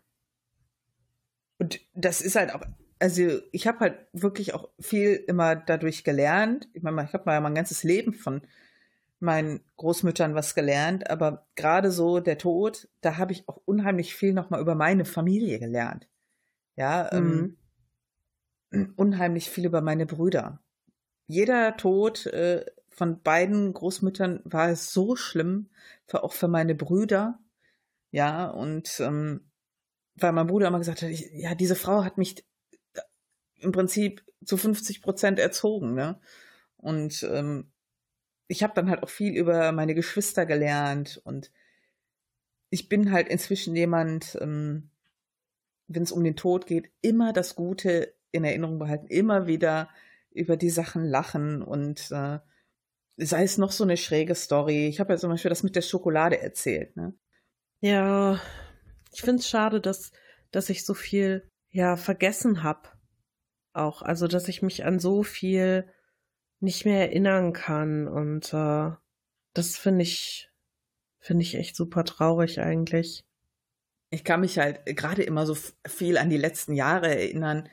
Und 1.58 1.80
das 1.94 2.22
ist 2.22 2.36
halt 2.36 2.54
auch, 2.54 2.62
also 2.98 3.40
ich 3.52 3.66
habe 3.66 3.80
halt 3.80 3.98
wirklich 4.12 4.54
auch 4.54 4.70
viel 4.78 5.12
immer 5.26 5.56
dadurch 5.56 6.04
gelernt. 6.04 6.68
Ich 6.72 6.82
meine, 6.82 7.04
ich 7.04 7.12
habe 7.12 7.24
mal 7.26 7.34
ja 7.34 7.40
mein 7.40 7.54
ganzes 7.54 7.82
Leben 7.82 8.14
von 8.14 8.42
meinen 9.18 9.60
Großmüttern 9.76 10.34
was 10.34 10.54
gelernt, 10.54 11.08
aber 11.10 11.46
gerade 11.54 11.90
so 11.90 12.20
der 12.20 12.38
Tod, 12.38 12.88
da 13.00 13.16
habe 13.16 13.32
ich 13.32 13.48
auch 13.48 13.60
unheimlich 13.64 14.14
viel 14.14 14.32
nochmal 14.32 14.60
über 14.60 14.74
meine 14.74 15.04
Familie 15.04 15.58
gelernt. 15.58 16.08
Ja, 16.76 17.10
ähm, 17.12 17.24
mhm. 17.24 17.56
ähm, 18.72 18.92
unheimlich 18.96 19.48
viel 19.50 19.64
über 19.64 19.80
meine 19.80 20.06
Brüder. 20.06 20.60
Jeder 21.26 21.76
Tod 21.76 22.26
äh, 22.26 22.64
von 22.90 23.22
beiden 23.22 23.72
Großmüttern 23.72 24.40
war 24.44 24.68
es 24.68 24.92
so 24.92 25.16
schlimm, 25.16 25.70
für, 26.06 26.22
auch 26.22 26.32
für 26.32 26.48
meine 26.48 26.74
Brüder. 26.74 27.38
Ja, 28.10 28.46
und 28.46 29.00
ähm, 29.00 29.50
weil 30.14 30.32
mein 30.32 30.46
Bruder 30.46 30.68
immer 30.68 30.78
gesagt 30.78 31.02
hat, 31.02 31.10
ich, 31.10 31.30
ja, 31.32 31.54
diese 31.54 31.76
Frau 31.76 32.04
hat 32.04 32.18
mich 32.18 32.44
äh, 32.94 33.00
im 33.56 33.72
Prinzip 33.72 34.24
zu 34.44 34.56
50 34.56 35.02
Prozent 35.02 35.38
erzogen, 35.38 35.94
ne? 35.94 36.20
Und 36.76 37.22
ähm, 37.30 37.72
ich 38.48 38.62
habe 38.62 38.74
dann 38.74 38.90
halt 38.90 39.02
auch 39.02 39.08
viel 39.08 39.34
über 39.34 39.72
meine 39.72 39.94
Geschwister 39.94 40.46
gelernt 40.46 41.20
und 41.24 41.50
ich 42.70 42.88
bin 42.88 43.12
halt 43.12 43.28
inzwischen 43.28 43.76
jemand, 43.76 44.36
ähm, 44.40 44.90
wenn 45.88 46.02
es 46.02 46.12
um 46.12 46.24
den 46.24 46.36
Tod 46.36 46.66
geht, 46.66 46.90
immer 47.00 47.32
das 47.32 47.54
Gute 47.54 48.14
in 48.32 48.44
Erinnerung 48.44 48.78
behalten, 48.78 49.06
immer 49.06 49.46
wieder 49.46 49.88
über 50.30 50.56
die 50.56 50.70
Sachen 50.70 51.04
lachen 51.04 51.62
und 51.62 52.10
äh, 52.10 52.38
sei 53.16 53.42
es 53.42 53.56
noch 53.56 53.72
so 53.72 53.84
eine 53.84 53.96
schräge 53.96 54.34
Story. 54.34 54.86
Ich 54.88 55.00
habe 55.00 55.14
ja 55.14 55.18
zum 55.18 55.30
Beispiel 55.30 55.48
das 55.48 55.62
mit 55.62 55.74
der 55.74 55.82
Schokolade 55.82 56.40
erzählt. 56.40 56.96
Ne? 56.96 57.14
Ja, 57.80 58.40
ich 59.12 59.22
finde 59.22 59.40
es 59.40 59.48
schade, 59.48 59.80
dass, 59.80 60.12
dass 60.50 60.68
ich 60.68 60.84
so 60.84 60.92
viel 60.92 61.50
ja 61.70 61.96
vergessen 61.96 62.62
habe. 62.62 62.88
Auch, 63.72 64.02
also 64.02 64.26
dass 64.26 64.48
ich 64.48 64.62
mich 64.62 64.84
an 64.84 64.98
so 64.98 65.22
viel 65.22 65.88
nicht 66.66 66.84
mehr 66.84 67.00
erinnern 67.00 67.54
kann. 67.54 68.08
Und 68.08 68.52
äh, 68.52 68.90
das 69.54 69.78
finde 69.78 70.02
ich, 70.02 70.50
finde 71.18 71.42
ich 71.42 71.54
echt 71.54 71.76
super 71.76 72.04
traurig 72.04 72.60
eigentlich. 72.60 73.24
Ich 74.10 74.24
kann 74.24 74.40
mich 74.40 74.58
halt 74.58 74.84
gerade 74.84 75.22
immer 75.22 75.46
so 75.46 75.56
viel 75.86 76.18
an 76.18 76.28
die 76.28 76.36
letzten 76.36 76.74
Jahre 76.74 77.08
erinnern, 77.08 77.68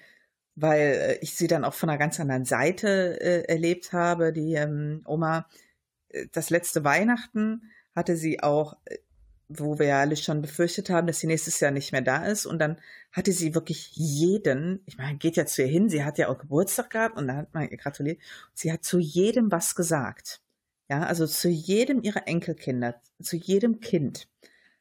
weil 0.56 0.80
äh, 0.80 1.18
ich 1.22 1.36
sie 1.36 1.48
dann 1.48 1.66
auch 1.66 1.74
von 1.74 1.90
einer 1.90 1.98
ganz 1.98 2.20
anderen 2.20 2.46
Seite 2.46 3.20
äh, 3.20 3.44
erlebt 3.52 3.94
habe. 3.94 4.32
Die 4.32 4.54
ähm, 4.54 5.02
Oma, 5.06 5.50
äh, 6.10 6.28
das 6.32 6.50
letzte 6.50 6.84
Weihnachten 6.84 7.72
hatte 7.96 8.16
sie 8.16 8.42
auch 8.42 8.78
äh, 8.86 8.98
wo 9.60 9.80
wir 9.80 9.88
ja 9.88 10.00
alle 10.00 10.16
schon 10.16 10.42
befürchtet 10.42 10.90
haben, 10.90 11.08
dass 11.08 11.20
sie 11.20 11.28
nächstes 11.28 11.60
Jahr 11.60 11.72
nicht 11.72 11.92
mehr 11.92 12.02
da 12.02 12.26
ist. 12.26 12.46
Und 12.46 12.60
dann 12.60 12.78
hatte 13.12 13.32
sie 13.32 13.56
wirklich 13.56 13.92
jeden, 13.94 14.82
ich 14.86 14.98
meine, 14.98 15.18
geht 15.18 15.36
ja 15.36 15.46
zu 15.46 15.62
ihr 15.62 15.68
hin, 15.68 15.90
sie 15.90 16.04
hat 16.04 16.18
ja 16.18 16.30
auch 16.30 16.38
Geburtstag 16.38 16.90
gehabt 16.90 17.18
und 17.18 17.28
da 17.28 17.36
hat 17.36 17.54
man 17.54 17.70
ihr 17.70 17.78
gratuliert. 17.78 18.20
Sie 18.54 18.72
hat 18.72 18.84
zu 18.84 19.00
jedem 19.00 19.52
was 19.52 19.76
gesagt. 19.76 20.42
Ja, 20.90 21.04
also 21.04 21.26
zu 21.26 21.50
jedem 21.50 22.04
ihrer 22.04 22.28
Enkelkinder, 22.28 23.02
zu 23.22 23.38
jedem 23.38 23.80
Kind 23.80 24.28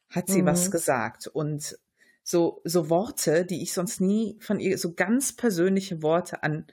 hat 0.09 0.27
sie 0.27 0.41
mhm. 0.41 0.47
was 0.47 0.69
gesagt. 0.69 1.27
Und 1.27 1.77
so, 2.23 2.61
so 2.63 2.89
Worte, 2.89 3.45
die 3.45 3.61
ich 3.63 3.73
sonst 3.73 3.99
nie 3.99 4.37
von 4.39 4.59
ihr, 4.59 4.77
so 4.77 4.93
ganz 4.93 5.33
persönliche 5.33 6.01
Worte 6.01 6.43
an 6.43 6.65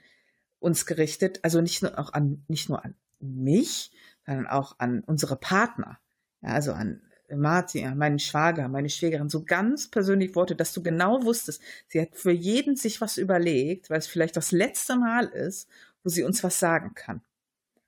uns 0.59 0.85
gerichtet, 0.85 1.39
also 1.43 1.61
nicht 1.61 1.81
nur 1.81 1.97
auch 1.97 2.13
an, 2.13 2.43
nicht 2.47 2.69
nur 2.69 2.83
an 2.85 2.95
mich, 3.19 3.91
sondern 4.25 4.47
auch 4.47 4.75
an 4.79 5.01
unsere 5.01 5.35
Partner. 5.35 5.99
Ja, 6.41 6.49
also 6.49 6.73
an 6.73 7.01
Martin, 7.35 7.97
meinen 7.97 8.19
Schwager, 8.19 8.67
meine 8.67 8.89
Schwägerin, 8.89 9.29
so 9.29 9.43
ganz 9.43 9.89
persönlich 9.89 10.35
Worte, 10.35 10.55
dass 10.55 10.73
du 10.73 10.83
genau 10.83 11.23
wusstest, 11.23 11.61
sie 11.87 12.01
hat 12.01 12.09
für 12.13 12.31
jeden 12.31 12.75
sich 12.75 13.01
was 13.01 13.17
überlegt, 13.17 13.89
weil 13.89 13.99
es 13.99 14.07
vielleicht 14.07 14.37
das 14.37 14.51
letzte 14.51 14.95
Mal 14.95 15.25
ist, 15.25 15.69
wo 16.03 16.09
sie 16.09 16.23
uns 16.23 16.43
was 16.43 16.59
sagen 16.59 16.93
kann. 16.95 17.21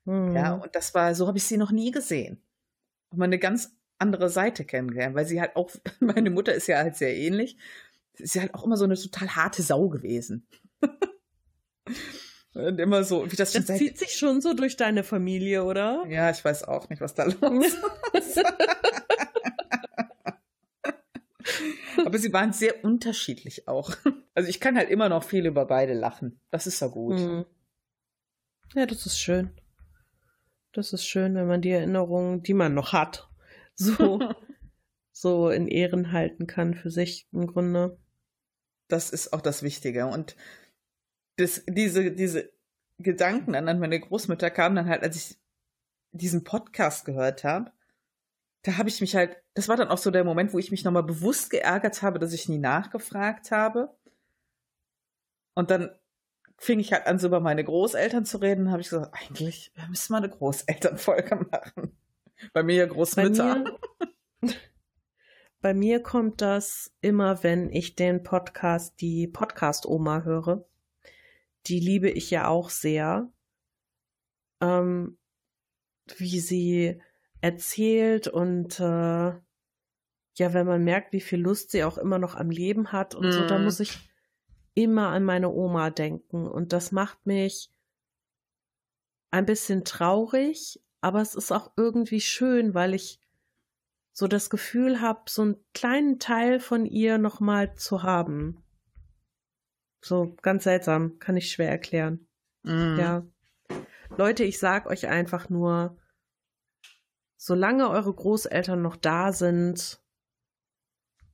Mhm. 0.04 0.34
Ja, 0.34 0.54
und 0.54 0.74
das 0.74 0.94
war, 0.94 1.14
so 1.14 1.26
habe 1.26 1.38
ich 1.38 1.44
sie 1.44 1.56
noch 1.56 1.70
nie 1.70 1.90
gesehen. 1.90 2.40
Und 3.10 3.18
mal 3.18 3.24
eine 3.24 3.38
ganz 3.38 3.74
andere 3.98 4.28
Seite 4.28 4.64
kennengelernt, 4.64 5.14
weil 5.14 5.26
sie 5.26 5.40
halt 5.40 5.56
auch, 5.56 5.70
meine 6.00 6.30
Mutter 6.30 6.54
ist 6.54 6.66
ja 6.66 6.78
halt 6.78 6.96
sehr 6.96 7.16
ähnlich, 7.16 7.56
sie 8.14 8.24
ist 8.24 8.36
halt 8.36 8.54
auch 8.54 8.64
immer 8.64 8.76
so 8.76 8.84
eine 8.84 8.96
total 8.96 9.34
harte 9.36 9.62
Sau 9.62 9.88
gewesen. 9.88 10.46
Und 12.54 12.78
immer 12.78 13.02
so, 13.02 13.30
wie 13.30 13.36
das 13.36 13.52
schon 13.52 13.66
Das 13.66 13.78
zieht 13.78 13.98
sich 13.98 14.16
schon 14.16 14.40
so 14.40 14.54
durch 14.54 14.76
deine 14.76 15.02
Familie, 15.02 15.64
oder? 15.64 16.04
Ja, 16.08 16.30
ich 16.30 16.44
weiß 16.44 16.62
auch 16.64 16.88
nicht, 16.88 17.00
was 17.00 17.14
da 17.14 17.24
los 17.24 17.66
ist. 18.12 18.40
Aber 22.04 22.18
sie 22.18 22.32
waren 22.32 22.52
sehr 22.52 22.84
unterschiedlich 22.84 23.68
auch. 23.68 23.94
Also 24.36 24.50
ich 24.50 24.58
kann 24.58 24.76
halt 24.76 24.90
immer 24.90 25.08
noch 25.08 25.22
viel 25.22 25.46
über 25.46 25.64
beide 25.64 25.94
lachen. 25.94 26.40
Das 26.50 26.66
ist 26.66 26.80
ja 26.80 26.88
gut. 26.88 27.20
Mhm. 27.20 27.44
Ja, 28.74 28.84
das 28.84 29.06
ist 29.06 29.16
schön. 29.16 29.52
Das 30.72 30.92
ist 30.92 31.06
schön, 31.06 31.36
wenn 31.36 31.46
man 31.46 31.62
die 31.62 31.70
Erinnerungen, 31.70 32.42
die 32.42 32.52
man 32.52 32.74
noch 32.74 32.92
hat, 32.92 33.30
so, 33.76 34.18
so 35.12 35.50
in 35.50 35.68
Ehren 35.68 36.10
halten 36.10 36.48
kann 36.48 36.74
für 36.74 36.90
sich 36.90 37.28
im 37.30 37.46
Grunde. 37.46 37.96
Das 38.88 39.10
ist 39.10 39.32
auch 39.32 39.40
das 39.40 39.62
Wichtige. 39.62 40.06
Und 40.06 40.34
das, 41.36 41.62
diese, 41.68 42.10
diese 42.10 42.50
Gedanken 42.98 43.54
an 43.54 43.78
meine 43.78 44.00
Großmutter 44.00 44.50
kamen 44.50 44.74
dann 44.74 44.88
halt, 44.88 45.04
als 45.04 45.14
ich 45.16 45.38
diesen 46.10 46.42
Podcast 46.42 47.04
gehört 47.04 47.44
habe. 47.44 47.72
Da 48.62 48.78
habe 48.78 48.88
ich 48.88 49.00
mich 49.00 49.14
halt, 49.14 49.36
das 49.54 49.68
war 49.68 49.76
dann 49.76 49.88
auch 49.88 49.98
so 49.98 50.10
der 50.10 50.24
Moment, 50.24 50.52
wo 50.52 50.58
ich 50.58 50.70
mich 50.70 50.84
nochmal 50.84 51.02
bewusst 51.02 51.50
geärgert 51.50 52.02
habe, 52.02 52.18
dass 52.18 52.32
ich 52.32 52.48
nie 52.48 52.58
nachgefragt 52.58 53.50
habe. 53.50 53.96
Und 55.54 55.70
dann 55.70 55.90
fing 56.58 56.80
ich 56.80 56.92
halt 56.92 57.06
an, 57.06 57.18
so 57.18 57.28
über 57.28 57.40
meine 57.40 57.64
Großeltern 57.64 58.24
zu 58.24 58.38
reden, 58.38 58.70
habe 58.70 58.82
ich 58.82 58.90
gesagt, 58.90 59.14
eigentlich, 59.14 59.72
wir 59.74 59.88
müssen 59.88 60.12
mal 60.12 60.18
eine 60.18 60.30
Großelternfolge 60.30 61.36
machen. 61.50 61.96
Bei 62.52 62.62
mir 62.62 62.86
Großmütter. 62.86 63.64
Bei 63.64 64.06
mir, 64.40 64.54
bei 65.60 65.74
mir 65.74 66.02
kommt 66.02 66.40
das 66.40 66.92
immer, 67.00 67.42
wenn 67.42 67.70
ich 67.70 67.96
den 67.96 68.22
Podcast, 68.22 69.00
die 69.00 69.28
Podcast-Oma 69.28 70.22
höre 70.22 70.64
die 71.66 71.80
liebe 71.80 72.10
ich 72.10 72.30
ja 72.30 72.48
auch 72.48 72.70
sehr. 72.70 73.30
Ähm, 74.60 75.18
wie 76.18 76.40
sie 76.40 77.02
erzählt 77.44 78.26
und 78.26 78.80
äh, 78.80 79.32
ja, 80.36 80.54
wenn 80.54 80.66
man 80.66 80.82
merkt, 80.82 81.12
wie 81.12 81.20
viel 81.20 81.38
Lust 81.38 81.72
sie 81.72 81.84
auch 81.84 81.98
immer 81.98 82.18
noch 82.18 82.36
am 82.36 82.48
Leben 82.48 82.90
hat 82.90 83.14
und 83.14 83.28
mm. 83.28 83.32
so, 83.32 83.46
da 83.46 83.58
mhm. 83.58 83.64
muss 83.64 83.80
ich 83.80 83.98
immer 84.72 85.08
an 85.08 85.24
meine 85.24 85.50
Oma 85.50 85.90
denken. 85.90 86.48
Und 86.48 86.72
das 86.72 86.90
macht 86.90 87.26
mich 87.26 87.70
ein 89.30 89.44
bisschen 89.44 89.84
traurig, 89.84 90.82
aber 91.02 91.20
es 91.20 91.34
ist 91.34 91.52
auch 91.52 91.72
irgendwie 91.76 92.22
schön, 92.22 92.72
weil 92.72 92.94
ich 92.94 93.20
so 94.14 94.26
das 94.26 94.48
Gefühl 94.48 95.02
habe, 95.02 95.24
so 95.28 95.42
einen 95.42 95.56
kleinen 95.74 96.18
Teil 96.18 96.60
von 96.60 96.86
ihr 96.86 97.18
nochmal 97.18 97.74
zu 97.74 98.02
haben. 98.02 98.64
So 100.00 100.34
ganz 100.40 100.64
seltsam, 100.64 101.18
kann 101.18 101.36
ich 101.36 101.52
schwer 101.52 101.68
erklären. 101.68 102.26
Mm. 102.62 102.98
Ja. 102.98 103.26
Leute, 104.16 104.44
ich 104.44 104.58
sag 104.58 104.86
euch 104.86 105.08
einfach 105.08 105.50
nur, 105.50 105.98
solange 107.44 107.90
eure 107.90 108.14
Großeltern 108.14 108.80
noch 108.80 108.96
da 108.96 109.30
sind, 109.30 110.00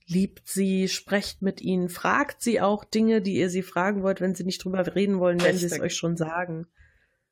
liebt 0.07 0.49
sie, 0.49 0.89
sprecht 0.89 1.41
mit 1.41 1.61
ihnen, 1.61 1.89
fragt 1.89 2.43
sie 2.43 2.61
auch 2.61 2.83
Dinge, 2.83 3.23
die 3.23 3.37
ihr 3.37 3.49
sie 3.49 3.63
fragen 3.63 4.03
wollt. 4.03 4.21
Wenn 4.21 4.35
sie 4.35 4.43
nicht 4.43 4.65
drüber 4.65 4.85
reden 4.97 5.21
wollen, 5.21 5.41
werden 5.41 5.57
sie 5.57 5.67
es 5.67 5.79
euch 5.79 5.95
schon 5.95 6.17
sagen. 6.17 6.67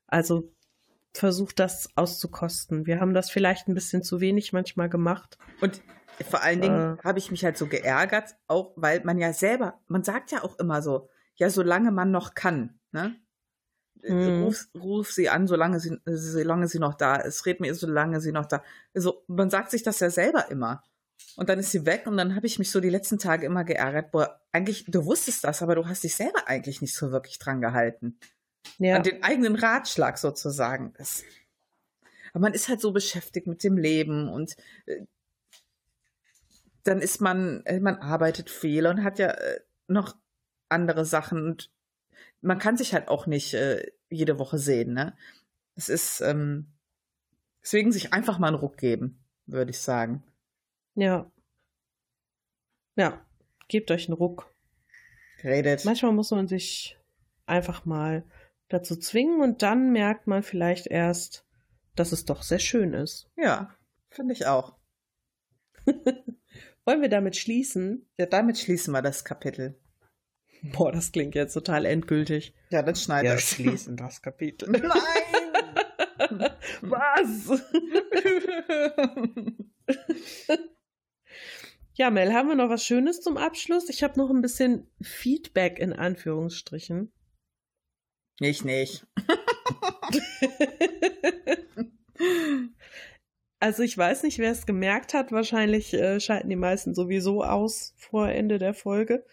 Also 0.07 0.53
versucht 1.13 1.59
das 1.59 1.89
auszukosten. 1.97 2.85
Wir 2.85 3.01
haben 3.01 3.13
das 3.13 3.29
vielleicht 3.29 3.67
ein 3.67 3.73
bisschen 3.73 4.01
zu 4.01 4.21
wenig 4.21 4.53
manchmal 4.53 4.87
gemacht. 4.87 5.37
Und 5.59 5.81
vor 6.29 6.41
allen 6.41 6.61
Dingen 6.61 6.97
äh, 6.97 7.03
habe 7.03 7.19
ich 7.19 7.31
mich 7.31 7.43
halt 7.43 7.57
so 7.57 7.67
geärgert, 7.67 8.37
auch 8.47 8.71
weil 8.77 9.03
man 9.03 9.17
ja 9.17 9.33
selber, 9.33 9.81
man 9.87 10.03
sagt 10.05 10.31
ja 10.31 10.41
auch 10.41 10.57
immer 10.57 10.81
so, 10.81 11.09
ja, 11.35 11.49
solange 11.49 11.91
man 11.91 12.11
noch 12.11 12.33
kann, 12.33 12.79
ne? 12.93 13.13
Mhm. 14.03 14.43
Ruf, 14.43 14.67
ruf 14.75 15.11
sie 15.11 15.29
an, 15.29 15.47
solange 15.47 15.79
sie, 15.79 15.99
solange 16.05 16.67
sie 16.67 16.79
noch 16.79 16.95
da 16.95 17.17
ist. 17.17 17.45
Red 17.45 17.59
mir, 17.59 17.73
solange 17.75 18.21
sie 18.21 18.31
noch 18.31 18.45
da 18.45 18.63
Also, 18.93 19.23
man 19.27 19.49
sagt 19.49 19.71
sich 19.71 19.83
das 19.83 19.99
ja 19.99 20.09
selber 20.09 20.49
immer. 20.49 20.83
Und 21.35 21.49
dann 21.49 21.59
ist 21.59 21.71
sie 21.71 21.85
weg 21.85 22.07
und 22.07 22.17
dann 22.17 22.35
habe 22.35 22.47
ich 22.47 22.59
mich 22.59 22.71
so 22.71 22.79
die 22.79 22.89
letzten 22.89 23.19
Tage 23.19 23.45
immer 23.45 23.63
geärgert. 23.63 24.11
Boah, 24.11 24.39
eigentlich, 24.51 24.85
du 24.87 25.05
wusstest 25.05 25.43
das, 25.43 25.61
aber 25.61 25.75
du 25.75 25.85
hast 25.87 26.03
dich 26.03 26.15
selber 26.15 26.47
eigentlich 26.47 26.81
nicht 26.81 26.95
so 26.95 27.11
wirklich 27.11 27.39
dran 27.39 27.61
gehalten. 27.61 28.17
Ja. 28.77 28.95
An 28.95 29.03
den 29.03 29.23
eigenen 29.23 29.55
Ratschlag 29.55 30.17
sozusagen. 30.17 30.93
Das, 30.97 31.23
aber 32.31 32.41
man 32.41 32.53
ist 32.53 32.69
halt 32.69 32.81
so 32.81 32.91
beschäftigt 32.91 33.47
mit 33.47 33.63
dem 33.63 33.77
Leben 33.77 34.29
und 34.29 34.55
äh, 34.85 35.01
dann 36.83 37.01
ist 37.01 37.21
man, 37.21 37.65
äh, 37.65 37.79
man 37.79 37.97
arbeitet 37.97 38.49
viel 38.49 38.87
und 38.87 39.03
hat 39.03 39.19
ja 39.19 39.29
äh, 39.29 39.59
noch 39.87 40.15
andere 40.69 41.05
Sachen 41.05 41.45
und 41.45 41.71
man 42.41 42.59
kann 42.59 42.77
sich 42.77 42.93
halt 42.93 43.07
auch 43.07 43.27
nicht 43.27 43.53
äh, 43.53 43.91
jede 44.09 44.39
Woche 44.39 44.57
sehen, 44.57 44.93
ne? 44.93 45.15
Es 45.75 45.89
ist 45.89 46.21
ähm, 46.21 46.73
deswegen 47.61 47.91
sich 47.91 48.13
einfach 48.13 48.39
mal 48.39 48.47
einen 48.47 48.57
Ruck 48.57 48.77
geben, 48.77 49.23
würde 49.45 49.71
ich 49.71 49.79
sagen. 49.79 50.23
Ja. 50.95 51.31
Ja, 52.95 53.25
gebt 53.67 53.91
euch 53.91 54.07
einen 54.07 54.17
Ruck. 54.17 54.53
Redet. 55.43 55.85
Manchmal 55.85 56.11
muss 56.11 56.31
man 56.31 56.47
sich 56.47 56.97
einfach 57.45 57.85
mal 57.85 58.23
dazu 58.67 58.97
zwingen 58.97 59.41
und 59.41 59.61
dann 59.61 59.91
merkt 59.91 60.27
man 60.27 60.43
vielleicht 60.43 60.87
erst, 60.87 61.45
dass 61.95 62.11
es 62.11 62.25
doch 62.25 62.43
sehr 62.43 62.59
schön 62.59 62.93
ist. 62.93 63.29
Ja, 63.37 63.73
finde 64.09 64.33
ich 64.33 64.45
auch. 64.47 64.75
Wollen 66.85 67.01
wir 67.01 67.09
damit 67.09 67.35
schließen? 67.35 68.07
Ja, 68.17 68.25
damit 68.25 68.57
schließen 68.57 68.91
wir 68.91 69.01
das 69.01 69.23
Kapitel. 69.23 69.79
Boah, 70.73 70.91
das 70.91 71.11
klingt 71.11 71.35
jetzt 71.35 71.53
total 71.53 71.85
endgültig. 71.85 72.53
Ja, 72.69 72.81
dann 72.81 72.95
schneiden 72.95 73.31
wir 73.31 73.39
schließen 73.39 73.97
das 73.97 74.21
Kapitel. 74.21 74.69
Nein! 74.71 74.91
Was? 76.81 77.49
ja, 81.93 82.09
Mel, 82.09 82.33
haben 82.33 82.49
wir 82.49 82.55
noch 82.55 82.69
was 82.69 82.85
Schönes 82.85 83.21
zum 83.21 83.37
Abschluss? 83.37 83.89
Ich 83.89 84.03
habe 84.03 84.19
noch 84.19 84.29
ein 84.29 84.41
bisschen 84.41 84.87
Feedback 85.01 85.79
in 85.79 85.93
Anführungsstrichen. 85.93 87.11
Ich 88.41 88.63
nicht. 88.63 89.05
also 93.59 93.83
ich 93.83 93.97
weiß 93.97 94.23
nicht, 94.23 94.39
wer 94.39 94.51
es 94.51 94.65
gemerkt 94.65 95.13
hat. 95.13 95.31
Wahrscheinlich 95.31 95.93
äh, 95.93 96.19
schalten 96.19 96.49
die 96.49 96.55
meisten 96.55 96.93
sowieso 96.93 97.43
aus 97.43 97.93
vor 97.97 98.29
Ende 98.29 98.59
der 98.59 98.73
Folge 98.73 99.25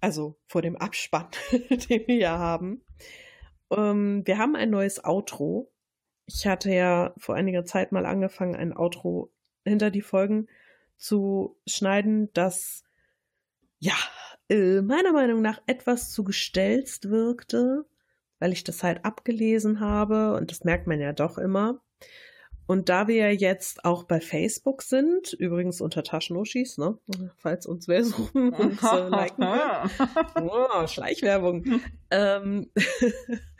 also 0.00 0.38
vor 0.46 0.62
dem 0.62 0.76
Abspann, 0.76 1.28
den 1.50 2.06
wir 2.06 2.14
hier 2.16 2.38
haben. 2.38 2.82
Ähm, 3.70 4.22
wir 4.24 4.38
haben 4.38 4.56
ein 4.56 4.70
neues 4.70 5.04
Outro. 5.04 5.72
Ich 6.26 6.46
hatte 6.46 6.72
ja 6.72 7.12
vor 7.16 7.34
einiger 7.34 7.64
Zeit 7.64 7.92
mal 7.92 8.06
angefangen, 8.06 8.54
ein 8.54 8.76
Outro 8.76 9.32
hinter 9.64 9.90
die 9.90 10.02
Folgen 10.02 10.48
zu 10.96 11.58
schneiden, 11.66 12.32
das 12.34 12.84
ja 13.78 13.94
äh, 14.48 14.82
meiner 14.82 15.12
Meinung 15.12 15.42
nach 15.42 15.60
etwas 15.66 16.12
zu 16.12 16.24
gestelzt 16.24 17.10
wirkte, 17.10 17.86
weil 18.38 18.52
ich 18.52 18.64
das 18.64 18.82
halt 18.82 19.04
abgelesen 19.04 19.80
habe 19.80 20.34
und 20.36 20.50
das 20.50 20.64
merkt 20.64 20.86
man 20.86 21.00
ja 21.00 21.12
doch 21.12 21.38
immer. 21.38 21.80
Und 22.70 22.88
da 22.88 23.08
wir 23.08 23.34
jetzt 23.34 23.84
auch 23.84 24.04
bei 24.04 24.20
Facebook 24.20 24.82
sind, 24.82 25.32
übrigens 25.32 25.80
unter 25.80 26.04
Taschenuschis, 26.04 26.78
ne? 26.78 26.96
Falls 27.36 27.66
uns 27.66 27.88
wer 27.88 28.04
suchen 28.04 28.50
und 28.54 28.80
äh, 28.80 29.08
liken 29.08 29.42
will. 29.42 30.08
Oh, 30.48 30.86
Schleichwerbung. 30.86 31.80
ähm, 32.12 32.70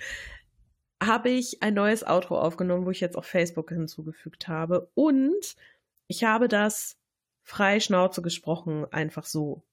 habe 1.03 1.29
ich 1.29 1.61
ein 1.61 1.75
neues 1.75 2.07
Outro 2.07 2.39
aufgenommen, 2.39 2.87
wo 2.87 2.93
ich 2.93 3.01
jetzt 3.01 3.19
auch 3.19 3.25
Facebook 3.25 3.71
hinzugefügt 3.71 4.47
habe. 4.47 4.93
Und 4.95 5.57
ich 6.07 6.23
habe 6.23 6.47
das 6.47 6.97
frei 7.43 7.81
Schnauze 7.81 8.23
gesprochen, 8.23 8.87
einfach 8.93 9.25
so. 9.25 9.65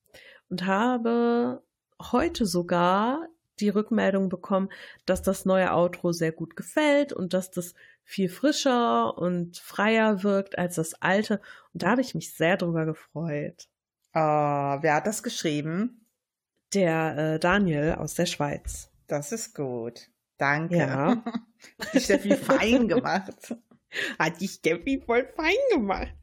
Und 0.50 0.66
habe 0.66 1.62
heute 2.02 2.48
sogar 2.48 3.28
die 3.60 3.70
Rückmeldung 3.70 4.30
bekommen, 4.30 4.70
dass 5.06 5.22
das 5.22 5.46
neue 5.46 5.74
Outro 5.74 6.12
sehr 6.12 6.32
gut 6.32 6.56
gefällt 6.56 7.14
und 7.14 7.34
dass 7.34 7.52
das 7.52 7.76
viel 8.08 8.30
frischer 8.30 9.18
und 9.18 9.58
freier 9.58 10.24
wirkt 10.24 10.58
als 10.58 10.76
das 10.76 10.94
alte. 10.96 11.42
Und 11.74 11.84
da 11.84 11.92
habe 11.92 12.02
ich 12.02 12.16
mich 12.16 12.34
sehr 12.34 12.56
drüber 12.56 12.86
gefreut. 12.86 13.68
Oh, 14.14 14.20
wer 14.82 14.96
hat 14.96 15.08
das 15.08 15.24
geschrieben? 15.24 16.06
Der 16.74 17.18
äh, 17.18 17.40
Daniel 17.40 17.96
aus 17.96 18.14
der 18.14 18.26
Schweiz. 18.26 18.90
Das 19.08 19.34
ist 19.34 19.54
gut. 19.54 20.10
Danke. 20.38 20.78
Ja. 20.78 21.22
Die 21.94 22.00
Steffi 22.00 22.36
fein 22.36 22.88
gemacht. 22.88 23.56
Hat 24.20 24.42
die 24.42 24.50
Steffi 24.50 25.02
voll 25.04 25.26
fein 25.34 25.56
gemacht. 25.72 26.14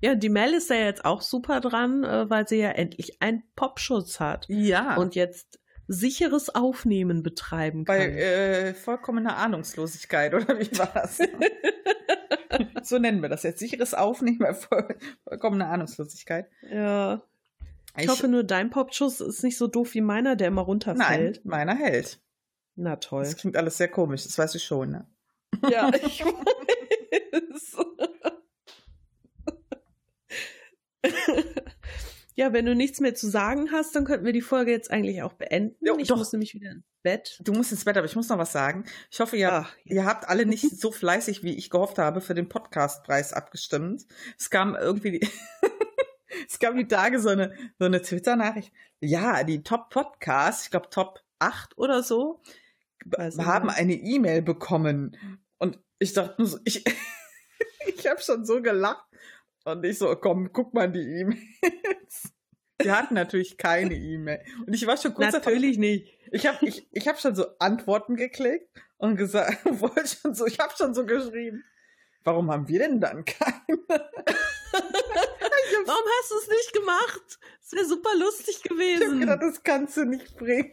ja, 0.00 0.14
die 0.14 0.30
Mel 0.30 0.54
ist 0.54 0.70
ja 0.70 0.76
jetzt 0.76 1.04
auch 1.04 1.20
super 1.20 1.60
dran, 1.60 2.04
äh, 2.04 2.28
weil 2.30 2.48
sie 2.48 2.56
ja 2.56 2.70
endlich 2.70 3.20
einen 3.20 3.42
Popschutz 3.54 4.18
hat. 4.18 4.46
Ja. 4.48 4.96
Und 4.96 5.14
jetzt 5.14 5.60
sicheres 5.92 6.54
Aufnehmen 6.54 7.22
betreiben 7.22 7.84
kann. 7.84 7.96
Bei 7.96 8.06
äh, 8.06 8.74
vollkommener 8.74 9.36
Ahnungslosigkeit, 9.36 10.34
oder 10.34 10.58
wie 10.58 10.78
war 10.78 10.90
das? 10.92 11.18
so 12.82 12.98
nennen 12.98 13.22
wir 13.22 13.28
das 13.28 13.42
jetzt. 13.42 13.58
Sicheres 13.58 13.94
Aufnehmen 13.94 14.38
bei 14.38 14.54
voll, 14.54 14.96
vollkommener 15.24 15.68
Ahnungslosigkeit. 15.68 16.48
Ja. 16.70 17.22
Ich, 17.96 18.04
ich, 18.04 18.10
hoffe 18.10 18.28
nur, 18.28 18.42
dein 18.42 18.70
Popschuss 18.70 19.20
ist 19.20 19.42
nicht 19.42 19.58
so 19.58 19.66
doof 19.66 19.92
wie 19.94 20.00
meiner, 20.00 20.34
der 20.34 20.48
immer 20.48 20.62
runterfällt. 20.62 21.40
Nein, 21.44 21.50
meiner 21.50 21.74
hält. 21.74 22.20
Na 22.74 22.96
toll. 22.96 23.24
Das 23.24 23.36
klingt 23.36 23.56
alles 23.56 23.76
sehr 23.76 23.88
komisch, 23.88 24.24
das 24.24 24.38
weißt 24.38 24.54
du 24.54 24.58
schon, 24.58 24.90
ne? 24.90 25.06
Ja, 25.68 25.92
ich 25.94 26.24
weiß. 26.24 27.76
ja, 32.34 32.52
wenn 32.52 32.66
du 32.66 32.74
nichts 32.74 33.00
mehr 33.00 33.14
zu 33.14 33.28
sagen 33.28 33.70
hast, 33.72 33.94
dann 33.94 34.04
könnten 34.04 34.24
wir 34.24 34.32
die 34.32 34.40
Folge 34.40 34.70
jetzt 34.70 34.90
eigentlich 34.90 35.22
auch 35.22 35.34
beenden. 35.34 35.76
Jo, 35.80 35.96
ich 35.98 36.08
doch. 36.08 36.16
muss 36.16 36.32
nämlich 36.32 36.54
wieder 36.54 36.70
ins 36.70 36.84
Bett. 37.02 37.38
Du 37.42 37.52
musst 37.52 37.72
ins 37.72 37.84
Bett, 37.84 37.96
aber 37.96 38.06
ich 38.06 38.16
muss 38.16 38.28
noch 38.28 38.38
was 38.38 38.52
sagen. 38.52 38.84
Ich 39.10 39.20
hoffe, 39.20 39.36
ihr, 39.36 39.52
Ach, 39.52 39.76
ihr 39.84 40.04
habt 40.04 40.28
alle 40.28 40.46
nicht 40.46 40.70
so 40.80 40.90
fleißig, 40.90 41.42
wie 41.42 41.56
ich 41.56 41.70
gehofft 41.70 41.98
habe, 41.98 42.20
für 42.20 42.34
den 42.34 42.48
Podcastpreis 42.48 43.32
abgestimmt. 43.32 44.06
Es 44.38 44.50
kam 44.50 44.74
irgendwie, 44.74 45.20
die 45.20 45.28
es 46.48 46.58
kam 46.58 46.76
die 46.76 46.88
Tage 46.88 47.20
so 47.20 47.28
eine, 47.28 47.54
so 47.78 47.84
eine 47.84 48.00
Twitter-Nachricht. 48.00 48.72
Ja, 49.00 49.44
die 49.44 49.62
Top-Podcasts, 49.62 50.64
ich 50.64 50.70
glaube 50.70 50.88
Top 50.90 51.20
8 51.38 51.76
oder 51.76 52.02
so, 52.02 52.40
ich 53.04 53.38
haben 53.38 53.68
eine 53.68 53.94
E-Mail 53.94 54.42
bekommen. 54.42 55.16
Und 55.58 55.78
ich 55.98 56.12
dachte 56.12 56.36
nur 56.38 56.48
so, 56.48 56.58
ich, 56.64 56.84
ich 57.86 58.06
habe 58.06 58.20
schon 58.20 58.44
so 58.44 58.62
gelacht. 58.62 59.04
Und 59.64 59.84
ich 59.84 59.98
so, 59.98 60.14
komm, 60.16 60.52
guck 60.52 60.74
mal 60.74 60.90
die 60.90 61.00
E-Mails. 61.00 62.32
Die 62.82 62.90
hatten 62.90 63.14
natürlich 63.14 63.56
keine 63.58 63.94
E-Mail. 63.94 64.40
Und 64.66 64.74
ich 64.74 64.86
war 64.86 64.96
schon 64.96 65.14
kurz 65.14 65.32
Natürlich 65.32 65.78
nicht. 65.78 66.18
ich 66.32 66.46
habe 66.46 66.66
ich, 66.66 66.88
ich 66.90 67.06
hab 67.06 67.20
schon 67.20 67.34
so 67.36 67.46
Antworten 67.58 68.16
geklickt 68.16 68.68
und 68.98 69.16
gesagt, 69.16 69.64
wollte 69.80 70.06
schon 70.08 70.34
so, 70.34 70.46
ich 70.46 70.58
habe 70.58 70.72
schon 70.76 70.92
so 70.94 71.06
geschrieben. 71.06 71.62
Warum 72.24 72.50
haben 72.50 72.66
wir 72.68 72.78
denn 72.80 73.00
dann 73.00 73.24
keine? 73.24 73.62
Warum 75.84 76.04
hast 76.20 76.30
du 76.30 76.34
es 76.38 76.48
nicht 76.48 76.72
gemacht? 76.72 77.38
Es 77.60 77.72
wäre 77.72 77.84
super 77.86 78.10
lustig 78.18 78.60
Ich 78.64 78.70
habe 78.70 78.74
gewesen. 78.78 79.20
gedacht, 79.20 79.42
das 79.42 79.62
kannst 79.62 79.96
du 79.96 80.04
nicht 80.04 80.36
bringen. 80.36 80.72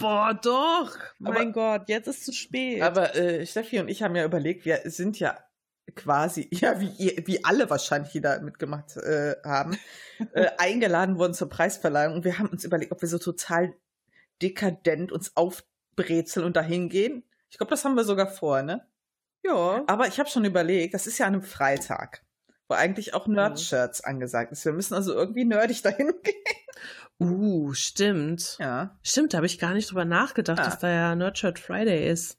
Boah, 0.00 0.38
doch. 0.42 0.96
Mein 1.18 1.48
Aber- 1.52 1.78
Gott, 1.78 1.88
jetzt 1.88 2.06
ist 2.08 2.24
zu 2.24 2.32
spät. 2.32 2.82
Aber 2.82 3.14
äh, 3.16 3.44
Steffi 3.46 3.80
und 3.80 3.88
ich 3.88 4.02
haben 4.02 4.14
ja 4.16 4.24
überlegt, 4.24 4.64
wir 4.64 4.80
sind 4.84 5.18
ja 5.18 5.36
quasi, 5.94 6.48
ja, 6.52 6.80
wie, 6.80 6.88
ihr, 6.98 7.26
wie 7.26 7.44
alle 7.44 7.68
wahrscheinlich, 7.70 8.12
die 8.12 8.20
da 8.20 8.40
mitgemacht 8.40 8.96
äh, 8.96 9.36
haben, 9.44 9.78
äh, 10.32 10.48
eingeladen 10.58 11.18
worden 11.18 11.34
zur 11.34 11.48
Preisverleihung. 11.48 12.14
Und 12.14 12.24
wir 12.24 12.38
haben 12.38 12.48
uns 12.48 12.64
überlegt, 12.64 12.92
ob 12.92 13.00
wir 13.02 13.08
so 13.08 13.18
total 13.18 13.74
dekadent 14.42 15.12
uns 15.12 15.36
aufbrezeln 15.36 16.44
und 16.44 16.56
dahin 16.56 16.88
gehen. 16.88 17.24
Ich 17.50 17.58
glaube, 17.58 17.70
das 17.70 17.84
haben 17.84 17.94
wir 17.94 18.04
sogar 18.04 18.26
vor, 18.28 18.62
ne? 18.62 18.86
ja. 19.44 19.84
Aber 19.86 20.06
ich 20.08 20.18
habe 20.18 20.28
schon 20.28 20.44
überlegt, 20.44 20.94
das 20.94 21.06
ist 21.06 21.18
ja 21.18 21.26
an 21.26 21.34
einem 21.34 21.42
Freitag, 21.42 22.24
wo 22.68 22.74
eigentlich 22.74 23.14
auch 23.14 23.26
Nerd-Shirts 23.28 24.00
angesagt 24.02 24.50
ist. 24.52 24.64
Wir 24.64 24.72
müssen 24.72 24.94
also 24.94 25.12
irgendwie 25.14 25.44
nerdig 25.44 25.82
dahin 25.82 26.12
gehen. 26.22 26.34
Uh, 27.20 27.72
stimmt. 27.74 28.56
Ja, 28.58 28.98
Stimmt, 29.04 29.32
da 29.32 29.38
habe 29.38 29.46
ich 29.46 29.60
gar 29.60 29.72
nicht 29.74 29.88
drüber 29.90 30.04
nachgedacht, 30.04 30.58
Ah. 30.58 30.64
dass 30.64 30.78
da 30.80 30.88
ja 30.88 31.14
Nerdshot 31.14 31.60
Friday 31.60 32.08
ist. 32.10 32.38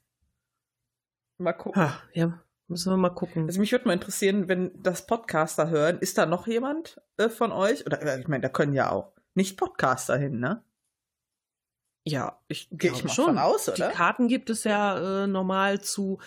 mal 1.38 1.54
gucken. 1.54 1.80
Ha, 1.82 2.02
ja, 2.12 2.42
müssen 2.68 2.92
wir 2.92 2.96
mal 2.96 3.10
gucken. 3.10 3.46
Also 3.46 3.60
mich 3.60 3.72
würde 3.72 3.86
mal 3.86 3.94
interessieren, 3.94 4.48
wenn 4.48 4.70
das 4.82 5.06
Podcaster 5.06 5.68
hören, 5.70 5.98
ist 5.98 6.18
da 6.18 6.26
noch 6.26 6.46
jemand 6.46 7.00
äh, 7.16 7.28
von 7.28 7.52
euch? 7.52 7.86
Oder 7.86 8.02
äh, 8.02 8.20
ich 8.20 8.28
meine, 8.28 8.42
da 8.42 8.48
können 8.48 8.72
ja 8.72 8.90
auch 8.90 9.12
nicht 9.34 9.56
Podcaster 9.56 10.16
hin, 10.16 10.38
ne? 10.40 10.62
Ja, 12.04 12.40
ich 12.48 12.68
Gehe 12.70 12.92
ich 12.92 13.04
mal 13.04 13.12
schon. 13.12 13.36
aus, 13.38 13.64
Die 13.64 13.70
oder? 13.72 13.90
Karten 13.90 14.28
gibt 14.28 14.48
es 14.50 14.64
ja 14.64 15.24
äh, 15.24 15.26
normal 15.26 15.80
zu 15.80 16.18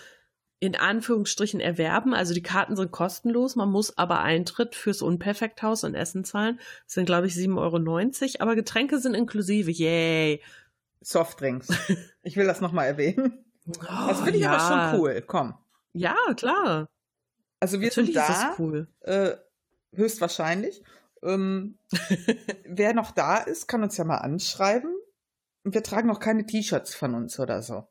in 0.61 0.75
Anführungsstrichen 0.75 1.61
erwerben. 1.61 2.13
Also 2.13 2.33
die 2.33 2.43
Karten 2.43 2.75
sind 2.75 2.91
kostenlos, 2.91 3.55
man 3.55 3.69
muss 3.69 3.97
aber 3.97 4.19
Eintritt 4.19 4.75
fürs 4.75 5.01
Unperfekthaus 5.01 5.83
in 5.85 5.95
Essen 5.95 6.25
zahlen. 6.25 6.59
Das 6.85 6.95
sind, 6.95 7.05
glaube 7.05 7.27
ich, 7.27 7.33
7,90 7.33 7.55
Euro. 7.57 8.43
Aber 8.43 8.55
Getränke 8.55 8.99
sind 8.99 9.13
inklusive. 9.13 9.71
Yay. 9.71 10.41
Softdrinks. 11.01 11.69
Ich 12.21 12.35
will 12.35 12.45
das 12.45 12.59
nochmal 12.59 12.85
erwähnen. 12.87 13.45
Das 13.65 13.77
Oh, 13.87 14.13
finde 14.15 14.35
ich 14.35 14.41
ja. 14.43 14.51
aber 14.57 14.91
schon 14.91 14.99
cool. 14.99 15.23
Komm. 15.25 15.53
Ja, 15.93 16.15
klar. 16.35 16.89
Also 17.59 17.79
wir 17.81 17.87
Natürlich 17.87 18.13
sind 18.13 18.17
da, 18.17 18.27
das 18.27 18.59
cool. 18.59 18.87
äh, 19.01 19.35
höchstwahrscheinlich. 19.93 20.83
Ähm, 21.23 21.77
wer 22.65 22.93
noch 22.93 23.11
da 23.11 23.37
ist, 23.37 23.67
kann 23.67 23.83
uns 23.83 23.97
ja 23.97 24.05
mal 24.05 24.17
anschreiben. 24.17 24.95
Wir 25.63 25.83
tragen 25.83 26.07
noch 26.07 26.19
keine 26.19 26.45
T-Shirts 26.45 26.95
von 26.95 27.15
uns 27.15 27.39
oder 27.39 27.61
so. 27.61 27.87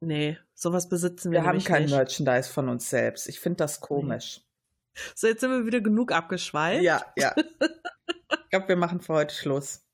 Nee, 0.00 0.38
sowas 0.54 0.88
besitzen 0.88 1.30
wir, 1.30 1.40
Wir 1.42 1.46
haben 1.48 1.62
kein 1.62 1.84
nicht. 1.84 1.92
Merchandise 1.94 2.50
von 2.52 2.68
uns 2.68 2.90
selbst. 2.90 3.28
Ich 3.28 3.40
finde 3.40 3.58
das 3.58 3.80
komisch. 3.80 4.42
So, 5.14 5.26
jetzt 5.26 5.40
sind 5.40 5.50
wir 5.50 5.66
wieder 5.66 5.80
genug 5.80 6.12
abgeschweift. 6.12 6.82
Ja, 6.82 7.02
ja. 7.16 7.34
ich 7.60 8.50
glaube, 8.50 8.68
wir 8.68 8.76
machen 8.76 9.00
für 9.00 9.14
heute 9.14 9.34
Schluss. 9.34 9.84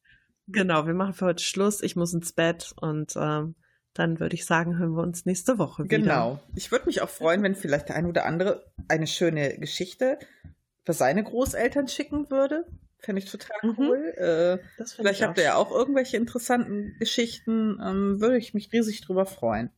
Genau, 0.49 0.87
wir 0.87 0.95
machen 0.95 1.15
für 1.15 1.27
heute 1.27 1.43
Schluss. 1.43 1.83
Ich 1.83 1.97
muss 1.97 2.15
ins 2.15 2.33
Bett 2.33 2.73
und 2.81 3.15
ähm, 3.17 3.55
dann 3.95 4.21
würde 4.21 4.35
ich 4.35 4.45
sagen, 4.47 4.79
hören 4.79 4.95
wir 4.97 5.03
uns 5.03 5.27
nächste 5.27 5.59
Woche 5.59 5.85
wieder. 5.85 5.99
Genau. 5.99 6.41
Ich 6.57 6.71
würde 6.73 6.87
mich 6.87 7.03
auch 7.03 7.09
freuen, 7.11 7.43
wenn 7.43 7.55
vielleicht 7.55 7.89
der 7.89 7.97
ein 7.97 8.07
oder 8.07 8.25
andere 8.27 8.73
eine 8.89 9.07
schöne 9.07 9.59
Geschichte 9.59 10.19
für 10.85 10.93
seine 10.93 11.23
Großeltern 11.23 11.89
schicken 11.89 12.31
würde. 12.31 12.67
Fände 12.99 13.21
ich 13.21 13.31
total 13.31 13.57
Mhm. 13.63 13.75
cool. 13.79 13.99
Äh, 14.17 14.65
Das 14.79 14.93
finde 14.93 15.09
vielleicht 15.09 15.21
ich 15.21 15.27
habt 15.27 15.39
ihr 15.39 15.45
ja 15.45 15.55
auch 15.57 15.71
irgendwelche 15.73 16.17
interessanten 16.17 16.97
Geschichten. 16.99 17.79
Ähm, 17.83 18.21
würde 18.21 18.39
ich 18.39 18.55
mich 18.55 18.73
riesig 18.73 19.01
drüber 19.03 19.27
freuen. 19.27 19.71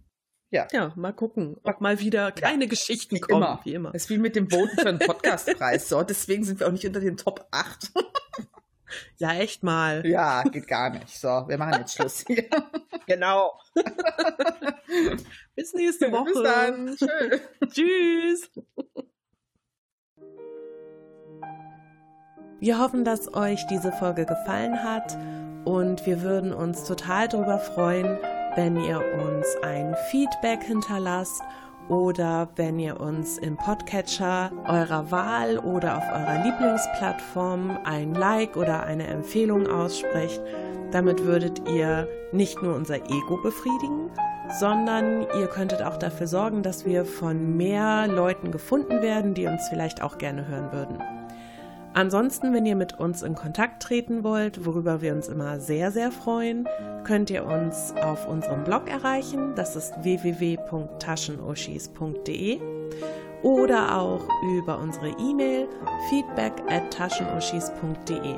Ja. 0.51 0.69
Ja, 0.73 0.93
mal 0.95 1.12
gucken, 1.12 1.57
ob 1.65 1.81
mal 1.81 1.99
wieder 1.99 2.31
kleine 2.31 2.69
Geschichten 2.69 3.16
wie 3.16 3.20
kommen, 3.20 3.43
immer. 3.43 3.61
wie 3.65 3.74
immer. 3.74 3.91
Das 3.91 4.03
ist 4.05 4.11
wie 4.11 4.19
mit 4.19 4.36
dem 4.36 4.49
Voten 4.51 4.77
für 4.78 4.85
den 4.85 4.99
Podcastpreis. 5.01 5.89
So, 5.89 6.03
deswegen 6.05 6.45
sind 6.45 6.61
wir 6.61 6.69
auch 6.69 6.73
nicht 6.73 6.86
unter 6.86 7.01
den 7.01 7.16
Top 7.16 7.49
8. 7.51 7.91
Ja, 9.16 9.35
echt 9.35 9.62
mal. 9.62 10.07
ja, 10.07 10.43
geht 10.45 10.66
gar 10.69 10.91
nicht. 10.91 11.19
So, 11.19 11.29
wir 11.29 11.59
machen 11.59 11.81
jetzt 11.81 11.95
Schluss 11.95 12.25
hier. 12.27 12.45
Genau. 13.07 13.53
Bis 15.55 15.75
nächste 15.75 16.11
Woche. 16.11 16.33
Bis 16.33 16.43
dann. 16.43 16.97
Tschö. 16.97 17.39
Tschüss. 17.69 18.51
Wir 22.61 22.79
hoffen, 22.79 23.05
dass 23.05 23.35
euch 23.35 23.66
diese 23.66 23.93
Folge 23.93 24.25
gefallen 24.25 24.83
hat 24.83 25.19
und 25.66 26.07
wir 26.07 26.23
würden 26.23 26.55
uns 26.55 26.85
total 26.85 27.29
darüber 27.29 27.59
freuen, 27.59 28.19
wenn 28.55 28.77
ihr 28.77 29.03
uns 29.23 29.47
ein 29.62 29.95
Feedback 30.11 30.62
hinterlasst 30.62 31.43
oder 31.89 32.48
wenn 32.56 32.78
ihr 32.78 33.01
uns 33.01 33.39
im 33.39 33.56
Podcatcher 33.56 34.51
eurer 34.66 35.11
Wahl 35.11 35.59
oder 35.59 35.98
auf 35.98 36.05
eurer 36.12 36.43
Lieblingsplattform 36.44 37.78
ein 37.85 38.15
Like 38.15 38.56
oder 38.56 38.85
eine 38.85 39.06
Empfehlung 39.06 39.66
aussprecht. 39.66 40.40
Damit 40.90 41.24
würdet 41.24 41.69
ihr 41.69 42.09
nicht 42.32 42.62
nur 42.62 42.74
unser 42.74 42.97
Ego 42.97 43.39
befriedigen, 43.43 44.11
sondern 44.59 45.23
ihr 45.39 45.47
könntet 45.47 45.82
auch 45.82 45.97
dafür 45.97 46.27
sorgen, 46.27 46.62
dass 46.62 46.85
wir 46.85 47.05
von 47.05 47.56
mehr 47.56 48.06
Leuten 48.06 48.51
gefunden 48.51 49.02
werden, 49.02 49.35
die 49.35 49.47
uns 49.47 49.69
vielleicht 49.69 50.02
auch 50.02 50.19
gerne 50.19 50.47
hören 50.47 50.73
würden. 50.73 51.24
Ansonsten, 51.95 52.53
wenn 52.53 52.66
ihr 52.66 52.75
mit 52.75 52.99
uns 52.99 53.23
in 53.23 53.37
Kontakt 53.37 53.85
treten 53.85 54.25
wollt, 54.25 54.66
worüber 54.66 55.01
wir 55.01 55.15
uns 55.15 55.29
immer 55.29 55.61
sehr, 55.61 55.93
sehr 55.93 56.11
freuen, 56.11 56.66
könnt 57.05 57.31
ihr 57.31 57.47
uns 57.47 57.95
auf 58.03 58.27
unserem 58.27 58.65
Blog 58.65 58.91
erreichen. 58.91 59.55
Das 59.55 59.77
ist 59.77 59.95
www.taschenuschis.de 60.03 62.61
oder 63.45 63.97
auch 63.97 64.27
über 64.57 64.79
unsere 64.79 65.11
E-Mail 65.11 65.69
feedback 66.11 66.53
at 66.69 66.93
taschenuschis.de. 66.93 68.35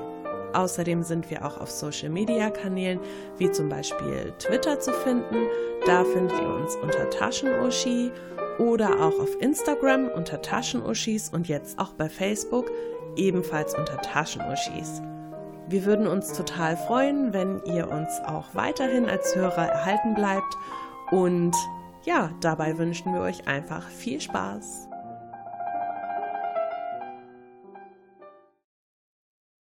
Außerdem 0.53 1.03
sind 1.03 1.31
wir 1.31 1.47
auch 1.47 1.59
auf 1.59 1.71
Social 1.71 2.11
Media 2.11 2.51
Kanälen 2.51 3.01
wie 3.39 3.51
zum 3.51 3.71
Beispiel 3.71 4.35
Twitter 4.39 4.79
zu 4.81 4.93
finden. 4.93 5.47
Da 5.87 6.05
findet 6.05 6.39
ihr 6.39 6.49
uns 6.49 6.77
unter 6.77 7.09
Taschenuschi 7.09 8.13
oder 8.59 9.01
auch 9.01 9.19
auf 9.19 9.41
Instagram 9.41 10.09
unter 10.09 10.43
Taschenuschis 10.43 11.31
und 11.31 11.49
jetzt 11.49 11.79
auch 11.79 11.93
bei 11.93 12.11
Facebook. 12.11 12.71
Ebenfalls 13.17 13.75
unter 13.75 14.01
Taschenuschis. 14.01 15.03
Wir 15.69 15.85
würden 15.85 16.07
uns 16.07 16.33
total 16.33 16.77
freuen, 16.77 17.33
wenn 17.33 17.61
ihr 17.65 17.91
uns 17.91 18.21
auch 18.27 18.55
weiterhin 18.55 19.09
als 19.09 19.35
Hörer 19.35 19.67
erhalten 19.69 20.15
bleibt 20.15 20.57
und 21.11 21.55
ja, 22.05 22.31
dabei 22.41 22.79
wünschen 22.79 23.13
wir 23.13 23.21
euch 23.21 23.49
einfach 23.49 23.89
viel 23.89 24.21
Spaß. 24.21 24.86